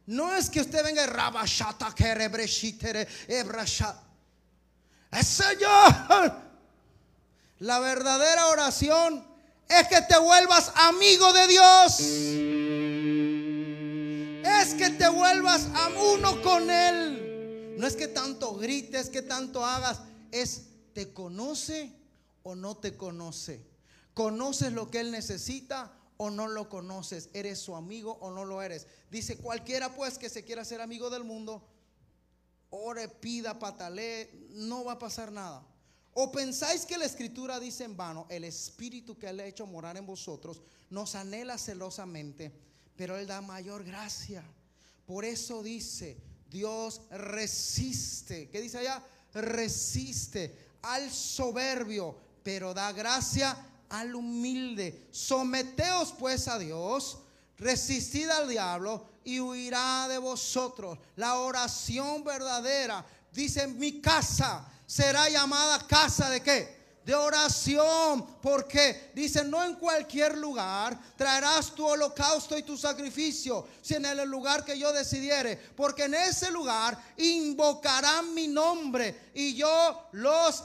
no 0.07 0.34
es 0.34 0.49
que 0.49 0.61
usted 0.61 0.84
venga 0.84 1.06
rabashata 1.06 1.94
kerebreshitere 1.94 3.07
ebrasha. 3.27 3.99
¡Eh, 5.11 5.23
Señor. 5.23 6.48
La 7.60 7.80
verdadera 7.80 8.48
oración 8.48 9.26
es 9.68 9.88
que 9.88 10.02
te 10.02 10.18
vuelvas 10.18 10.72
amigo 10.76 11.34
de 11.34 11.48
Dios. 11.48 11.99
Es 14.60 14.73
que 14.76 14.91
te 14.91 15.10
vuelvas 15.10 15.68
a 15.73 15.89
uno 15.89 16.41
con 16.41 16.69
Él. 16.69 17.76
No 17.77 17.85
es 17.88 17.95
que 17.95 18.07
tanto 18.07 18.56
grites, 18.56 19.10
que 19.10 19.22
tanto 19.22 19.65
hagas. 19.65 19.99
Es, 20.31 20.64
¿te 20.94 21.11
conoce 21.11 21.91
o 22.47 22.55
no 22.55 22.77
te 22.77 22.95
conoce? 22.95 23.61
¿Conoces 24.13 24.71
lo 24.71 24.89
que 24.89 25.01
Él 25.01 25.11
necesita 25.11 25.91
o 26.15 26.29
no 26.29 26.47
lo 26.47 26.69
conoces? 26.69 27.29
¿Eres 27.33 27.59
su 27.59 27.75
amigo 27.75 28.17
o 28.21 28.31
no 28.31 28.45
lo 28.45 28.61
eres? 28.61 28.87
Dice, 29.11 29.35
cualquiera 29.35 29.93
pues 29.93 30.17
que 30.17 30.29
se 30.29 30.45
quiera 30.45 30.63
ser 30.63 30.79
amigo 30.79 31.09
del 31.09 31.25
mundo, 31.25 31.67
ore, 32.69 33.09
pida, 33.09 33.59
patalee, 33.59 34.47
no 34.51 34.85
va 34.85 34.93
a 34.93 34.99
pasar 34.99 35.29
nada. 35.29 35.61
¿O 36.13 36.31
pensáis 36.31 36.85
que 36.85 36.97
la 36.97 37.03
escritura 37.03 37.59
dice 37.59 37.83
en 37.83 37.97
vano, 37.97 38.25
el 38.29 38.45
espíritu 38.45 39.17
que 39.17 39.27
Él 39.27 39.41
ha 39.41 39.45
hecho 39.45 39.67
morar 39.67 39.97
en 39.97 40.05
vosotros 40.05 40.61
nos 40.89 41.15
anhela 41.15 41.57
celosamente, 41.57 42.53
pero 42.95 43.17
Él 43.17 43.27
da 43.27 43.41
mayor 43.41 43.83
gracia? 43.83 44.41
Por 45.05 45.25
eso 45.25 45.61
dice, 45.61 46.15
Dios 46.49 47.01
resiste, 47.11 48.49
¿qué 48.49 48.61
dice 48.61 48.77
allá? 48.77 49.03
Resiste 49.33 50.67
al 50.81 51.11
soberbio, 51.11 52.26
pero 52.47 52.73
da 52.73 52.93
gracia 52.93 53.57
al 53.89 54.15
humilde. 54.15 55.09
Someteos 55.11 56.13
pues 56.17 56.47
a 56.47 56.57
Dios, 56.57 57.17
resistid 57.57 58.29
al 58.29 58.47
diablo 58.47 59.05
y 59.25 59.41
huirá 59.41 60.07
de 60.07 60.17
vosotros. 60.17 60.97
La 61.17 61.39
oración 61.39 62.23
verdadera, 62.23 63.05
dice, 63.33 63.67
mi 63.67 63.99
casa 63.99 64.65
será 64.85 65.27
llamada 65.27 65.85
casa 65.87 66.29
de 66.29 66.41
qué? 66.41 66.77
De 67.03 67.13
oración, 67.15 68.25
porque 68.41 69.11
dice, 69.13 69.43
no 69.43 69.61
en 69.65 69.75
cualquier 69.75 70.37
lugar 70.37 70.97
traerás 71.17 71.75
tu 71.75 71.85
holocausto 71.85 72.57
y 72.57 72.63
tu 72.63 72.77
sacrificio, 72.77 73.67
sino 73.81 74.07
en 74.07 74.19
el 74.19 74.29
lugar 74.29 74.63
que 74.63 74.79
yo 74.79 74.93
decidiere, 74.93 75.57
porque 75.75 76.05
en 76.05 76.13
ese 76.13 76.49
lugar 76.49 76.97
invocarán 77.17 78.33
mi 78.33 78.47
nombre 78.47 79.31
y 79.33 79.53
yo 79.53 80.07
los 80.13 80.63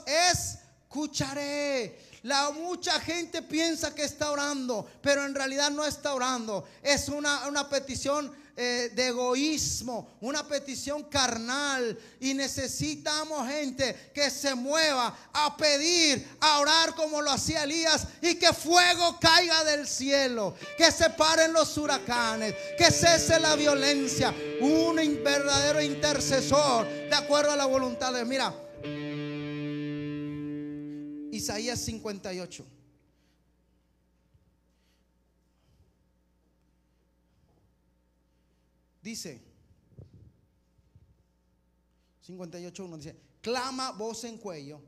escucharé. 0.93 1.97
La 2.21 2.51
mucha 2.51 2.99
gente 2.99 3.41
piensa 3.41 3.93
que 3.93 4.03
está 4.03 4.31
orando, 4.31 4.87
pero 5.01 5.25
en 5.25 5.33
realidad 5.33 5.71
no 5.71 5.83
está 5.83 6.13
orando. 6.13 6.65
Es 6.81 7.09
una, 7.09 7.47
una 7.47 7.67
petición 7.67 8.31
eh, 8.55 8.91
de 8.93 9.07
egoísmo, 9.07 10.15
una 10.21 10.47
petición 10.47 11.03
carnal. 11.05 11.97
Y 12.21 12.35
necesitamos 12.35 13.45
gente 13.49 14.11
que 14.13 14.29
se 14.29 14.53
mueva 14.53 15.17
a 15.33 15.57
pedir, 15.57 16.25
a 16.39 16.59
orar 16.59 16.93
como 16.95 17.21
lo 17.21 17.31
hacía 17.31 17.63
Elías 17.63 18.07
y 18.21 18.35
que 18.35 18.53
fuego 18.53 19.19
caiga 19.19 19.63
del 19.65 19.87
cielo, 19.87 20.55
que 20.77 20.91
se 20.91 21.09
paren 21.09 21.51
los 21.51 21.75
huracanes, 21.75 22.53
que 22.77 22.85
cese 22.91 23.39
la 23.39 23.55
violencia. 23.55 24.33
Un 24.61 24.95
verdadero 25.23 25.81
intercesor 25.81 26.87
de 26.87 27.15
acuerdo 27.15 27.51
a 27.51 27.57
la 27.57 27.65
voluntad 27.65 28.13
de 28.13 28.23
Mira, 28.23 28.53
Isaías 31.33 31.79
58. 31.79 32.65
Dice 39.01 39.41
58.1 42.25 42.97
dice, 42.97 43.15
clama 43.41 43.91
voz 43.91 44.23
en 44.23 44.37
cuello, 44.37 44.79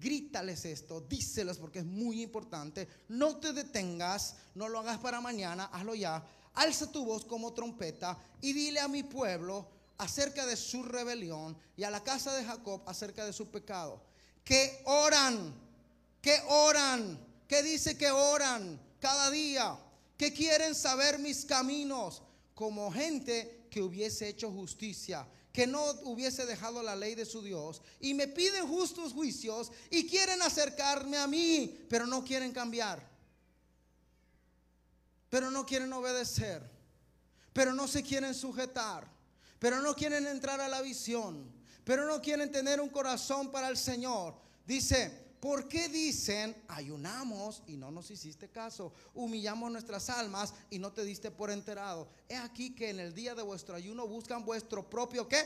grítales 0.00 0.64
esto, 0.64 1.00
díseles 1.00 1.58
porque 1.58 1.78
es 1.80 1.84
muy 1.84 2.22
importante, 2.22 2.88
no 3.08 3.36
te 3.36 3.52
detengas, 3.52 4.36
no 4.56 4.68
lo 4.68 4.80
hagas 4.80 4.98
para 4.98 5.20
mañana, 5.20 5.66
hazlo 5.66 5.94
ya, 5.94 6.26
alza 6.54 6.90
tu 6.90 7.04
voz 7.04 7.24
como 7.24 7.52
trompeta 7.52 8.18
y 8.40 8.52
dile 8.52 8.80
a 8.80 8.88
mi 8.88 9.04
pueblo 9.04 9.68
acerca 9.98 10.44
de 10.44 10.56
su 10.56 10.82
rebelión 10.82 11.56
y 11.76 11.84
a 11.84 11.90
la 11.90 12.02
casa 12.02 12.34
de 12.34 12.44
Jacob 12.44 12.82
acerca 12.86 13.24
de 13.24 13.32
su 13.32 13.48
pecado, 13.48 14.02
que 14.42 14.82
oran, 14.86 15.61
que 16.22 16.40
oran, 16.48 17.18
que 17.46 17.62
dice 17.62 17.98
que 17.98 18.10
oran 18.10 18.80
cada 18.98 19.30
día, 19.30 19.76
que 20.16 20.32
quieren 20.32 20.74
saber 20.74 21.18
mis 21.18 21.44
caminos, 21.44 22.22
como 22.54 22.90
gente 22.92 23.66
que 23.70 23.82
hubiese 23.82 24.28
hecho 24.28 24.50
justicia, 24.50 25.26
que 25.52 25.66
no 25.66 25.82
hubiese 26.04 26.46
dejado 26.46 26.82
la 26.82 26.94
ley 26.94 27.14
de 27.14 27.26
su 27.26 27.42
Dios, 27.42 27.82
y 28.00 28.14
me 28.14 28.28
piden 28.28 28.68
justos 28.68 29.12
juicios 29.12 29.72
y 29.90 30.06
quieren 30.06 30.40
acercarme 30.40 31.18
a 31.18 31.26
mí, 31.26 31.84
pero 31.90 32.06
no 32.06 32.24
quieren 32.24 32.52
cambiar. 32.52 33.12
pero 35.32 35.50
no 35.50 35.64
quieren 35.64 35.90
obedecer, 35.94 36.62
pero 37.54 37.72
no 37.72 37.88
se 37.88 38.02
quieren 38.02 38.34
sujetar, 38.34 39.08
pero 39.58 39.80
no 39.80 39.94
quieren 39.94 40.26
entrar 40.26 40.60
a 40.60 40.68
la 40.68 40.82
visión, 40.82 41.50
pero 41.84 42.04
no 42.04 42.20
quieren 42.20 42.52
tener 42.52 42.82
un 42.82 42.90
corazón 42.90 43.50
para 43.50 43.68
el 43.68 43.78
Señor. 43.78 44.34
Dice, 44.66 45.21
¿por 45.42 45.66
qué 45.66 45.88
dicen, 45.88 46.54
ayunamos 46.68 47.64
y 47.66 47.76
no 47.76 47.90
nos 47.90 48.12
hiciste 48.12 48.48
caso? 48.48 48.92
Humillamos 49.12 49.72
nuestras 49.72 50.08
almas 50.08 50.54
y 50.70 50.78
no 50.78 50.92
te 50.92 51.04
diste 51.04 51.32
por 51.32 51.50
enterado. 51.50 52.08
He 52.28 52.36
aquí 52.36 52.76
que 52.76 52.90
en 52.90 53.00
el 53.00 53.12
día 53.12 53.34
de 53.34 53.42
vuestro 53.42 53.74
ayuno 53.74 54.06
buscan 54.06 54.44
vuestro 54.44 54.88
propio 54.88 55.26
qué? 55.26 55.44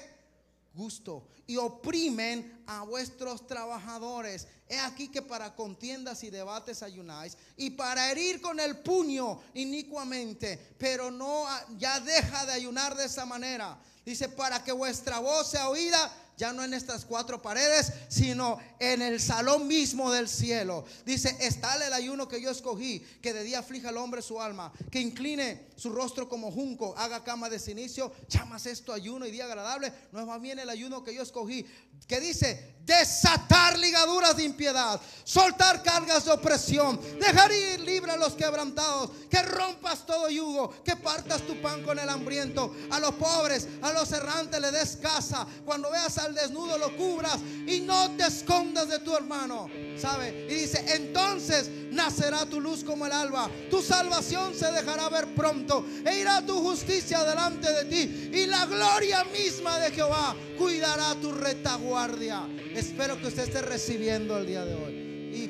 gusto 0.74 1.26
y 1.46 1.56
oprimen 1.56 2.62
a 2.66 2.82
vuestros 2.82 3.46
trabajadores. 3.46 4.46
He 4.68 4.78
aquí 4.78 5.08
que 5.08 5.22
para 5.22 5.54
contiendas 5.54 6.22
y 6.24 6.28
debates 6.28 6.82
ayunáis 6.82 7.38
y 7.56 7.70
para 7.70 8.10
herir 8.10 8.42
con 8.42 8.60
el 8.60 8.76
puño 8.76 9.40
inicuamente, 9.54 10.74
pero 10.76 11.10
no 11.10 11.46
ya 11.78 11.98
deja 12.00 12.44
de 12.44 12.52
ayunar 12.52 12.94
de 12.94 13.06
esa 13.06 13.24
manera. 13.24 13.78
Dice, 14.04 14.28
para 14.28 14.62
que 14.62 14.70
vuestra 14.72 15.18
voz 15.18 15.48
sea 15.48 15.68
oída 15.68 16.12
ya 16.36 16.52
no 16.52 16.62
en 16.62 16.74
estas 16.74 17.04
cuatro 17.04 17.40
paredes, 17.40 17.92
sino 18.08 18.58
en 18.78 19.00
el 19.02 19.20
salón 19.20 19.66
mismo 19.66 20.10
del 20.12 20.28
cielo. 20.28 20.84
Dice, 21.04 21.36
está 21.40 21.74
el 21.84 21.92
ayuno 21.92 22.28
que 22.28 22.40
yo 22.40 22.50
escogí, 22.50 23.00
que 23.22 23.32
de 23.32 23.42
día 23.42 23.60
aflija 23.60 23.88
al 23.88 23.96
hombre 23.96 24.22
su 24.22 24.40
alma, 24.40 24.72
que 24.90 25.00
incline 25.00 25.68
su 25.76 25.90
rostro 25.90 26.28
como 26.28 26.50
junco, 26.50 26.94
haga 26.96 27.24
cama 27.24 27.48
de 27.48 27.58
sinicio, 27.58 28.12
llamas 28.28 28.66
esto 28.66 28.92
ayuno 28.92 29.26
y 29.26 29.30
día 29.30 29.44
agradable. 29.44 29.92
No 30.12 30.20
es 30.20 30.26
más 30.26 30.40
bien 30.40 30.58
el 30.58 30.68
ayuno 30.68 31.02
que 31.02 31.14
yo 31.14 31.22
escogí, 31.22 31.66
que 32.06 32.20
dice, 32.20 32.76
desatar 32.84 33.78
ligaduras 33.78 34.36
de 34.36 34.44
impiedad, 34.44 35.00
soltar 35.24 35.82
cargas 35.82 36.24
de 36.24 36.32
opresión, 36.32 37.00
dejar 37.18 37.50
ir 37.52 37.80
libre 37.80 38.12
a 38.12 38.16
los 38.16 38.34
quebrantados, 38.34 39.10
que 39.28 39.42
rompas 39.42 40.06
todo 40.06 40.30
yugo, 40.30 40.82
que 40.84 40.96
partas 40.96 41.42
tu 41.42 41.60
pan 41.60 41.82
con 41.82 41.98
el 41.98 42.08
hambriento, 42.08 42.74
a 42.90 43.00
los 43.00 43.14
pobres, 43.14 43.68
a 43.82 43.92
los 43.92 44.12
errantes 44.12 44.60
le 44.60 44.70
des 44.70 44.96
casa, 44.96 45.46
cuando 45.64 45.90
veas 45.90 46.18
al 46.26 46.34
desnudo 46.34 46.76
lo 46.76 46.96
cubras 46.96 47.38
y 47.66 47.80
no 47.80 48.10
te 48.16 48.24
escondas 48.24 48.88
de 48.88 48.98
tu 48.98 49.14
hermano, 49.14 49.68
¿sabe? 49.96 50.46
Y 50.50 50.54
dice, 50.54 50.84
entonces 50.94 51.70
nacerá 51.90 52.44
tu 52.46 52.60
luz 52.60 52.84
como 52.84 53.06
el 53.06 53.12
alba, 53.12 53.50
tu 53.70 53.80
salvación 53.82 54.54
se 54.54 54.70
dejará 54.70 55.08
ver 55.08 55.34
pronto 55.34 55.86
e 56.04 56.18
irá 56.18 56.44
tu 56.44 56.60
justicia 56.60 57.24
delante 57.24 57.72
de 57.72 57.84
ti 57.84 58.30
y 58.32 58.46
la 58.46 58.66
gloria 58.66 59.24
misma 59.24 59.78
de 59.78 59.92
Jehová 59.92 60.36
cuidará 60.58 61.14
tu 61.14 61.32
retaguardia. 61.32 62.46
Espero 62.74 63.18
que 63.18 63.28
usted 63.28 63.44
esté 63.44 63.62
recibiendo 63.62 64.36
el 64.36 64.46
día 64.46 64.64
de 64.64 64.74
hoy. 64.74 64.94
Y. 65.34 65.48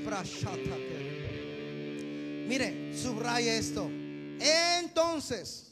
Mire, 2.47 2.97
subraya 2.97 3.55
esto. 3.55 3.91
Entonces, 4.39 5.67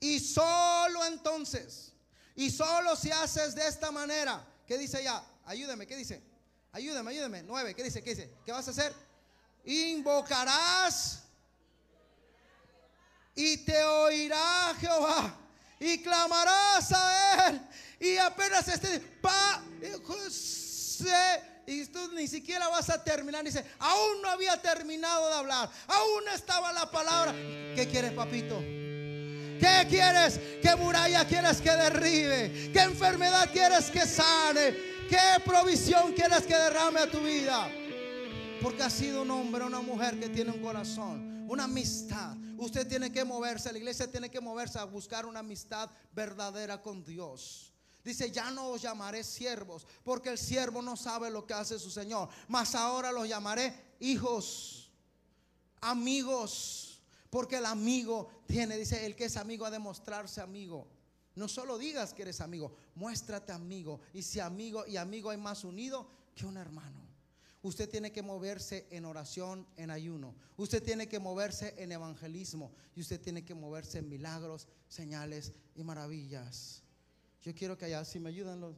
y 0.00 0.18
solo 0.18 1.04
entonces, 1.06 1.91
y 2.36 2.50
solo 2.50 2.96
si 2.96 3.10
haces 3.10 3.54
de 3.54 3.66
esta 3.66 3.90
manera, 3.90 4.44
¿qué 4.66 4.78
dice 4.78 5.02
ya? 5.02 5.22
Ayúdeme, 5.44 5.86
¿qué 5.86 5.96
dice? 5.96 6.22
Ayúdeme, 6.72 7.10
ayúdeme. 7.10 7.42
Nueve, 7.42 7.74
¿qué 7.74 7.82
dice? 7.82 8.02
¿Qué 8.02 8.10
dice? 8.14 8.30
¿Qué 8.44 8.52
vas 8.52 8.66
a 8.68 8.70
hacer? 8.70 8.94
Invocarás 9.64 11.22
y 13.34 13.58
te 13.58 13.82
oirá 13.84 14.74
Jehová 14.80 15.36
y 15.80 16.02
clamarás 16.02 16.92
a 16.92 17.48
él 17.48 17.60
y 17.98 18.16
apenas 18.18 18.68
esté 18.68 19.00
pa 19.00 19.62
y 21.66 21.86
tú 21.86 22.12
ni 22.12 22.28
siquiera 22.28 22.68
vas 22.68 22.90
a 22.90 23.02
terminar 23.02 23.44
dice 23.44 23.64
aún 23.78 24.22
no 24.22 24.28
había 24.28 24.60
terminado 24.60 25.28
de 25.28 25.34
hablar 25.34 25.70
aún 25.86 26.28
estaba 26.34 26.72
la 26.72 26.90
palabra 26.90 27.32
¿qué 27.32 27.88
quieres 27.90 28.12
papito? 28.12 28.81
¿Qué 29.62 29.86
quieres? 29.88 30.40
¿Qué 30.60 30.74
muralla 30.74 31.24
quieres 31.24 31.60
que 31.60 31.70
derribe? 31.70 32.72
¿Qué 32.72 32.80
enfermedad 32.80 33.48
quieres 33.52 33.92
que 33.92 34.04
sane? 34.04 34.74
¿Qué 35.08 35.40
provisión 35.44 36.12
quieres 36.14 36.40
que 36.40 36.56
derrame 36.56 36.98
a 36.98 37.08
tu 37.08 37.20
vida? 37.20 37.70
Porque 38.60 38.82
ha 38.82 38.90
sido 38.90 39.22
un 39.22 39.30
hombre, 39.30 39.62
una 39.64 39.80
mujer 39.80 40.18
que 40.18 40.28
tiene 40.30 40.50
un 40.50 40.60
corazón, 40.60 41.46
una 41.48 41.64
amistad. 41.64 42.36
Usted 42.58 42.88
tiene 42.88 43.12
que 43.12 43.24
moverse, 43.24 43.70
la 43.70 43.78
iglesia 43.78 44.10
tiene 44.10 44.28
que 44.28 44.40
moverse 44.40 44.80
a 44.80 44.84
buscar 44.84 45.26
una 45.26 45.38
amistad 45.38 45.88
verdadera 46.10 46.82
con 46.82 47.04
Dios. 47.04 47.72
Dice, 48.02 48.32
ya 48.32 48.50
no 48.50 48.70
os 48.70 48.82
llamaré 48.82 49.22
siervos, 49.22 49.86
porque 50.02 50.30
el 50.30 50.38
siervo 50.38 50.82
no 50.82 50.96
sabe 50.96 51.30
lo 51.30 51.46
que 51.46 51.54
hace 51.54 51.78
su 51.78 51.88
Señor. 51.92 52.28
Mas 52.48 52.74
ahora 52.74 53.12
los 53.12 53.28
llamaré 53.28 53.72
hijos, 54.00 54.90
amigos. 55.80 56.91
Porque 57.32 57.56
el 57.56 57.64
amigo 57.64 58.28
tiene, 58.46 58.76
dice, 58.76 59.06
el 59.06 59.16
que 59.16 59.24
es 59.24 59.38
amigo 59.38 59.64
ha 59.64 59.70
de 59.70 59.78
mostrarse 59.78 60.42
amigo. 60.42 60.86
No 61.34 61.48
solo 61.48 61.78
digas 61.78 62.12
que 62.12 62.20
eres 62.20 62.42
amigo, 62.42 62.76
muéstrate 62.94 63.52
amigo. 63.52 64.02
Y 64.12 64.20
si 64.20 64.38
amigo 64.38 64.86
y 64.86 64.98
amigo 64.98 65.30
hay 65.30 65.38
más 65.38 65.64
unido 65.64 66.06
que 66.34 66.44
un 66.44 66.58
hermano. 66.58 67.00
Usted 67.62 67.88
tiene 67.88 68.12
que 68.12 68.20
moverse 68.20 68.86
en 68.90 69.06
oración, 69.06 69.66
en 69.78 69.90
ayuno. 69.90 70.34
Usted 70.58 70.82
tiene 70.82 71.08
que 71.08 71.18
moverse 71.20 71.74
en 71.78 71.92
evangelismo. 71.92 72.70
Y 72.94 73.00
usted 73.00 73.18
tiene 73.18 73.46
que 73.46 73.54
moverse 73.54 74.00
en 74.00 74.10
milagros, 74.10 74.68
señales 74.86 75.54
y 75.74 75.84
maravillas. 75.84 76.82
Yo 77.40 77.54
quiero 77.54 77.78
que 77.78 77.86
allá, 77.86 78.04
si 78.04 78.20
me 78.20 78.28
ayudan, 78.28 78.60
los, 78.60 78.76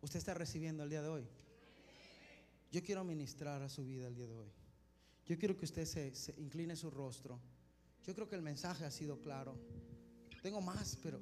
usted 0.00 0.18
está 0.18 0.34
recibiendo 0.34 0.82
el 0.82 0.90
día 0.90 1.02
de 1.02 1.10
hoy. 1.10 1.28
Yo 2.72 2.82
quiero 2.82 3.04
ministrar 3.04 3.62
a 3.62 3.68
su 3.68 3.84
vida 3.84 4.08
el 4.08 4.16
día 4.16 4.26
de 4.26 4.34
hoy. 4.34 4.59
Yo 5.30 5.38
quiero 5.38 5.56
que 5.56 5.64
usted 5.64 5.84
se, 5.84 6.12
incline 6.38 6.74
su 6.74 6.90
rostro. 6.90 7.40
Yo 8.02 8.12
creo 8.16 8.28
que 8.28 8.34
el 8.34 8.42
mensaje 8.42 8.84
ha 8.84 8.90
sido 8.90 9.20
claro. 9.20 9.56
Tengo 10.42 10.60
más, 10.60 10.98
pero 11.00 11.20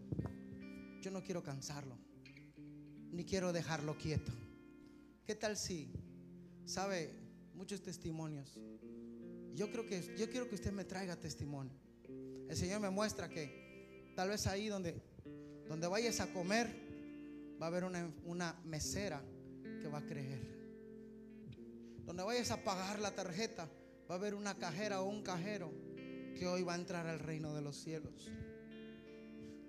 yo 1.02 1.10
no 1.10 1.22
quiero 1.22 1.42
cansarlo. 1.42 1.94
Ni 3.12 3.26
quiero 3.26 3.52
dejarlo 3.52 3.98
quieto. 3.98 4.32
¿Qué 5.26 5.34
tal 5.34 5.58
si 5.58 5.92
sabe 6.64 7.14
muchos 7.52 7.82
testimonios? 7.82 8.58
Yo 9.54 9.70
creo 9.70 9.84
que 9.84 10.00
yo 10.16 10.30
quiero 10.30 10.48
que 10.48 10.54
usted 10.54 10.72
me 10.72 10.86
traiga 10.86 11.14
testimonio. 11.16 11.78
El 12.48 12.56
Señor 12.56 12.80
me 12.80 12.88
muestra 12.88 13.28
que 13.28 14.14
tal 14.16 14.30
vez 14.30 14.46
ahí 14.46 14.68
donde 14.68 15.02
donde 15.68 15.86
vayas 15.86 16.20
a 16.20 16.32
comer 16.32 16.74
va 17.60 17.66
a 17.66 17.68
haber 17.68 17.84
una, 17.84 18.10
una 18.24 18.58
mesera 18.64 19.22
que 19.82 19.86
va 19.86 19.98
a 19.98 20.06
creer. 20.06 20.40
Donde 22.06 22.22
vayas 22.22 22.50
a 22.50 22.64
pagar 22.64 23.00
la 23.00 23.14
tarjeta 23.14 23.68
va 24.08 24.14
a 24.14 24.18
haber 24.18 24.34
una 24.34 24.56
cajera 24.56 25.02
o 25.02 25.08
un 25.08 25.22
cajero 25.22 25.72
que 26.38 26.46
hoy 26.46 26.62
va 26.62 26.74
a 26.74 26.76
entrar 26.76 27.06
al 27.06 27.18
reino 27.18 27.54
de 27.54 27.62
los 27.62 27.76
cielos. 27.76 28.30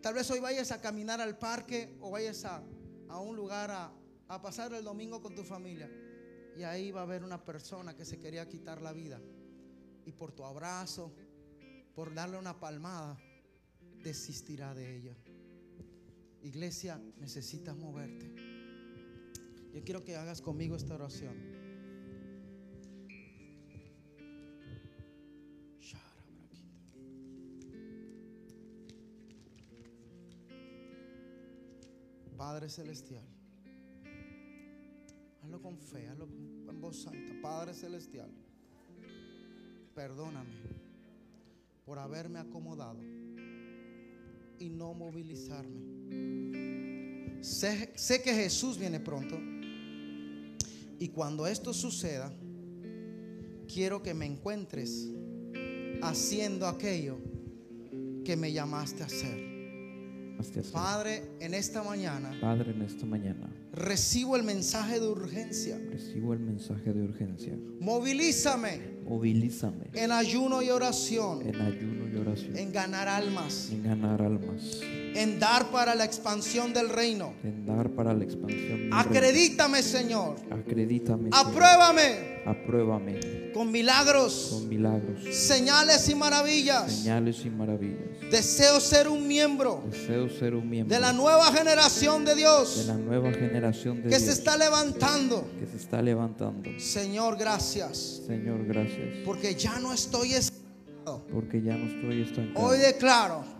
Tal 0.01 0.13
vez 0.13 0.29
hoy 0.31 0.39
vayas 0.39 0.71
a 0.71 0.79
caminar 0.79 1.19
al 1.19 1.37
parque 1.37 1.97
o 1.99 2.11
vayas 2.11 2.45
a, 2.45 2.63
a 3.09 3.19
un 3.19 3.35
lugar 3.35 3.69
a, 3.71 3.91
a 4.29 4.41
pasar 4.41 4.73
el 4.73 4.83
domingo 4.83 5.21
con 5.21 5.35
tu 5.35 5.43
familia. 5.43 5.89
Y 6.55 6.63
ahí 6.63 6.91
va 6.91 7.01
a 7.01 7.03
haber 7.03 7.23
una 7.23 7.43
persona 7.43 7.95
que 7.95 8.05
se 8.05 8.19
quería 8.19 8.47
quitar 8.47 8.81
la 8.81 8.93
vida. 8.93 9.19
Y 10.05 10.11
por 10.11 10.31
tu 10.31 10.45
abrazo, 10.45 11.11
por 11.93 12.13
darle 12.13 12.37
una 12.37 12.59
palmada, 12.59 13.17
desistirá 14.03 14.73
de 14.73 14.95
ella. 14.95 15.15
Iglesia, 16.41 17.01
necesitas 17.17 17.75
moverte. 17.75 18.33
Yo 19.73 19.83
quiero 19.83 20.03
que 20.03 20.15
hagas 20.15 20.41
conmigo 20.41 20.75
esta 20.75 20.95
oración. 20.95 21.35
Padre 32.49 32.67
Celestial. 32.67 33.21
Hazlo 35.43 35.61
con 35.61 35.77
fe, 35.77 36.07
hazlo 36.07 36.27
en 36.67 36.81
voz 36.81 37.03
santa. 37.03 37.31
Padre 37.43 37.75
Celestial, 37.75 38.31
perdóname 39.93 40.49
por 41.85 41.99
haberme 41.99 42.39
acomodado 42.39 42.97
y 44.57 44.67
no 44.67 44.95
movilizarme. 44.95 45.77
Sé, 47.43 47.93
que 48.23 48.33
Jesús 48.33 48.79
viene 48.79 48.99
pronto. 48.99 49.37
Y 50.97 51.09
cuando 51.09 51.45
esto 51.45 51.71
suceda, 51.71 52.33
quiero 53.71 54.01
que 54.01 54.15
me 54.15 54.25
encuentres 54.25 55.07
haciendo 56.01 56.65
aquello 56.65 57.19
que 58.25 58.35
me 58.35 58.51
llamaste 58.51 59.03
a 59.03 59.05
hacer. 59.05 59.48
Padre, 60.71 61.23
en 61.39 61.53
esta 61.53 61.83
mañana 61.83 62.31
Padre, 62.39 62.71
en 62.71 62.81
esta 62.81 63.05
mañana 63.05 63.49
recibo 63.73 64.35
el 64.35 64.43
mensaje 64.43 64.99
de 64.99 65.07
urgencia. 65.07 65.77
recibo 65.91 66.33
el 66.33 66.39
mensaje 66.39 66.93
de 66.93 67.03
urgencia. 67.03 67.57
Movilízame 67.79 68.99
Movilízame 69.09 69.89
en 69.93 70.11
ayuno 70.11 70.61
y 70.61 70.69
oración, 70.69 71.41
en 71.41 71.59
ayuno 71.59 72.07
y 72.07 72.15
oración, 72.15 72.55
en 72.55 72.71
ganar 72.71 73.07
almas, 73.07 73.69
en 73.71 73.81
ganar 73.81 74.21
almas, 74.21 74.81
en 75.15 75.39
dar 75.39 75.69
para 75.71 75.95
la 75.95 76.05
expansión 76.05 76.73
del 76.73 76.89
reino. 76.89 77.33
en 77.43 77.65
dar 77.65 77.89
para 77.89 78.13
la 78.13 78.23
expansión. 78.23 78.69
del 78.69 78.79
reino. 78.79 78.97
Acredítame, 78.97 79.83
Señor. 79.83 80.35
Acredítame. 80.49 81.29
Señor. 81.29 81.47
Apruébame 81.47 82.39
Apruébame 82.45 83.51
con 83.53 83.71
milagros, 83.71 84.49
con 84.51 84.69
milagros, 84.69 85.23
señales 85.35 86.07
y 86.07 86.15
maravillas. 86.15 86.91
señales 86.91 87.43
y 87.45 87.49
maravillas. 87.49 88.31
Deseo 88.31 88.79
ser 88.79 89.07
un 89.07 89.27
miembro 89.27 89.83
Deseo 89.89 90.29
ser 90.29 90.55
un 90.55 90.69
miembro 90.69 90.95
de 90.95 91.01
la 91.01 91.13
nueva 91.13 91.51
generación 91.51 92.23
de 92.25 92.29
de 92.29 92.35
Dios 92.35 92.85
la 92.87 92.95
nueva 92.95 93.31
generación 93.31 93.97
de 93.97 94.03
que 94.03 94.09
Dios 94.09 94.21
se 94.21 94.31
está 94.31 94.55
levantando. 94.55 95.47
que 95.59 95.65
se 95.65 95.77
está 95.77 96.01
levantando. 96.01 96.69
Señor, 96.79 97.37
gracias. 97.37 98.21
Señor, 98.27 98.65
gracias. 98.65 99.23
Porque 99.25 99.55
ya 99.55 99.79
no 99.79 99.93
estoy 99.93 100.33
estancado. 100.33 101.25
Porque 101.31 101.61
ya 101.61 101.75
no 101.75 101.87
estoy 101.87 102.21
estancado. 102.21 102.65
Hoy 102.67 102.77
declaro 102.77 103.58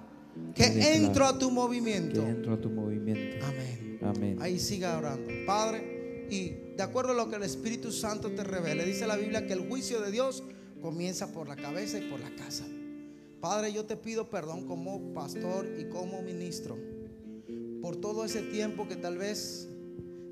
que 0.56 0.96
entro 0.96 1.26
a 1.26 1.38
tu 1.38 1.48
que 1.48 1.54
movimiento. 1.54 2.22
entro 2.26 2.54
a 2.54 2.62
tu 2.62 2.70
movimiento. 2.70 3.46
Amén. 3.46 4.00
Amén. 4.02 4.38
Ahí 4.42 4.60
siga 4.60 4.98
orando. 4.98 5.30
Padre, 5.46 6.28
y 6.30 6.76
de 6.76 6.84
acuerdo 6.84 7.12
a 7.12 7.16
lo 7.16 7.30
que 7.30 7.36
el 7.36 7.44
Espíritu 7.44 7.92
Santo 7.92 8.32
te 8.32 8.44
revele, 8.44 8.86
dice 8.86 9.08
la 9.08 9.18
Biblia 9.18 9.46
que 9.46 9.54
el 9.54 9.68
juicio 9.68 10.02
de 10.02 10.12
Dios 10.12 10.44
comienza 10.82 11.32
por 11.34 11.48
la 11.48 11.56
cabeza 11.56 11.98
y 11.98 12.10
por 12.10 12.20
la 12.20 12.34
casa. 12.36 12.66
Padre, 13.42 13.74
yo 13.74 13.86
te 13.86 13.98
pido 13.98 14.30
perdón 14.30 14.66
como 14.66 15.14
pastor 15.14 15.68
y 15.80 15.86
como 15.86 16.22
ministro 16.22 16.78
por 17.82 17.96
todo 17.96 18.26
ese 18.26 18.42
tiempo 18.42 18.88
que 18.88 18.96
tal 18.96 19.18
vez 19.18 19.70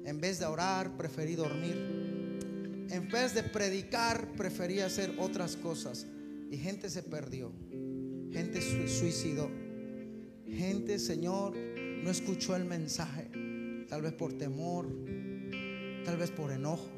en 0.05 0.19
vez 0.19 0.39
de 0.39 0.45
orar 0.45 0.95
preferí 0.97 1.35
dormir. 1.35 1.75
En 2.89 3.09
vez 3.09 3.33
de 3.33 3.43
predicar 3.43 4.33
preferí 4.37 4.79
hacer 4.79 5.13
otras 5.19 5.55
cosas. 5.57 6.05
Y 6.49 6.57
gente 6.57 6.89
se 6.89 7.03
perdió. 7.03 7.51
Gente 8.31 8.61
se 8.61 8.87
suicidó. 8.87 9.49
Gente, 10.49 10.99
Señor, 10.99 11.55
no 11.55 12.09
escuchó 12.09 12.55
el 12.55 12.65
mensaje. 12.65 13.29
Tal 13.89 14.01
vez 14.01 14.13
por 14.13 14.33
temor. 14.33 14.87
Tal 16.05 16.17
vez 16.17 16.31
por 16.31 16.51
enojo. 16.51 16.89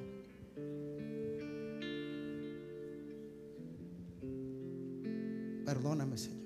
Perdóname, 5.65 6.17
Señor. 6.17 6.39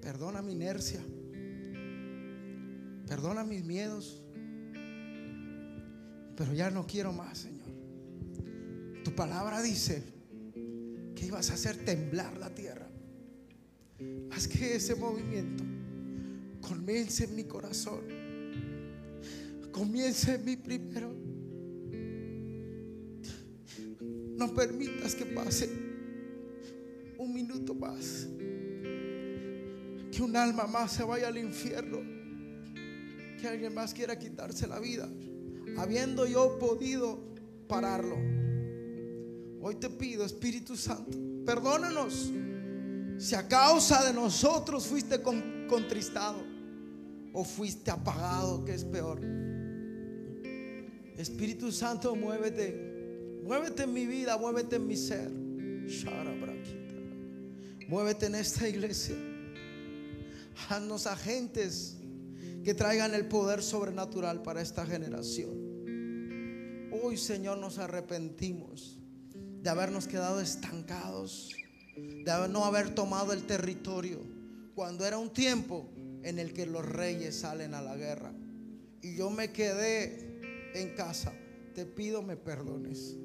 Perdona 0.00 0.42
mi 0.42 0.52
inercia. 0.52 1.00
Perdona 3.08 3.44
mis 3.44 3.64
miedos. 3.64 4.22
Pero 6.36 6.52
ya 6.52 6.70
no 6.70 6.86
quiero 6.86 7.12
más, 7.12 7.38
Señor. 7.38 7.68
Tu 9.04 9.14
palabra 9.14 9.62
dice 9.62 10.02
que 11.14 11.26
ibas 11.26 11.50
a 11.50 11.54
hacer 11.54 11.84
temblar 11.84 12.36
la 12.38 12.54
tierra. 12.54 12.88
Haz 14.30 14.48
que 14.48 14.76
ese 14.76 14.94
movimiento 14.94 15.62
comience 16.60 17.24
en 17.24 17.36
mi 17.36 17.44
corazón. 17.44 18.00
Comience 19.70 20.34
en 20.34 20.44
mí 20.44 20.56
primero. 20.56 21.14
No 24.36 24.52
permitas 24.54 25.14
que 25.14 25.26
pase 25.26 25.68
un 27.18 27.32
minuto 27.32 27.74
más. 27.74 28.26
Que 30.10 30.22
un 30.22 30.36
alma 30.36 30.66
más 30.66 30.92
se 30.92 31.04
vaya 31.04 31.28
al 31.28 31.38
infierno. 31.38 31.98
Que 33.40 33.48
alguien 33.48 33.74
más 33.74 33.94
quiera 33.94 34.18
quitarse 34.18 34.66
la 34.66 34.80
vida. 34.80 35.08
Habiendo 35.76 36.26
yo 36.26 36.58
podido 36.58 37.20
pararlo. 37.68 38.16
Hoy 39.60 39.76
te 39.76 39.88
pido, 39.88 40.24
Espíritu 40.24 40.76
Santo, 40.76 41.16
perdónanos. 41.46 42.32
Si 43.18 43.34
a 43.34 43.46
causa 43.48 44.04
de 44.04 44.12
nosotros 44.12 44.86
fuiste 44.86 45.22
con- 45.22 45.66
contristado 45.68 46.42
o 47.32 47.44
fuiste 47.44 47.90
apagado, 47.90 48.64
que 48.64 48.74
es 48.74 48.84
peor. 48.84 49.20
Espíritu 51.16 51.70
Santo, 51.72 52.14
muévete. 52.16 52.92
Muévete 53.44 53.84
en 53.84 53.92
mi 53.92 54.06
vida, 54.06 54.36
muévete 54.38 54.76
en 54.76 54.86
mi 54.86 54.96
ser. 54.96 55.30
Muévete 57.88 58.26
en 58.26 58.34
esta 58.34 58.68
iglesia. 58.68 59.16
Haznos 60.68 61.06
agentes 61.06 61.98
que 62.64 62.74
traigan 62.74 63.14
el 63.14 63.26
poder 63.26 63.62
sobrenatural 63.62 64.42
para 64.42 64.62
esta 64.62 64.86
generación. 64.86 65.52
Hoy, 67.02 67.16
Señor, 67.16 67.58
nos 67.58 67.78
arrepentimos 67.78 68.98
de 69.62 69.68
habernos 69.70 70.06
quedado 70.06 70.40
estancados, 70.40 71.50
de 71.96 72.48
no 72.48 72.64
haber 72.64 72.94
tomado 72.94 73.32
el 73.32 73.44
territorio, 73.44 74.20
cuando 74.74 75.06
era 75.06 75.18
un 75.18 75.30
tiempo 75.30 75.88
en 76.22 76.38
el 76.38 76.52
que 76.52 76.66
los 76.66 76.84
reyes 76.84 77.36
salen 77.40 77.74
a 77.74 77.82
la 77.82 77.96
guerra. 77.96 78.32
Y 79.02 79.16
yo 79.16 79.30
me 79.30 79.52
quedé 79.52 80.40
en 80.74 80.94
casa. 80.94 81.32
Te 81.74 81.84
pido 81.84 82.22
me 82.22 82.36
perdones. 82.36 83.16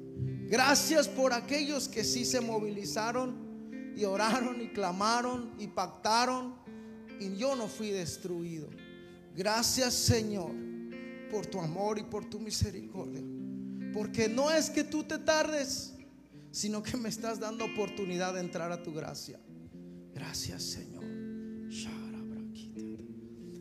Gracias 0.48 1.08
por 1.08 1.32
aquellos 1.32 1.88
que 1.88 2.04
sí 2.04 2.24
se 2.24 2.40
movilizaron 2.40 3.94
y 3.96 4.04
oraron 4.04 4.60
y 4.60 4.68
clamaron 4.68 5.54
y 5.58 5.68
pactaron 5.68 6.54
y 7.18 7.36
yo 7.36 7.54
no 7.54 7.68
fui 7.68 7.90
destruido. 7.90 8.68
Gracias 9.36 9.94
Señor 9.94 10.52
por 11.30 11.46
tu 11.46 11.60
amor 11.60 11.98
y 11.98 12.02
por 12.02 12.24
tu 12.24 12.40
misericordia. 12.40 13.22
Porque 13.92 14.28
no 14.28 14.50
es 14.50 14.70
que 14.70 14.84
tú 14.84 15.04
te 15.04 15.18
tardes, 15.18 15.94
sino 16.50 16.82
que 16.82 16.96
me 16.96 17.08
estás 17.08 17.38
dando 17.38 17.64
oportunidad 17.64 18.34
de 18.34 18.40
entrar 18.40 18.72
a 18.72 18.82
tu 18.82 18.92
gracia. 18.92 19.40
Gracias 20.12 20.62
Señor. 20.62 21.00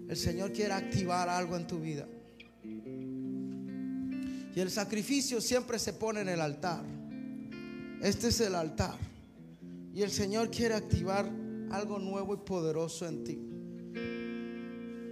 El 0.09 0.17
Señor 0.17 0.51
quiere 0.51 0.73
activar 0.73 1.29
algo 1.29 1.55
en 1.55 1.67
tu 1.67 1.79
vida. 1.79 2.07
Y 4.55 4.59
el 4.59 4.71
sacrificio 4.71 5.39
siempre 5.39 5.77
se 5.77 5.93
pone 5.93 6.21
en 6.21 6.29
el 6.29 6.41
altar. 6.41 6.83
Este 8.01 8.29
es 8.29 8.41
el 8.41 8.55
altar. 8.55 8.97
Y 9.93 10.01
el 10.01 10.09
Señor 10.09 10.49
quiere 10.49 10.73
activar 10.73 11.31
algo 11.69 11.99
nuevo 11.99 12.33
y 12.33 12.37
poderoso 12.37 13.07
en 13.07 13.23
ti. 13.23 13.39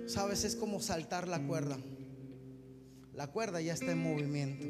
Sabes, 0.08 0.44
es 0.44 0.56
como 0.56 0.82
saltar 0.82 1.28
la 1.28 1.46
cuerda. 1.46 1.78
La 3.14 3.28
cuerda 3.28 3.62
ya 3.62 3.74
está 3.74 3.92
en 3.92 4.02
movimiento, 4.02 4.66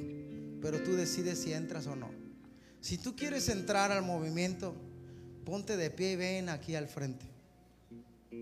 pero 0.62 0.84
tú 0.84 0.92
decides 0.98 1.40
si 1.40 1.54
entras 1.54 1.88
o 1.88 1.96
no. 1.96 2.27
Si 2.88 2.98
tú 2.98 3.18
quieres 3.18 3.50
entrar 3.50 3.92
al 3.92 4.02
movimiento, 4.02 4.74
ponte 5.44 5.76
de 5.76 5.90
pie 5.90 6.14
y 6.14 6.16
ven 6.16 6.48
aquí 6.48 6.74
al 6.74 6.88
frente. 6.88 7.26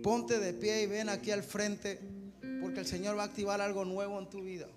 Ponte 0.03 0.37
de 0.37 0.53
pie 0.53 0.83
y 0.83 0.85
ven 0.85 1.09
aquí 1.09 1.31
al 1.31 1.41
frente, 1.41 1.99
porque 2.61 2.79
el 2.81 2.85
Señor 2.85 3.17
va 3.17 3.23
a 3.23 3.25
activar 3.25 3.59
algo 3.59 3.85
nuevo 3.85 4.19
en 4.19 4.29
tu 4.29 4.43
vida. 4.43 4.67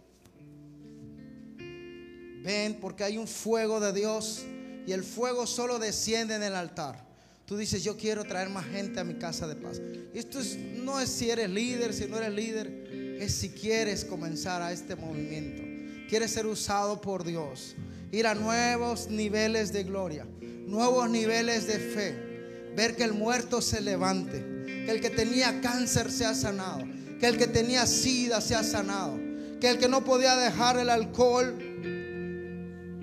Ven, 2.42 2.78
porque 2.80 3.04
hay 3.04 3.18
un 3.18 3.28
fuego 3.28 3.78
de 3.78 3.92
Dios 3.92 4.42
y 4.86 4.92
el 4.92 5.04
fuego 5.04 5.46
solo 5.46 5.78
desciende 5.78 6.36
en 6.36 6.44
el 6.44 6.54
altar. 6.54 7.04
Tú 7.44 7.58
dices, 7.58 7.84
yo 7.84 7.98
quiero 7.98 8.24
traer 8.24 8.48
más 8.48 8.64
gente 8.64 9.00
a 9.00 9.04
mi 9.04 9.16
casa 9.16 9.46
de 9.46 9.56
paz. 9.56 9.82
Esto 10.14 10.40
es- 10.40 10.56
no 10.56 10.98
es 10.98 11.10
si 11.10 11.28
eres 11.28 11.50
líder, 11.50 11.92
si 11.92 12.06
no 12.06 12.16
eres 12.16 12.32
líder, 12.32 13.18
es 13.20 13.34
si 13.34 13.50
quieres 13.50 14.06
comenzar 14.06 14.62
a 14.62 14.72
este 14.72 14.96
movimiento. 14.96 15.62
Quieres 16.08 16.30
ser 16.30 16.46
usado 16.46 17.02
por 17.02 17.22
Dios, 17.22 17.74
ir 18.10 18.26
a 18.26 18.34
nuevos 18.34 19.08
niveles 19.08 19.72
de 19.72 19.84
gloria, 19.84 20.26
nuevos 20.66 21.10
niveles 21.10 21.66
de 21.66 21.78
fe, 21.78 22.72
ver 22.76 22.96
que 22.96 23.04
el 23.04 23.12
muerto 23.12 23.60
se 23.60 23.80
levante, 23.80 24.64
que 24.66 24.90
el 24.90 25.00
que 25.00 25.10
tenía 25.10 25.60
cáncer 25.60 26.10
sea 26.10 26.34
sanado, 26.34 26.84
que 27.20 27.26
el 27.26 27.36
que 27.36 27.46
tenía 27.46 27.86
sida 27.86 28.40
sea 28.40 28.62
sanado, 28.62 29.18
que 29.60 29.68
el 29.68 29.78
que 29.78 29.88
no 29.88 30.04
podía 30.04 30.36
dejar 30.36 30.78
el 30.78 30.90
alcohol 30.90 31.54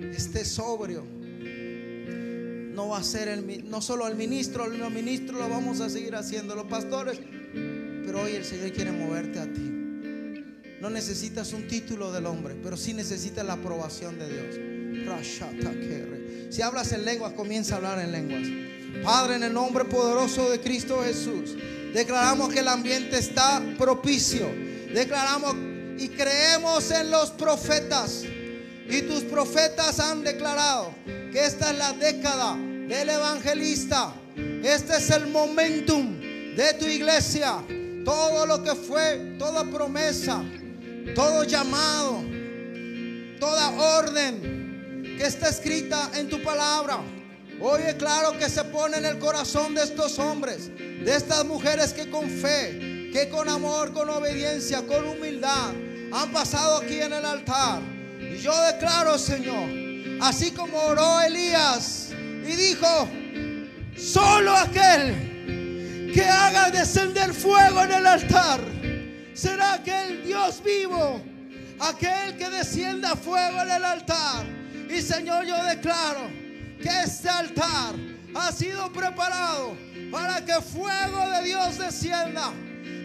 esté 0.00 0.44
sobrio. 0.44 1.04
No 2.74 2.88
va 2.88 2.98
a 2.98 3.02
ser 3.02 3.28
el, 3.28 3.70
no 3.70 3.80
solo 3.80 4.06
el 4.06 4.16
ministro, 4.16 4.66
los 4.68 4.92
ministros 4.92 5.40
lo 5.40 5.48
vamos 5.48 5.80
a 5.80 5.88
seguir 5.88 6.14
haciendo, 6.14 6.54
los 6.54 6.66
pastores, 6.66 7.18
pero 8.04 8.22
hoy 8.22 8.32
el 8.32 8.44
Señor 8.44 8.72
quiere 8.72 8.92
moverte 8.92 9.38
a 9.38 9.44
ti. 9.44 9.72
No 10.80 10.90
necesitas 10.90 11.52
un 11.52 11.68
título 11.68 12.12
del 12.12 12.26
hombre, 12.26 12.54
pero 12.62 12.76
sí 12.76 12.92
necesitas 12.92 13.46
la 13.46 13.54
aprobación 13.54 14.18
de 14.18 14.28
Dios. 14.28 14.75
Si 16.50 16.62
hablas 16.62 16.92
en 16.92 17.04
lenguas, 17.04 17.32
comienza 17.34 17.74
a 17.74 17.76
hablar 17.78 17.98
en 17.98 18.12
lenguas. 18.12 18.42
Padre, 19.04 19.36
en 19.36 19.42
el 19.42 19.52
nombre 19.52 19.84
poderoso 19.84 20.50
de 20.50 20.60
Cristo 20.60 21.02
Jesús, 21.04 21.54
declaramos 21.92 22.52
que 22.52 22.60
el 22.60 22.68
ambiente 22.68 23.18
está 23.18 23.62
propicio. 23.78 24.48
Declaramos 24.92 25.54
y 25.98 26.08
creemos 26.08 26.90
en 26.90 27.10
los 27.10 27.30
profetas. 27.30 28.24
Y 28.88 29.02
tus 29.02 29.22
profetas 29.24 30.00
han 30.00 30.22
declarado 30.22 30.94
que 31.04 31.44
esta 31.44 31.72
es 31.72 31.78
la 31.78 31.92
década 31.92 32.56
del 32.56 33.08
evangelista. 33.08 34.14
Este 34.62 34.96
es 34.96 35.10
el 35.10 35.26
momentum 35.26 36.20
de 36.20 36.74
tu 36.78 36.86
iglesia. 36.86 37.56
Todo 38.04 38.46
lo 38.46 38.62
que 38.62 38.74
fue, 38.74 39.36
toda 39.38 39.64
promesa, 39.64 40.42
todo 41.14 41.44
llamado, 41.44 42.22
toda 43.40 43.70
orden 43.70 44.65
que 45.16 45.26
está 45.26 45.48
escrita 45.48 46.10
en 46.14 46.28
tu 46.28 46.42
palabra. 46.42 46.98
Hoy 47.60 47.82
es 47.86 47.94
claro 47.94 48.36
que 48.38 48.48
se 48.48 48.64
pone 48.64 48.98
en 48.98 49.06
el 49.06 49.18
corazón 49.18 49.74
de 49.74 49.82
estos 49.82 50.18
hombres 50.18 50.70
de 50.76 51.14
estas 51.14 51.44
mujeres 51.44 51.92
que 51.92 52.10
con 52.10 52.28
fe, 52.28 53.10
que 53.12 53.28
con 53.30 53.48
amor, 53.48 53.92
con 53.92 54.10
obediencia, 54.10 54.84
con 54.86 55.06
humildad 55.06 55.70
han 56.12 56.32
pasado 56.32 56.78
aquí 56.78 57.00
en 57.00 57.12
el 57.12 57.24
altar. 57.24 57.80
Y 58.20 58.38
yo 58.38 58.52
declaro, 58.62 59.16
Señor, 59.16 59.68
así 60.20 60.50
como 60.50 60.78
oró 60.78 61.20
Elías 61.20 62.08
y 62.12 62.52
dijo, 62.56 63.08
solo 63.96 64.56
aquel 64.56 66.10
que 66.12 66.24
haga 66.24 66.70
descender 66.70 67.32
fuego 67.32 67.82
en 67.82 67.92
el 67.92 68.06
altar 68.06 68.60
será 69.34 69.74
aquel 69.74 70.24
Dios 70.24 70.62
vivo, 70.64 71.20
aquel 71.78 72.36
que 72.36 72.50
descienda 72.50 73.14
fuego 73.14 73.60
en 73.62 73.70
el 73.70 73.84
altar. 73.84 74.55
Y 74.88 75.02
Señor, 75.02 75.44
yo 75.44 75.62
declaro 75.64 76.28
que 76.80 76.88
este 77.04 77.28
altar 77.28 77.94
ha 78.34 78.52
sido 78.52 78.92
preparado 78.92 79.76
para 80.10 80.44
que 80.44 80.54
fuego 80.60 81.28
de 81.30 81.44
Dios 81.44 81.78
descienda. 81.78 82.52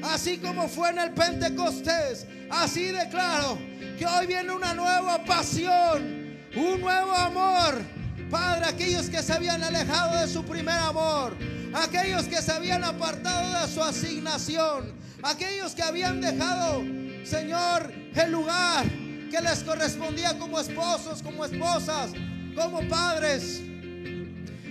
Así 0.03 0.37
como 0.37 0.67
fue 0.67 0.89
en 0.89 0.99
el 0.99 1.11
Pentecostés, 1.11 2.25
así 2.49 2.85
declaro 2.85 3.57
que 3.97 4.05
hoy 4.05 4.27
viene 4.27 4.51
una 4.51 4.73
nueva 4.73 5.23
pasión, 5.23 6.37
un 6.55 6.81
nuevo 6.81 7.13
amor. 7.13 7.81
Padre, 8.29 8.65
aquellos 8.65 9.09
que 9.09 9.21
se 9.21 9.33
habían 9.33 9.63
alejado 9.63 10.19
de 10.19 10.27
su 10.27 10.43
primer 10.43 10.77
amor, 10.77 11.35
aquellos 11.73 12.23
que 12.25 12.41
se 12.41 12.51
habían 12.51 12.83
apartado 12.83 13.61
de 13.61 13.73
su 13.73 13.83
asignación, 13.83 14.93
aquellos 15.23 15.75
que 15.75 15.83
habían 15.83 16.21
dejado, 16.21 16.81
Señor, 17.23 17.91
el 18.15 18.31
lugar 18.31 18.85
que 19.31 19.41
les 19.41 19.63
correspondía 19.63 20.37
como 20.37 20.59
esposos, 20.59 21.23
como 21.23 21.45
esposas, 21.45 22.11
como 22.53 22.85
padres. 22.89 23.61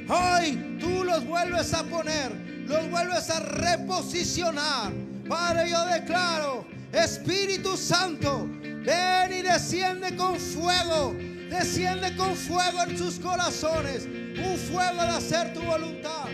Hoy 0.06 0.76
tú 0.78 1.02
los 1.02 1.24
vuelves 1.24 1.72
a 1.72 1.82
poner, 1.84 2.30
los 2.66 2.90
vuelves 2.90 3.30
a 3.30 3.40
reposicionar. 3.40 4.92
Padre, 5.26 5.70
yo 5.70 5.84
declaro, 5.86 6.66
Espíritu 6.92 7.76
Santo, 7.76 8.46
ven 8.84 9.32
y 9.32 9.42
desciende 9.42 10.14
con 10.14 10.38
fuego, 10.38 11.14
desciende 11.48 12.14
con 12.16 12.36
fuego 12.36 12.82
en 12.82 12.98
sus 12.98 13.18
corazones, 13.18 14.04
un 14.04 14.56
fuego 14.58 15.02
de 15.02 15.08
hacer 15.08 15.54
tu 15.54 15.62
voluntad, 15.62 16.26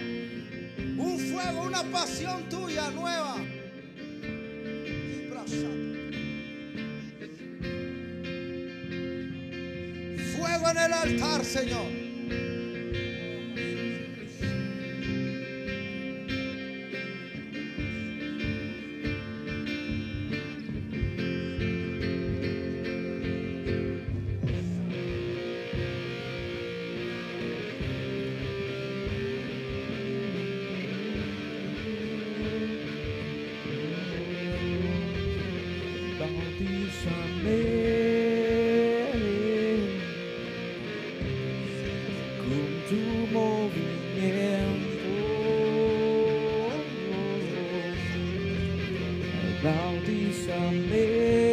un 0.98 1.18
fuego, 1.32 1.62
una 1.62 1.84
pasión 1.84 2.48
tuya 2.48 2.90
nueva. 2.90 3.36
Fuego 10.46 10.70
en 10.70 10.78
el 10.78 10.92
altar, 10.92 11.44
Señor. 11.44 12.55
Con 42.48 42.66
tu 42.88 43.02
movimiento. 43.32 44.86
Bautízame 49.62 51.45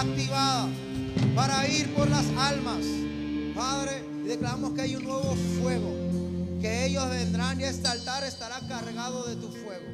activada 0.00 0.66
para 1.34 1.68
ir 1.68 1.92
por 1.94 2.08
las 2.08 2.26
almas. 2.38 2.84
Padre, 3.54 4.02
declaramos 4.24 4.72
que 4.72 4.82
hay 4.82 4.96
un 4.96 5.04
nuevo 5.04 5.36
fuego. 5.60 5.94
Que 6.60 6.86
ellos 6.86 7.08
vendrán 7.08 7.60
y 7.60 7.64
este 7.64 7.88
altar 7.88 8.24
estará 8.24 8.60
cargado 8.66 9.26
de 9.26 9.36
tu 9.36 9.50
fuego. 9.50 9.86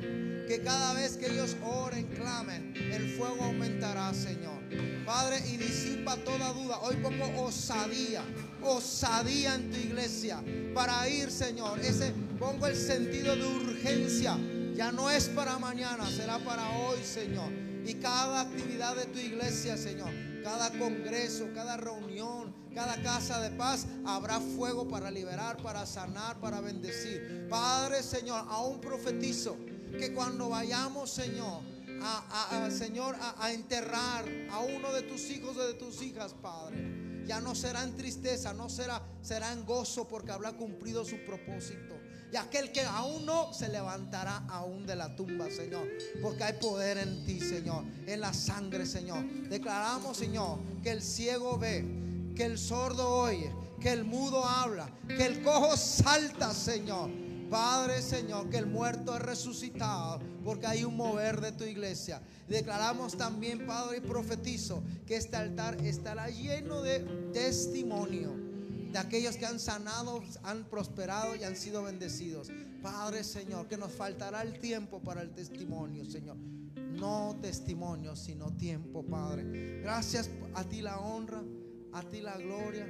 Que 0.49 0.63
cada 0.65 0.95
vez 0.95 1.17
que 1.17 1.27
ellos 1.27 1.57
oren, 1.65 2.07
clamen, 2.07 2.73
el 2.77 3.17
fuego 3.17 3.45
aumentará, 3.45 4.15
Señor. 4.15 4.57
Padre, 5.05 5.39
y 5.49 5.57
disipa 5.57 6.17
toda 6.19 6.53
duda. 6.53 6.79
Hoy 6.81 6.97
pongo 6.97 7.43
osadía, 7.43 8.23
osadía 8.63 9.57
en 9.57 9.71
tu 9.71 9.77
iglesia 9.77 10.43
para 10.75 11.09
ir, 11.09 11.31
Señor. 11.31 11.81
Ese 11.81 12.13
pongo 12.39 12.67
el 12.67 12.77
sentido 12.77 13.35
de 13.35 13.45
urgencia. 13.45 14.37
Ya 14.77 14.93
no 14.93 15.11
es 15.11 15.29
para 15.29 15.59
mañana, 15.59 16.09
será 16.11 16.39
para 16.39 16.69
hoy, 16.71 16.99
Señor. 17.03 17.66
Y 17.87 17.95
cada 17.95 18.41
actividad 18.41 18.97
de 18.97 19.07
tu 19.07 19.19
iglesia, 19.21 19.77
Señor, 19.77 20.11
cada 20.43 20.71
congreso, 20.77 21.49
cada 21.55 21.77
reunión, 21.77 22.53
cada 22.75 23.01
casa 23.01 23.41
de 23.41 23.51
paz, 23.51 23.87
habrá 24.05 24.41
fuego 24.41 24.89
para 24.89 25.09
liberar, 25.11 25.57
para 25.59 25.87
sanar, 25.87 26.41
para 26.41 26.61
bendecir. 26.61 27.47
Padre, 27.49 28.03
Señor, 28.03 28.45
aún 28.49 28.81
profetizo 28.81 29.57
que 29.99 30.13
cuando 30.13 30.49
vayamos, 30.49 31.11
Señor, 31.11 31.63
a, 32.03 32.69
Señor, 32.71 33.15
a, 33.21 33.45
a 33.45 33.53
enterrar 33.53 34.25
a 34.51 34.59
uno 34.59 34.93
de 34.93 35.03
tus 35.03 35.31
hijos 35.31 35.57
o 35.57 35.67
de 35.67 35.75
tus 35.75 36.03
hijas, 36.03 36.35
Padre, 36.35 37.25
ya 37.25 37.41
no 37.41 37.55
será 37.55 37.85
en 37.85 37.97
tristeza, 37.97 38.53
no 38.53 38.69
será, 38.69 39.01
será 39.23 39.53
en 39.53 39.65
gozo 39.65 40.09
porque 40.09 40.33
habrá 40.33 40.53
cumplido 40.53 41.05
su 41.05 41.25
propósito. 41.25 41.96
Y 42.33 42.37
aquel 42.37 42.73
que 42.73 42.83
aún 42.83 43.25
no 43.25 43.53
se 43.53 43.69
levantará 43.69 44.45
aún 44.49 44.87
de 44.87 44.97
la 44.97 45.15
tumba, 45.15 45.51
Señor. 45.51 45.89
Porque 46.21 46.45
hay 46.45 46.55
poder 46.55 46.99
en 46.99 47.25
ti, 47.25 47.41
Señor. 47.41 47.85
En 48.07 48.21
la 48.21 48.33
sangre, 48.33 48.85
Señor. 48.87 49.25
Declaramos, 49.49 50.17
Señor, 50.17 50.59
que 50.83 50.91
el 50.91 51.03
ciego 51.03 51.57
ve, 51.59 51.85
que 52.35 52.45
el 52.45 52.59
sordo 52.59 53.09
oye, 53.09 53.53
que 53.81 53.93
el 53.93 54.05
mudo 54.05 54.45
habla, 54.45 54.91
que 55.07 55.25
el 55.25 55.43
cojo 55.43 55.77
salta, 55.77 56.53
Señor. 56.53 57.11
Padre, 57.51 58.03
Señor, 58.03 58.51
que 58.51 58.59
el 58.59 58.67
muerto 58.67 59.15
es 59.15 59.23
resucitado 59.23 60.21
porque 60.45 60.67
hay 60.67 60.85
un 60.85 60.97
mover 60.97 61.41
de 61.41 61.53
tu 61.53 61.65
iglesia. 61.65 62.21
Declaramos 62.49 63.17
también, 63.17 63.67
Padre, 63.67 63.99
y 63.99 64.01
profetizo 64.01 64.83
que 65.07 65.17
este 65.17 65.37
altar 65.37 65.77
estará 65.85 66.29
lleno 66.29 66.83
de 66.83 67.01
testimonio 67.33 68.46
de 68.97 69.01
aquellos 69.03 69.37
que 69.37 69.45
han 69.45 69.61
sanado, 69.61 70.23
han 70.43 70.65
prosperado 70.65 71.37
y 71.37 71.45
han 71.45 71.55
sido 71.55 71.83
bendecidos. 71.83 72.49
Padre, 72.83 73.25
Señor, 73.25 73.69
que 73.69 73.77
nos 73.77 73.93
faltará 73.93 74.41
el 74.41 74.59
tiempo 74.59 75.01
para 75.03 75.21
el 75.21 75.33
testimonio, 75.35 76.07
Señor. 76.07 76.39
no 76.93 77.37
testimonio, 77.43 78.17
sino 78.17 78.57
tiempo, 78.57 79.05
Padre. 79.05 79.83
Gracias 79.83 80.31
a 80.55 80.65
ti 80.65 80.81
la 80.81 80.99
honra, 80.99 81.43
a 81.93 82.03
ti 82.05 82.23
la 82.23 82.39
gloria, 82.39 82.87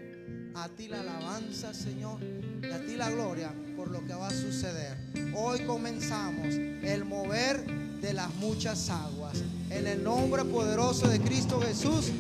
a 0.55 0.69
ti 0.69 0.87
la 0.87 1.01
alabanza, 1.01 1.75
Señor, 1.75 2.21
y 2.23 2.71
a 2.71 2.87
ti 2.87 2.95
la 2.95 3.11
gloria 3.11 3.53
por 3.77 3.91
lo 3.91 4.07
que 4.07 4.15
va 4.15 4.29
a 4.29 4.33
suceder. 4.33 4.97
Hoy 5.35 5.67
comenzamos 5.67 6.55
el 6.55 7.05
mover 7.05 7.67
de 8.01 8.13
las 8.13 8.33
muchas 8.37 8.91
aguas. 8.91 9.43
En 9.71 9.89
el 9.89 10.05
nombre 10.05 10.45
poderoso 10.45 11.09
de 11.09 11.19
Cristo 11.19 11.61
Jesús. 11.61 12.13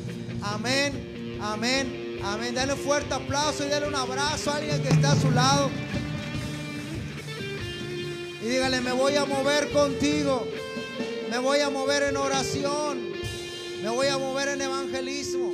Amén, 0.42 1.38
amén, 1.40 2.05
amén. 2.22 2.54
Dale 2.54 2.74
un 2.74 2.78
fuerte 2.78 3.14
aplauso 3.14 3.66
y 3.66 3.68
dale 3.68 3.86
un 3.86 3.94
abrazo 3.94 4.50
a 4.50 4.56
alguien 4.56 4.82
que 4.82 4.88
está 4.88 5.12
a 5.12 5.16
su 5.16 5.30
lado. 5.30 5.70
Y 8.42 8.46
dígale, 8.46 8.80
me 8.80 8.92
voy 8.92 9.16
a 9.16 9.24
mover 9.24 9.70
contigo. 9.72 10.46
Me 11.30 11.38
voy 11.38 11.60
a 11.60 11.70
mover 11.70 12.04
en 12.04 12.16
oración. 12.16 13.10
Me 13.82 13.88
voy 13.88 14.06
a 14.06 14.18
mover 14.18 14.48
en 14.48 14.62
evangelismo. 14.62 15.52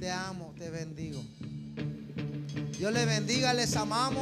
Te 0.00 0.10
amo, 0.10 0.54
te 0.58 0.70
bendigo. 0.70 1.22
Dios 2.78 2.92
les 2.92 3.06
bendiga, 3.06 3.52
les 3.52 3.76
amamos. 3.76 4.16